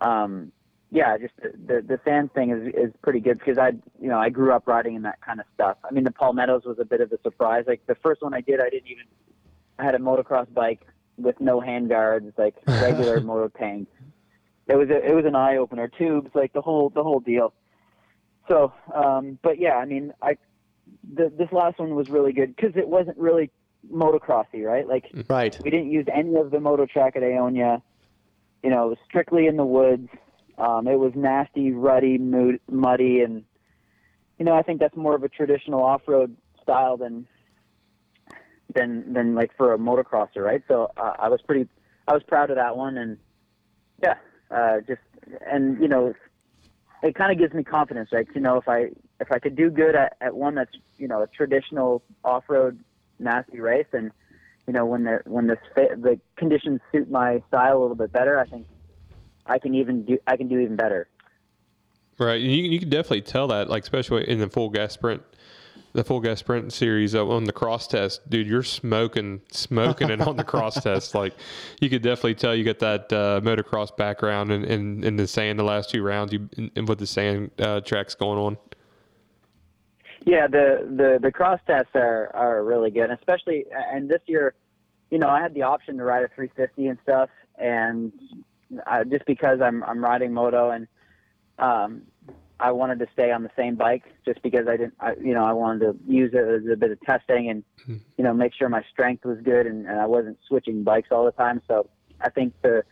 um, 0.00 0.52
yeah, 0.94 1.18
just 1.18 1.34
the, 1.42 1.50
the 1.66 1.82
the 1.82 2.00
sand 2.04 2.32
thing 2.34 2.50
is 2.50 2.72
is 2.72 2.92
pretty 3.02 3.18
good 3.18 3.40
because 3.40 3.58
I 3.58 3.72
you 4.00 4.08
know 4.08 4.18
I 4.18 4.30
grew 4.30 4.52
up 4.52 4.68
riding 4.68 4.94
in 4.94 5.02
that 5.02 5.20
kind 5.20 5.40
of 5.40 5.46
stuff. 5.52 5.76
I 5.82 5.92
mean 5.92 6.04
the 6.04 6.12
Palmettos 6.12 6.64
was 6.64 6.78
a 6.78 6.84
bit 6.84 7.00
of 7.00 7.10
a 7.10 7.20
surprise. 7.22 7.64
Like 7.66 7.84
the 7.86 7.96
first 7.96 8.22
one 8.22 8.32
I 8.32 8.40
did, 8.40 8.60
I 8.60 8.70
didn't 8.70 8.86
even 8.86 9.04
I 9.76 9.84
had 9.84 9.96
a 9.96 9.98
motocross 9.98 10.52
bike 10.54 10.86
with 11.18 11.40
no 11.40 11.60
hand 11.60 11.88
guards, 11.88 12.32
like 12.38 12.54
regular 12.66 13.20
moto 13.20 13.48
tank. 13.48 13.88
It 14.68 14.76
was 14.76 14.88
a, 14.88 15.04
it 15.04 15.12
was 15.14 15.24
an 15.26 15.34
eye 15.34 15.56
opener, 15.56 15.88
tubes, 15.88 16.30
like 16.32 16.52
the 16.52 16.60
whole 16.60 16.90
the 16.90 17.02
whole 17.02 17.18
deal. 17.18 17.52
So, 18.46 18.72
um, 18.94 19.38
but 19.42 19.58
yeah, 19.58 19.74
I 19.74 19.86
mean, 19.86 20.12
I 20.22 20.36
the, 21.12 21.32
this 21.36 21.50
last 21.50 21.80
one 21.80 21.96
was 21.96 22.08
really 22.08 22.32
good 22.32 22.54
because 22.54 22.76
it 22.76 22.86
wasn't 22.86 23.18
really 23.18 23.50
motocrossy, 23.92 24.62
right? 24.64 24.86
Like 24.86 25.10
Right. 25.28 25.58
we 25.64 25.70
didn't 25.70 25.90
use 25.90 26.06
any 26.14 26.36
of 26.36 26.52
the 26.52 26.60
moto 26.60 26.86
track 26.86 27.16
at 27.16 27.22
Aonia. 27.22 27.82
You 28.62 28.70
know, 28.70 28.86
it 28.86 28.90
was 28.90 28.98
strictly 29.08 29.48
in 29.48 29.56
the 29.56 29.64
woods. 29.64 30.08
Um, 30.58 30.86
it 30.86 30.98
was 30.98 31.12
nasty, 31.14 31.72
ruddy, 31.72 32.18
mood, 32.18 32.60
muddy, 32.70 33.20
and 33.20 33.44
you 34.38 34.44
know, 34.44 34.54
I 34.54 34.62
think 34.62 34.80
that's 34.80 34.96
more 34.96 35.14
of 35.14 35.22
a 35.22 35.28
traditional 35.28 35.82
off-road 35.82 36.36
style 36.62 36.96
than 36.96 37.26
than 38.74 39.12
than 39.12 39.34
like 39.34 39.56
for 39.56 39.72
a 39.74 39.78
motocrosser, 39.78 40.38
right? 40.38 40.62
So 40.68 40.90
uh, 40.96 41.14
I 41.18 41.28
was 41.28 41.40
pretty, 41.42 41.68
I 42.08 42.14
was 42.14 42.22
proud 42.22 42.50
of 42.50 42.56
that 42.56 42.76
one, 42.76 42.98
and 42.98 43.18
yeah, 44.02 44.14
uh, 44.50 44.80
just 44.86 45.00
and 45.50 45.80
you 45.80 45.88
know, 45.88 46.14
it 47.02 47.14
kind 47.14 47.32
of 47.32 47.38
gives 47.38 47.54
me 47.54 47.64
confidence, 47.64 48.10
right? 48.12 48.26
You 48.34 48.40
know, 48.40 48.56
if 48.56 48.68
I 48.68 48.90
if 49.20 49.30
I 49.30 49.38
could 49.38 49.56
do 49.56 49.70
good 49.70 49.94
at, 49.94 50.16
at 50.20 50.34
one 50.34 50.54
that's 50.54 50.74
you 50.98 51.08
know 51.08 51.22
a 51.22 51.26
traditional 51.26 52.02
off-road 52.24 52.78
nasty 53.18 53.60
race, 53.60 53.86
and 53.92 54.10
you 54.66 54.72
know 54.72 54.84
when 54.86 55.04
the 55.04 55.20
when 55.26 55.46
the 55.46 55.56
the 55.74 56.20
conditions 56.36 56.80
suit 56.90 57.10
my 57.10 57.42
style 57.48 57.78
a 57.78 57.80
little 57.80 57.96
bit 57.96 58.12
better, 58.12 58.38
I 58.38 58.46
think 58.46 58.66
I 59.46 59.58
can 59.58 59.74
even 59.74 60.04
do 60.04 60.18
I 60.26 60.36
can 60.36 60.48
do 60.48 60.58
even 60.58 60.76
better. 60.76 61.08
Right. 62.18 62.40
You, 62.40 62.50
you 62.50 62.78
can 62.78 62.90
definitely 62.90 63.22
tell 63.22 63.48
that, 63.48 63.68
like 63.68 63.82
especially 63.82 64.28
in 64.28 64.38
the 64.38 64.48
full 64.48 64.70
gas 64.70 64.92
sprint 64.92 65.22
the 65.94 66.02
full 66.02 66.20
gas 66.20 66.40
sprint 66.40 66.72
series 66.72 67.14
on 67.14 67.44
the 67.44 67.52
cross 67.52 67.86
test, 67.86 68.28
dude, 68.28 68.48
you're 68.48 68.64
smoking, 68.64 69.40
smoking 69.52 70.10
it 70.10 70.20
on 70.20 70.36
the 70.36 70.42
cross 70.42 70.74
test. 70.82 71.14
Like 71.14 71.34
you 71.80 71.88
could 71.88 72.02
definitely 72.02 72.34
tell 72.34 72.54
you 72.54 72.64
got 72.64 72.80
that 72.80 73.12
uh, 73.12 73.40
motocross 73.42 73.96
background 73.96 74.50
in, 74.50 74.64
in, 74.64 75.04
in 75.04 75.16
the 75.16 75.26
sand 75.26 75.58
the 75.58 75.62
last 75.62 75.90
two 75.90 76.02
rounds 76.02 76.32
you 76.32 76.48
in, 76.56 76.70
in 76.74 76.84
with 76.86 76.98
the 76.98 77.06
sand 77.06 77.52
uh, 77.60 77.80
tracks 77.80 78.16
going 78.16 78.38
on. 78.38 78.58
Yeah, 80.26 80.46
the 80.48 80.88
the 80.96 81.18
the 81.22 81.30
cross 81.30 81.60
tests 81.66 81.90
are 81.94 82.30
are 82.34 82.64
really 82.64 82.90
good, 82.90 83.10
especially 83.10 83.66
and 83.72 84.08
this 84.08 84.22
year, 84.26 84.54
you 85.10 85.18
know, 85.18 85.28
I 85.28 85.40
had 85.40 85.54
the 85.54 85.62
option 85.62 85.98
to 85.98 86.04
ride 86.04 86.24
a 86.24 86.28
350 86.28 86.86
and 86.86 86.98
stuff, 87.02 87.28
and 87.56 88.10
uh, 88.86 89.04
just 89.04 89.26
because 89.26 89.60
I'm 89.60 89.82
I'm 89.84 90.02
riding 90.02 90.32
moto 90.32 90.70
and 90.70 90.86
um, 91.58 92.02
I 92.60 92.70
wanted 92.70 92.98
to 93.00 93.06
stay 93.12 93.32
on 93.32 93.42
the 93.42 93.50
same 93.56 93.74
bike 93.74 94.04
just 94.24 94.40
because 94.42 94.68
I 94.68 94.76
didn't, 94.76 94.94
I, 95.00 95.14
you 95.20 95.34
know, 95.34 95.44
I 95.44 95.52
wanted 95.52 95.80
to 95.80 95.98
use 96.06 96.30
it 96.32 96.38
as 96.38 96.72
a 96.72 96.76
bit 96.76 96.92
of 96.92 97.00
testing 97.00 97.50
and, 97.50 97.64
you 98.16 98.24
know, 98.24 98.32
make 98.32 98.54
sure 98.54 98.68
my 98.68 98.82
strength 98.92 99.24
was 99.24 99.38
good 99.42 99.66
and, 99.66 99.86
and 99.86 100.00
I 100.00 100.06
wasn't 100.06 100.38
switching 100.46 100.84
bikes 100.84 101.08
all 101.10 101.24
the 101.24 101.32
time. 101.32 101.60
So 101.66 101.88
I 102.20 102.30
think 102.30 102.54
the, 102.62 102.84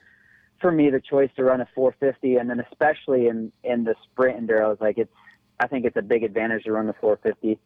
for 0.61 0.73
me, 0.73 0.91
the 0.91 1.01
choice 1.01 1.31
to 1.37 1.45
run 1.45 1.61
a 1.61 1.69
450 1.75 2.37
and 2.37 2.51
then 2.51 2.61
especially 2.61 3.29
in, 3.29 3.53
in 3.63 3.85
the 3.85 3.95
sprint 4.05 4.45
enduros, 4.45 4.81
like 4.81 4.99
it's, 4.99 5.13
I 5.61 5.69
think 5.69 5.85
it's 5.85 5.97
a 5.97 6.03
big 6.03 6.25
advantage 6.25 6.65
to 6.65 6.73
run 6.73 6.87
the 6.89 6.95
450. 6.95 7.59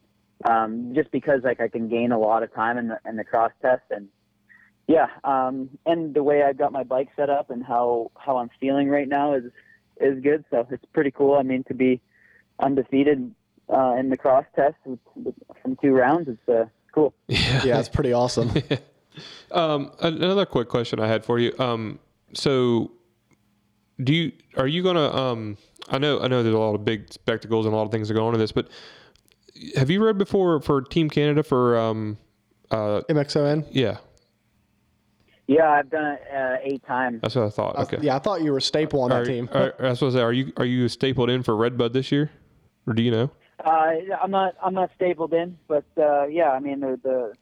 Um, 0.44 0.92
just 0.94 1.10
because 1.10 1.40
like 1.44 1.60
I 1.60 1.68
can 1.68 1.88
gain 1.88 2.12
a 2.12 2.18
lot 2.18 2.42
of 2.42 2.52
time 2.54 2.76
in 2.76 2.88
the, 2.88 2.98
in 3.08 3.16
the 3.16 3.24
cross 3.24 3.52
test 3.62 3.82
and 3.90 4.08
yeah. 4.86 5.08
Um, 5.24 5.70
and 5.84 6.14
the 6.14 6.22
way 6.22 6.42
I've 6.42 6.58
got 6.58 6.72
my 6.72 6.84
bike 6.84 7.08
set 7.16 7.30
up 7.30 7.50
and 7.50 7.64
how, 7.64 8.10
how 8.16 8.36
I'm 8.38 8.50
feeling 8.60 8.88
right 8.88 9.08
now 9.08 9.34
is, 9.34 9.44
is 10.00 10.22
good. 10.22 10.44
So 10.50 10.66
it's 10.70 10.84
pretty 10.92 11.10
cool. 11.10 11.34
I 11.34 11.42
mean, 11.42 11.64
to 11.64 11.74
be 11.74 12.00
undefeated 12.60 13.34
uh, 13.72 13.96
in 13.98 14.10
the 14.10 14.16
cross 14.16 14.44
test 14.54 14.76
with, 14.84 15.00
with, 15.14 15.34
from 15.62 15.76
two 15.76 15.92
rounds, 15.92 16.28
it's 16.28 16.48
uh, 16.48 16.66
cool. 16.92 17.14
Yeah, 17.28 17.78
it's 17.78 17.88
pretty 17.88 18.12
awesome. 18.12 18.52
Um, 19.50 19.92
another 20.00 20.44
quick 20.44 20.68
question 20.68 21.00
I 21.00 21.06
had 21.06 21.24
for 21.24 21.38
you. 21.38 21.54
Um, 21.58 21.98
so 22.34 22.92
do 24.02 24.12
you 24.12 24.32
are 24.56 24.66
you 24.66 24.82
gonna? 24.82 25.10
Um, 25.10 25.56
I 25.88 25.98
know 25.98 26.20
I 26.20 26.28
know 26.28 26.42
there's 26.42 26.54
a 26.54 26.58
lot 26.58 26.74
of 26.74 26.84
big 26.84 27.10
spectacles 27.12 27.64
and 27.64 27.74
a 27.74 27.76
lot 27.78 27.84
of 27.84 27.90
things 27.90 28.08
that 28.08 28.14
go 28.14 28.26
into 28.26 28.38
this, 28.38 28.52
but 28.52 28.68
have 29.74 29.88
you 29.88 30.04
read 30.04 30.18
before 30.18 30.60
for 30.60 30.82
Team 30.82 31.08
Canada 31.08 31.42
for? 31.42 31.78
Um, 31.78 32.18
uh, 32.70 33.00
MXON. 33.08 33.64
yeah, 33.70 33.98
Yeah, 35.46 35.70
I've 35.70 35.90
done 35.90 36.04
it 36.14 36.22
uh, 36.34 36.56
eight 36.62 36.84
times. 36.86 37.20
that's 37.22 37.36
what 37.36 37.44
I 37.46 37.50
thought. 37.50 37.76
Okay. 37.76 37.98
Yeah, 38.02 38.16
I 38.16 38.18
thought 38.18 38.42
you 38.42 38.50
were 38.50 38.58
a 38.58 38.62
staple 38.62 39.02
on 39.02 39.12
Are, 39.12 39.20
that 39.24 39.30
team. 39.30 39.48
are, 39.52 39.74
that's 39.78 40.00
what 40.00 40.08
I 40.08 40.14
say. 40.14 40.20
Are 40.22 40.32
you 40.32 40.52
are 40.56 40.64
you 40.64 40.88
stapled 40.88 41.30
in 41.30 41.42
for 41.44 41.54
Redbud 41.56 41.92
this 41.92 42.10
year, 42.10 42.30
or 42.86 42.94
do 42.94 43.02
you 43.02 43.10
know? 43.12 43.30
Uh, 43.64 43.92
I'm 44.22 44.30
not 44.32 44.54
I'm 44.62 44.74
not 44.74 44.90
stapled 44.96 45.32
in, 45.32 45.56
but 45.68 45.84
uh, 45.96 46.26
yeah, 46.26 46.50
I 46.50 46.58
mean 46.58 46.80
the 46.80 47.32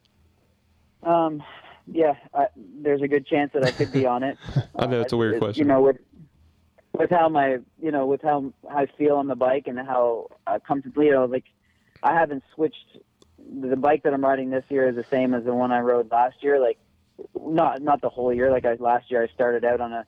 the 1.03 1.09
um 1.09 1.43
yeah, 1.87 2.15
I, 2.35 2.47
there's 2.57 3.03
a 3.03 3.09
good 3.09 3.27
chance 3.27 3.53
that 3.55 3.65
I 3.65 3.71
could 3.71 3.93
be 3.93 4.07
on 4.07 4.23
it. 4.23 4.39
I 4.77 4.87
know 4.87 5.01
it's 5.01 5.13
a 5.13 5.17
weird 5.17 5.35
It- 5.35 5.39
question. 5.41 5.63
You 5.65 5.69
know, 5.69 5.81
with 5.81 5.97
with 6.93 7.11
how 7.11 7.29
my 7.31 7.59
you 7.83 7.91
know 7.91 8.07
with 8.07 8.21
how 8.23 8.53
I 8.71 8.87
feel 8.99 9.17
on 9.17 9.29
the 9.29 9.35
bike 9.35 9.67
and 9.67 9.79
how 9.79 10.29
uh, 10.47 10.59
comfortably 10.67 11.07
you 11.07 11.13
know 11.13 11.25
like 11.25 11.45
I 12.03 12.13
haven't 12.15 12.43
switched. 12.55 12.99
The 13.61 13.77
bike 13.77 14.03
that 14.05 14.15
I'm 14.15 14.25
riding 14.25 14.51
this 14.51 14.65
year 14.69 14.89
is 14.89 14.97
the 14.97 15.05
same 15.05 15.35
as 15.35 15.45
the 15.45 15.53
one 15.55 15.71
I 15.73 15.81
rode 15.81 16.11
last 16.11 16.43
year. 16.43 16.59
Like 16.61 16.79
not 17.39 17.83
not 17.83 18.01
the 18.01 18.09
whole 18.09 18.33
year. 18.33 18.51
Like 18.51 18.65
I 18.65 18.75
last 18.75 19.11
year, 19.11 19.23
I 19.23 19.33
started 19.35 19.65
out 19.65 19.81
on 19.81 19.93
a 19.93 20.05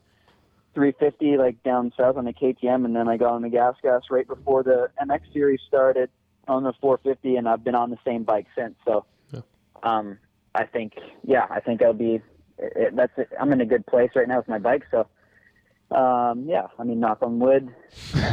350 0.75 1.37
like 1.39 1.63
down 1.63 1.93
south 1.97 2.17
on 2.17 2.25
the 2.25 2.33
KTM, 2.33 2.85
and 2.85 2.95
then 2.95 3.09
I 3.09 3.17
got 3.17 3.33
on 3.33 3.43
the 3.43 3.49
gas 3.49 3.75
gas 3.83 4.03
right 4.11 4.27
before 4.27 4.63
the 4.63 4.89
MX 5.03 5.21
series 5.33 5.61
started 5.67 6.11
on 6.49 6.63
the 6.63 6.73
450, 6.81 7.37
and 7.37 7.49
I've 7.49 7.65
been 7.65 7.75
on 7.75 7.91
the 7.91 7.99
same 8.05 8.23
bike 8.23 8.47
since. 8.57 8.75
So, 8.85 9.05
Yeah. 9.33 9.41
um, 9.83 10.19
I 10.55 10.65
think 10.65 10.95
yeah, 11.25 11.47
I 11.51 11.61
think 11.61 11.83
I'll 11.83 11.93
be. 11.93 12.21
It, 12.59 12.97
that's 12.97 13.13
it. 13.19 13.29
I'm 13.39 13.53
in 13.53 13.61
a 13.61 13.67
good 13.67 13.87
place 13.87 14.11
right 14.15 14.29
now 14.29 14.39
with 14.39 14.49
my 14.49 14.59
bike. 14.59 14.85
So, 14.91 15.07
um, 15.95 16.47
yeah, 16.49 16.69
I 16.79 16.85
mean, 16.85 17.01
knock 17.01 17.19
on 17.23 17.39
wood. 17.39 17.69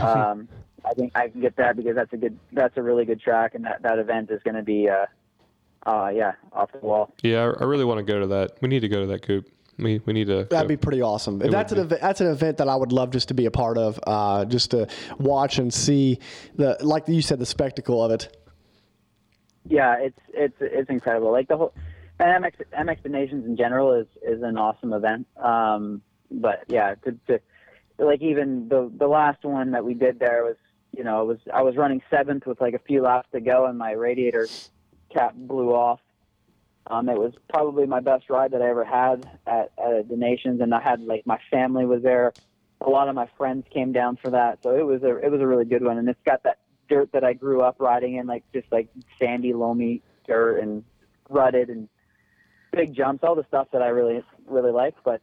Um, 0.02 0.48
I 0.86 0.94
think 0.94 1.12
I 1.16 1.30
can 1.30 1.40
get 1.42 1.56
that 1.58 1.78
because 1.78 1.96
that's 1.96 2.12
a 2.12 2.18
good, 2.18 2.38
that's 2.52 2.76
a 2.78 2.82
really 2.82 3.06
good 3.06 3.22
track, 3.22 3.56
and 3.56 3.64
that 3.66 3.82
that 3.84 4.00
event 4.00 4.30
is 4.32 4.42
going 4.44 4.56
to 4.56 4.64
be, 4.64 4.90
uh, 4.90 5.06
uh, 5.86 6.12
yeah, 6.14 6.34
off 6.52 6.72
the 6.72 6.80
wall. 6.80 7.14
Yeah, 7.22 7.52
I, 7.60 7.64
I 7.64 7.66
really 7.66 7.86
want 7.86 8.00
to 8.00 8.04
go 8.04 8.20
to 8.20 8.28
that. 8.28 8.58
We 8.62 8.70
need 8.70 8.82
to 8.82 8.90
go 8.90 9.02
to 9.02 9.08
that 9.08 9.22
coop. 9.22 9.50
We 9.78 10.00
we 10.06 10.14
need 10.14 10.28
to. 10.28 10.46
That'd 10.46 10.64
go. 10.64 10.68
be 10.68 10.78
pretty 10.78 11.02
awesome. 11.02 11.42
It 11.42 11.52
that's 11.52 11.72
an 11.72 11.80
be. 11.80 11.84
event, 11.84 12.02
that's 12.02 12.22
an 12.22 12.28
event 12.28 12.58
that 12.58 12.70
I 12.70 12.76
would 12.76 12.92
love 12.92 13.10
just 13.10 13.28
to 13.30 13.34
be 13.34 13.46
a 13.48 13.52
part 13.52 13.78
of, 13.78 14.00
uh, 14.06 14.46
just 14.46 14.72
to 14.72 14.88
watch 15.18 15.58
and 15.58 15.74
see 15.74 16.20
the 16.56 16.78
like 16.82 17.08
you 17.08 17.22
said 17.22 17.40
the 17.40 17.46
spectacle 17.46 18.04
of 18.04 18.12
it. 18.12 18.38
yeah, 19.68 19.96
it's 20.00 20.20
it's 20.34 20.56
it's 20.60 20.90
incredible. 20.90 21.32
Like 21.32 21.48
the 21.48 21.58
whole 21.58 21.74
and 22.20 22.44
MX 22.44 22.54
MX 22.72 23.10
Nations 23.10 23.46
in 23.46 23.58
general 23.58 23.94
is 23.94 24.08
is 24.22 24.42
an 24.44 24.58
awesome 24.58 24.94
event. 24.94 25.28
Um, 25.38 26.02
but 26.30 26.64
yeah, 26.68 26.96
to, 27.04 27.12
to 27.28 27.40
like 27.98 28.22
even 28.22 28.70
the 28.70 28.92
the 28.96 29.08
last 29.08 29.44
one 29.44 29.72
that 29.72 29.84
we 29.84 29.94
did 29.94 30.20
there 30.20 30.44
was 30.44 30.56
you 30.92 31.04
know 31.04 31.22
it 31.24 31.26
was 31.26 31.38
I 31.54 31.64
was 31.64 31.76
running 31.76 32.02
seventh 32.10 32.46
with 32.46 32.62
like 32.62 32.74
a 32.74 32.80
few 32.80 33.02
laps 33.02 33.28
to 33.34 33.42
go 33.42 33.66
and 33.66 33.78
my 33.78 33.92
radiator 33.92 34.48
cap 35.14 35.34
blew 35.36 35.74
off. 35.74 36.00
Um, 36.88 37.08
it 37.08 37.18
was 37.18 37.34
probably 37.50 37.86
my 37.86 38.02
best 38.02 38.30
ride 38.30 38.52
that 38.52 38.62
I 38.62 38.70
ever 38.70 38.84
had 38.84 39.30
at, 39.48 39.72
at 39.78 40.10
the 40.10 40.18
Nations, 40.18 40.60
and 40.60 40.74
I 40.74 40.82
had 40.82 41.02
like 41.02 41.26
my 41.26 41.40
family 41.50 41.86
was 41.86 42.04
there. 42.04 42.34
A 42.82 42.90
lot 42.90 43.08
of 43.08 43.16
my 43.16 43.30
friends 43.38 43.66
came 43.74 43.94
down 43.94 44.18
for 44.18 44.32
that, 44.32 44.60
so 44.64 44.76
it 44.76 44.86
was 44.86 45.02
a 45.04 45.18
it 45.18 45.32
was 45.32 45.40
a 45.40 45.48
really 45.48 45.66
good 45.66 45.84
one. 45.84 45.98
And 45.98 46.10
it's 46.10 46.20
got 46.26 46.44
that 46.44 46.60
dirt 46.90 47.12
that 47.14 47.24
I 47.24 47.34
grew 47.34 47.62
up 47.62 47.78
riding 47.80 48.16
in, 48.16 48.28
like 48.28 48.44
just 48.54 48.70
like 48.72 48.90
sandy, 49.18 49.54
loamy 49.54 50.02
dirt 50.28 50.60
and 50.60 50.84
rutted 51.30 51.70
and 51.70 51.88
big 52.74 52.94
jumps, 52.94 53.24
all 53.24 53.36
the 53.36 53.46
stuff 53.48 53.68
that 53.72 53.82
I 53.82 53.88
really 53.88 54.22
really 54.46 54.72
like. 54.72 54.96
But 55.06 55.22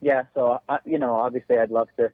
yeah, 0.00 0.24
so 0.34 0.60
I, 0.68 0.78
you 0.84 0.98
know, 0.98 1.14
obviously, 1.14 1.58
I'd 1.58 1.70
love 1.70 1.88
to 1.96 2.12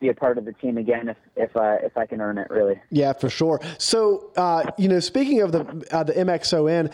be 0.00 0.08
a 0.08 0.14
part 0.14 0.38
of 0.38 0.44
the 0.44 0.52
team 0.54 0.78
again 0.78 1.08
if 1.08 1.16
if 1.36 1.56
I 1.56 1.76
if 1.76 1.96
I 1.96 2.06
can 2.06 2.20
earn 2.20 2.38
it. 2.38 2.48
Really. 2.50 2.80
Yeah, 2.90 3.12
for 3.12 3.30
sure. 3.30 3.60
So, 3.78 4.32
uh, 4.36 4.70
you 4.78 4.88
know, 4.88 5.00
speaking 5.00 5.42
of 5.42 5.52
the 5.52 5.86
uh, 5.90 6.02
the 6.02 6.14
MXON, 6.14 6.92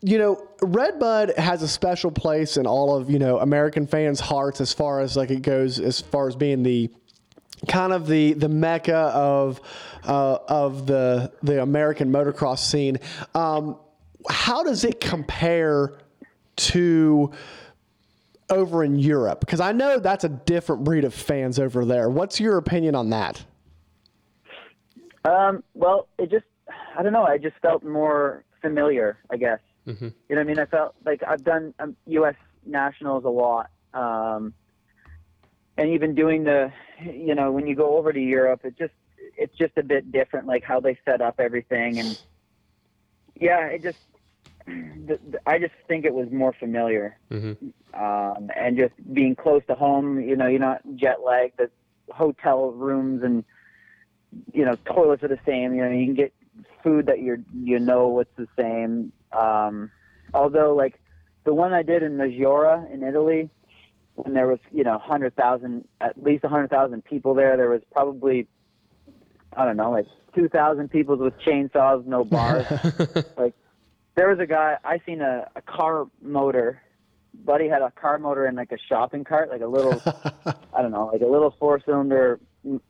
you 0.00 0.18
know, 0.18 0.48
Redbud 0.62 1.36
has 1.36 1.62
a 1.62 1.68
special 1.68 2.10
place 2.10 2.56
in 2.56 2.66
all 2.66 2.94
of 2.96 3.10
you 3.10 3.18
know 3.18 3.38
American 3.38 3.86
fans' 3.86 4.20
hearts 4.20 4.60
as 4.60 4.72
far 4.72 5.00
as 5.00 5.16
like 5.16 5.30
it 5.30 5.42
goes, 5.42 5.78
as 5.78 6.00
far 6.00 6.28
as 6.28 6.36
being 6.36 6.62
the 6.62 6.90
kind 7.68 7.92
of 7.92 8.06
the 8.06 8.32
the 8.34 8.48
mecca 8.48 8.94
of 8.94 9.60
uh, 10.04 10.38
of 10.48 10.86
the 10.86 11.32
the 11.42 11.62
American 11.62 12.12
motocross 12.12 12.60
scene. 12.60 12.98
Um, 13.34 13.76
how 14.28 14.62
does 14.62 14.84
it 14.84 15.00
compare 15.00 15.98
to 16.56 17.32
over 18.50 18.84
in 18.84 18.98
Europe? 18.98 19.40
Because 19.40 19.60
I 19.60 19.72
know 19.72 19.98
that's 19.98 20.24
a 20.24 20.28
different 20.28 20.84
breed 20.84 21.04
of 21.04 21.14
fans 21.14 21.58
over 21.58 21.84
there. 21.84 22.08
What's 22.08 22.40
your 22.40 22.58
opinion 22.58 22.94
on 22.94 23.10
that? 23.10 23.44
Um, 25.24 25.62
well, 25.74 26.08
it 26.18 26.30
just, 26.30 26.46
I 26.96 27.02
don't 27.02 27.12
know. 27.12 27.24
I 27.24 27.38
just 27.38 27.56
felt 27.62 27.84
more 27.84 28.44
familiar, 28.60 29.18
I 29.30 29.36
guess. 29.36 29.60
You 29.86 29.94
know 30.00 30.12
what 30.28 30.38
I 30.38 30.44
mean? 30.44 30.58
I 30.58 30.66
felt 30.66 30.94
like 31.04 31.22
I've 31.26 31.42
done 31.42 31.74
um, 31.78 31.96
U.S. 32.06 32.36
nationals 32.64 33.24
a 33.24 33.28
lot. 33.28 33.70
Um, 33.92 34.54
and 35.76 35.88
even 35.90 36.14
doing 36.14 36.44
the, 36.44 36.72
you 37.02 37.34
know, 37.34 37.50
when 37.50 37.66
you 37.66 37.74
go 37.74 37.96
over 37.96 38.12
to 38.12 38.20
Europe, 38.20 38.60
it 38.64 38.76
just, 38.78 38.92
it's 39.36 39.56
just 39.56 39.76
a 39.78 39.82
bit 39.82 40.12
different, 40.12 40.46
like 40.46 40.62
how 40.62 40.80
they 40.80 40.98
set 41.04 41.20
up 41.20 41.40
everything. 41.40 41.98
And 41.98 42.20
yeah, 43.34 43.66
it 43.66 43.82
just, 43.82 43.98
the, 44.66 45.18
the, 45.30 45.40
I 45.46 45.58
just 45.58 45.74
think 45.88 46.04
it 46.04 46.14
was 46.14 46.28
more 46.30 46.52
familiar. 46.52 47.18
Um, 47.94 48.50
and 48.56 48.76
just 48.76 48.92
being 49.12 49.34
close 49.34 49.62
to 49.68 49.74
home, 49.74 50.20
you 50.20 50.36
know, 50.36 50.46
you're 50.46 50.60
not 50.60 50.82
jet 50.96 51.18
lagged. 51.24 51.58
The 51.58 51.70
hotel 52.10 52.70
rooms 52.70 53.22
and, 53.22 53.44
you 54.52 54.64
know, 54.64 54.76
toilets 54.84 55.22
are 55.22 55.28
the 55.28 55.40
same. 55.46 55.74
You 55.74 55.82
know, 55.82 55.90
you 55.90 56.06
can 56.06 56.14
get 56.14 56.32
food 56.82 57.06
that 57.06 57.20
you're 57.20 57.40
you 57.54 57.78
know 57.78 58.08
what's 58.08 58.34
the 58.36 58.48
same. 58.56 59.12
Um, 59.32 59.90
although, 60.34 60.74
like 60.74 61.00
the 61.44 61.54
one 61.54 61.72
I 61.72 61.82
did 61.82 62.02
in 62.02 62.16
Maggiora 62.16 62.92
in 62.92 63.02
Italy, 63.02 63.50
when 64.14 64.34
there 64.34 64.46
was 64.46 64.58
you 64.72 64.84
know 64.84 64.98
hundred 64.98 65.34
thousand, 65.36 65.86
at 66.00 66.22
least 66.22 66.44
hundred 66.44 66.70
thousand 66.70 67.04
people 67.04 67.34
there, 67.34 67.56
there 67.56 67.70
was 67.70 67.82
probably 67.92 68.46
I 69.56 69.64
don't 69.64 69.76
know, 69.76 69.90
like 69.90 70.06
two 70.34 70.48
thousand 70.48 70.90
people 70.90 71.16
with 71.16 71.38
chainsaws, 71.40 72.06
no 72.06 72.24
bars. 72.24 72.66
like 73.36 73.54
there 74.14 74.28
was 74.28 74.38
a 74.38 74.46
guy 74.46 74.76
I 74.84 75.00
seen 75.06 75.20
a, 75.20 75.48
a 75.56 75.62
car 75.62 76.06
motor. 76.22 76.82
Buddy 77.44 77.68
had 77.68 77.80
a 77.80 77.90
car 77.92 78.18
motor 78.18 78.46
in 78.46 78.56
like 78.56 78.72
a 78.72 78.78
shopping 78.88 79.24
cart, 79.24 79.50
like 79.50 79.62
a 79.62 79.66
little 79.66 80.02
I 80.74 80.82
don't 80.82 80.90
know, 80.90 81.06
like 81.12 81.22
a 81.22 81.26
little 81.26 81.54
four 81.58 81.80
cylinder 81.84 82.40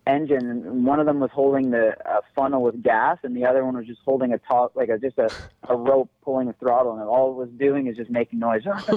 engine. 0.07 0.51
And 0.51 0.85
one 0.85 0.99
of 0.99 1.07
them 1.07 1.21
was 1.21 1.31
holding 1.33 1.71
the 1.71 1.95
uh, 2.09 2.21
funnel 2.35 2.63
with 2.63 2.83
gas 2.83 3.19
and 3.23 3.37
the 3.37 3.45
other 3.45 3.65
one 3.65 3.77
was 3.77 3.87
just 3.87 4.01
holding 4.05 4.33
a 4.33 4.39
top 4.39 4.75
like 4.75 4.89
a 4.89 4.99
just 4.99 5.19
a, 5.19 5.31
a 5.69 5.77
rope 5.77 6.11
pulling 6.23 6.49
the 6.49 6.53
throttle 6.55 6.93
and 6.93 7.03
all 7.03 7.31
it 7.31 7.37
was 7.37 7.49
doing 7.51 7.87
is 7.87 7.97
just 7.97 8.11
making 8.11 8.41
noise. 8.41 8.63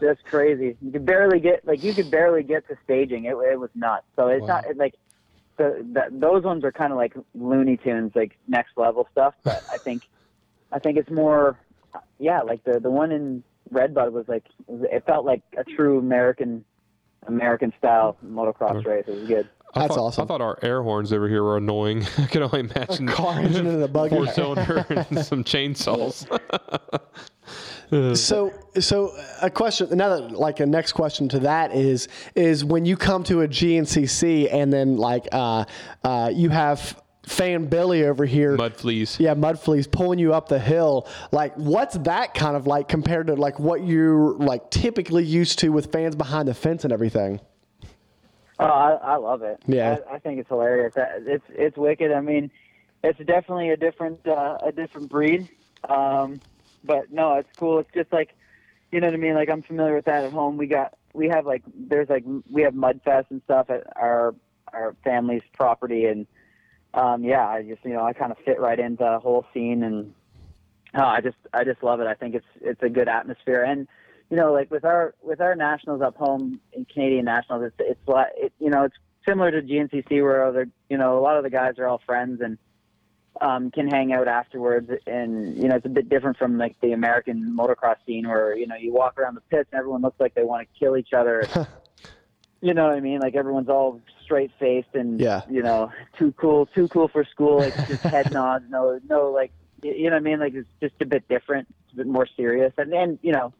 That's 0.00 0.20
crazy. 0.24 0.76
You 0.80 0.92
could 0.92 1.06
barely 1.06 1.40
get 1.40 1.66
like 1.66 1.82
you 1.82 1.94
could 1.94 2.10
barely 2.10 2.42
get 2.42 2.68
to 2.68 2.76
staging. 2.84 3.24
It, 3.24 3.34
it 3.34 3.58
was 3.58 3.70
nuts. 3.74 4.04
So 4.14 4.28
it's 4.28 4.46
not 4.46 4.66
it, 4.66 4.76
like 4.76 4.94
the, 5.62 5.86
that 5.92 6.20
those 6.20 6.44
ones 6.44 6.64
are 6.64 6.72
kind 6.72 6.92
of 6.92 6.98
like 6.98 7.14
Looney 7.34 7.76
Tunes, 7.76 8.12
like 8.14 8.36
next 8.48 8.76
level 8.76 9.08
stuff. 9.12 9.34
But 9.42 9.62
I 9.72 9.76
think 9.78 10.08
I 10.72 10.78
think 10.78 10.98
it's 10.98 11.10
more, 11.10 11.58
yeah, 12.18 12.42
like 12.42 12.64
the 12.64 12.80
the 12.80 12.90
one 12.90 13.12
in 13.12 13.42
Redbud 13.70 14.12
was 14.12 14.26
like 14.28 14.44
it 14.68 15.04
felt 15.06 15.24
like 15.24 15.42
a 15.56 15.64
true 15.64 15.98
American 15.98 16.64
American 17.26 17.72
style 17.78 18.16
motocross 18.24 18.82
mm. 18.82 18.86
race. 18.86 19.04
It 19.06 19.14
was 19.14 19.28
good. 19.28 19.48
I 19.74 19.80
That's 19.80 19.94
thought, 19.94 20.04
awesome. 20.04 20.24
I 20.24 20.26
thought 20.26 20.40
our 20.42 20.58
air 20.60 20.82
horns 20.82 21.14
over 21.14 21.28
here 21.28 21.42
were 21.42 21.56
annoying. 21.56 22.04
I 22.18 22.26
can 22.26 22.42
only 22.42 22.60
imagine 22.60 23.06
car 23.06 23.38
engine 23.38 23.66
and 23.66 23.82
a 23.82 23.88
buggy. 23.88 24.14
four 24.14 24.26
cylinder 24.26 24.84
and 24.90 25.06
some 25.24 25.44
chainsaws. 25.44 26.26
So, 28.14 28.52
so 28.80 29.14
a 29.42 29.50
question. 29.50 29.88
Another 29.92 30.28
like 30.30 30.60
a 30.60 30.66
next 30.66 30.92
question 30.92 31.28
to 31.28 31.40
that 31.40 31.74
is 31.74 32.08
is 32.34 32.64
when 32.64 32.86
you 32.86 32.96
come 32.96 33.22
to 33.24 33.42
a 33.42 33.48
GNCC 33.48 34.48
and 34.50 34.72
then 34.72 34.96
like 34.96 35.28
uh, 35.30 35.66
uh, 36.02 36.30
you 36.32 36.48
have 36.48 36.98
fan 37.26 37.66
Billy 37.66 38.04
over 38.04 38.24
here. 38.24 38.56
Mud 38.56 38.74
fleas. 38.76 39.20
Yeah, 39.20 39.34
mud 39.34 39.60
fleas 39.60 39.86
pulling 39.86 40.18
you 40.18 40.32
up 40.32 40.48
the 40.48 40.58
hill. 40.58 41.06
Like, 41.32 41.54
what's 41.56 41.96
that 41.98 42.32
kind 42.34 42.56
of 42.56 42.66
like 42.66 42.88
compared 42.88 43.26
to 43.26 43.34
like 43.34 43.58
what 43.58 43.84
you're 43.84 44.34
like 44.34 44.70
typically 44.70 45.24
used 45.24 45.58
to 45.60 45.68
with 45.68 45.92
fans 45.92 46.16
behind 46.16 46.48
the 46.48 46.54
fence 46.54 46.84
and 46.84 46.92
everything? 46.92 47.40
Oh, 48.58 48.64
I, 48.64 48.92
I 48.92 49.16
love 49.16 49.42
it. 49.42 49.60
Yeah. 49.66 49.98
I, 50.10 50.14
I 50.14 50.18
think 50.18 50.38
it's 50.40 50.48
hilarious. 50.48 50.96
Uh, 50.96 51.04
It's 51.26 51.44
it's 51.50 51.76
wicked. 51.76 52.10
I 52.10 52.20
mean, 52.20 52.50
it's 53.04 53.18
definitely 53.18 53.70
a 53.70 53.76
different 53.76 54.26
uh, 54.26 54.58
a 54.62 54.72
different 54.72 55.10
breed. 55.10 55.48
Um, 55.88 56.40
but 56.84 57.12
no, 57.12 57.34
it's 57.34 57.48
cool. 57.58 57.78
It's 57.78 57.90
just 57.94 58.12
like, 58.12 58.30
you 58.90 59.00
know 59.00 59.08
what 59.08 59.14
I 59.14 59.18
mean. 59.18 59.34
Like 59.34 59.50
I'm 59.50 59.62
familiar 59.62 59.94
with 59.94 60.04
that 60.06 60.24
at 60.24 60.32
home. 60.32 60.56
We 60.56 60.66
got 60.66 60.94
we 61.12 61.28
have 61.28 61.46
like 61.46 61.62
there's 61.74 62.08
like 62.08 62.24
we 62.50 62.62
have 62.62 62.74
mud 62.74 63.00
fest 63.04 63.26
and 63.30 63.42
stuff 63.44 63.70
at 63.70 63.84
our 63.96 64.34
our 64.72 64.94
family's 65.04 65.42
property, 65.54 66.06
and 66.06 66.26
um, 66.94 67.24
yeah, 67.24 67.46
I 67.46 67.62
just 67.62 67.84
you 67.84 67.92
know 67.92 68.04
I 68.04 68.12
kind 68.12 68.32
of 68.32 68.38
fit 68.44 68.60
right 68.60 68.78
into 68.78 69.04
the 69.04 69.18
whole 69.18 69.46
scene, 69.54 69.82
and 69.82 70.14
oh, 70.94 71.04
I 71.04 71.20
just 71.20 71.36
I 71.52 71.64
just 71.64 71.82
love 71.82 72.00
it. 72.00 72.06
I 72.06 72.14
think 72.14 72.34
it's 72.34 72.46
it's 72.60 72.82
a 72.82 72.88
good 72.88 73.08
atmosphere, 73.08 73.62
and 73.62 73.88
you 74.30 74.36
know, 74.36 74.52
like 74.52 74.70
with 74.70 74.84
our 74.84 75.14
with 75.22 75.40
our 75.42 75.54
nationals 75.54 76.00
up 76.00 76.16
home 76.16 76.58
in 76.72 76.86
Canadian 76.86 77.26
nationals, 77.26 77.64
it's 77.64 77.76
it's 77.78 78.08
like 78.08 78.28
it, 78.36 78.52
you 78.58 78.70
know 78.70 78.84
it's 78.84 78.96
similar 79.28 79.50
to 79.50 79.60
GNCC 79.60 80.22
where 80.22 80.46
other 80.46 80.68
you 80.88 80.96
know 80.96 81.18
a 81.18 81.20
lot 81.20 81.36
of 81.36 81.44
the 81.44 81.50
guys 81.50 81.74
are 81.78 81.86
all 81.86 82.00
friends 82.06 82.40
and 82.42 82.56
um, 83.40 83.70
can 83.70 83.88
hang 83.88 84.12
out 84.12 84.28
afterwards, 84.28 84.90
and 85.06 85.56
you 85.56 85.68
know 85.68 85.76
it's 85.76 85.86
a 85.86 85.90
bit 85.90 86.08
different 86.08 86.36
from 86.36 86.58
like 86.58 86.76
the 86.82 86.92
American 86.92 87.56
motocross 87.58 87.96
scene 88.06 88.28
where 88.28 88.56
you 88.56 88.66
know 88.66 88.76
you 88.76 88.92
walk 88.92 89.18
around 89.18 89.34
the 89.34 89.40
pits 89.42 89.68
and 89.72 89.78
everyone 89.78 90.02
looks 90.02 90.20
like 90.20 90.34
they 90.34 90.44
want 90.44 90.66
to 90.66 90.78
kill 90.78 90.96
each 90.96 91.12
other. 91.16 91.48
you 92.60 92.74
know 92.74 92.84
what 92.86 92.94
I 92.94 93.00
mean? 93.00 93.20
Like 93.20 93.34
everyone's 93.34 93.68
all 93.68 94.00
straight 94.24 94.50
faced 94.58 94.94
and 94.94 95.18
Yeah. 95.20 95.42
you 95.50 95.62
know 95.62 95.90
too 96.18 96.32
cool, 96.38 96.66
too 96.66 96.88
cool 96.88 97.08
for 97.08 97.24
school. 97.24 97.60
Like 97.60 97.74
just 97.88 98.02
head 98.04 98.30
nods, 98.30 98.64
no 98.68 99.00
no 99.08 99.30
like 99.30 99.52
you 99.82 100.04
know 100.04 100.16
what 100.16 100.20
I 100.20 100.20
mean? 100.20 100.38
Like 100.38 100.54
it's 100.54 100.68
just 100.80 100.94
a 101.00 101.06
bit 101.06 101.26
different, 101.28 101.68
it's 101.86 101.94
a 101.94 101.96
bit 101.96 102.06
more 102.06 102.26
serious, 102.36 102.72
and 102.76 102.92
then 102.92 103.18
you 103.22 103.32
know 103.32 103.52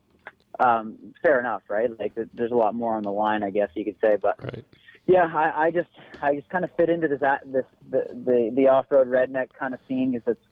um, 0.60 0.96
fair 1.22 1.40
enough, 1.40 1.62
right? 1.68 1.88
Like 1.98 2.12
there's 2.34 2.52
a 2.52 2.56
lot 2.56 2.74
more 2.74 2.94
on 2.94 3.02
the 3.02 3.10
line, 3.10 3.42
I 3.42 3.50
guess 3.50 3.70
you 3.74 3.84
could 3.84 3.96
say. 4.00 4.16
But 4.20 4.36
Right. 4.42 4.64
Yeah, 5.06 5.30
I, 5.34 5.66
I 5.66 5.70
just 5.70 5.88
I 6.20 6.36
just 6.36 6.48
kind 6.48 6.64
of 6.64 6.70
fit 6.76 6.88
into 6.88 7.08
this 7.08 7.20
this 7.46 7.64
the 7.90 8.06
the, 8.12 8.52
the 8.54 8.68
off 8.68 8.86
road 8.90 9.08
redneck 9.08 9.48
kind 9.58 9.74
of 9.74 9.80
scene 9.88 10.12
because 10.12 10.36
it's 10.36 10.46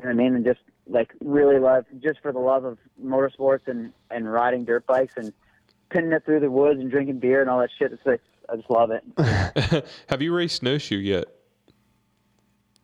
you 0.00 0.08
know 0.08 0.14
what 0.14 0.20
I 0.20 0.24
mean, 0.24 0.34
and 0.36 0.44
just 0.44 0.60
like 0.86 1.12
really 1.20 1.58
love 1.58 1.84
just 2.02 2.20
for 2.20 2.32
the 2.32 2.38
love 2.38 2.64
of 2.64 2.78
motorsports 3.02 3.66
and 3.66 3.92
and 4.10 4.30
riding 4.30 4.64
dirt 4.64 4.86
bikes 4.86 5.14
and 5.16 5.32
pinning 5.90 6.12
it 6.12 6.24
through 6.24 6.40
the 6.40 6.50
woods 6.50 6.80
and 6.80 6.90
drinking 6.90 7.18
beer 7.18 7.40
and 7.40 7.50
all 7.50 7.58
that 7.60 7.70
shit. 7.78 7.92
It's 7.92 8.06
like 8.06 8.20
I 8.48 8.56
just 8.56 8.70
love 8.70 8.90
it. 8.90 9.84
Have 10.08 10.22
you 10.22 10.34
raced 10.34 10.56
snowshoe 10.56 10.96
yet? 10.96 11.26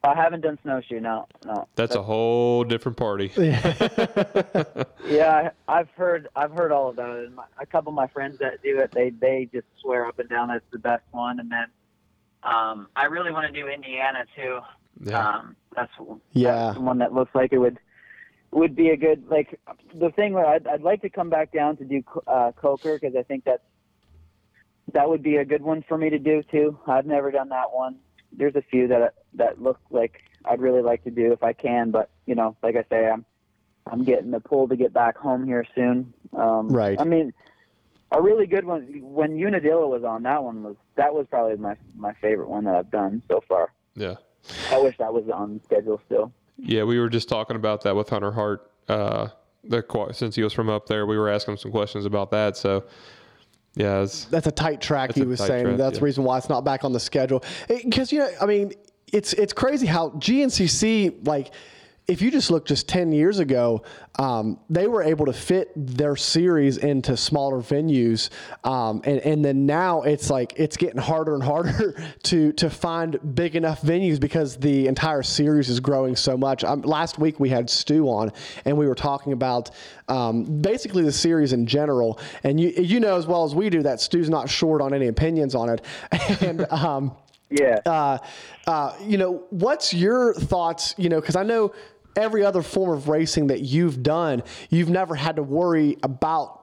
I 0.05 0.15
haven't 0.15 0.43
done 0.43 0.59
snowshoe, 0.63 1.01
no, 1.01 1.27
no. 1.47 1.67
That's 1.77 1.95
a 1.95 2.03
whole 2.03 2.65
different 2.65 2.99
party. 2.99 3.33
Yeah, 5.07 5.51
I, 5.69 5.81
I've 5.81 5.91
heard 5.91 6.29
I've 6.35 6.53
heard 6.53 6.73
all 6.73 6.89
about 6.89 7.19
it. 7.19 7.27
And 7.27 7.37
my, 7.37 7.45
a 7.61 7.67
couple 7.67 7.91
of 7.91 7.95
my 7.95 8.07
friends 8.07 8.39
that 8.39 8.63
do 8.63 8.79
it, 8.79 8.91
they 8.93 9.11
they 9.11 9.49
just 9.53 9.67
swear 9.83 10.07
up 10.07 10.19
and 10.19 10.29
down 10.29 10.49
that's 10.49 10.65
the 10.73 10.79
best 10.79 11.03
one. 11.11 11.41
And 11.41 11.51
then 11.51 11.67
um, 12.43 12.89
I 12.97 13.05
really 13.05 13.31
want 13.31 13.47
to 13.47 13.53
do 13.53 13.69
Indiana 13.69 14.25
too. 14.35 14.61
Yeah. 15.03 15.29
Um, 15.29 15.57
that's 15.77 15.93
Yeah. 16.33 16.69
that's 16.69 16.79
one 16.79 16.99
that 16.99 17.13
looks 17.13 17.35
like 17.35 17.53
it 17.53 17.59
would 17.59 17.79
would 18.51 18.75
be 18.75 18.91
a 18.91 18.97
good 18.97 19.29
like 19.29 19.61
the 19.95 20.11
thing 20.11 20.33
where 20.33 20.47
I'd, 20.47 20.67
I'd 20.67 20.83
like 20.83 21.03
to 21.03 21.11
come 21.11 21.29
back 21.29 21.53
down 21.53 21.77
to 21.77 21.85
do 21.85 22.03
uh, 22.27 22.53
Coker 22.53 22.99
because 22.99 23.15
I 23.17 23.23
think 23.23 23.45
that's 23.45 23.63
that 24.93 25.09
would 25.09 25.23
be 25.23 25.37
a 25.37 25.45
good 25.45 25.63
one 25.63 25.85
for 25.87 25.99
me 25.99 26.09
to 26.11 26.19
do 26.19 26.43
too. 26.51 26.79
I've 26.87 27.07
never 27.07 27.31
done 27.31 27.51
that 27.51 27.73
one. 27.73 27.97
There's 28.37 28.57
a 28.57 28.63
few 28.63 28.89
that 28.89 29.15
that 29.35 29.61
look 29.63 29.79
like 29.91 30.23
I'd 30.45 30.61
really 30.61 30.83
like 30.83 31.05
to 31.05 31.11
do 31.11 31.33
if 31.33 31.43
I 31.43 31.53
can, 31.53 31.91
but 31.91 32.11
you 32.27 32.35
know, 32.35 32.57
like 32.63 32.77
I 32.77 32.85
say, 32.91 33.09
I'm 33.09 33.25
I'm 33.87 34.05
getting 34.05 34.31
the 34.31 34.41
pull 34.41 34.69
to 34.69 34.77
get 34.77 34.93
back 34.93 35.17
home 35.17 35.47
here 35.47 35.65
soon. 35.75 36.13
Um, 36.33 36.69
Right. 36.69 36.99
I 37.01 37.05
mean, 37.05 37.33
a 38.13 38.21
really 38.23 38.47
good 38.47 38.65
one 38.65 38.83
when 39.03 39.37
Unadilla 39.39 39.87
was 39.87 40.05
on. 40.05 40.23
That 40.25 40.43
one 40.43 40.63
was 40.63 40.77
that 40.97 41.15
was 41.15 41.27
probably 41.31 41.57
my 41.57 41.77
my 41.97 42.13
favorite 42.15 42.49
one 42.49 42.65
that 42.65 42.75
I've 42.77 42.91
done 42.91 43.23
so 43.29 43.43
far. 43.49 43.73
Yeah. 43.95 44.15
I 44.71 44.79
wish 44.79 44.97
that 44.99 45.13
was 45.13 45.25
on 45.33 45.61
schedule 45.65 46.01
still. 46.07 46.33
Yeah, 46.59 46.85
we 46.85 46.99
were 47.01 47.09
just 47.09 47.29
talking 47.29 47.57
about 47.57 47.83
that 47.83 47.97
with 47.97 48.09
Hunter 48.11 48.33
Hart. 48.33 48.71
Uh, 48.89 49.29
the 49.65 49.83
qu- 49.83 50.13
since 50.13 50.37
he 50.37 50.43
was 50.43 50.53
from 50.53 50.69
up 50.69 50.87
there, 50.87 51.07
we 51.07 51.17
were 51.17 51.29
asking 51.31 51.53
him 51.53 51.59
some 51.59 51.71
questions 51.71 52.05
about 52.05 52.31
that. 52.33 52.57
So, 52.57 52.85
yeah, 53.75 54.03
it's, 54.03 54.27
That's 54.27 54.47
a 54.47 54.53
tight 54.53 54.81
track. 54.81 55.15
He 55.15 55.23
was 55.23 55.41
saying 55.41 55.65
track, 55.65 55.77
that's 55.77 55.95
yeah. 55.95 55.99
the 56.01 56.05
reason 56.05 56.25
why 56.25 56.39
it's 56.39 56.49
not 56.49 56.65
back 56.65 56.85
on 56.85 56.93
the 56.93 57.01
schedule. 57.01 57.43
Because 57.69 58.13
you 58.13 58.21
know, 58.21 58.31
I 58.41 58.47
mean, 58.47 58.73
it's 59.13 59.33
it's 59.33 59.53
crazy 59.53 59.87
how 59.87 60.11
GNCC 60.11 61.27
like. 61.27 61.53
If 62.07 62.21
you 62.21 62.31
just 62.31 62.51
look 62.51 62.67
just 62.67 62.87
10 62.87 63.13
years 63.13 63.39
ago, 63.39 63.83
um, 64.19 64.59
they 64.69 64.87
were 64.87 65.03
able 65.03 65.25
to 65.25 65.33
fit 65.33 65.73
their 65.75 66.17
series 66.17 66.77
into 66.77 67.17
smaller 67.17 67.63
venues. 67.63 68.29
Um, 68.63 69.01
and, 69.05 69.21
and 69.21 69.43
then 69.43 69.65
now 69.65 70.03
it's 70.03 70.29
like 70.29 70.53
it's 70.57 70.77
getting 70.77 71.01
harder 71.01 71.33
and 71.33 71.43
harder 71.43 71.97
to, 72.25 72.53
to 72.53 72.69
find 72.69 73.35
big 73.35 73.57
enough 73.57 73.81
venues 73.81 74.21
because 74.21 74.57
the 74.59 74.87
entire 74.87 75.23
series 75.23 75.71
is 75.71 75.81
growing 75.81 76.15
so 76.15 76.37
much. 76.37 76.63
Um, 76.63 76.83
last 76.83 77.19
week 77.19 77.41
we 77.41 77.49
had 77.49 77.71
Stu 77.71 78.07
on 78.11 78.33
and 78.67 78.77
we 78.77 78.87
were 78.87 78.95
talking 78.95 79.33
about 79.33 79.71
um, 80.09 80.61
basically 80.61 81.05
the 81.05 81.13
series 81.13 81.55
in 81.55 81.67
general. 81.67 82.21
And 82.43 82.61
you, 82.61 82.69
you 82.77 83.01
know 83.01 83.17
as 83.17 83.27
well 83.27 83.45
as 83.45 83.55
we 83.55 83.71
do 83.71 83.83
that 83.83 83.99
Stu's 83.99 84.29
not 84.29 84.51
short 84.51 84.83
on 84.83 84.93
any 84.93 85.07
opinions 85.07 85.55
on 85.55 85.71
it. 85.71 85.85
And, 86.43 86.71
um, 86.71 87.17
Yeah. 87.51 87.79
uh, 87.87 88.19
uh, 88.67 88.95
you 89.03 89.17
know, 89.19 89.45
what's 89.51 89.95
your 89.95 90.35
thoughts? 90.35 90.95
You 90.99 91.09
know, 91.09 91.21
because 91.21 91.37
I 91.37 91.43
know 91.43 91.73
every 92.17 92.45
other 92.45 92.63
form 92.63 92.97
of 92.97 93.09
racing 93.09 93.49
that 93.49 93.61
you've 93.61 94.03
done, 94.03 94.43
you've 94.71 94.91
never 94.91 95.15
had 95.15 95.37
to 95.37 95.43
worry 95.43 95.97
about 96.03 96.61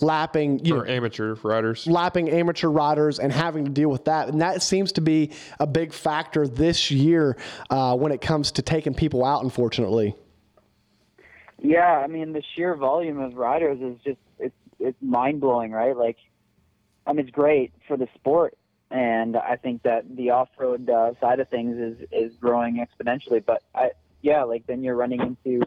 lapping, 0.00 0.64
you 0.64 0.78
for 0.78 0.86
know, 0.86 0.92
amateur 0.92 1.34
riders. 1.42 1.86
lapping 1.86 2.30
amateur 2.30 2.68
riders 2.68 3.18
and 3.18 3.32
having 3.32 3.64
to 3.64 3.70
deal 3.70 3.90
with 3.90 4.06
that. 4.06 4.28
And 4.28 4.40
that 4.40 4.62
seems 4.62 4.92
to 4.92 5.00
be 5.00 5.30
a 5.60 5.66
big 5.66 5.92
factor 5.92 6.48
this 6.48 6.90
year 6.90 7.36
uh, 7.70 7.96
when 7.96 8.12
it 8.12 8.20
comes 8.20 8.52
to 8.52 8.62
taking 8.62 8.94
people 8.94 9.24
out, 9.24 9.42
unfortunately. 9.42 10.14
Yeah, 11.58 12.02
I 12.02 12.06
mean 12.08 12.32
the 12.32 12.42
sheer 12.54 12.74
volume 12.76 13.20
of 13.20 13.36
riders 13.36 13.78
is 13.80 13.96
just 14.04 14.18
it's 14.38 14.54
it's 14.78 14.98
mind 15.00 15.40
blowing, 15.40 15.72
right? 15.72 15.96
Like, 15.96 16.18
I 17.06 17.12
mean 17.12 17.26
it's 17.26 17.34
great 17.34 17.72
for 17.88 17.96
the 17.96 18.06
sport, 18.14 18.56
and 18.90 19.36
I 19.36 19.56
think 19.56 19.82
that 19.84 20.04
the 20.14 20.30
off 20.30 20.48
road 20.58 20.90
uh, 20.90 21.12
side 21.20 21.40
of 21.40 21.48
things 21.48 21.78
is 21.78 22.08
is 22.12 22.36
growing 22.36 22.84
exponentially. 22.84 23.42
But 23.44 23.62
I 23.74 23.92
yeah, 24.24 24.42
like 24.42 24.66
then 24.66 24.82
you're 24.82 24.96
running 24.96 25.20
into, 25.20 25.62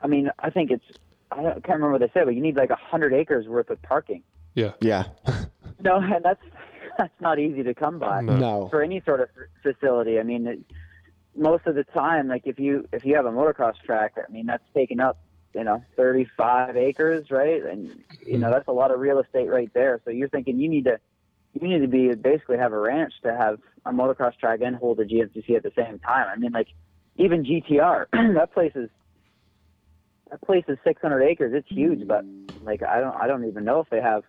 I 0.00 0.06
mean 0.06 0.30
I 0.38 0.50
think 0.50 0.70
it's 0.70 0.84
I 1.32 1.42
don't, 1.42 1.54
can't 1.64 1.80
remember 1.80 1.92
what 1.92 2.00
they 2.02 2.10
said, 2.12 2.26
but 2.26 2.34
you 2.34 2.42
need 2.42 2.56
like 2.56 2.70
a 2.70 2.76
hundred 2.76 3.14
acres 3.14 3.48
worth 3.48 3.70
of 3.70 3.80
parking. 3.82 4.22
Yeah. 4.54 4.72
Yeah. 4.80 5.04
No, 5.84 5.96
and 5.96 6.24
that's 6.24 6.44
that's 6.96 7.20
not 7.20 7.40
easy 7.40 7.64
to 7.64 7.74
come 7.74 7.98
by 7.98 8.20
no. 8.20 8.68
for 8.70 8.84
any 8.84 9.02
sort 9.04 9.20
of 9.20 9.28
facility. 9.64 10.20
I 10.20 10.22
mean, 10.22 10.46
it, 10.46 10.60
most 11.34 11.66
of 11.66 11.74
the 11.74 11.82
time, 11.82 12.28
like 12.28 12.42
if 12.44 12.60
you 12.60 12.86
if 12.92 13.04
you 13.04 13.16
have 13.16 13.26
a 13.26 13.32
motocross 13.32 13.74
track, 13.84 14.14
I 14.16 14.30
mean 14.30 14.46
that's 14.46 14.62
taking 14.74 15.00
up 15.00 15.18
you 15.56 15.64
know 15.64 15.82
35 15.96 16.76
acres, 16.76 17.32
right? 17.32 17.64
And 17.64 18.00
you 18.24 18.38
know 18.38 18.46
hmm. 18.46 18.52
that's 18.52 18.68
a 18.68 18.72
lot 18.72 18.92
of 18.92 19.00
real 19.00 19.18
estate 19.18 19.48
right 19.48 19.70
there. 19.74 20.00
So 20.04 20.12
you're 20.12 20.28
thinking 20.28 20.60
you 20.60 20.68
need 20.68 20.84
to 20.84 21.00
you 21.54 21.66
need 21.66 21.80
to 21.80 21.88
be 21.88 22.14
basically 22.14 22.58
have 22.58 22.72
a 22.72 22.78
ranch 22.78 23.14
to 23.24 23.36
have 23.36 23.58
a 23.84 23.90
motocross 23.90 24.38
track 24.38 24.60
and 24.62 24.76
hold 24.76 25.00
a 25.00 25.04
GNCC 25.04 25.56
at 25.56 25.64
the 25.64 25.72
same 25.76 25.98
time. 25.98 26.28
I 26.32 26.36
mean, 26.36 26.52
like 26.52 26.68
even 27.16 27.44
GTR, 27.44 28.06
that 28.34 28.52
place 28.52 28.72
is 28.74 28.88
that 30.30 30.40
place 30.42 30.64
is 30.68 30.78
600 30.84 31.22
acres. 31.22 31.52
It's 31.54 31.68
huge, 31.68 32.06
but 32.06 32.24
like 32.62 32.82
I 32.82 33.00
don't 33.00 33.14
I 33.16 33.26
don't 33.26 33.46
even 33.46 33.64
know 33.64 33.80
if 33.80 33.90
they 33.90 34.00
have 34.00 34.24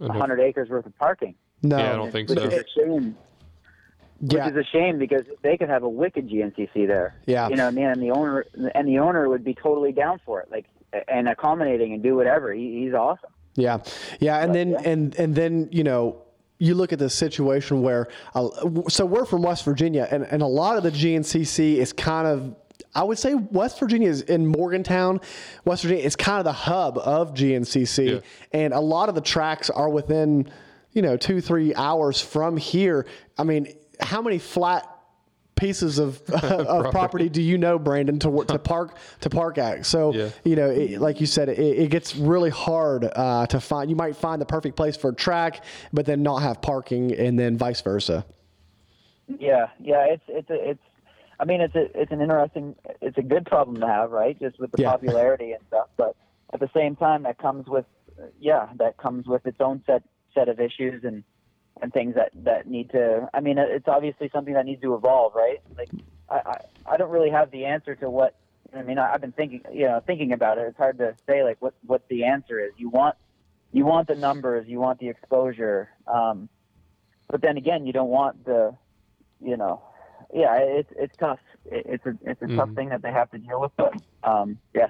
I 0.00 0.06
100 0.06 0.40
acres 0.40 0.68
worth 0.68 0.86
of 0.86 0.96
parking. 0.98 1.34
No. 1.62 1.78
Yeah, 1.78 1.92
I 1.92 1.96
don't 1.96 2.10
think 2.10 2.28
which 2.28 2.38
so. 2.38 2.44
Is 2.46 2.54
a 2.54 2.64
shame. 2.76 3.16
Yeah. 4.20 4.46
Which 4.46 4.54
is 4.54 4.66
a 4.66 4.70
shame 4.70 4.98
because 4.98 5.24
they 5.42 5.56
could 5.56 5.68
have 5.68 5.82
a 5.82 5.88
wicked 5.88 6.28
GNCC 6.28 6.86
there. 6.86 7.16
Yeah. 7.26 7.48
You 7.48 7.56
know, 7.56 7.64
what 7.64 7.72
I 7.72 7.76
mean, 7.76 7.86
and 7.86 8.02
the 8.02 8.10
owner 8.10 8.46
and 8.74 8.88
the 8.88 8.98
owner 8.98 9.28
would 9.28 9.44
be 9.44 9.54
totally 9.54 9.92
down 9.92 10.20
for 10.24 10.40
it, 10.40 10.50
like 10.50 10.66
and 11.08 11.28
accommodating 11.28 11.92
and 11.92 12.02
do 12.02 12.14
whatever. 12.14 12.52
He, 12.52 12.84
he's 12.84 12.94
awesome. 12.94 13.30
Yeah, 13.56 13.78
yeah, 14.18 14.42
and 14.42 14.54
then 14.54 14.70
yeah. 14.70 14.82
and 14.84 15.14
and 15.16 15.34
then 15.34 15.68
you 15.70 15.84
know 15.84 16.23
you 16.64 16.74
look 16.74 16.92
at 16.92 16.98
this 16.98 17.14
situation 17.14 17.82
where, 17.82 18.08
uh, 18.34 18.48
so 18.88 19.04
we're 19.04 19.24
from 19.26 19.42
West 19.42 19.64
Virginia, 19.64 20.08
and, 20.10 20.24
and 20.24 20.40
a 20.42 20.46
lot 20.46 20.76
of 20.76 20.82
the 20.82 20.90
GNCC 20.90 21.76
is 21.76 21.92
kind 21.92 22.26
of 22.26 22.56
I 22.96 23.02
would 23.02 23.18
say 23.18 23.34
West 23.34 23.80
Virginia 23.80 24.08
is 24.08 24.22
in 24.22 24.46
Morgantown. 24.46 25.20
West 25.64 25.82
Virginia 25.82 26.04
is 26.04 26.14
kind 26.16 26.38
of 26.38 26.44
the 26.44 26.52
hub 26.52 26.96
of 26.98 27.34
GNCC, 27.34 28.12
Yeah. 28.14 28.20
and 28.52 28.72
a 28.72 28.78
lot 28.80 29.08
of 29.08 29.14
the 29.16 29.20
tracks 29.20 29.68
are 29.68 29.88
within, 29.88 30.48
you 30.92 31.02
know, 31.02 31.16
two 31.16 31.40
three 31.40 31.74
hours 31.74 32.20
from 32.20 32.56
here. 32.56 33.04
I 33.36 33.42
mean, 33.44 33.72
how 34.00 34.22
many 34.22 34.38
flat 34.38 34.88
pieces 35.56 35.98
of 35.98 36.20
of 36.30 36.90
property 36.90 37.28
do 37.28 37.42
you 37.42 37.58
know, 37.58 37.78
Brandon, 37.78 38.18
to 38.20 38.44
to 38.44 38.58
park 38.72 38.96
to 39.20 39.30
park 39.30 39.58
at? 39.58 39.86
So 39.86 40.12
Yeah. 40.12 40.30
you 40.44 40.56
know, 40.56 40.70
it, 40.70 41.00
like 41.00 41.20
you 41.20 41.26
said, 41.26 41.48
it, 41.48 41.58
it 41.58 41.90
gets 41.90 42.16
really 42.16 42.50
hard 42.50 43.04
uh, 43.04 43.46
to 43.46 43.60
find. 43.60 43.90
You 43.90 43.96
might 43.96 44.16
find 44.16 44.40
the 44.40 44.46
perfect 44.46 44.76
place 44.76 44.96
for 44.96 45.10
a 45.10 45.14
track, 45.14 45.64
but 45.92 46.06
then 46.06 46.22
not 46.22 46.38
have 46.42 46.60
parking, 46.62 47.12
and 47.14 47.38
then 47.38 47.56
vice 47.56 47.80
versa. 47.80 48.24
Yeah, 49.38 49.68
yeah, 49.80 50.06
it's 50.06 50.24
it's 50.28 50.50
a, 50.50 50.70
it's. 50.70 50.80
I 51.40 51.44
mean, 51.44 51.60
it's 51.60 51.74
a 51.74 51.86
it's 52.00 52.12
an 52.12 52.20
interesting, 52.20 52.76
it's 53.00 53.18
a 53.18 53.22
good 53.22 53.46
problem 53.46 53.80
to 53.80 53.86
have, 53.86 54.10
right? 54.12 54.38
Just 54.38 54.58
with 54.60 54.70
the 54.72 54.82
Yeah. 54.82 54.90
popularity 54.92 55.52
and 55.52 55.60
stuff, 55.68 55.88
but 55.96 56.16
at 56.52 56.60
the 56.60 56.70
same 56.72 56.94
time, 56.94 57.24
that 57.24 57.38
comes 57.38 57.66
with, 57.66 57.84
yeah, 58.38 58.68
that 58.76 58.96
comes 58.98 59.26
with 59.26 59.44
its 59.46 59.60
own 59.60 59.82
set 59.86 60.02
set 60.34 60.48
of 60.48 60.60
issues 60.60 61.02
and 61.04 61.24
and 61.82 61.92
things 61.92 62.14
that 62.14 62.30
that 62.44 62.66
need 62.66 62.90
to. 62.90 63.28
I 63.34 63.40
mean, 63.40 63.58
it's 63.58 63.88
obviously 63.88 64.30
something 64.32 64.54
that 64.54 64.64
needs 64.64 64.82
to 64.82 64.94
evolve, 64.94 65.34
right? 65.34 65.60
Like, 65.76 65.90
I 66.28 66.34
I, 66.34 66.92
I 66.92 66.96
don't 66.96 67.10
really 67.10 67.30
have 67.30 67.50
the 67.50 67.64
answer 67.64 67.94
to 67.96 68.10
what. 68.10 68.34
I 68.74 68.82
mean, 68.82 68.98
I, 68.98 69.14
I've 69.14 69.20
been 69.20 69.32
thinking, 69.32 69.62
you 69.72 69.86
know, 69.86 70.02
thinking 70.04 70.32
about 70.32 70.58
it. 70.58 70.66
It's 70.68 70.76
hard 70.76 70.98
to 70.98 71.14
say 71.26 71.44
like 71.44 71.60
what 71.60 71.74
what 71.86 72.06
the 72.08 72.24
answer 72.24 72.58
is. 72.60 72.72
You 72.76 72.88
want 72.88 73.16
you 73.72 73.84
want 73.84 74.08
the 74.08 74.14
numbers, 74.14 74.66
you 74.68 74.80
want 74.80 74.98
the 75.00 75.08
exposure, 75.08 75.90
um, 76.06 76.48
but 77.28 77.40
then 77.40 77.56
again, 77.56 77.86
you 77.86 77.92
don't 77.92 78.10
want 78.10 78.44
the 78.44 78.76
you 79.40 79.56
know, 79.56 79.82
yeah, 80.32 80.56
it's 80.58 80.92
it's 80.96 81.16
tough. 81.16 81.40
It, 81.66 81.86
it's 81.86 82.06
a 82.06 82.14
it's 82.22 82.42
a 82.42 82.48
tough 82.56 82.70
thing 82.74 82.88
that 82.90 83.02
they 83.02 83.12
have 83.12 83.30
to 83.32 83.38
deal 83.38 83.60
with. 83.60 83.72
But 83.76 83.94
um, 84.22 84.58
yeah, 84.74 84.88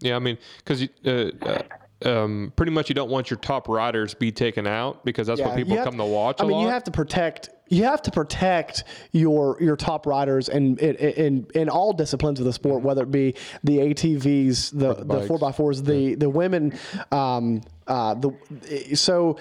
Yeah, 0.00 0.16
I 0.16 0.18
mean, 0.18 0.38
because 0.58 0.86
uh, 1.06 1.30
uh, 1.42 1.62
um, 2.04 2.52
pretty 2.56 2.72
much 2.72 2.88
you 2.88 2.94
don't 2.94 3.10
want 3.10 3.30
your 3.30 3.38
top 3.38 3.68
riders 3.68 4.14
be 4.14 4.30
taken 4.32 4.66
out 4.66 5.04
because 5.04 5.26
that's 5.26 5.40
what 5.40 5.56
people 5.56 5.76
come 5.76 5.96
to 5.96 6.04
watch. 6.04 6.40
I 6.40 6.44
mean, 6.44 6.60
you 6.60 6.68
have 6.68 6.84
to 6.84 6.90
protect. 6.90 7.50
You 7.68 7.84
have 7.84 8.02
to 8.02 8.10
protect 8.10 8.84
your 9.12 9.56
your 9.60 9.76
top 9.76 10.06
riders 10.06 10.48
in 10.48 10.76
in, 10.78 10.96
in, 10.96 11.46
in 11.54 11.68
all 11.68 11.92
disciplines 11.92 12.38
of 12.38 12.46
the 12.46 12.52
sport, 12.52 12.82
whether 12.82 13.02
it 13.02 13.10
be 13.10 13.34
the 13.62 13.78
ATVs, 13.78 14.78
the 14.78 14.94
the 14.94 15.26
four 15.26 15.44
x 15.46 15.56
fours, 15.56 15.82
the 15.82 16.14
the 16.14 16.28
women. 16.28 16.78
Um, 17.10 17.62
uh, 17.86 18.14
the 18.14 18.94
so. 18.94 19.38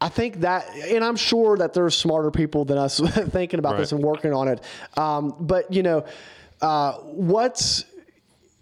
I 0.00 0.08
think 0.08 0.42
that, 0.42 0.72
and 0.76 1.02
I'm 1.02 1.16
sure 1.16 1.56
that 1.56 1.72
there's 1.72 1.96
smarter 1.96 2.30
people 2.30 2.64
than 2.64 2.78
us 2.78 3.00
thinking 3.30 3.58
about 3.58 3.78
this 3.78 3.90
and 3.90 4.00
working 4.00 4.32
on 4.32 4.46
it. 4.46 4.62
Um, 4.96 5.34
but 5.40 5.72
you 5.72 5.82
know, 5.82 6.04
uh, 6.60 6.92
what's 6.92 7.84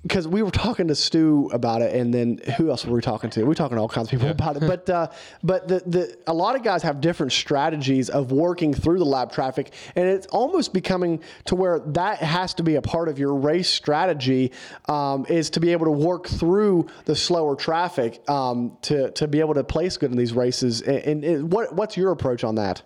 because 0.07 0.29
we 0.29 0.43
were 0.43 0.53
talking 0.53 0.87
to 0.87 0.95
Stu 0.95 1.51
about 1.53 1.83
it, 1.83 1.95
and 1.95 2.15
then 2.15 2.41
who 2.57 2.71
else 2.71 2.85
were 2.85 2.95
we 2.95 3.01
talking 3.01 3.29
to? 3.31 3.41
We 3.41 3.49
were 3.49 3.55
talking 3.55 3.77
to 3.77 3.81
all 3.81 3.89
kinds 3.89 4.07
of 4.07 4.13
people 4.13 4.31
about 4.31 4.57
it. 4.57 4.61
But 4.61 4.89
uh, 4.89 5.09
but 5.43 5.67
the, 5.67 5.83
the 5.85 6.19
a 6.29 6.33
lot 6.33 6.55
of 6.55 6.63
guys 6.63 6.83
have 6.85 7.01
different 7.01 7.33
strategies 7.33 8.09
of 8.09 8.31
working 8.31 8.73
through 8.73 8.99
the 8.99 9.05
lab 9.05 9.33
traffic, 9.33 9.73
and 9.97 10.09
it's 10.09 10.29
almost 10.29 10.73
becoming 10.73 11.21
to 11.47 11.57
where 11.57 11.81
that 11.81 12.19
has 12.19 12.55
to 12.55 12.63
be 12.63 12.77
a 12.77 12.83
part 12.83 13.09
of 13.09 13.19
your 13.19 13.35
race 13.35 13.69
strategy 13.69 14.53
um, 14.89 15.27
is 15.29 15.51
to 15.51 15.61
be 15.61 15.73
able 15.73 15.87
to 15.87 15.93
work 15.93 16.29
through 16.29 16.87
the 17.07 17.17
slower 17.17 17.57
traffic 17.57 18.23
um, 18.31 18.77
to 18.83 19.11
to 19.13 19.27
be 19.27 19.41
able 19.41 19.55
to 19.55 19.65
place 19.65 19.97
good 19.97 20.13
in 20.13 20.17
these 20.17 20.33
races. 20.33 20.83
And, 20.83 20.99
and, 20.99 21.25
and 21.25 21.53
what 21.53 21.75
what's 21.75 21.97
your 21.97 22.13
approach 22.13 22.45
on 22.45 22.55
that? 22.57 22.83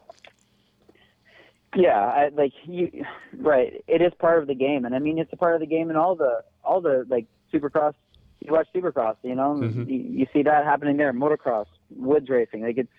yeah, 1.77 1.99
I, 1.99 2.31
like 2.35 2.53
you, 2.65 3.05
right? 3.37 3.85
It 3.87 4.03
is 4.03 4.13
part 4.19 4.41
of 4.41 4.49
the 4.49 4.55
game, 4.55 4.85
and 4.85 4.95
I 4.95 4.99
mean, 4.99 5.19
it's 5.19 5.33
a 5.33 5.37
part 5.37 5.55
of 5.55 5.61
the 5.61 5.67
game 5.67 5.91
in 5.91 5.97
all 5.97 6.17
the 6.17 6.43
all 6.71 6.81
the 6.81 7.05
like 7.09 7.27
Supercross. 7.53 7.95
You 8.41 8.53
watch 8.53 8.69
Supercross, 8.75 9.17
you 9.23 9.35
know, 9.35 9.61
you, 9.63 9.85
you 9.87 10.27
see 10.33 10.43
that 10.45 10.65
happening 10.65 10.97
there. 10.97 11.13
Motocross, 11.13 11.67
woods 11.91 12.31
racing, 12.31 12.63
like 12.63 12.79
it's 12.79 12.93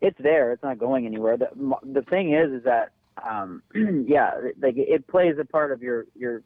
it's 0.00 0.18
there. 0.20 0.52
It's 0.52 0.62
not 0.62 0.78
going 0.78 1.06
anywhere. 1.06 1.36
The 1.36 1.48
the 1.84 2.02
thing 2.02 2.34
is, 2.34 2.52
is 2.52 2.64
that 2.64 2.90
um, 3.26 3.62
yeah, 4.06 4.32
like 4.60 4.74
it 4.76 5.06
plays 5.06 5.36
a 5.40 5.44
part 5.44 5.72
of 5.72 5.80
your 5.80 6.06
your 6.14 6.42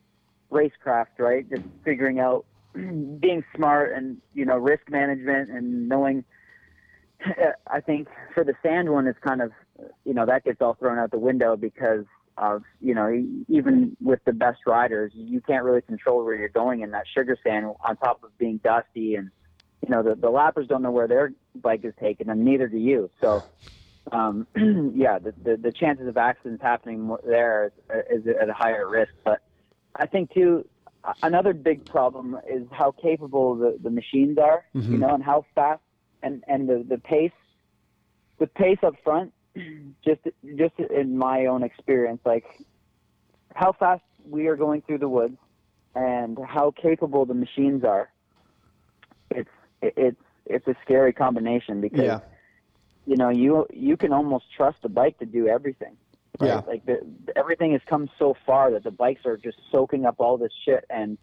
racecraft, 0.51 1.19
right? 1.19 1.49
Just 1.49 1.63
figuring 1.85 2.21
out 2.21 2.45
being 2.75 3.43
smart 3.57 3.93
and 3.93 4.19
you 4.35 4.45
know 4.45 4.57
risk 4.57 4.89
management 4.91 5.51
and 5.51 5.89
knowing. 5.89 6.25
I 7.67 7.81
think 7.81 8.09
for 8.35 8.45
the 8.45 8.55
sand 8.63 8.91
one, 8.91 9.07
it's 9.07 9.19
kind 9.19 9.43
of 9.43 9.53
you 10.05 10.15
know 10.15 10.27
that 10.27 10.45
gets 10.45 10.61
all 10.61 10.75
thrown 10.75 10.99
out 10.99 11.11
the 11.11 11.19
window 11.19 11.57
because 11.57 12.05
of 12.39 12.63
you 12.81 12.95
know 12.95 13.11
even 13.49 13.97
with 14.01 14.21
the 14.25 14.33
best 14.33 14.61
riders, 14.67 15.13
you 15.15 15.41
can't 15.41 15.65
really 15.65 15.83
control 15.83 16.25
where 16.25 16.35
you're 16.35 16.49
going 16.49 16.81
in 16.81 16.91
that 16.93 17.05
sugar 17.15 17.37
sand 17.43 17.67
on 17.87 17.97
top 17.97 18.23
of 18.25 18.37
being 18.39 18.59
dusty 18.59 19.15
and 19.17 19.31
you 19.83 19.91
know 19.91 20.03
the 20.03 20.15
the 20.15 20.31
lappers 20.31 20.69
don't 20.69 20.83
know 20.83 20.91
where 20.91 21.09
their 21.09 21.33
bike 21.57 21.85
is 21.85 21.95
taken 22.01 22.31
and 22.31 22.45
neither 22.45 22.69
do 22.69 22.79
you. 22.79 23.11
So 23.21 23.43
um, 24.11 24.47
yeah, 24.95 25.19
the, 25.19 25.35
the 25.43 25.57
the 25.57 25.73
chances 25.73 26.09
of 26.09 26.17
accidents 26.17 26.63
happening 26.63 27.15
there 27.25 27.73
is, 28.11 28.25
is 28.25 28.37
at 28.41 28.49
a 28.49 28.55
higher 28.55 28.89
risk. 28.89 29.13
But 29.25 29.41
I 29.95 30.07
think 30.07 30.33
too 30.33 30.67
another 31.23 31.53
big 31.53 31.85
problem 31.87 32.39
is 32.49 32.67
how 32.71 32.93
capable 32.93 33.57
the, 33.57 33.79
the 33.83 33.91
machines 33.91 34.39
are, 34.39 34.65
you 34.73 34.99
know, 34.99 35.15
and 35.15 35.23
how 35.23 35.45
fast 35.55 35.83
and, 36.23 36.45
and 36.47 36.69
the, 36.69 36.85
the 36.89 36.99
pace 36.99 37.33
with 38.39 38.53
pace 38.55 38.79
up 38.83 38.95
front, 39.05 39.33
just 40.05 40.21
just 40.57 40.79
in 40.79 41.17
my 41.17 41.47
own 41.47 41.63
experience, 41.63 42.21
like 42.25 42.45
how 43.55 43.73
fast 43.73 44.03
we 44.29 44.47
are 44.47 44.57
going 44.57 44.83
through 44.83 44.99
the 44.99 45.09
woods 45.09 45.37
and 45.95 46.39
how 46.47 46.71
capable 46.71 47.25
the 47.27 47.35
machines 47.35 47.85
are. 47.85 48.11
It's 49.31 49.51
it's 49.83 50.21
it's 50.47 50.67
a 50.67 50.75
scary 50.85 51.13
combination 51.13 51.81
because 51.81 52.05
Yeah. 52.05 52.21
you 53.07 53.17
know 53.17 53.29
you 53.31 53.67
you 53.73 53.97
can 53.97 54.13
almost 54.13 54.47
trust 54.57 54.79
the 54.83 54.89
bike 54.89 55.19
to 55.19 55.27
do 55.27 55.49
everything. 55.49 55.97
right? 56.41 56.49
Yeah. 56.49 56.63
Like 56.67 56.87
the, 56.87 57.01
everything 57.37 57.73
has 57.73 57.83
come 57.87 58.09
so 58.19 58.35
far 58.47 58.71
that 58.73 58.85
the 58.85 58.91
bikes 58.91 59.27
are 59.27 59.37
just 59.37 59.59
soaking 59.71 60.07
up 60.07 60.17
all 60.19 60.39
this 60.39 60.53
shit 60.65 60.85
and 60.89 61.19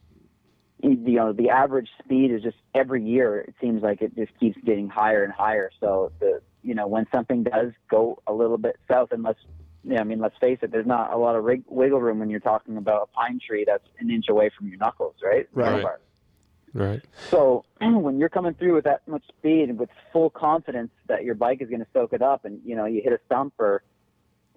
you 0.81 0.95
know 1.15 1.33
the 1.33 1.49
average 1.49 1.89
speed 2.03 2.31
is 2.31 2.41
just 2.41 2.55
every 2.73 3.03
year 3.03 3.39
it 3.39 3.53
seems 3.59 3.83
like 3.83 4.01
it 4.01 4.15
just 4.15 4.31
keeps 4.39 4.57
getting 4.65 4.87
higher 4.87 5.23
and 5.25 5.33
higher 5.33 5.69
so 5.79 6.09
the 6.19 6.41
you 6.63 6.75
know 6.75 6.87
when 6.87 7.05
something 7.11 7.43
does 7.43 7.71
go 7.89 8.21
a 8.27 8.33
little 8.33 8.57
bit 8.57 8.77
south 8.89 9.11
and 9.11 9.23
let's 9.23 9.39
yeah, 9.83 10.01
I 10.01 10.03
mean 10.03 10.19
let's 10.19 10.37
face 10.39 10.59
it 10.61 10.71
there's 10.71 10.85
not 10.87 11.13
a 11.13 11.17
lot 11.17 11.35
of 11.35 11.43
rig- 11.43 11.63
wiggle 11.67 12.01
room 12.01 12.19
when 12.19 12.29
you're 12.29 12.39
talking 12.41 12.77
about 12.77 13.03
a 13.03 13.17
pine 13.17 13.39
tree 13.45 13.63
that's 13.65 13.87
an 13.99 14.09
inch 14.11 14.25
away 14.29 14.49
from 14.57 14.67
your 14.67 14.77
knuckles 14.77 15.15
right 15.23 15.47
Right. 15.53 15.65
Handlebars. 15.67 16.01
right. 16.73 17.01
So 17.31 17.63
when 17.81 18.19
you're 18.19 18.29
coming 18.29 18.53
through 18.55 18.75
with 18.75 18.83
that 18.83 19.07
much 19.07 19.23
speed 19.27 19.69
and 19.69 19.79
with 19.79 19.89
full 20.11 20.29
confidence 20.29 20.91
that 21.07 21.23
your 21.23 21.35
bike 21.35 21.61
is 21.61 21.69
going 21.69 21.79
to 21.81 21.87
soak 21.93 22.11
it 22.13 22.21
up, 22.21 22.43
and 22.45 22.59
you 22.65 22.75
know 22.75 22.85
you 22.85 23.01
hit 23.01 23.13
a 23.13 23.19
stump 23.25 23.53
or, 23.59 23.83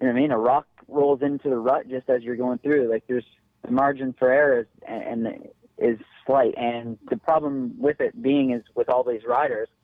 you 0.01 0.07
know 0.07 0.13
what 0.13 0.19
I 0.19 0.21
mean, 0.21 0.31
a 0.31 0.37
rock 0.37 0.67
rolls 0.89 1.21
into 1.21 1.49
the 1.49 1.57
rut 1.57 1.87
just 1.89 2.09
as 2.09 2.21
you're 2.21 2.35
going 2.35 2.57
through. 2.59 2.89
Like 2.91 3.05
there's 3.07 3.25
the 3.63 3.71
margin 3.71 4.13
for 4.19 4.29
error 4.31 4.59
is 4.59 4.67
and, 4.87 5.25
and 5.25 5.47
is 5.77 5.97
slight, 6.25 6.53
and 6.57 6.97
the 7.09 7.17
problem 7.17 7.75
with 7.79 7.99
it 8.01 8.21
being 8.21 8.51
is 8.51 8.61
with 8.75 8.89
all 8.89 9.03
these 9.03 9.21
riders, 9.27 9.69
y- 9.69 9.77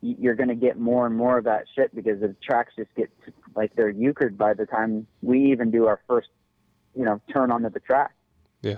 you're 0.00 0.34
going 0.34 0.48
to 0.48 0.54
get 0.54 0.78
more 0.78 1.06
and 1.06 1.16
more 1.16 1.38
of 1.38 1.44
that 1.44 1.64
shit 1.74 1.94
because 1.94 2.20
the 2.20 2.34
tracks 2.42 2.72
just 2.76 2.94
get 2.94 3.10
like 3.54 3.74
they're 3.74 3.92
euchred 3.92 4.36
by 4.36 4.54
the 4.54 4.66
time 4.66 5.06
we 5.22 5.50
even 5.52 5.70
do 5.70 5.86
our 5.86 6.00
first, 6.06 6.28
you 6.94 7.04
know, 7.04 7.20
turn 7.32 7.50
onto 7.50 7.70
the 7.70 7.80
track. 7.80 8.14
Yeah. 8.62 8.76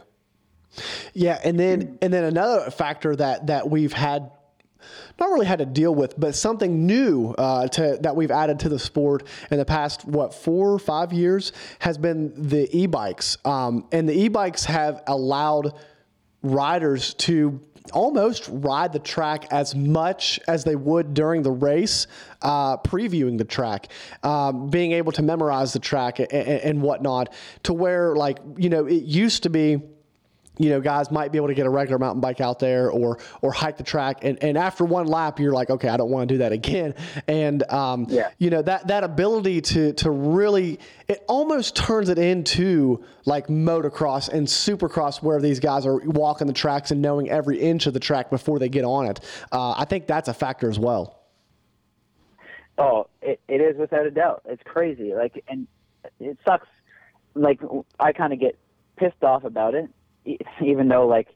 Yeah, 1.14 1.40
and 1.42 1.58
then 1.58 1.98
and 2.02 2.12
then 2.12 2.24
another 2.24 2.70
factor 2.70 3.16
that 3.16 3.46
that 3.46 3.68
we've 3.70 3.92
had 3.92 4.30
not 5.18 5.30
really 5.30 5.46
had 5.46 5.58
to 5.58 5.66
deal 5.66 5.94
with, 5.94 6.18
but 6.18 6.34
something 6.34 6.86
new 6.86 7.30
uh, 7.32 7.68
to 7.68 7.98
that 8.02 8.14
we've 8.14 8.30
added 8.30 8.60
to 8.60 8.68
the 8.68 8.78
sport 8.78 9.24
in 9.50 9.58
the 9.58 9.64
past 9.64 10.04
what 10.04 10.34
four 10.34 10.72
or 10.72 10.78
five 10.78 11.12
years 11.12 11.52
has 11.80 11.98
been 11.98 12.32
the 12.48 12.68
e-bikes, 12.76 13.36
um, 13.44 13.86
and 13.92 14.08
the 14.08 14.14
e-bikes 14.16 14.64
have 14.64 15.02
allowed 15.06 15.72
riders 16.42 17.14
to 17.14 17.60
almost 17.92 18.48
ride 18.52 18.92
the 18.92 18.98
track 18.98 19.52
as 19.52 19.74
much 19.74 20.40
as 20.48 20.64
they 20.64 20.76
would 20.76 21.14
during 21.14 21.42
the 21.42 21.50
race, 21.50 22.06
uh, 22.42 22.76
previewing 22.78 23.38
the 23.38 23.44
track, 23.44 23.88
um, 24.22 24.68
being 24.68 24.92
able 24.92 25.12
to 25.12 25.22
memorize 25.22 25.72
the 25.72 25.78
track 25.78 26.18
and, 26.18 26.32
and 26.32 26.82
whatnot, 26.82 27.32
to 27.64 27.72
where 27.72 28.14
like 28.16 28.38
you 28.56 28.68
know 28.68 28.86
it 28.86 29.04
used 29.04 29.42
to 29.42 29.50
be 29.50 29.80
you 30.58 30.70
know, 30.70 30.80
guys 30.80 31.10
might 31.10 31.32
be 31.32 31.38
able 31.38 31.48
to 31.48 31.54
get 31.54 31.66
a 31.66 31.70
regular 31.70 31.98
mountain 31.98 32.20
bike 32.20 32.40
out 32.40 32.58
there 32.58 32.90
or 32.90 33.18
or 33.42 33.52
hike 33.52 33.76
the 33.76 33.82
track, 33.84 34.18
and, 34.22 34.42
and 34.42 34.58
after 34.58 34.84
one 34.84 35.06
lap, 35.06 35.38
you're 35.40 35.52
like, 35.52 35.70
okay, 35.70 35.88
I 35.88 35.96
don't 35.96 36.10
want 36.10 36.28
to 36.28 36.34
do 36.34 36.38
that 36.38 36.52
again. 36.52 36.94
And 37.26 37.62
um, 37.70 38.06
Yeah. 38.08 38.30
you 38.38 38.50
know 38.50 38.62
that 38.62 38.88
that 38.88 39.04
ability 39.04 39.60
to 39.62 39.92
to 39.94 40.10
really, 40.10 40.78
it 41.06 41.24
almost 41.28 41.76
turns 41.76 42.08
it 42.08 42.18
into 42.18 43.04
like 43.24 43.46
motocross 43.46 44.28
and 44.28 44.46
supercross, 44.46 45.22
where 45.22 45.40
these 45.40 45.60
guys 45.60 45.86
are 45.86 45.96
walking 46.04 46.46
the 46.46 46.52
tracks 46.52 46.90
and 46.90 47.00
knowing 47.00 47.30
every 47.30 47.60
inch 47.60 47.86
of 47.86 47.94
the 47.94 48.00
track 48.00 48.30
before 48.30 48.58
they 48.58 48.68
get 48.68 48.84
on 48.84 49.06
it. 49.06 49.20
Uh, 49.52 49.74
I 49.76 49.84
think 49.84 50.06
that's 50.06 50.28
a 50.28 50.34
factor 50.34 50.68
as 50.68 50.78
well. 50.78 51.14
Oh, 52.78 53.08
it, 53.22 53.40
it 53.48 53.60
is 53.60 53.76
without 53.76 54.06
a 54.06 54.10
doubt. 54.10 54.42
It's 54.44 54.62
crazy. 54.64 55.12
Like, 55.14 55.44
and 55.48 55.66
it 56.20 56.38
sucks. 56.44 56.68
Like, 57.34 57.60
I 57.98 58.12
kind 58.12 58.32
of 58.32 58.40
get 58.40 58.56
pissed 58.96 59.22
off 59.22 59.44
about 59.44 59.74
it, 59.74 59.88
even 60.64 60.88
though, 60.88 61.06
like, 61.06 61.28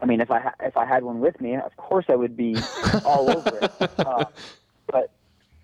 I 0.00 0.06
mean, 0.06 0.20
if 0.20 0.30
I 0.30 0.40
ha- 0.40 0.54
if 0.60 0.76
I 0.76 0.86
had 0.86 1.04
one 1.04 1.20
with 1.20 1.40
me, 1.40 1.54
of 1.56 1.76
course 1.76 2.06
I 2.08 2.16
would 2.16 2.36
be 2.36 2.66
all 3.04 3.30
over 3.36 3.58
it. 3.58 3.70
Uh, 4.04 4.24
but 4.90 5.10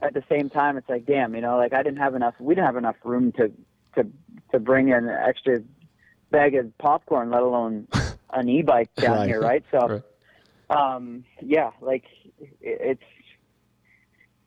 at 0.01 0.15
the 0.15 0.23
same 0.29 0.49
time, 0.51 0.77
it's 0.77 0.89
like, 0.89 1.07
damn, 1.07 1.35
you 1.35 1.41
know, 1.41 1.57
like 1.57 1.73
I 1.73 1.83
didn't 1.83 1.99
have 1.99 2.15
enough. 2.15 2.35
We 2.39 2.55
didn't 2.55 2.67
have 2.67 2.77
enough 2.77 2.97
room 3.05 3.33
to 3.33 3.53
to 3.97 4.07
to 4.53 4.59
bring 4.61 4.93
an 4.93 5.09
extra 5.09 5.61
bag 6.31 6.55
of 6.55 6.77
popcorn, 6.79 7.31
let 7.31 7.43
alone 7.43 7.89
an 8.33 8.49
e-bike 8.49 8.91
down 9.01 9.19
Right. 9.19 9.29
here, 9.29 9.41
right? 9.41 9.65
So, 9.71 9.89
Right. 9.89 10.03
um, 10.71 11.25
yeah, 11.41 11.71
like 11.81 12.05
it, 12.39 12.51
it's 12.61 13.03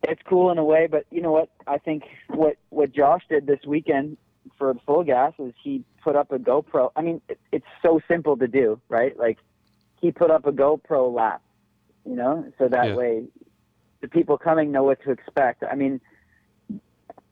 it's 0.04 0.22
cool 0.28 0.52
in 0.52 0.58
a 0.58 0.64
way, 0.64 0.88
but 0.90 1.06
you 1.12 1.22
know 1.22 1.32
what? 1.32 1.50
I 1.68 1.78
think 1.78 2.04
what 2.28 2.58
what 2.70 2.92
Josh 2.92 3.22
did 3.30 3.46
this 3.46 3.60
weekend 3.68 4.18
for 4.62 4.76
full 4.86 5.04
gas 5.04 5.34
is 5.40 5.56
he 5.64 5.84
put 6.04 6.16
up 6.16 6.32
a 6.32 6.38
GoPro. 6.38 6.92
I 6.96 7.02
mean, 7.02 7.20
it, 7.28 7.40
it's 7.52 7.66
so 7.82 8.00
simple 8.08 8.38
to 8.38 8.48
do, 8.48 8.80
right? 8.90 9.18
Like 9.18 9.40
he 10.00 10.12
put 10.12 10.30
up 10.30 10.46
a 10.46 10.52
GoPro 10.52 11.12
lap, 11.12 11.42
you 12.06 12.16
know, 12.16 12.46
so 12.60 12.68
that 12.68 12.86
Yeah. 12.90 12.96
way 12.96 13.24
the 14.02 14.08
people 14.08 14.38
coming 14.38 14.72
know 14.72 14.84
what 14.84 15.02
to 15.02 15.10
expect. 15.10 15.64
I 15.64 15.74
mean, 15.74 16.00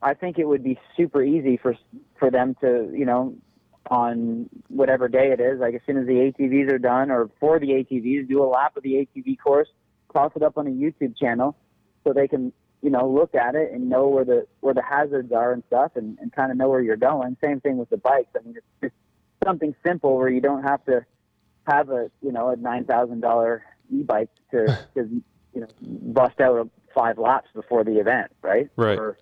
I 0.01 0.15
think 0.15 0.39
it 0.39 0.45
would 0.45 0.64
be 0.64 0.80
super 0.97 1.22
easy 1.22 1.57
for 1.57 1.76
for 2.18 2.31
them 2.31 2.56
to, 2.61 2.91
you 2.91 3.06
know, 3.06 3.35
on 3.91 4.49
whatever 4.68 5.07
day 5.07 5.31
it 5.31 5.39
is, 5.39 5.60
like 5.60 5.76
as 5.76 5.81
soon 5.85 5.97
as 5.97 6.07
the 6.07 6.14
ATVs 6.14 6.72
are 6.72 6.80
done, 6.80 7.11
or 7.11 7.30
for 7.39 7.60
the 7.60 7.68
ATVs, 7.68 8.27
do 8.27 8.43
a 8.43 8.49
lap 8.49 8.76
of 8.76 8.81
the 8.81 8.93
ATV 9.06 9.38
course, 9.38 9.69
toss 10.11 10.31
it 10.35 10.41
up 10.41 10.57
on 10.57 10.65
a 10.65 10.72
YouTube 10.72 11.15
channel, 11.15 11.56
so 12.03 12.11
they 12.11 12.27
can, 12.27 12.51
you 12.81 12.89
know, 12.89 13.10
look 13.10 13.35
at 13.35 13.56
it 13.56 13.72
and 13.72 13.89
know 13.89 14.07
where 14.07 14.26
the 14.26 14.47
where 14.61 14.73
the 14.73 14.81
hazards 14.81 15.31
are 15.31 15.51
and 15.51 15.64
stuff, 15.68 15.91
and, 15.95 16.18
and 16.19 16.31
kind 16.34 16.51
of 16.51 16.57
know 16.57 16.69
where 16.69 16.81
you're 16.81 16.97
going. 16.97 17.35
Same 17.43 17.60
thing 17.60 17.77
with 17.77 17.89
the 17.89 17.97
bikes. 17.97 18.30
I 18.35 18.43
mean, 18.45 18.56
it's 18.57 18.65
just 18.81 18.93
something 19.45 19.76
simple 19.85 20.18
where 20.18 20.30
you 20.30 20.41
don't 20.41 20.64
have 20.64 20.84
to 20.85 21.06
have 21.68 21.89
a, 21.89 22.10
you 22.22 22.31
know, 22.31 22.49
a 22.49 22.56
nine 22.56 22.85
thousand 22.85 23.22
dollar 23.22 23.64
e-bike 23.91 24.30
to 24.51 24.65
to 24.95 25.22
you 25.53 25.61
know 25.61 25.68
bust 25.81 26.39
out 26.39 26.69
five 26.93 27.18
laps 27.18 27.49
before 27.53 27.84
the 27.84 27.99
event, 27.99 28.31
right? 28.41 28.69
Right. 28.76 28.97
Or- 28.97 29.18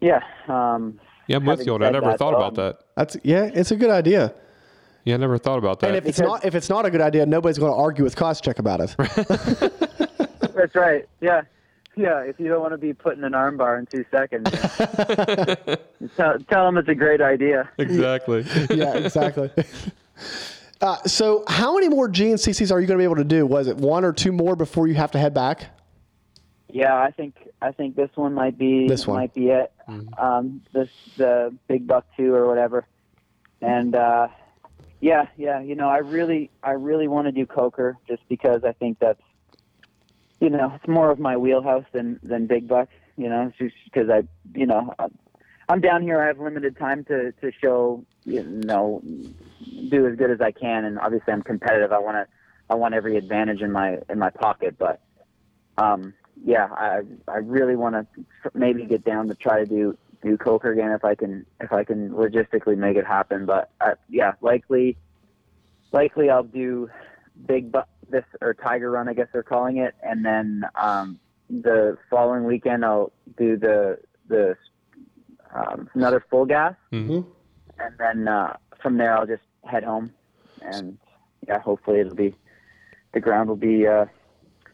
yeah. 0.00 0.20
Um, 0.48 0.98
Yeah, 1.26 1.36
I'm 1.36 1.44
with 1.44 1.66
you 1.66 1.74
on 1.74 1.80
that. 1.80 1.88
I 1.88 1.90
never 1.90 2.06
that, 2.06 2.18
thought 2.18 2.34
about 2.34 2.58
um, 2.58 2.64
that. 2.64 2.84
That's 2.96 3.16
yeah, 3.22 3.50
it's 3.52 3.70
a 3.70 3.76
good 3.76 3.90
idea. 3.90 4.34
Yeah, 5.04 5.14
I 5.14 5.18
never 5.18 5.38
thought 5.38 5.58
about 5.58 5.80
that. 5.80 5.88
And 5.88 5.96
if 5.96 6.06
it's 6.06 6.20
not 6.20 6.44
if 6.44 6.54
it's 6.54 6.68
not 6.68 6.86
a 6.86 6.90
good 6.90 7.00
idea, 7.00 7.26
nobody's 7.26 7.58
going 7.58 7.72
to 7.72 7.76
argue 7.76 8.04
with 8.04 8.16
Koscheck 8.16 8.58
about 8.58 8.80
it. 8.80 8.94
That's 10.54 10.74
right. 10.74 11.08
Yeah. 11.20 11.42
Yeah. 11.96 12.20
If 12.20 12.38
you 12.40 12.48
don't 12.48 12.60
want 12.60 12.72
to 12.72 12.78
be 12.78 12.92
put 12.92 13.16
in 13.16 13.24
an 13.24 13.32
armbar 13.32 13.78
in 13.78 13.86
two 13.86 14.04
seconds, 14.10 14.50
tell, 16.16 16.38
tell 16.38 16.64
them 16.66 16.78
it's 16.78 16.88
a 16.88 16.94
great 16.94 17.20
idea. 17.20 17.68
exactly. 17.78 18.44
yeah, 18.70 18.94
exactly. 18.96 19.50
Uh, 20.82 20.96
so, 21.02 21.44
how 21.46 21.74
many 21.74 21.90
more 21.90 22.08
GNCCs 22.08 22.72
are 22.72 22.80
you 22.80 22.86
going 22.86 22.96
to 22.96 23.02
be 23.02 23.04
able 23.04 23.16
to 23.16 23.24
do? 23.24 23.44
Was 23.44 23.66
it 23.66 23.76
one 23.76 24.02
or 24.02 24.14
two 24.14 24.32
more 24.32 24.56
before 24.56 24.86
you 24.86 24.94
have 24.94 25.10
to 25.10 25.18
head 25.18 25.34
back? 25.34 25.66
Yeah, 26.70 26.96
I 26.96 27.10
think 27.10 27.34
I 27.60 27.72
think 27.72 27.96
this 27.96 28.08
one 28.14 28.32
might 28.32 28.56
be 28.56 28.88
This 28.88 29.06
one. 29.06 29.18
might 29.18 29.34
be 29.34 29.48
it. 29.48 29.70
Um, 30.16 30.62
this 30.72 30.88
the 31.18 31.54
big 31.68 31.86
buck 31.86 32.06
two 32.16 32.32
or 32.34 32.46
whatever, 32.46 32.86
and 33.60 33.94
uh, 33.94 34.28
yeah, 35.00 35.26
yeah. 35.36 35.60
You 35.60 35.74
know, 35.74 35.90
I 35.90 35.98
really 35.98 36.50
I 36.62 36.70
really 36.70 37.08
want 37.08 37.26
to 37.26 37.32
do 37.32 37.44
Coker 37.44 37.98
just 38.08 38.22
because 38.30 38.64
I 38.64 38.72
think 38.72 39.00
that's 39.00 39.20
you 40.40 40.50
know 40.50 40.72
it's 40.74 40.88
more 40.88 41.10
of 41.10 41.18
my 41.18 41.36
wheelhouse 41.36 41.84
than 41.92 42.18
than 42.22 42.46
big 42.46 42.66
buck. 42.68 42.88
You 43.16 43.28
know, 43.28 43.52
just 43.58 43.74
because 43.84 44.08
I 44.10 44.22
you 44.58 44.66
know 44.66 44.94
I'm 45.68 45.80
down 45.80 46.02
here. 46.02 46.20
I 46.20 46.26
have 46.26 46.38
limited 46.38 46.76
time 46.78 47.04
to 47.04 47.32
to 47.32 47.52
show 47.62 48.04
you 48.24 48.42
know 48.42 49.02
do 49.88 50.06
as 50.06 50.16
good 50.16 50.30
as 50.30 50.40
I 50.40 50.50
can, 50.50 50.84
and 50.84 50.98
obviously 50.98 51.32
I'm 51.32 51.42
competitive. 51.42 51.92
I 51.92 51.98
want 51.98 52.16
to 52.16 52.26
I 52.68 52.74
want 52.74 52.94
every 52.94 53.16
advantage 53.16 53.60
in 53.60 53.70
my 53.70 53.98
in 54.08 54.18
my 54.18 54.30
pocket, 54.30 54.76
but 54.78 55.00
um, 55.76 56.14
yeah, 56.42 56.68
I 56.70 57.00
I 57.28 57.36
really 57.38 57.76
want 57.76 57.94
to 57.94 58.24
maybe 58.54 58.84
get 58.84 59.04
down 59.04 59.28
to 59.28 59.34
try 59.34 59.60
to 59.60 59.66
do 59.66 59.96
do 60.22 60.36
Coker 60.36 60.72
again 60.72 60.92
if 60.92 61.04
I 61.04 61.14
can 61.14 61.46
if 61.60 61.72
I 61.72 61.84
can 61.84 62.10
logistically 62.10 62.76
make 62.76 62.96
it 62.96 63.06
happen. 63.06 63.46
But 63.46 63.70
uh, 63.80 63.94
yeah, 64.08 64.32
likely 64.40 64.96
likely 65.92 66.30
I'll 66.30 66.42
do 66.42 66.88
big 67.46 67.72
bu- 67.72 67.80
this 68.10 68.24
or 68.40 68.54
Tiger 68.54 68.90
Run, 68.90 69.08
I 69.08 69.14
guess 69.14 69.28
they're 69.32 69.42
calling 69.42 69.78
it, 69.78 69.94
and 70.02 70.24
then 70.24 70.64
um, 70.80 71.18
the 71.48 71.96
following 72.08 72.44
weekend 72.44 72.84
I'll 72.84 73.12
do 73.38 73.56
the 73.56 73.98
the 74.28 74.56
um, 75.54 75.88
another 75.94 76.24
full 76.30 76.44
gas, 76.46 76.74
Mhm. 76.92 77.24
and 77.78 77.94
then 77.98 78.28
uh, 78.28 78.56
from 78.82 78.96
there 78.98 79.16
I'll 79.16 79.26
just 79.26 79.42
head 79.64 79.84
home, 79.84 80.12
and 80.62 80.98
yeah, 81.48 81.58
hopefully 81.60 82.00
it'll 82.00 82.14
be 82.14 82.34
the 83.12 83.20
ground 83.20 83.48
will 83.48 83.56
be 83.56 83.86
uh, 83.86 84.06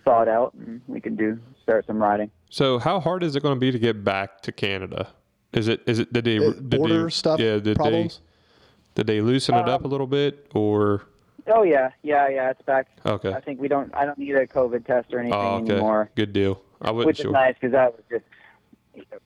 thawed 0.05 0.29
out 0.29 0.53
and 0.55 0.81
we 0.87 1.01
can 1.01 1.17
do 1.17 1.39
start 1.63 1.87
some 1.87 1.99
riding. 2.01 2.31
So, 2.51 2.79
how 2.79 3.01
hard 3.01 3.23
is 3.23 3.35
it 3.35 3.43
going 3.43 3.55
to 3.57 3.61
be 3.61 3.73
to 3.73 3.79
get 3.79 4.05
back 4.05 4.41
to 4.43 4.53
Canada? 4.53 5.09
Is 5.53 5.69
it? 5.69 5.83
Is 5.87 5.99
it? 5.99 6.13
Did 6.13 6.25
they? 6.25 6.39
did 6.39 6.71
Border 6.71 7.05
they, 7.05 7.11
stuff 7.11 7.41
Yeah. 7.41 7.59
Did 7.59 7.77
problems? 7.77 8.19
they? 8.19 9.03
Did 9.03 9.07
they 9.09 9.21
loosen 9.21 9.55
it 9.55 9.69
up 9.69 9.85
a 9.85 9.89
little 9.89 10.07
bit, 10.07 10.47
or? 10.55 11.03
Oh 11.49 11.63
yeah, 11.63 11.91
yeah, 12.03 12.29
yeah. 12.29 12.51
It's 12.51 12.63
back. 12.63 12.89
Okay. 13.05 13.33
I 13.33 13.41
think 13.41 13.61
we 13.61 13.69
don't. 13.69 13.95
I 13.95 14.05
don't 14.05 14.19
need 14.19 14.35
a 14.35 14.47
COVID 14.47 14.87
test 14.87 15.13
or 15.13 15.21
anything 15.21 15.39
Oh, 15.39 15.57
okay. 15.57 15.73
anymore, 15.73 16.11
Good 16.15 16.33
deal. 16.33 16.61
I 16.83 16.91
wasn't 16.91 17.07
which 17.07 17.17
sure. 17.19 17.27
is 17.29 17.33
nice 17.33 17.55
because 17.55 17.73
that 17.73 17.93
was 17.93 18.03
just 18.11 18.25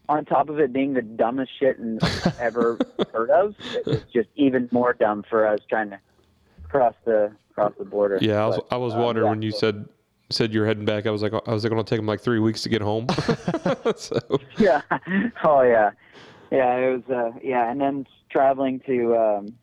on 0.09 0.24
top 0.24 0.48
of 0.48 0.59
it 0.60 0.72
being 0.72 0.94
the 0.94 1.02
dumbest 1.02 1.52
shit 1.59 1.78
in- 1.78 1.98
ever 2.38 2.78
heard 3.12 3.30
of. 3.30 3.55
It 3.74 3.86
was 3.86 4.02
just 4.12 4.28
even 4.36 4.68
more 4.72 4.92
dumb 4.92 5.24
for 5.28 5.47
us 5.47 5.60
trying 5.68 5.90
to 5.90 6.01
cross 6.68 6.94
the 7.05 7.32
cross 7.55 7.72
the 7.78 7.84
border. 7.84 8.18
Yeah, 8.20 8.42
I 8.44 8.47
was. 8.47 8.56
But, 8.56 8.66
I 8.70 8.76
was 8.76 8.94
um, 8.94 9.01
wondering 9.01 9.26
yeah, 9.26 9.30
when 9.30 9.42
you 9.42 9.52
said 9.52 9.88
said 10.30 10.52
you're 10.52 10.66
heading 10.66 10.84
back. 10.84 11.06
I 11.06 11.10
was 11.10 11.22
like, 11.22 11.32
I 11.32 11.52
was 11.52 11.64
like, 11.64 11.70
going 11.72 11.84
to 11.84 11.88
take 11.88 11.98
them 11.98 12.06
like 12.06 12.20
three 12.20 12.38
weeks 12.38 12.62
to 12.62 12.68
get 12.68 12.82
home. 12.82 13.06
so, 13.97 14.18
yeah. 14.59 14.82
Oh 15.44 15.62
yeah. 15.62 15.90
Yeah, 16.51 16.76
it 16.76 17.06
was 17.09 17.16
uh 17.16 17.38
yeah, 17.42 17.70
and 17.70 17.80
then 17.80 18.06
traveling 18.30 18.80
to 18.86 19.16
um 19.16 19.56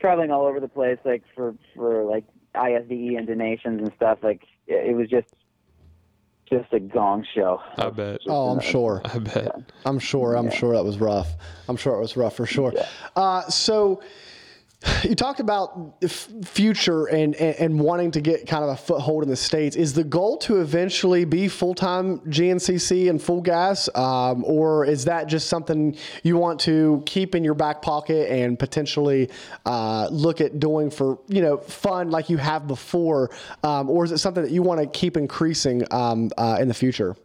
traveling 0.00 0.30
all 0.30 0.46
over 0.46 0.60
the 0.60 0.68
place 0.68 0.98
like 1.04 1.22
for 1.34 1.54
for 1.74 2.04
like 2.04 2.24
ISDE 2.54 3.16
and 3.16 3.26
donations 3.26 3.80
and 3.82 3.92
stuff 3.96 4.18
like 4.22 4.42
it, 4.66 4.90
it 4.90 4.96
was 4.96 5.08
just 5.08 5.28
just 6.48 6.72
a 6.72 6.78
gong 6.78 7.26
show. 7.34 7.60
I 7.76 7.90
bet. 7.90 8.20
Oh, 8.28 8.50
I'm 8.50 8.60
sure. 8.60 9.02
I 9.04 9.18
bet. 9.18 9.72
I'm 9.84 9.98
sure. 9.98 10.34
I'm 10.34 10.50
sure 10.50 10.74
that 10.74 10.84
was 10.84 10.98
rough. 10.98 11.34
I'm 11.68 11.76
sure 11.76 11.96
it 11.96 12.00
was 12.00 12.16
rough 12.16 12.36
for 12.36 12.46
sure. 12.46 12.72
Uh, 13.16 13.42
so 13.48 14.00
you 15.02 15.14
talked 15.14 15.40
about 15.40 16.00
the 16.00 16.08
future 16.08 17.06
and, 17.06 17.34
and 17.36 17.56
and 17.56 17.80
wanting 17.80 18.10
to 18.12 18.20
get 18.20 18.46
kind 18.46 18.64
of 18.64 18.70
a 18.70 18.76
foothold 18.76 19.22
in 19.22 19.28
the 19.28 19.36
states. 19.36 19.76
Is 19.76 19.94
the 19.94 20.04
goal 20.04 20.36
to 20.38 20.60
eventually 20.60 21.24
be 21.24 21.48
full 21.48 21.74
time 21.74 22.20
GNCC 22.20 23.08
and 23.10 23.20
full 23.20 23.40
gas, 23.40 23.88
um, 23.94 24.44
or 24.44 24.84
is 24.84 25.04
that 25.04 25.26
just 25.26 25.48
something 25.48 25.96
you 26.22 26.36
want 26.36 26.60
to 26.60 27.02
keep 27.06 27.34
in 27.34 27.44
your 27.44 27.54
back 27.54 27.82
pocket 27.82 28.30
and 28.30 28.58
potentially 28.58 29.30
uh, 29.64 30.08
look 30.10 30.40
at 30.40 30.60
doing 30.60 30.90
for 30.90 31.18
you 31.28 31.42
know 31.42 31.58
fun 31.58 32.10
like 32.10 32.30
you 32.30 32.36
have 32.36 32.66
before, 32.66 33.30
um, 33.62 33.88
or 33.90 34.04
is 34.04 34.12
it 34.12 34.18
something 34.18 34.42
that 34.42 34.52
you 34.52 34.62
want 34.62 34.80
to 34.80 34.86
keep 34.86 35.16
increasing 35.16 35.82
um, 35.90 36.30
uh, 36.36 36.58
in 36.60 36.68
the 36.68 36.74
future? 36.74 37.16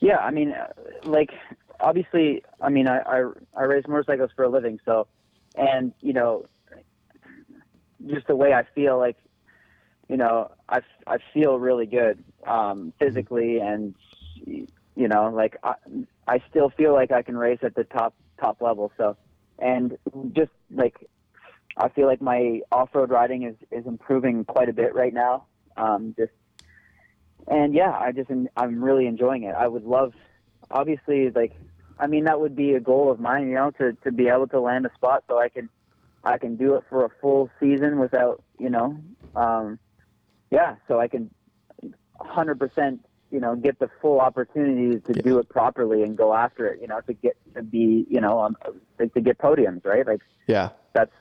Yeah, 0.00 0.18
I 0.18 0.30
mean, 0.30 0.52
uh, 0.52 0.68
like 1.04 1.30
obviously, 1.80 2.42
I 2.60 2.68
mean, 2.68 2.88
I, 2.88 3.00
I 3.00 3.30
I 3.56 3.62
race 3.64 3.84
motorcycles 3.88 4.30
for 4.34 4.44
a 4.44 4.48
living, 4.48 4.78
so 4.84 5.06
and 5.58 5.92
you 6.00 6.12
know, 6.12 6.44
just 8.06 8.26
the 8.26 8.36
way 8.36 8.52
I 8.52 8.64
feel, 8.74 8.98
like 8.98 9.16
you 10.08 10.16
know, 10.16 10.50
I 10.68 10.80
I 11.06 11.18
feel 11.34 11.58
really 11.58 11.86
good 11.86 12.22
um, 12.46 12.92
physically, 12.98 13.58
and 13.58 13.94
you 14.44 15.08
know, 15.08 15.30
like 15.34 15.56
I 15.62 15.74
I 16.26 16.42
still 16.48 16.70
feel 16.70 16.92
like 16.94 17.10
I 17.12 17.22
can 17.22 17.36
race 17.36 17.60
at 17.62 17.74
the 17.74 17.84
top 17.84 18.14
top 18.40 18.60
level. 18.60 18.92
So, 18.96 19.16
and 19.58 19.98
just 20.32 20.52
like 20.70 20.96
I 21.76 21.88
feel 21.88 22.06
like 22.06 22.22
my 22.22 22.60
off 22.72 22.94
road 22.94 23.10
riding 23.10 23.42
is 23.42 23.56
is 23.70 23.86
improving 23.86 24.44
quite 24.44 24.68
a 24.68 24.72
bit 24.72 24.94
right 24.94 25.12
now. 25.12 25.44
Um, 25.76 26.14
just 26.16 26.32
and 27.46 27.74
yeah, 27.74 27.90
I 27.90 28.12
just 28.12 28.30
I'm 28.56 28.82
really 28.82 29.06
enjoying 29.06 29.44
it. 29.44 29.54
I 29.54 29.68
would 29.68 29.84
love, 29.84 30.12
obviously, 30.70 31.30
like 31.30 31.52
I 31.98 32.06
mean 32.06 32.24
that 32.24 32.40
would 32.40 32.54
be 32.54 32.74
a 32.74 32.80
goal 32.80 33.10
of 33.10 33.20
mine, 33.20 33.48
you 33.48 33.54
know, 33.54 33.70
to 33.78 33.92
to 34.04 34.12
be 34.12 34.28
able 34.28 34.46
to 34.48 34.60
land 34.60 34.86
a 34.86 34.94
spot 34.94 35.24
so 35.28 35.38
I 35.38 35.48
can 35.48 35.68
I 36.24 36.38
can 36.38 36.56
do 36.56 36.74
it 36.74 36.84
for 36.88 37.04
a 37.04 37.10
full 37.20 37.50
season 37.60 37.98
without, 37.98 38.42
you 38.58 38.70
know, 38.70 39.00
um, 39.34 39.78
yeah, 40.50 40.76
so 40.86 40.98
I 41.00 41.08
can 41.08 41.30
100%, 42.20 42.98
you 43.30 43.40
know, 43.40 43.54
get 43.54 43.78
the 43.78 43.88
full 44.02 44.20
opportunity 44.20 45.00
to 45.00 45.22
do 45.22 45.38
it 45.38 45.48
properly 45.48 46.02
and 46.02 46.16
go 46.16 46.34
after 46.34 46.66
it, 46.66 46.80
you 46.80 46.88
know, 46.88 47.00
to 47.02 47.12
get 47.12 47.36
to 47.54 47.62
be, 47.62 48.06
you 48.10 48.20
know, 48.20 48.40
um, 48.40 48.56
like 48.98 49.14
to 49.14 49.20
get 49.20 49.38
podiums, 49.38 49.84
right? 49.84 50.06
Like 50.06 50.20
Yeah. 50.46 50.70
that's 50.92 51.12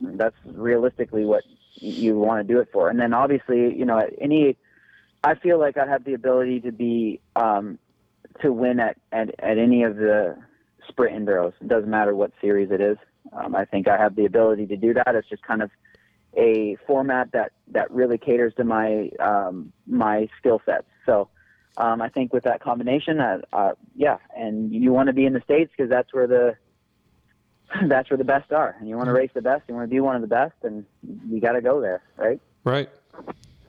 that's 0.00 0.36
realistically 0.44 1.24
what 1.24 1.44
you 1.80 2.18
want 2.18 2.46
to 2.46 2.52
do 2.52 2.60
it 2.60 2.68
for. 2.72 2.88
And 2.88 2.98
then 2.98 3.14
obviously, 3.14 3.74
you 3.76 3.84
know, 3.84 4.04
any 4.20 4.56
I 5.24 5.36
feel 5.36 5.58
like 5.58 5.76
I 5.76 5.86
have 5.86 6.04
the 6.04 6.14
ability 6.14 6.60
to 6.62 6.72
be 6.72 7.20
um, 7.36 7.78
to 8.40 8.52
win 8.52 8.80
at, 8.80 8.96
at, 9.12 9.30
at 9.40 9.58
any 9.58 9.82
of 9.82 9.96
the 9.96 10.36
sprint 10.88 11.16
enduros. 11.16 11.52
It 11.60 11.68
doesn't 11.68 11.90
matter 11.90 12.14
what 12.14 12.32
series 12.40 12.70
it 12.70 12.80
is. 12.80 12.96
Um, 13.32 13.54
I 13.54 13.64
think 13.64 13.88
I 13.88 13.96
have 13.96 14.16
the 14.16 14.24
ability 14.24 14.66
to 14.66 14.76
do 14.76 14.94
that. 14.94 15.14
It's 15.14 15.28
just 15.28 15.42
kind 15.42 15.62
of 15.62 15.70
a 16.36 16.76
format 16.86 17.32
that, 17.32 17.52
that 17.68 17.90
really 17.90 18.18
caters 18.18 18.54
to 18.56 18.64
my 18.64 19.10
um, 19.20 19.72
my 19.86 20.28
skill 20.38 20.60
sets. 20.64 20.86
So 21.06 21.28
um, 21.76 22.02
I 22.02 22.08
think 22.08 22.32
with 22.32 22.44
that 22.44 22.60
combination, 22.60 23.20
uh, 23.20 23.38
uh, 23.52 23.72
yeah, 23.94 24.18
and 24.36 24.72
you 24.72 24.92
want 24.92 25.08
to 25.08 25.12
be 25.12 25.24
in 25.24 25.32
the 25.32 25.40
states 25.40 25.70
because 25.76 25.90
that's 25.90 26.12
where 26.12 26.26
the 26.26 26.56
that's 27.88 28.10
where 28.10 28.18
the 28.18 28.24
best 28.24 28.52
are, 28.52 28.76
and 28.78 28.88
you 28.88 28.96
want 28.96 29.08
to 29.08 29.12
race 29.12 29.30
the 29.34 29.42
best, 29.42 29.62
you 29.68 29.74
want 29.74 29.88
to 29.88 29.94
be 29.94 30.00
one 30.00 30.16
of 30.16 30.22
the 30.22 30.28
best, 30.28 30.54
and 30.62 30.84
you 31.28 31.40
got 31.40 31.52
to 31.52 31.62
go 31.62 31.80
there, 31.80 32.02
right? 32.16 32.40
Right. 32.64 32.88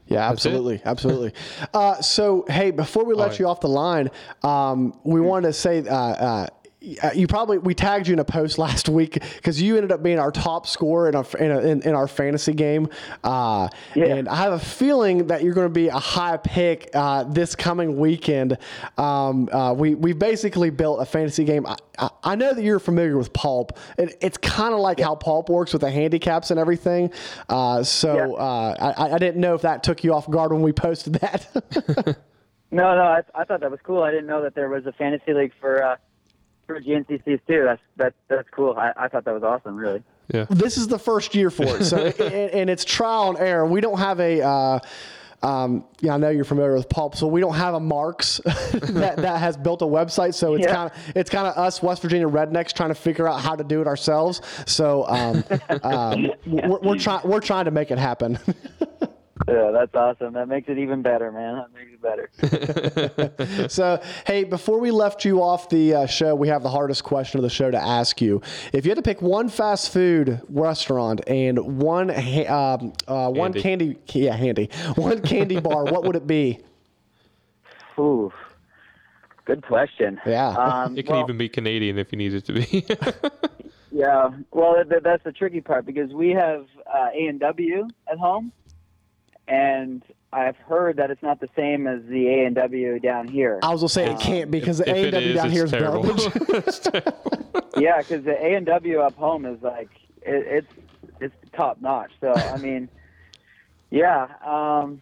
Yeah, 0.08 0.30
absolutely, 0.30 0.82
absolutely. 0.86 1.34
Uh, 1.74 2.02
so, 2.02 2.46
hey, 2.50 2.72
before 2.72 3.06
we 3.06 3.14
let 3.14 3.30
right. 3.30 3.40
you 3.40 3.48
off 3.48 3.62
the 3.62 3.70
line, 3.70 4.10
um, 4.44 5.00
we 5.04 5.22
wanted 5.22 5.48
to 5.48 5.54
say. 5.54 5.88
Uh, 5.88 5.96
uh, 5.96 6.48
you 6.84 7.28
probably 7.28 7.58
we 7.60 7.74
tagged 7.74 8.08
you 8.08 8.14
in 8.14 8.20
a 8.20 8.26
post 8.26 8.58
last 8.58 8.90
week 8.90 9.14
because 9.36 9.62
you 9.62 9.76
ended 9.78 9.92
up 9.92 10.04
being 10.04 10.20
our 10.20 10.32
top 10.32 10.68
scorer 10.68 11.08
in, 11.08 11.16
a, 11.16 11.38
in, 11.38 11.52
a, 11.52 11.60
in, 11.60 11.82
in 11.84 11.96
our 11.96 12.08
fantasy 12.08 12.54
game, 12.54 12.90
uh, 13.24 13.70
Yeah. 13.96 14.06
and 14.16 14.28
I 14.28 14.36
have 14.36 14.54
a 14.54 14.60
feeling 14.60 15.28
that 15.28 15.44
you're 15.44 15.54
going 15.54 15.68
to 15.68 15.74
be 15.74 15.88
a 15.88 15.98
high 15.98 16.36
pick 16.38 16.90
uh, 16.94 17.24
this 17.24 17.56
coming 17.56 17.98
weekend. 17.98 18.58
Um, 18.98 19.48
uh, 19.52 19.74
we 19.74 19.96
we 19.96 20.12
basically 20.14 20.70
built 20.72 21.02
a 21.02 21.06
fantasy 21.06 21.46
game. 21.46 21.66
I, 21.66 21.78
I, 21.98 22.10
I 22.24 22.36
know 22.36 22.54
that 22.54 22.64
you're 22.64 22.80
familiar 22.80 23.18
with 23.18 23.32
Pulp. 23.32 23.78
It, 23.98 24.18
it's 24.22 24.38
kind 24.38 24.74
of 24.74 24.82
like 24.82 25.00
how 25.00 25.16
Pulp 25.16 25.50
works 25.50 25.72
with 25.72 25.82
the 25.84 25.92
handicaps 25.92 26.52
and 26.52 26.60
everything. 26.60 27.12
Uh, 27.48 27.82
so 27.84 28.16
Yeah. 28.16 28.44
uh, 28.44 28.94
I, 28.98 29.14
I 29.14 29.18
didn't 29.20 29.40
know 29.40 29.54
if 29.54 29.62
that 29.62 29.84
took 29.84 30.04
you 30.04 30.14
off 30.14 30.30
guard 30.30 30.52
when 30.52 30.62
we 30.62 30.74
posted 30.74 31.14
that. 31.16 32.18
No, 32.72 32.96
no, 32.96 33.04
I, 33.04 33.22
I 33.36 33.44
thought 33.44 33.60
that 33.60 33.70
was 33.70 33.80
cool. 33.84 34.02
I 34.02 34.10
didn't 34.10 34.26
know 34.26 34.42
that 34.42 34.56
there 34.56 34.68
was 34.68 34.84
a 34.88 34.92
fantasy 34.94 35.32
league 35.32 35.52
for 35.62 35.84
uh, 35.84 35.96
for 36.68 36.80
GNCCs 36.82 37.42
too. 37.48 37.64
That's 37.66 37.82
that 37.98 38.14
that's 38.28 38.50
cool. 38.50 38.76
I, 38.78 38.92
I 38.96 39.08
thought 39.08 39.26
that 39.26 39.34
was 39.34 39.44
awesome. 39.44 39.76
Really. 39.76 40.04
Yeah. 40.34 40.46
this 40.50 40.78
is 40.78 40.88
the 40.88 40.98
first 41.00 41.36
year 41.36 41.50
for 41.50 41.64
it. 41.66 41.84
So, 41.84 41.98
and, 42.20 42.22
and 42.52 42.70
it's 42.70 42.86
trial 42.86 43.30
and 43.32 43.38
error. 43.40 43.66
We 43.66 43.82
don't 43.82 44.00
have 44.00 44.20
a. 44.20 44.42
Uh, 44.42 44.80
um, 45.42 45.84
yeah, 46.00 46.14
I 46.14 46.18
know 46.18 46.30
you're 46.30 46.46
familiar 46.46 46.74
with 46.74 46.88
Pulp, 46.88 47.18
so 47.18 47.28
we 47.28 47.42
don't 47.42 47.56
have 47.56 47.74
a 47.74 47.80
Marks 47.82 48.38
that, 48.46 49.16
that 49.18 49.40
has 49.42 49.58
built 49.58 49.82
a 49.82 49.86
website. 49.86 50.34
So 50.36 50.54
it's 50.54 50.66
Yeah. 50.66 50.74
kind 50.74 50.90
of 50.92 50.98
it's 51.18 51.30
kind 51.30 51.46
of 51.48 51.58
us 51.58 51.84
West 51.84 52.02
Virginia 52.02 52.30
rednecks 52.30 52.72
trying 52.72 52.90
to 52.90 52.96
figure 52.96 53.28
out 53.28 53.42
how 53.42 53.54
to 53.54 53.64
do 53.66 53.82
it 53.82 53.88
ourselves. 53.88 54.40
So 54.66 55.06
um, 55.08 55.44
um, 55.84 56.32
we're, 56.48 56.80
we're 56.80 56.98
trying 56.98 57.28
we're 57.28 57.42
trying 57.42 57.66
to 57.66 57.72
make 57.72 57.92
it 57.92 57.98
happen. 57.98 58.40
Yeah, 59.48 59.72
that's 59.72 59.94
awesome. 59.96 60.34
That 60.34 60.48
makes 60.48 60.70
it 60.70 60.78
even 60.78 61.02
better, 61.02 61.32
man. 61.32 61.56
That 61.56 61.74
makes 61.74 61.92
it 61.94 63.28
better. 63.42 63.68
so, 63.70 64.02
hey, 64.28 64.44
before 64.44 64.80
we 64.80 64.92
left 64.92 65.26
you 65.26 65.42
off 65.42 65.70
the 65.70 65.96
uh, 65.96 66.06
show, 66.06 66.36
we 66.36 66.48
have 66.50 66.62
the 66.62 66.70
hardest 66.70 67.04
question 67.04 67.40
of 67.40 67.44
the 67.44 67.50
show 67.50 67.72
to 67.72 67.78
ask 67.78 68.22
you. 68.22 68.42
If 68.74 68.86
you 68.86 68.92
had 68.92 68.98
to 68.98 69.02
pick 69.02 69.22
one 69.24 69.50
fast 69.50 69.92
food 69.92 70.40
restaurant 70.50 71.22
and 71.28 71.82
one 71.82 72.10
ha- 72.10 72.76
um, 72.76 72.94
uh, 73.08 73.32
one 73.32 73.54
candy, 73.54 73.98
yeah, 74.14 74.36
handy, 74.36 74.70
one 74.96 75.22
candy 75.22 75.60
bar, 75.60 75.86
what 75.86 76.04
would 76.04 76.16
it 76.16 76.28
be? 76.28 76.60
Ooh, 77.98 78.32
good 79.46 79.64
question. 79.64 80.22
Yeah. 80.28 80.50
Um, 80.50 80.96
It 80.96 81.04
can 81.04 81.16
well, 81.16 81.24
even 81.24 81.38
be 81.40 81.50
Canadian 81.50 81.98
if 81.98 82.12
you 82.12 82.20
need 82.20 82.36
it 82.36 82.46
to 82.46 82.54
be. 82.54 82.86
Yeah. 83.94 84.32
Well, 84.52 84.74
th- 84.74 84.90
th- 84.90 85.04
that's 85.04 85.24
the 85.24 85.32
tricky 85.32 85.62
part 85.62 85.86
because 85.86 86.12
we 86.14 86.32
have 86.32 86.66
uh, 86.92 87.10
A 87.16 87.28
and 87.28 87.40
W 87.40 87.88
at 88.12 88.18
home, 88.18 88.52
and 89.48 90.04
I've 90.32 90.58
heard 90.58 90.98
that 90.98 91.12
it's 91.12 91.22
not 91.22 91.40
the 91.40 91.50
same 91.56 91.86
as 91.88 92.02
the 92.06 92.28
A 92.28 92.46
and 92.46 92.56
W 92.56 93.00
down 93.00 93.28
here. 93.28 93.60
I 93.62 93.70
was 93.72 93.82
gonna 93.82 93.90
say 93.90 94.12
it 94.12 94.20
can't 94.20 94.50
be 94.52 94.60
because 94.60 94.80
the 94.80 94.90
A 94.90 95.04
and 95.04 95.12
W 95.12 95.34
down 95.34 95.52
here 95.52 95.66
is 95.66 95.72
terrible. 95.72 96.04
garbage. 96.04 96.26
It's 96.68 96.80
terrible. 96.80 97.42
yeah, 97.78 97.98
because 98.00 98.24
the 98.24 98.36
A 98.44 98.56
and 98.56 98.66
W 98.66 99.00
up 99.00 99.16
home 99.16 99.46
is 99.46 99.62
like 99.62 99.90
it, 100.24 100.66
it's 100.66 100.68
it's 101.20 101.36
top 101.56 101.82
notch. 101.82 102.12
So 102.20 102.34
I 102.34 102.58
mean, 102.58 102.90
yeah, 103.92 104.28
um, 104.46 105.02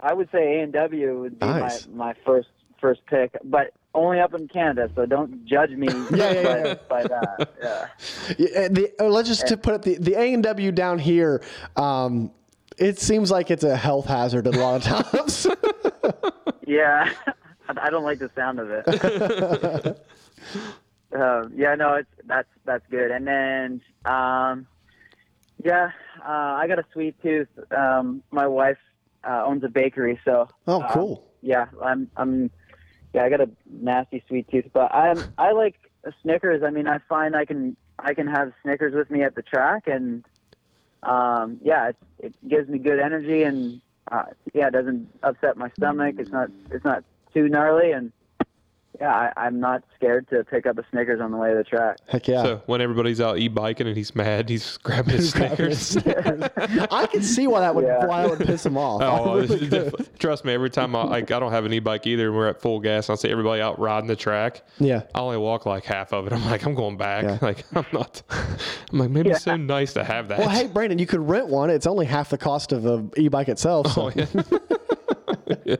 I 0.00 0.14
would 0.14 0.30
say 0.30 0.58
A 0.58 0.62
and 0.62 0.72
W 0.72 1.20
would 1.20 1.38
be 1.38 1.46
Nice. 1.46 1.86
my, 1.88 2.06
my 2.06 2.14
first 2.24 2.48
first 2.80 3.04
pick, 3.06 3.36
but 3.44 3.72
only 3.94 4.18
up 4.18 4.32
in 4.34 4.48
Canada. 4.48 4.90
So 4.94 5.04
don't 5.04 5.44
judge 5.44 5.70
me. 5.70 5.88
Yeah, 5.88 6.06
yeah, 6.32 6.40
yeah. 6.42 6.74
By, 6.88 7.02
by 7.02 7.08
that. 7.08 7.52
Yeah. 7.62 7.86
Yeah, 8.38 8.68
the, 8.68 8.90
uh, 9.00 9.04
let's 9.08 9.28
just 9.28 9.46
to 9.48 9.56
put 9.56 9.74
it 9.74 9.82
the 9.82 9.96
the 9.98 10.14
A 10.18 10.32
and 10.32 10.42
W 10.42 10.72
down 10.72 10.98
here. 10.98 11.42
Um, 11.76 12.30
it 12.82 12.98
seems 12.98 13.30
like 13.30 13.50
it's 13.50 13.64
a 13.64 13.76
health 13.76 14.06
hazard 14.06 14.46
a 14.46 14.50
lot 14.50 14.86
of 14.86 15.12
times. 15.12 15.46
Yeah, 16.66 17.10
I 17.68 17.74
I 17.86 17.90
don't 17.90 18.04
like 18.04 18.18
the 18.18 18.30
sound 18.34 18.58
of 18.58 18.70
it. 18.70 18.86
uh, 21.14 21.48
yeah, 21.54 21.74
no, 21.74 21.94
it's 21.94 22.08
that's 22.24 22.48
that's 22.64 22.84
good. 22.90 23.10
And 23.10 23.26
then, 23.26 23.80
um, 24.04 24.66
yeah, 25.62 25.90
uh, 26.20 26.56
I 26.60 26.66
got 26.68 26.78
a 26.78 26.84
sweet 26.92 27.20
tooth. 27.22 27.48
Um, 27.76 28.22
my 28.30 28.46
wife 28.46 28.78
uh, 29.24 29.44
owns 29.44 29.64
a 29.64 29.68
bakery, 29.68 30.18
so 30.24 30.48
oh, 30.66 30.82
um, 30.82 30.88
cool. 30.92 31.30
yeah, 31.42 31.66
I'm 31.82 32.10
I'm 32.16 32.50
yeah, 33.12 33.24
I 33.24 33.28
got 33.28 33.40
a 33.40 33.50
nasty 33.70 34.24
sweet 34.28 34.48
tooth, 34.50 34.66
but 34.72 34.94
I'm 34.94 35.22
I 35.36 35.52
like 35.52 35.76
Snickers. 36.22 36.62
I 36.62 36.70
mean, 36.70 36.86
I 36.88 36.98
find 37.08 37.36
I 37.36 37.44
can 37.44 37.76
I 37.98 38.14
can 38.14 38.26
have 38.28 38.52
Snickers 38.62 38.94
with 38.94 39.10
me 39.10 39.22
at 39.24 39.34
the 39.34 39.42
track, 39.42 39.82
and 39.86 40.24
um, 41.02 41.58
yeah, 41.62 41.88
it, 41.88 41.96
it 42.18 42.48
gives 42.48 42.68
me 42.68 42.78
good 42.78 43.00
energy, 43.00 43.42
and 43.42 43.80
uh, 44.10 44.24
yeah, 44.54 44.68
it 44.68 44.72
doesn't 44.72 45.08
upset 45.22 45.56
my 45.56 45.70
stomach. 45.76 46.16
It's 46.18 46.30
not 46.30 46.50
it's 46.70 46.84
not 46.84 47.04
too 47.34 47.48
gnarly, 47.48 47.92
and 47.92 48.12
yeah, 49.02 49.30
I, 49.36 49.46
I'm 49.46 49.58
not 49.58 49.82
scared 49.96 50.28
to 50.30 50.44
pick 50.44 50.64
up 50.64 50.78
a 50.78 50.84
Snickers 50.92 51.20
on 51.20 51.32
the 51.32 51.36
way 51.36 51.50
to 51.50 51.56
the 51.56 51.64
track. 51.64 51.96
Heck 52.08 52.28
yeah. 52.28 52.42
So 52.44 52.62
when 52.66 52.80
everybody's 52.80 53.20
out 53.20 53.36
e-biking 53.38 53.88
and 53.88 53.96
he's 53.96 54.14
mad, 54.14 54.48
he's 54.48 54.76
grabbing 54.78 55.16
his 55.16 55.30
Snickers. 55.34 55.96
I 56.06 57.08
can 57.10 57.22
see 57.22 57.48
why 57.48 57.60
that 57.60 57.74
would 57.74 57.84
Yeah. 57.84 58.06
why 58.06 58.22
that 58.22 58.38
would 58.38 58.46
piss 58.46 58.64
him 58.64 58.76
off. 58.76 59.02
Oh, 59.22 59.40
really 59.40 59.68
def- 59.68 60.18
trust 60.18 60.44
me. 60.44 60.52
Every 60.52 60.70
time 60.70 60.94
I 60.94 61.02
like, 61.02 61.30
I 61.32 61.40
don't 61.40 61.50
have 61.50 61.64
an 61.64 61.72
e-bike 61.72 62.06
either, 62.06 62.28
and 62.28 62.36
we're 62.36 62.48
at 62.48 62.60
full 62.60 62.78
gas. 62.78 63.08
And 63.08 63.18
I 63.18 63.20
see 63.20 63.28
everybody 63.28 63.60
out 63.60 63.78
riding 63.80 64.06
the 64.06 64.14
track. 64.16 64.62
Yeah. 64.78 65.02
I 65.14 65.18
only 65.20 65.36
walk 65.38 65.66
like 65.66 65.84
half 65.84 66.12
of 66.12 66.26
it. 66.28 66.32
I'm 66.32 66.44
like, 66.46 66.64
I'm 66.64 66.74
going 66.76 66.96
back. 66.96 67.24
Yeah. 67.24 67.38
Like, 67.42 67.64
I'm 67.74 67.86
not. 67.92 68.22
I'm 68.92 68.98
like, 68.98 69.10
maybe 69.10 69.30
it's 69.30 69.42
so 69.42 69.56
nice 69.56 69.92
to 69.94 70.04
have 70.04 70.28
that. 70.28 70.38
Well, 70.38 70.48
hey, 70.48 70.68
Brandon, 70.68 70.98
you 71.00 71.06
could 71.06 71.26
rent 71.28 71.48
one. 71.48 71.70
It's 71.70 71.86
only 71.88 72.06
half 72.06 72.30
the 72.30 72.38
cost 72.38 72.70
of 72.70 72.82
the 72.84 73.08
e-bike 73.16 73.48
itself. 73.48 73.86
Oh, 73.98 74.10
so. 74.10 74.10
Oh, 74.10 74.12
yeah. 74.14 75.46
Yeah, 75.64 75.76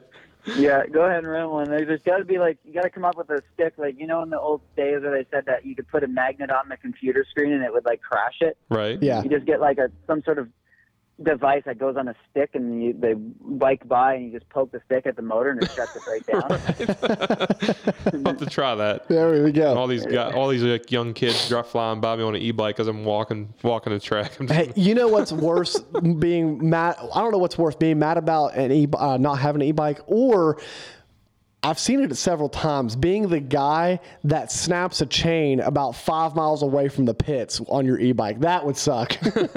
go 0.47 1.03
ahead 1.05 1.19
and 1.19 1.29
rent 1.29 1.51
one. 1.51 1.71
There's 1.71 2.03
got 2.03 2.19
to 2.19 2.25
be 2.25 2.39
like 2.39 2.59
you 2.65 2.73
got 2.73 2.83
to 2.83 2.91
come 2.91 3.05
up 3.05 3.17
with 3.17 3.31
a 3.31 3.43
stick, 3.55 3.75
like 3.77 3.99
you 3.99 4.07
know 4.07 4.23
in 4.23 4.31
the 4.31 4.41
old 4.41 4.61
days 4.77 5.03
where 5.03 5.11
they 5.11 5.27
said 5.31 5.47
that 5.47 5.65
you 5.65 5.75
could 5.75 5.89
put 5.89 6.05
a 6.05 6.09
magnet 6.09 6.51
on 6.51 6.69
the 6.69 6.77
computer 6.77 7.25
screen 7.31 7.53
and 7.53 7.63
it 7.63 7.73
would 7.73 7.85
like 7.85 8.01
crash 8.03 8.39
it. 8.41 8.57
right. 8.69 9.03
Yeah. 9.03 9.23
You 9.23 9.31
just 9.31 9.47
get 9.47 9.61
like 9.61 9.79
a 9.79 9.91
some 10.07 10.23
sort 10.23 10.39
of 10.39 10.49
device 11.23 11.63
that 11.67 11.79
goes 11.79 11.97
on 11.97 12.09
a 12.09 12.15
stick 12.31 12.51
and 12.55 12.83
you, 12.83 12.93
they 12.99 13.15
bike 13.15 13.87
by 13.87 14.15
and 14.15 14.25
you 14.27 14.33
just 14.39 14.49
poke 14.49 14.73
the 14.73 14.81
stick 14.87 15.07
at 15.07 15.17
the 15.17 15.23
motor 15.23 15.51
and 15.51 15.63
it 15.63 15.71
shuts 15.71 15.97
it 15.97 16.03
right 16.07 16.27
down. 16.27 16.43
I'll 18.27 18.33
have 18.33 18.39
to 18.39 18.47
try 18.47 18.75
that. 18.75 19.09
There 19.09 19.45
we 19.45 19.53
go. 19.53 19.77
All 19.77 19.87
these 19.87 20.07
guys, 20.07 20.35
all 20.35 20.49
these 20.49 20.63
like, 20.63 20.91
young 20.91 21.13
kids 21.15 21.49
drop 21.49 21.67
flying 21.67 22.01
by 22.01 22.17
me 22.17 22.23
on 22.23 22.35
an 22.35 22.43
e-bike 22.43 22.81
as 22.81 22.89
I'm 22.89 23.05
walking 23.05 23.53
walking 23.63 23.93
the 23.93 24.01
track. 24.01 24.33
I'm 24.41 24.47
just, 24.47 24.59
Hey, 24.59 24.73
you 24.75 24.95
know 24.95 25.09
what's 25.09 25.33
worse 25.33 25.81
being 26.19 26.69
mad? 26.69 26.97
I 27.15 27.21
don't 27.21 27.33
know 27.33 27.39
what's 27.39 27.59
worse 27.59 27.77
being 27.77 27.99
mad 27.99 28.17
about 28.17 28.55
an 28.55 28.73
e 28.73 28.89
uh, 28.95 29.17
not 29.19 29.39
having 29.39 29.63
an 29.63 29.69
e-bike 29.69 30.01
or 30.07 30.61
I've 31.65 31.79
seen 31.79 32.01
it 32.01 32.17
several 32.17 32.49
times 32.49 32.97
being 32.97 33.29
the 33.29 33.39
guy 33.41 34.01
that 34.25 34.51
snaps 34.51 35.01
a 35.01 35.07
chain 35.07 35.61
about 35.61 35.93
five 35.95 36.35
miles 36.35 36.63
away 36.63 36.89
from 36.89 37.05
the 37.05 37.15
pits 37.15 37.61
on 37.69 37.87
your 37.87 37.99
e-bike. 38.01 38.41
That 38.41 38.65
would 38.67 38.77
suck. 38.77 39.17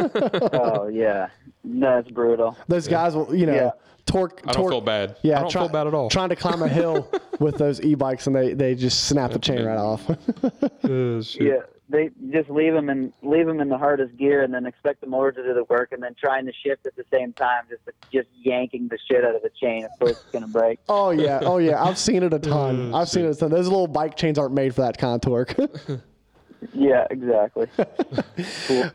oh 0.54 0.88
yeah, 0.88 1.30
that's 1.64 2.10
brutal. 2.12 2.56
those 2.68 2.88
guys 2.88 3.16
will, 3.16 3.34
you 3.36 3.48
know, 3.48 3.56
Yeah. 3.56 3.72
torque. 4.06 4.42
I 4.44 4.52
don't 4.52 4.62
torque- 4.62 4.72
feel 4.74 4.82
bad. 4.82 5.18
Yeah, 5.24 5.38
I 5.38 5.42
don't 5.42 5.50
try- 5.52 5.62
feel 5.64 5.70
bad 5.72 5.88
at 5.88 5.94
all. 5.96 6.10
Trying 6.10 6.30
to 6.30 6.36
climb 6.36 6.62
a 6.62 6.68
hill 6.68 7.10
with 7.40 7.58
those 7.58 7.82
e-bikes 7.82 8.28
and 8.28 8.36
they, 8.36 8.54
they 8.54 8.76
just 8.76 9.06
snap 9.06 9.32
the 9.32 9.40
chain 9.40 9.64
right 9.64 9.78
off. 9.78 10.08
Uh, 10.86 11.20
shoot. 11.24 11.42
Yeah, 11.42 11.62
they 11.90 12.10
just 12.32 12.50
leave 12.50 12.74
them 12.74 12.90
in 12.90 13.14
leave 13.22 13.46
them 13.46 13.60
in 13.60 13.70
the 13.70 13.78
hardest 13.78 14.18
gear 14.18 14.44
and 14.44 14.54
then 14.54 14.66
expect 14.66 15.02
the 15.02 15.08
motor 15.08 15.32
to 15.32 15.44
do 15.44 15.54
the 15.54 15.64
work 15.66 15.92
and 15.92 16.02
then 16.02 16.16
trying 16.20 16.46
to 16.46 16.54
shift 16.64 16.86
at 16.86 16.96
the 16.96 17.06
same 17.14 17.34
time, 17.34 17.64
just 17.70 17.82
just 18.12 18.28
yanking 18.42 18.88
the 18.88 18.98
shit 19.10 19.24
out 19.24 19.36
of 19.36 19.42
the 19.42 19.52
chain. 19.62 19.86
Of 19.86 19.92
course, 20.00 20.12
it's 20.12 20.32
gonna 20.32 20.48
break. 20.48 20.80
oh 20.90 21.12
yeah, 21.12 21.40
oh 21.44 21.58
yeah. 21.58 21.84
I've 21.84 21.98
seen 21.98 22.24
it 22.24 22.34
a 22.34 22.40
ton. 22.40 22.94
I've 22.94 23.10
seen 23.10 23.26
it 23.26 23.30
a 23.30 23.36
ton. 23.36 23.52
Those 23.52 23.68
little 23.68 23.88
bike 23.88 24.16
chains 24.16 24.40
aren't 24.40 24.54
made 24.54 24.74
for 24.74 24.82
that 24.82 24.98
kind 24.98 25.16
of 25.16 25.22
torque. 25.22 25.56
Yeah, 26.74 27.06
exactly. 27.10 27.68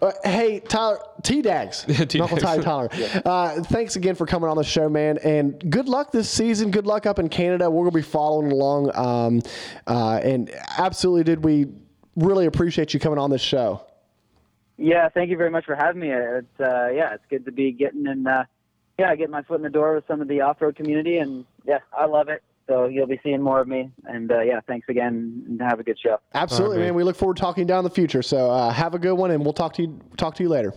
Uh, 0.02 0.12
hey, 0.24 0.60
Tyler, 0.60 0.98
T 1.22 1.40
Dags, 1.40 1.84
T-Dags. 1.84 2.42
Ty 2.42 2.58
Tyler. 2.58 2.88
Uh, 3.24 3.62
thanks 3.62 3.96
again 3.96 4.14
for 4.14 4.26
coming 4.26 4.50
on 4.50 4.56
the 4.56 4.64
show, 4.64 4.88
man. 4.88 5.18
And 5.18 5.58
good 5.70 5.88
luck 5.88 6.12
this 6.12 6.28
season. 6.28 6.70
Good 6.70 6.86
luck 6.86 7.06
up 7.06 7.18
in 7.18 7.28
Canada. 7.28 7.70
We're 7.70 7.84
gonna 7.84 7.92
be 7.92 8.02
following 8.02 8.52
along. 8.52 8.94
Um, 8.96 9.42
uh, 9.86 10.20
and 10.22 10.50
absolutely, 10.76 11.24
did 11.24 11.44
we 11.44 11.68
really 12.16 12.46
appreciate 12.46 12.92
you 12.94 13.00
coming 13.00 13.18
on 13.18 13.30
this 13.30 13.42
show? 13.42 13.84
Yeah, 14.76 15.08
thank 15.10 15.30
you 15.30 15.36
very 15.36 15.50
much 15.50 15.64
for 15.66 15.74
having 15.74 16.00
me. 16.00 16.10
It's 16.10 16.60
uh, 16.60 16.88
yeah, 16.88 17.12
it's 17.14 17.24
good 17.28 17.44
to 17.44 17.52
be 17.52 17.72
getting 17.72 18.06
in. 18.06 18.26
Uh, 18.26 18.44
yeah, 18.98 19.14
getting 19.14 19.30
my 19.32 19.42
foot 19.42 19.56
in 19.56 19.62
the 19.62 19.70
door 19.70 19.94
with 19.94 20.04
some 20.06 20.20
of 20.20 20.28
the 20.28 20.40
off-road 20.42 20.76
community, 20.76 21.18
and 21.18 21.44
yeah, 21.66 21.78
I 21.96 22.04
love 22.06 22.28
it. 22.28 22.42
so 22.68 22.86
you'll 22.86 23.06
be 23.06 23.18
seeing 23.22 23.40
more 23.42 23.60
of 23.60 23.68
me. 23.68 23.90
And 24.04 24.30
uh, 24.30 24.40
yeah, 24.40 24.60
thanks 24.66 24.86
again, 24.88 25.44
and 25.48 25.60
have 25.62 25.80
a 25.80 25.82
good 25.82 25.98
show. 25.98 26.18
Absolutely, 26.34 26.64
All 26.64 26.70
right, 26.72 26.78
man. 26.78 26.86
man. 26.88 26.94
We 26.96 27.04
look 27.04 27.16
forward 27.16 27.36
to 27.36 27.40
talking 27.40 27.66
down 27.66 27.84
the 27.84 27.90
future. 27.90 28.22
So 28.22 28.50
uh, 28.50 28.70
have 28.70 28.94
a 28.94 28.98
good 28.98 29.14
one, 29.14 29.30
and 29.30 29.42
we'll 29.42 29.52
talk 29.54 29.72
to 29.74 29.82
you 29.82 30.00
talk 30.16 30.34
to 30.36 30.42
you 30.42 30.48
later. 30.48 30.72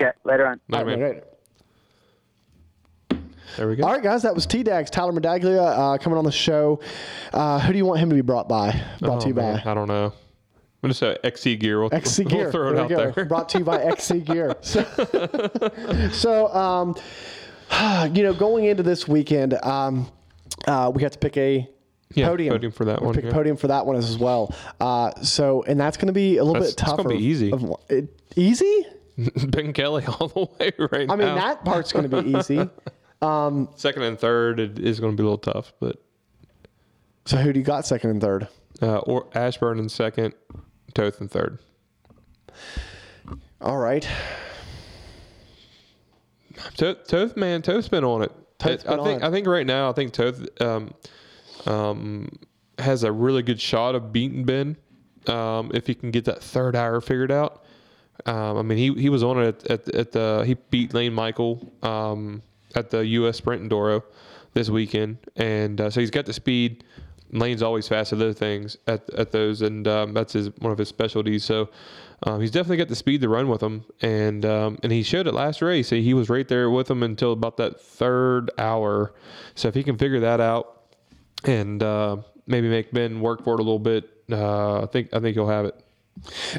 Okay, 0.00 0.10
later 0.24 0.46
on. 0.46 0.60
Later, 0.68 0.84
man. 0.86 1.00
Later. 1.00 1.24
There 3.56 3.68
we 3.68 3.76
go. 3.76 3.84
All 3.84 3.92
right, 3.92 4.02
guys, 4.02 4.22
that 4.22 4.34
was 4.34 4.46
T 4.46 4.62
Dags, 4.62 4.90
Tyler 4.90 5.12
Medaglia, 5.12 5.94
uh, 5.94 5.98
coming 5.98 6.16
on 6.18 6.24
the 6.24 6.32
show. 6.32 6.80
Uh, 7.32 7.58
who 7.60 7.72
do 7.72 7.78
you 7.78 7.84
want 7.84 8.00
him 8.00 8.08
to 8.08 8.14
be 8.14 8.22
brought 8.22 8.48
by? 8.48 8.70
Brought 9.00 9.20
to 9.20 9.26
Oh, 9.26 9.28
you 9.28 9.34
man, 9.34 9.60
by 9.64 9.70
I 9.70 9.74
don't 9.74 9.88
know. 9.88 10.12
I'm 10.82 10.88
gonna 10.88 10.94
say 10.94 11.16
XC 11.22 11.56
Gear. 11.56 11.80
We'll, 11.80 11.94
XC 11.94 12.24
we'll 12.24 12.30
Gear. 12.30 12.50
throw 12.52 12.68
it 12.70 12.88
there 12.88 13.08
out 13.08 13.14
there. 13.14 13.24
Brought 13.26 13.48
to 13.50 13.58
you 13.58 13.64
by 13.64 13.82
XC 13.84 14.20
Gear. 14.20 14.56
So, 14.62 14.82
so 16.12 16.48
um, 16.54 16.96
you 18.14 18.22
know, 18.24 18.34
going 18.34 18.64
into 18.64 18.82
this 18.82 19.06
weekend, 19.06 19.54
um, 19.64 20.10
uh, 20.66 20.90
we 20.94 21.02
have 21.02 21.12
to 21.12 21.18
pick 21.18 21.36
a 21.36 21.68
Yeah, 22.14 22.28
podium. 22.28 22.52
podium 22.54 22.72
for 22.72 22.84
that 22.86 23.00
We 23.00 23.06
one, 23.06 23.14
Pick 23.14 23.24
yeah. 23.26 23.32
podium 23.32 23.56
for 23.56 23.68
that 23.68 23.86
one 23.86 23.94
as 23.96 24.18
well. 24.18 24.52
Uh, 24.80 25.12
so, 25.22 25.62
and 25.64 25.78
that's 25.80 25.96
going 25.96 26.08
to 26.08 26.12
be 26.12 26.38
a 26.38 26.44
little 26.44 26.54
That's- 26.54 26.74
bit 26.74 26.82
it's 26.82 26.90
tougher. 26.90 27.02
gonna 27.04 27.16
be 27.16 27.24
easy. 27.24 27.52
Of, 27.52 27.74
it, 27.88 28.20
easy? 28.36 28.86
ben 29.46 29.72
Kelley 29.72 30.04
all 30.06 30.28
the 30.28 30.48
way 30.58 30.72
right 30.78 31.08
I 31.10 31.14
mean, 31.16 31.28
now. 31.28 31.34
that 31.36 31.64
part's 31.64 31.92
going 31.92 32.08
to 32.10 32.22
be 32.22 32.36
easy. 32.38 32.56
Second 33.76 34.02
and 34.02 34.18
third 34.18 34.58
it 34.58 34.78
is 34.80 34.98
going 35.00 35.12
to 35.12 35.16
be 35.16 35.22
a 35.22 35.30
little 35.30 35.38
tough, 35.38 35.72
but 35.80 36.02
So, 37.26 37.36
who 37.36 37.52
do 37.52 37.60
you 37.60 37.64
got 37.64 37.86
second 37.86 38.10
and 38.10 38.20
third? 38.20 38.48
uh, 38.80 38.98
or 38.98 39.28
Ashburn 39.34 39.78
in 39.78 39.88
second, 39.88 40.34
Toth 40.94 41.20
in 41.20 41.28
third. 41.28 41.58
All 43.60 43.78
right. 43.78 44.06
Toth, 46.76 47.06
Toth 47.06 47.36
man, 47.36 47.62
Toth's 47.62 47.88
been 47.88 48.04
on 48.04 48.22
it. 48.22 48.32
Toth's 48.58 48.84
I 48.86 49.02
think. 49.02 49.22
I 49.22 49.30
think 49.30 49.46
right 49.46 49.66
now 49.66 49.90
I 49.90 49.92
think 49.92 50.12
Toth 50.12 50.46
um, 50.60 50.94
um, 51.66 52.28
has 52.78 53.04
a 53.04 53.12
really 53.12 53.42
good 53.42 53.60
shot 53.60 53.94
of 53.94 54.12
beating 54.12 54.44
Ben 54.44 54.76
um, 55.26 55.70
if 55.74 55.86
he 55.86 55.94
can 55.94 56.10
get 56.10 56.24
that 56.26 56.42
third 56.42 56.76
hour 56.76 57.00
figured 57.00 57.32
out. 57.32 57.64
Um, 58.26 58.58
I 58.58 58.62
mean, 58.62 58.78
he, 58.78 58.92
he 59.00 59.08
was 59.08 59.22
on 59.22 59.42
it 59.42 59.64
at, 59.64 59.88
at, 59.88 59.94
at 59.94 60.12
the 60.12 60.44
he 60.46 60.54
beat 60.70 60.94
Layne 60.94 61.12
Michael 61.12 61.72
um, 61.82 62.42
at 62.74 62.90
the 62.90 63.04
U.S. 63.06 63.38
Sprint 63.38 63.68
Enduro 63.68 64.02
this 64.54 64.68
weekend, 64.68 65.18
and 65.36 65.80
uh, 65.80 65.90
so 65.90 66.00
he's 66.00 66.10
got 66.10 66.26
the 66.26 66.32
speed. 66.32 66.84
Layne's 67.32 67.62
always 67.62 67.88
fast 67.88 68.12
at 68.12 68.18
those 68.18 68.36
things 68.36 68.76
at, 68.86 69.08
at 69.14 69.32
those, 69.32 69.62
and 69.62 69.88
um, 69.88 70.12
that's 70.12 70.34
his 70.34 70.50
one 70.58 70.70
of 70.72 70.78
his 70.78 70.88
specialties. 70.88 71.44
So 71.44 71.70
um, 72.24 72.40
he's 72.40 72.50
definitely 72.50 72.76
got 72.76 72.88
the 72.88 72.94
speed 72.94 73.20
to 73.22 73.28
run 73.28 73.48
with 73.48 73.62
him, 73.62 73.84
and 74.02 74.44
um, 74.44 74.78
and 74.82 74.92
he 74.92 75.02
showed 75.02 75.26
it 75.26 75.32
last 75.34 75.62
race. 75.62 75.88
He 75.90 76.12
was 76.14 76.28
right 76.28 76.46
there 76.46 76.70
with 76.70 76.90
him 76.90 77.02
until 77.02 77.32
about 77.32 77.56
that 77.56 77.80
third 77.80 78.50
hour. 78.58 79.14
So 79.54 79.68
if 79.68 79.74
he 79.74 79.82
can 79.82 79.96
figure 79.96 80.20
that 80.20 80.40
out 80.40 80.82
and 81.44 81.82
uh, 81.82 82.18
maybe 82.46 82.68
make 82.68 82.92
Ben 82.92 83.20
work 83.20 83.42
for 83.44 83.54
it 83.54 83.60
a 83.60 83.62
little 83.62 83.78
bit, 83.78 84.08
uh, 84.30 84.82
I 84.82 84.86
think 84.86 85.08
I 85.14 85.20
think 85.20 85.34
he'll 85.34 85.48
have 85.48 85.64
it. 85.64 85.74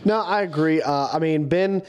No, 0.03 0.19
I 0.21 0.41
agree. 0.41 0.81
Uh, 0.81 1.07
I 1.13 1.19
mean, 1.19 1.47
Ben. 1.47 1.83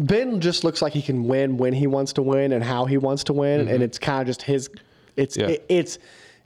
Ben 0.00 0.40
just 0.40 0.62
looks 0.62 0.80
like 0.80 0.92
he 0.92 1.02
can 1.02 1.24
win 1.24 1.56
when 1.56 1.72
he 1.72 1.86
wants 1.88 2.12
to 2.14 2.22
win 2.22 2.52
and 2.52 2.62
how 2.62 2.84
he 2.84 2.96
wants 2.98 3.24
to 3.24 3.32
win, 3.32 3.66
and 3.68 3.82
it's 3.82 3.98
kind 3.98 4.20
of 4.22 4.26
just 4.28 4.42
his. 4.42 4.70
It's 5.16 5.36
Mm-hmm. 5.36 5.48
Yeah. 5.50 5.54
it- 5.56 5.66
it's 5.68 5.98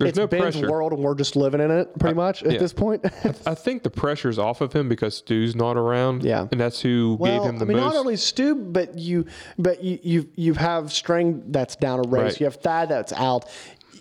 There's 0.03 0.11
it's 0.11 0.19
no 0.19 0.27
Ben's 0.27 0.57
pressure. 0.57 0.70
world, 0.70 0.93
and 0.93 1.03
we're 1.03 1.15
just 1.15 1.37
living 1.37 1.61
in 1.61 1.70
it 1.70 1.99
pretty 1.99 2.15
much 2.15 2.43
at 2.43 2.53
yeah. 2.53 2.59
this 2.59 2.73
point. 2.73 3.05
I 3.47 3.55
think 3.55 3.83
the 3.83 3.91
pressure's 3.91 4.39
off 4.39 4.61
of 4.61 4.73
him 4.73 4.89
because 4.89 5.16
Stu's 5.16 5.55
not 5.55 5.77
around. 5.77 6.24
Yeah. 6.24 6.49
and 6.51 6.61
that's 6.61 6.81
who 6.81 7.16
well, 7.19 7.41
gave 7.41 7.49
him 7.49 7.59
the 7.59 7.65
I 7.65 7.69
mean, 7.69 7.77
most. 7.79 7.95
not 7.95 7.99
only 7.99 8.16
Stu, 8.16 8.55
but 8.55 8.99
you, 8.99 9.27
but 9.59 9.83
you 9.83 9.99
you 10.03 10.29
you 10.35 10.55
have 10.55 10.93
Strang 10.93 11.51
that's 11.53 11.77
down 11.77 12.01
a 12.01 12.03
race. 12.03 12.33
Right. 12.33 12.41
You 12.41 12.47
have 12.47 12.57
Thad 12.57 12.89
that's 12.89 13.12
out. 13.12 13.49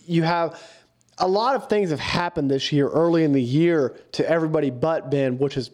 You 0.06 0.24
have. 0.24 0.62
A 1.18 1.28
lot 1.28 1.56
of 1.56 1.70
things 1.70 1.92
have 1.92 2.00
happened 2.00 2.50
this 2.50 2.72
year, 2.72 2.88
early 2.88 3.24
in 3.24 3.32
the 3.32 3.42
year, 3.42 3.96
to 4.14 4.28
everybody 4.28 4.72
but 4.72 5.12
Ben, 5.12 5.38
which 5.38 5.56
is, 5.56 5.70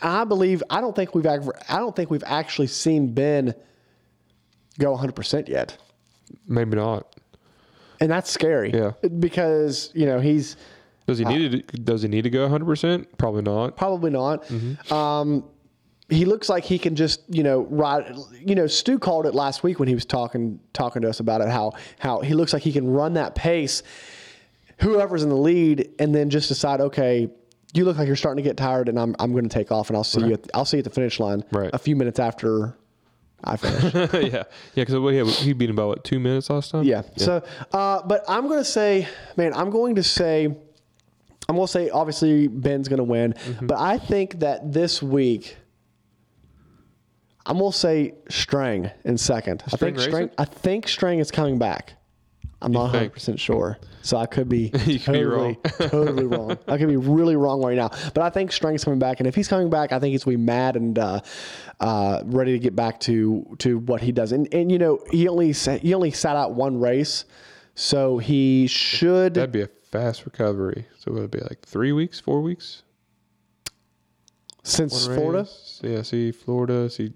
I 0.00 0.24
believe, 0.24 0.62
I 0.70 0.80
don't 0.80 0.96
think 0.96 1.14
we've 1.14 1.26
ever, 1.26 1.52
I 1.68 1.78
don't 1.78 1.94
think 1.94 2.10
we've 2.10 2.24
actually 2.24 2.68
seen 2.68 3.12
Ben 3.12 3.54
go 4.78 4.92
100 4.92 5.14
percent 5.14 5.46
yet. 5.46 5.76
maybe 6.46 6.76
not. 6.76 7.17
And 8.00 8.10
that's 8.10 8.30
scary. 8.30 8.72
Yeah. 8.72 8.92
because 9.18 9.90
you 9.94 10.06
know 10.06 10.20
he's 10.20 10.56
Does 11.06 11.18
he 11.18 11.24
need 11.24 11.68
to? 11.68 11.76
Does 11.78 12.02
he 12.02 12.08
need 12.08 12.22
to 12.22 12.30
go 12.30 12.42
100? 12.42 12.64
percent 12.64 13.18
Probably 13.18 13.42
not. 13.42 13.76
probably 13.76 14.10
not. 14.10 14.44
Mm-hmm. 14.44 14.92
Um, 14.92 15.44
he 16.10 16.24
looks 16.24 16.48
like 16.48 16.64
he 16.64 16.78
can 16.78 16.96
just 16.96 17.22
you 17.28 17.42
know 17.42 17.66
ride. 17.70 18.14
You 18.40 18.54
know, 18.54 18.66
Stu 18.66 18.98
called 18.98 19.26
it 19.26 19.34
last 19.34 19.62
week 19.62 19.78
when 19.78 19.88
he 19.88 19.94
was 19.94 20.04
talking 20.06 20.58
talking 20.72 21.02
to 21.02 21.08
us 21.08 21.20
about 21.20 21.40
it. 21.42 21.48
How 21.48 21.72
how 21.98 22.20
he 22.20 22.34
looks 22.34 22.52
like 22.52 22.62
he 22.62 22.72
can 22.72 22.88
run 22.88 23.14
that 23.14 23.34
pace. 23.34 23.82
Whoever's 24.80 25.22
in 25.24 25.28
the 25.28 25.36
lead, 25.36 25.90
and 25.98 26.14
then 26.14 26.30
just 26.30 26.48
decide, 26.48 26.80
okay, 26.80 27.28
you 27.74 27.84
look 27.84 27.98
like 27.98 28.06
you're 28.06 28.16
starting 28.16 28.42
to 28.42 28.48
get 28.48 28.56
tired, 28.56 28.88
and 28.88 28.98
I'm 28.98 29.14
I'm 29.18 29.32
going 29.32 29.42
to 29.44 29.50
take 29.50 29.72
off, 29.72 29.90
and 29.90 29.96
I'll 29.96 30.04
see 30.04 30.20
you. 30.20 30.34
At, 30.34 30.48
I'll 30.54 30.64
see 30.64 30.76
you 30.76 30.80
at 30.80 30.84
the 30.84 30.90
finish 30.90 31.18
line. 31.20 31.42
Right. 31.50 31.70
A 31.72 31.78
few 31.78 31.96
minutes 31.96 32.18
after 32.20 32.76
I 33.44 33.56
finish. 33.56 33.94
yeah, 34.32 34.42
yeah. 34.74 34.84
Because 34.84 34.94
he, 35.38 35.44
he 35.46 35.52
beat 35.52 35.70
him 35.70 35.76
by 35.76 35.84
what 35.84 36.02
two 36.04 36.18
minutes 36.18 36.50
last 36.50 36.70
time. 36.72 36.84
Yeah. 36.84 37.02
So, 37.16 37.42
uh, 37.72 38.02
but 38.02 38.24
I'm 38.28 38.46
going 38.48 38.58
to 38.58 38.64
say, 38.64 39.06
man, 39.36 39.54
I'm 39.54 39.70
going 39.70 39.94
to 39.94 40.02
say, 40.02 40.46
I'm 40.46 41.54
going 41.54 41.66
to 41.66 41.72
say, 41.72 41.88
obviously 41.90 42.48
Ben's 42.48 42.88
going 42.88 42.98
to 42.98 43.04
win, 43.04 43.32
Mm-hmm. 43.34 43.66
but 43.68 43.78
I 43.78 43.98
think 43.98 44.40
that 44.40 44.72
this 44.72 45.02
week, 45.02 45.56
I'm 47.46 47.58
going 47.58 47.72
to 47.72 47.78
say 47.78 48.14
Strang 48.28 48.90
in 49.04 49.16
second. 49.16 49.62
I 49.72 49.76
think 49.76 49.98
Strang. 50.00 50.30
I 50.36 50.44
think 50.44 50.88
Strang 50.88 51.18
is 51.20 51.30
coming 51.30 51.58
back. 51.58 51.94
I'm 52.60 52.72
not 52.72 52.82
100 52.92 53.12
percent 53.12 53.38
sure, 53.38 53.78
so 54.02 54.16
I 54.16 54.26
could 54.26 54.48
be 54.48 54.72
You 54.84 54.98
could 54.98 55.12
be 55.12 55.24
wrong. 55.24 55.56
totally, 55.64 55.88
totally 55.90 56.26
wrong. 56.26 56.58
I 56.66 56.76
could 56.76 56.88
be 56.88 56.96
really 56.96 57.36
wrong 57.36 57.62
right 57.64 57.76
now, 57.76 57.90
but 58.14 58.18
I 58.22 58.30
think 58.30 58.50
Strang's 58.50 58.82
coming 58.82 58.98
back, 58.98 59.20
and 59.20 59.26
if 59.28 59.34
he's 59.36 59.46
coming 59.46 59.70
back, 59.70 59.92
I 59.92 59.98
think 60.00 60.10
he's 60.12 60.24
gonna 60.24 60.36
be 60.36 60.42
mad 60.42 60.74
and 60.76 60.98
uh, 60.98 61.20
uh, 61.78 62.22
ready 62.26 62.52
to 62.52 62.58
get 62.58 62.74
back 62.74 62.98
to 63.00 63.46
to 63.60 63.78
what 63.78 64.00
he 64.00 64.10
does. 64.10 64.32
And 64.32 64.52
and 64.52 64.72
you 64.72 64.78
know 64.78 64.98
he 65.10 65.28
only 65.28 65.52
sa- 65.52 65.78
he 65.78 65.94
only 65.94 66.10
sat 66.10 66.34
out 66.34 66.54
one 66.54 66.80
race, 66.80 67.26
so 67.76 68.18
he 68.18 68.66
should. 68.66 69.34
That'd 69.34 69.52
be 69.52 69.62
a 69.62 69.68
fast 69.92 70.24
recovery. 70.24 70.86
So 70.98 71.12
it 71.12 71.20
would 71.20 71.30
be 71.30 71.38
like 71.40 71.60
three 71.64 71.92
weeks, 71.92 72.18
four 72.18 72.40
weeks? 72.42 72.82
since 74.64 75.06
One 75.06 75.16
Florida, 75.16 75.38
race? 75.40 75.80
Yeah. 75.82 76.02
See 76.02 76.32
Florida. 76.32 76.90
See. 76.90 77.12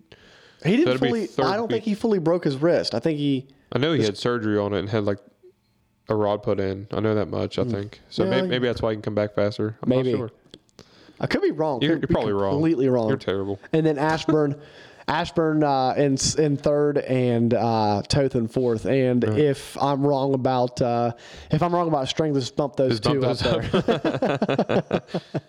he 0.64 0.76
didn't 0.76 0.84
that'd 0.86 1.00
fully. 1.00 1.28
I 1.38 1.56
don't 1.56 1.68
think 1.70 1.84
he 1.84 1.94
fully 1.94 2.18
broke 2.18 2.44
his 2.44 2.56
wrist. 2.56 2.94
I 2.94 2.98
think 3.00 3.18
he. 3.18 3.48
I 3.72 3.78
know 3.78 3.92
he 3.92 4.02
had 4.02 4.16
surgery 4.16 4.58
on 4.58 4.72
it 4.74 4.78
and 4.80 4.88
had 4.88 5.04
like 5.04 5.18
a 6.08 6.14
rod 6.14 6.42
put 6.42 6.60
in. 6.60 6.86
I 6.92 7.00
know 7.00 7.14
that 7.14 7.26
much. 7.28 7.58
I 7.58 7.64
think. 7.64 8.00
So 8.10 8.24
Hmm. 8.24 8.30
Yeah, 8.32 8.36
maybe, 8.36 8.48
maybe 8.48 8.66
that's 8.66 8.82
why 8.82 8.90
he 8.90 8.96
can 8.96 9.02
come 9.02 9.14
back 9.14 9.34
faster. 9.34 9.76
I'm 9.82 9.88
Maybe. 9.88 10.12
Not 10.12 10.18
sure. 10.18 10.30
I 11.20 11.26
could 11.26 11.40
be 11.42 11.52
wrong. 11.52 11.80
You're, 11.80 11.92
Could 11.92 12.02
you're 12.02 12.08
be 12.08 12.14
probably 12.14 12.32
wrong. 12.32 12.54
Completely 12.54 12.88
wrong. 12.88 13.08
You're 13.08 13.16
terrible. 13.16 13.60
And 13.72 13.86
then 13.86 13.96
Ashburn, 13.96 14.60
Ashburn 15.08 15.62
uh, 15.62 15.94
in 15.96 16.16
in 16.36 16.56
third, 16.56 16.98
and 16.98 17.54
uh, 17.54 18.02
Toth 18.08 18.34
in 18.34 18.48
fourth. 18.48 18.86
And 18.86 19.22
if 19.22 19.76
I'm 19.80 20.04
wrong 20.04 20.34
about 20.34 20.82
uh, 20.82 21.12
if 21.50 21.62
I'm 21.62 21.72
wrong 21.72 21.86
about 21.86 22.08
Strang, 22.08 22.34
just 22.34 22.56
bump 22.56 22.74
those 22.76 22.98
Just 22.98 23.04
bump 23.04 23.14
two 23.14 23.20
those 23.20 23.42
up 23.42 23.62
there. 23.62 25.02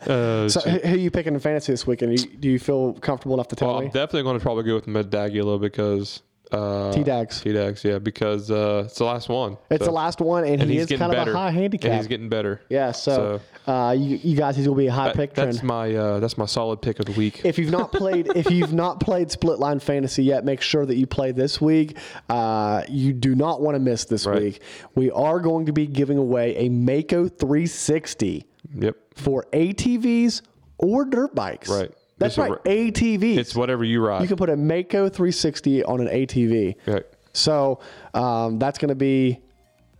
Uh, 0.04 0.50
so 0.50 0.60
who 0.62 0.78
who 0.80 0.94
are 0.94 0.98
you 0.98 1.10
picking 1.10 1.34
in 1.34 1.40
fantasy 1.40 1.72
this 1.72 1.88
weekend? 1.88 2.20
You, 2.20 2.28
do 2.28 2.50
you 2.50 2.60
feel 2.60 2.94
comfortable 2.94 3.36
enough 3.36 3.48
to 3.50 3.56
tell 3.56 3.70
well, 3.70 3.78
I'm 3.80 3.88
definitely 3.88 4.24
going 4.24 4.38
to 4.38 4.44
probably 4.44 4.64
go 4.66 4.76
with 4.76 4.86
Medaglia 4.86 5.60
because. 5.60 6.22
Uh, 6.54 6.92
T-Dags. 6.94 7.42
T-Dags, 7.42 7.84
yeah, 7.84 7.98
because 8.00 8.52
uh, 8.52 8.84
it's 8.86 8.98
the 9.00 9.06
last 9.06 9.28
one. 9.30 9.58
It's 9.72 9.82
So- 9.82 9.86
the 9.86 9.92
last 9.96 10.22
one, 10.22 10.44
and, 10.46 10.62
and 10.62 10.70
he 10.72 10.78
is 10.78 10.88
kind 10.90 11.12
better. 11.12 11.32
of 11.32 11.36
a 11.36 11.40
high 11.40 11.52
handicap. 11.52 11.90
And 11.92 11.98
he's 12.00 12.08
getting 12.08 12.30
better. 12.30 12.62
yeah, 12.70 12.92
so, 12.92 13.40
uh, 13.68 13.96
you, 13.98 14.20
you 14.24 14.38
guys, 14.38 14.56
he's 14.56 14.66
gonna 14.68 14.78
be 14.78 14.88
a 14.88 14.92
high 14.92 15.08
That- 15.08 15.16
pick 15.16 15.34
that's 15.34 15.58
trend. 15.58 15.68
my 15.68 15.94
uh, 15.96 16.20
that's 16.20 16.38
my 16.38 16.46
solid 16.46 16.82
pick 16.82 17.00
of 17.00 17.06
the 17.08 17.12
week. 17.14 17.42
if 17.44 17.58
you've 17.58 17.72
not 17.72 17.92
played 17.92 18.28
if 18.36 18.52
you've 18.52 18.74
not 18.74 19.00
played 19.00 19.32
split 19.32 19.58
line 19.60 19.80
fantasy 19.80 20.24
yet 20.24 20.46
make 20.46 20.62
sure 20.62 20.86
that 20.86 20.96
you 20.96 21.08
play 21.08 21.32
this 21.32 21.60
week 21.60 21.98
uh, 22.30 22.84
you 22.90 23.14
do 23.14 23.36
not 23.36 23.62
want 23.62 23.76
to 23.76 23.80
miss 23.80 24.06
this 24.06 24.26
Right. 24.26 24.42
week 24.42 24.62
we 24.96 25.10
are 25.12 25.40
going 25.40 25.66
to 25.68 25.74
be 25.74 25.88
giving 25.88 26.18
away 26.18 26.56
a 26.58 26.70
mako 26.70 27.28
360 27.30 28.46
yep, 28.76 28.96
for 29.16 29.46
atvs 29.54 30.42
or 30.78 31.06
dirt 31.06 31.34
bikes 31.34 31.70
Right. 31.70 31.92
That's 32.24 32.38
It's 32.38 32.48
a 32.48 32.52
right 32.52 32.64
atvs 32.64 33.38
it's 33.38 33.56
whatever 33.56 33.84
you 33.84 34.06
ride. 34.06 34.22
you 34.22 34.28
can 34.28 34.38
put 34.38 34.50
a 34.50 34.56
mako 34.58 35.10
360 35.10 35.84
on 35.84 36.02
an 36.02 36.08
atv 36.08 36.76
Right. 36.88 37.04
so 37.34 37.80
um, 38.14 38.60
that's 38.60 38.78
going 38.80 38.90
to 38.90 38.96
be 38.96 39.40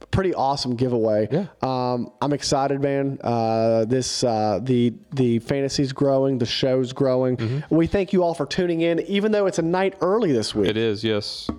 a 0.02 0.08
pretty 0.08 0.34
awesome 0.34 0.76
giveaway. 0.76 1.28
Yeah. 1.32 1.46
Um, 1.62 2.12
I'm 2.22 2.34
excited, 2.34 2.82
man. 2.82 3.20
Uh, 3.24 3.86
this 3.86 4.24
uh, 4.24 4.60
the 4.62 4.94
the 5.14 5.40
fantasy's 5.40 5.94
growing, 5.94 6.38
the 6.38 6.46
show's 6.46 6.92
growing. 6.92 7.38
Mm-hmm. 7.38 7.74
We 7.76 7.88
thank 7.88 8.12
you 8.12 8.22
all 8.22 8.34
for 8.34 8.46
tuning 8.46 8.82
in, 8.82 9.00
even 9.02 9.32
though 9.32 9.46
it's 9.48 9.60
a 9.60 9.64
night 9.64 9.96
early 10.02 10.34
this 10.34 10.54
week. 10.54 10.70
It 10.70 10.76
is, 10.78 11.04
yes. 11.06 11.50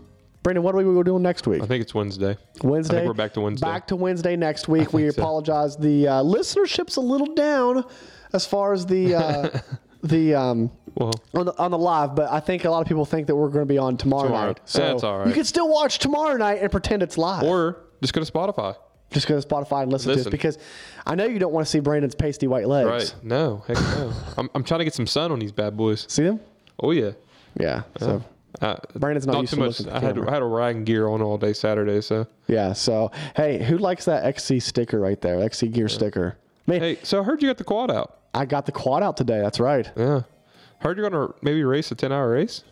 Brandon, 0.43 0.63
what 0.63 0.75
are 0.75 0.79
we 0.79 1.03
doing 1.05 1.23
next 1.23 1.47
week? 1.47 1.63
I 1.63 1.67
think 1.67 1.81
it's 1.81 1.95
Wednesday. 1.95 2.37
Wednesday. 2.63 2.97
I 2.97 3.01
think 3.01 3.09
we're 3.09 3.15
back 3.15 3.33
to 3.33 3.41
Wednesday. 3.41 3.67
Back 3.67 3.87
to 3.87 3.97
Wednesday 3.97 4.37
next 4.37 4.69
week. 4.69 4.93
We 4.93 5.11
so. 5.11 5.23
apologize. 5.23 5.79
The 5.79 6.07
uh, 6.07 6.23
listenership's 6.23 6.97
a 6.97 7.01
little 7.01 7.33
down 7.35 7.85
as 8.35 8.45
far 8.45 8.75
as 8.75 8.85
the 8.85 9.15
uh, 9.15 9.49
the 10.05 10.35
um, 10.35 10.71
Well, 10.95 11.11
on 11.35 11.47
the 11.47 11.59
on 11.59 11.71
the 11.73 11.79
live, 11.79 12.15
but 12.15 12.31
I 12.31 12.39
think 12.41 12.65
a 12.65 12.71
lot 12.71 12.81
of 12.83 12.87
people 12.87 13.05
think 13.05 13.27
that 13.27 13.35
we're 13.37 13.49
going 13.49 13.67
to 13.67 13.73
be 13.73 13.79
on 13.79 13.97
tomorrow, 13.97 14.25
Tomorrow. 14.29 14.47
night. 14.49 14.61
So 14.65 14.79
That's 14.81 15.03
all 15.03 15.19
right. 15.19 15.27
you 15.29 15.33
can 15.35 15.45
still 15.45 15.69
watch 15.69 15.99
tomorrow 15.99 16.37
night 16.37 16.61
and 16.63 16.71
pretend 16.71 17.03
it's 17.03 17.19
live. 17.19 17.43
or 17.43 17.79
just 18.03 18.13
go 18.15 18.23
to 18.23 18.31
Spotify. 18.31 18.77
Just 19.11 19.27
go 19.29 19.41
to 19.41 19.47
Spotify 19.47 19.83
and 19.85 19.93
listen, 19.93 20.11
to 20.11 20.17
Listen. 20.17 20.29
us 20.29 20.33
because 20.33 20.59
I 21.07 21.15
know 21.15 21.25
you 21.25 21.39
don't 21.39 21.53
want 21.53 21.67
to 21.67 21.71
see 21.71 21.79
Brandon's 21.81 22.15
pasty 22.17 22.47
white 22.49 22.67
legs. 22.67 22.89
Right? 22.89 23.15
No, 23.23 23.63
heck 23.69 23.77
no. 23.77 24.13
I'm, 24.39 24.51
I'm 24.55 24.65
trying 24.65 24.79
to 24.81 24.85
get 24.85 24.95
some 24.95 25.07
sun 25.07 25.31
on 25.31 25.39
these 25.39 25.53
bad 25.53 25.77
boys. 25.77 26.05
See 26.09 26.23
them? 26.25 26.41
Oh 26.81 26.91
yeah. 26.91 27.13
Yeah. 27.59 27.83
So 27.99 28.23
Uh, 28.61 28.77
Brandon's 28.97 29.27
not 29.27 29.41
used 29.41 29.51
too 29.53 29.57
to 29.61 29.67
much. 29.67 29.79
looking 29.81 29.93
at 29.95 30.03
I 30.03 30.07
had 30.07 30.15
camera. 30.17 30.31
I 30.31 30.35
had 30.35 30.43
a 30.43 30.47
riding 30.47 30.85
gear 30.85 31.07
on 31.09 31.23
all 31.23 31.39
day 31.39 31.53
Saturday, 31.53 32.01
so 32.01 32.27
yeah. 32.49 32.73
So 32.73 33.11
hey, 33.37 33.63
who 33.63 33.79
likes 33.79 34.05
that 34.07 34.25
XC 34.25 34.59
sticker 34.61 34.99
right 34.99 35.21
there? 35.21 35.41
XC 35.43 35.69
gear 35.69 35.89
sticker. 35.89 36.37
Man, 36.67 36.81
hey. 36.81 36.99
So 37.05 37.21
I 37.21 37.25
heard 37.25 37.41
you 37.43 37.49
got 37.49 37.59
the 37.59 37.65
quad 37.65 37.91
out. 37.93 38.19
I 38.35 38.45
got 38.45 38.67
the 38.67 38.73
quad 38.73 39.03
out 39.03 39.17
today. 39.17 39.41
That's 39.41 39.61
right. 39.61 39.91
Yeah. 39.97 40.23
Heard 40.81 40.99
you're 40.99 41.09
gonna 41.09 41.33
maybe 41.43 41.63
race 41.65 41.91
a 41.91 41.95
ten 41.95 42.13
hour 42.13 42.31
race, 42.31 42.63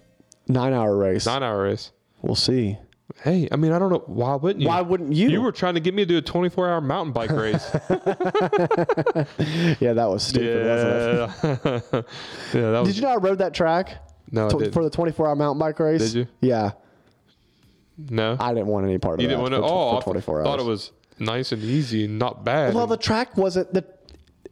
Nine 0.48 0.72
hour 0.74 0.97
race. 0.97 1.24
nine 1.26 1.43
hour 1.43 1.62
race. 1.62 1.93
We'll 2.20 2.34
see. 2.34 2.76
Hey, 3.22 3.47
I 3.52 3.56
mean, 3.56 3.72
I 3.72 3.78
don't 3.78 3.90
know 3.93 4.02
why 4.06 4.34
wouldn't 4.36 4.62
you? 4.62 4.68
Why 4.68 4.80
wouldn't 4.80 5.12
you? 5.12 5.28
You 5.28 5.43
were 5.43 5.52
trying 5.52 5.74
to 5.74 5.80
get 5.80 5.93
me 5.94 6.02
to 6.02 6.06
do 6.06 6.18
a 6.18 6.22
24 6.22 6.68
hour 6.68 6.80
mountain 6.80 7.12
bike 7.12 7.30
race. 7.30 7.70
Yeah, 9.80 9.93
that 9.94 10.06
was 10.09 10.22
stupid, 10.22 10.66
wasn't 10.66 11.64
it? 11.66 11.84
yeah. 11.93 12.01
yeah, 12.60 12.70
that 12.70 12.80
was. 12.80 12.89
Did 12.89 12.97
you 12.97 13.02
know 13.02 13.09
I 13.10 13.16
rode 13.16 13.39
that 13.39 13.55
track? 13.55 13.97
No, 14.30 14.47
I 14.47 14.70
for 14.70 14.82
the 14.84 14.90
24 14.90 15.28
hour 15.28 15.36
mountain 15.36 15.59
bike 15.59 15.78
race. 15.78 16.01
Did 16.01 16.14
you? 16.14 16.26
Yeah. 16.40 16.72
No, 17.98 18.36
I 18.40 18.55
didn't 18.55 18.68
want 18.68 18.86
any 18.86 18.98
part 18.98 19.14
of 19.16 19.20
you 19.20 19.26
of 19.26 19.30
didn't 19.30 19.43
want 19.43 19.55
to. 19.55 19.60
for, 19.60 19.64
Oh, 19.66 20.01
for 20.01 20.10
I 20.10 20.12
24 20.12 20.39
hours. 20.39 20.44
thought 20.47 20.60
it 20.60 20.64
was 20.66 20.93
nice 21.18 21.52
and 21.52 21.62
easy 21.62 22.06
and 22.06 22.18
not 22.18 22.44
bad. 22.44 22.74
Well, 22.74 22.86
the 22.86 22.97
track 22.97 23.36
wasn't 23.36 23.72
the. 23.74 23.84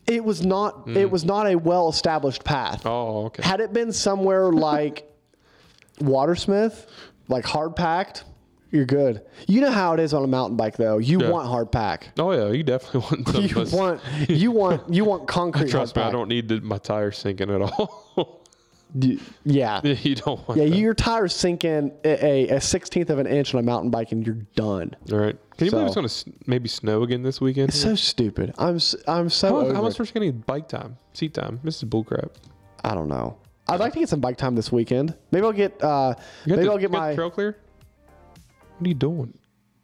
It 0.07 0.25
was 0.25 0.45
not. 0.45 0.89
It 0.89 1.11
was 1.11 1.25
not 1.25 1.47
a 1.47 1.57
well 1.57 1.89
established 1.89 2.43
path. 2.45 2.83
Mm. 2.85 2.91
oh, 2.91 3.25
okay. 3.27 3.43
Had 3.43 3.61
it 3.61 3.73
been 3.73 3.93
somewhere 3.93 4.51
like 4.53 5.07
Watersmith, 6.01 6.87
like 7.29 7.45
hard 7.45 7.77
packed, 7.77 8.25
you're 8.71 8.87
good. 8.87 9.23
You 9.47 9.61
know 9.61 9.71
how 9.71 9.93
it 9.95 10.01
is 10.01 10.15
on 10.15 10.23
a 10.25 10.27
mountain 10.27 10.57
bike, 10.57 10.77
though. 10.77 10.99
You 10.99 11.21
Yeah. 11.21 11.31
want 11.31 11.49
hard 11.49 11.71
pack. 11.73 12.09
oh 12.19 12.33
yeah, 12.33 12.51
you 12.53 12.63
definitely 12.63 13.01
want. 13.33 13.71
You 13.71 13.77
want. 13.77 14.01
You 14.29 14.51
want. 14.51 14.89
You 14.95 15.05
want 15.05 15.29
concrete. 15.29 15.71
Trust 15.71 15.95
me, 15.97 16.03
hard 16.03 16.15
I 16.15 16.17
don't 16.19 16.29
need 16.29 16.49
the, 16.49 16.61
my 16.61 16.79
tires 16.79 17.19
sinking 17.19 17.51
at 17.51 17.61
all. 17.61 18.07
Yeah. 18.95 19.81
you 19.85 20.15
don't 20.15 20.47
want. 20.49 20.61
Yeah, 20.61 20.69
that. 20.69 20.77
your 20.77 20.95
tires 20.95 21.35
sink 21.35 21.65
in 21.65 21.93
a, 22.05 22.49
a, 22.49 22.57
16th 22.57 23.11
of 23.11 23.19
an 23.19 23.27
inch 23.27 23.55
on 23.55 23.61
a 23.61 23.63
mountain 23.63 23.91
bike 23.91 24.13
and 24.13 24.27
you're 24.27 24.37
done. 24.55 24.95
All 25.13 25.19
right. 25.19 25.37
Can 25.57 25.67
you 25.67 25.71
believe 25.71 25.87
it's 25.87 25.95
gonna 25.95 26.07
s- 26.07 26.25
maybe 26.47 26.69
snow 26.69 27.03
again 27.03 27.23
this 27.23 27.41
weekend? 27.41 27.69
It's 27.69 27.81
so 27.81 27.95
stupid. 27.95 28.55
I'm 28.59 28.79
I'm 29.07 29.29
so 29.29 29.49
how, 29.49 29.61
how 29.73 29.79
am 29.79 29.85
I 29.85 29.89
it. 29.89 29.93
supposed 29.93 30.13
to 30.13 30.15
get 30.15 30.23
any 30.23 30.31
bike 30.33 30.69
time, 30.69 30.97
seat 31.13 31.35
time? 31.35 31.61
This 31.63 31.83
is 31.83 31.89
bullcrap. 31.89 32.31
I 32.83 32.95
don't 32.95 33.09
know. 33.09 33.37
I'd 33.69 33.79
like 33.79 33.93
to 33.93 34.01
get 34.01 34.09
some 34.09 34.21
bike 34.21 34.39
time 34.39 34.55
this 34.55 34.73
weekend. 34.73 35.15
Maybe 35.31 35.45
I'll 35.45 35.53
get 35.53 35.83
uh 35.85 36.15
maybe 36.47 36.63
the- 36.63 36.71
I'll 36.71 36.79
get 36.79 36.91
my 36.91 37.15
trail 37.15 37.31
clear. 37.31 37.59
What 38.79 38.87
are 38.87 38.89
you 38.89 38.95
doing? 38.95 39.35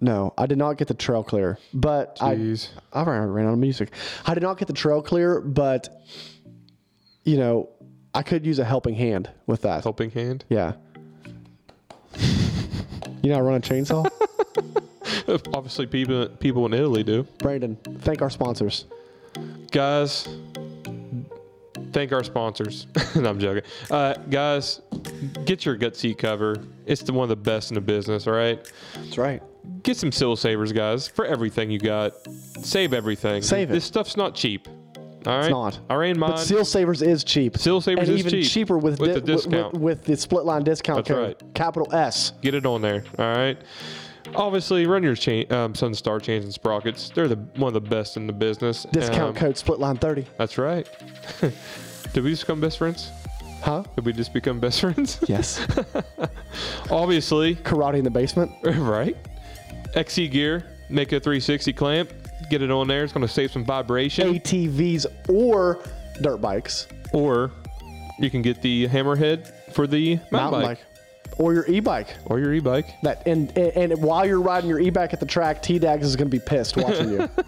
No, 0.01 0.35
I 0.37 0.47
did 0.47 0.59
not 0.59 0.77
get 0.78 0.89
the 0.89 0.95
trail 0.95 1.23
clear. 1.23 1.59
But 1.73 2.16
Jeez. 2.16 2.69
I 2.93 3.01
I 3.01 3.05
ran 3.05 3.28
ran 3.28 3.47
out 3.47 3.53
of 3.53 3.59
music. 3.59 3.93
I 4.27 4.35
did 4.35 4.43
not 4.43 4.59
get 4.59 4.69
the 4.69 4.74
trail 4.74 5.03
clear, 5.03 5.41
but 5.41 5.89
you 7.24 7.37
know, 7.37 7.69
I 8.17 8.23
could 8.23 8.47
use 8.47 8.59
a 8.59 8.65
helping 8.65 8.95
hand 8.95 9.31
with 9.47 9.63
that. 9.63 9.83
Helping 9.83 10.11
hand. 10.11 10.45
Yeah. 10.49 10.73
you 13.23 13.31
know 13.31 13.35
how 13.35 13.39
to 13.39 13.43
run 13.43 13.55
a 13.57 13.61
chainsaw? 13.61 14.09
Obviously, 15.55 15.87
people 15.87 16.29
people 16.29 16.65
in 16.67 16.73
Italy 16.75 17.03
do. 17.03 17.25
Brandon, 17.39 17.77
thank 18.01 18.23
our 18.23 18.31
sponsors. 18.31 18.85
guys 19.71 20.27
thank 21.93 22.13
our 22.13 22.25
sponsors 22.25 22.87
no, 23.17 23.29
i'm 23.31 23.39
joking 23.39 23.63
uh, 23.91 24.13
guys 24.29 24.81
get 25.47 25.65
your 25.65 25.77
gut 25.77 25.97
seat 25.97 26.19
cover 26.19 26.57
it's 26.85 27.03
the 27.03 27.13
one 27.13 27.23
of 27.25 27.29
the 27.31 27.37
best 27.37 27.71
in 27.71 27.75
the 27.75 27.81
business 27.81 28.27
all 28.27 28.33
right 28.35 28.71
That's 28.95 29.17
right. 29.19 29.43
get 29.83 29.97
some 29.97 30.13
seal 30.13 30.37
savers 30.37 30.73
guys 30.73 31.07
for 31.09 31.25
everything 31.25 31.71
you 31.71 31.79
got 31.79 32.13
save 32.61 32.93
everything 32.93 33.41
Save 33.43 33.71
it. 33.71 33.73
this 33.75 33.85
stuff's 33.85 34.17
not 34.17 34.35
cheap 34.35 34.69
all 35.27 35.39
right 35.39 35.51
not. 35.51 35.78
i 35.90 35.94
ran 35.94 36.19
mine 36.19 36.31
But 36.32 36.39
Seal 36.39 36.65
Savers 36.65 37.03
is 37.03 37.24
cheap. 37.24 37.57
Seal 37.59 37.81
Savers 37.81 38.09
and 38.09 38.19
is 38.19 38.27
even 38.27 38.43
cheap 38.43 38.51
cheaper 38.51 38.78
with, 38.78 38.98
with 39.01 39.11
di- 39.15 39.20
the 39.20 39.20
discount. 39.20 39.73
With, 39.74 39.82
with 39.82 40.05
the 40.05 40.16
split 40.16 40.44
line 40.44 40.62
discount 40.62 40.98
That's 41.05 41.09
code. 41.09 41.43
right. 41.43 41.55
Capital 41.55 41.93
S. 41.94 42.32
get 42.43 42.55
it 42.55 42.66
on 42.66 42.81
there 42.82 43.05
all 43.19 43.27
right 43.36 43.59
obviously 44.35 44.86
run 44.86 45.03
your 45.05 45.15
chain 45.15 45.51
um, 45.53 45.73
sunstar 45.73 46.20
chains 46.20 46.44
and 46.44 46.53
sprockets 46.53 47.11
they're 47.15 47.28
the 47.28 47.36
one 47.57 47.69
of 47.69 47.74
the 47.74 47.89
best 47.90 48.16
in 48.16 48.27
the 48.27 48.32
business 48.32 48.85
Discount 48.93 49.31
Um, 49.31 49.35
code 49.35 49.57
split 49.57 49.78
line 49.78 49.97
30. 49.97 50.27
that's 50.36 50.59
right 50.59 50.89
did 52.12 52.24
we 52.24 52.31
just 52.31 52.43
become 52.43 52.61
best 52.61 52.78
friends 52.78 53.11
Huh? 53.62 53.82
did 53.94 54.05
we 54.05 54.12
just 54.12 54.32
become 54.32 54.59
best 54.61 54.81
friends 54.81 55.19
Yes. 55.28 55.65
obviously 56.90 57.55
Karate 57.57 57.98
in 57.98 58.05
the 58.05 58.11
basement. 58.11 58.53
right? 58.65 59.16
XC 59.94 60.28
gear, 60.28 60.65
mako 60.90 61.19
360 61.19 61.73
clamp, 61.73 62.11
get 62.51 62.62
it 62.62 62.70
on 62.70 62.89
there. 62.89 63.05
It's 63.05 63.12
going 63.12 63.27
to 63.27 63.32
save 63.32 63.52
some 63.52 63.64
vibration. 63.64 64.35
ATVs 64.35 65.06
or 65.28 65.82
dirt 66.23 66.39
bikes. 66.39 66.86
Or 67.12 67.51
you 68.18 68.31
can 68.31 68.43
get 68.43 68.62
the 68.62 68.89
hammerhead 68.89 69.73
for 69.73 69.86
the 69.86 70.16
mountain, 70.16 70.28
Mountain 70.32 70.60
bike, 70.62 70.78
bike. 70.78 70.86
Or 71.39 71.52
your 71.52 71.66
e-bike. 71.68 72.16
or 72.27 72.39
your 72.39 72.55
e-bike. 72.55 72.86
That 73.02 73.27
and, 73.27 73.51
and 73.59 73.93
and 73.93 74.02
while 74.02 74.24
you're 74.24 74.40
riding 74.40 74.70
your 74.70 74.81
e-bike 74.81 75.12
at 75.12 75.20
the 75.20 75.27
track, 75.27 75.62
T-Dags 75.62 76.06
is 76.06 76.16
going 76.16 76.31
to 76.31 76.35
be 76.35 76.43
pissed 76.44 76.77
watching 76.77 77.10
you. 77.10 77.28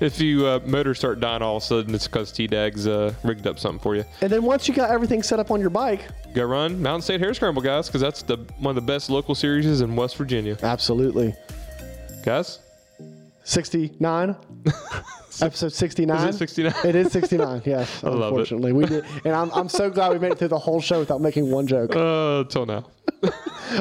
If 0.00 0.20
you 0.20 0.46
uh, 0.46 0.60
motors 0.64 0.98
start 0.98 1.20
dying 1.20 1.42
all 1.42 1.56
of 1.58 1.62
a 1.62 1.66
sudden, 1.66 1.94
it's 1.94 2.06
because 2.06 2.32
T-Dag's 2.32 2.86
uh, 2.86 3.12
rigged 3.22 3.46
up 3.46 3.58
something 3.58 3.78
for 3.80 3.94
you. 3.94 4.04
and 4.22 4.32
then 4.32 4.42
once 4.42 4.66
you 4.66 4.72
got 4.72 4.90
everything 4.90 5.22
set 5.22 5.38
up 5.38 5.50
on 5.50 5.60
your 5.60 5.68
bike, 5.70 6.04
Go 6.32 6.44
run 6.44 6.80
Mountain 6.80 7.02
State 7.02 7.20
Hare 7.20 7.34
Scramble, 7.34 7.60
guys, 7.60 7.86
because 7.88 8.00
that's 8.00 8.22
the 8.22 8.38
one 8.58 8.70
of 8.70 8.74
the 8.76 8.92
best 8.92 9.10
local 9.10 9.34
series 9.34 9.80
in 9.82 9.96
West 9.96 10.16
Virginia. 10.16 10.56
absolutely. 10.62 11.34
Guys, 12.22 12.60
69 13.50 14.36
episode 15.42 15.72
69 15.72 16.28
Is 16.28 16.34
it 16.36 16.38
69? 16.38 16.74
it 16.84 16.94
is 16.94 17.10
69 17.12 17.62
yes 17.64 18.02
love 18.04 18.14
it. 18.14 18.22
unfortunately 18.26 18.72
we 18.72 18.84
did 18.86 19.04
and 19.24 19.34
I'm, 19.34 19.50
I'm 19.52 19.68
so 19.68 19.90
glad 19.90 20.12
we 20.12 20.18
made 20.20 20.32
it 20.32 20.38
through 20.38 20.48
the 20.48 20.58
whole 20.58 20.80
show 20.80 21.00
without 21.00 21.20
making 21.20 21.50
one 21.50 21.66
joke 21.66 21.90
uh, 21.96 22.44
till 22.44 22.64
now. 22.66 22.84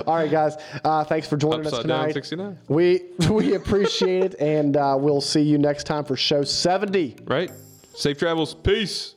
all 0.07 0.15
right 0.15 0.31
guys 0.31 0.55
uh, 0.83 1.03
thanks 1.03 1.27
for 1.27 1.37
joining 1.37 1.67
us 1.67 1.73
Upside 1.73 1.87
down 1.87 1.99
tonight 1.99 2.13
69. 2.13 2.57
we 2.67 3.01
we 3.29 3.53
appreciate 3.53 4.23
it 4.33 4.35
and 4.39 4.75
uh, 4.75 4.95
we'll 4.99 5.21
see 5.21 5.41
you 5.41 5.57
next 5.59 5.83
time 5.83 6.03
for 6.03 6.15
show 6.15 6.43
70 6.43 7.17
Right? 7.25 7.51
Safe 7.93 8.17
travels. 8.17 8.55
Peace. 8.55 9.15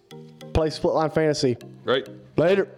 play 0.52 0.68
split 0.68 0.92
line 0.94 1.10
fantasy 1.10 1.56
Right? 1.84 2.06
later 2.36 2.68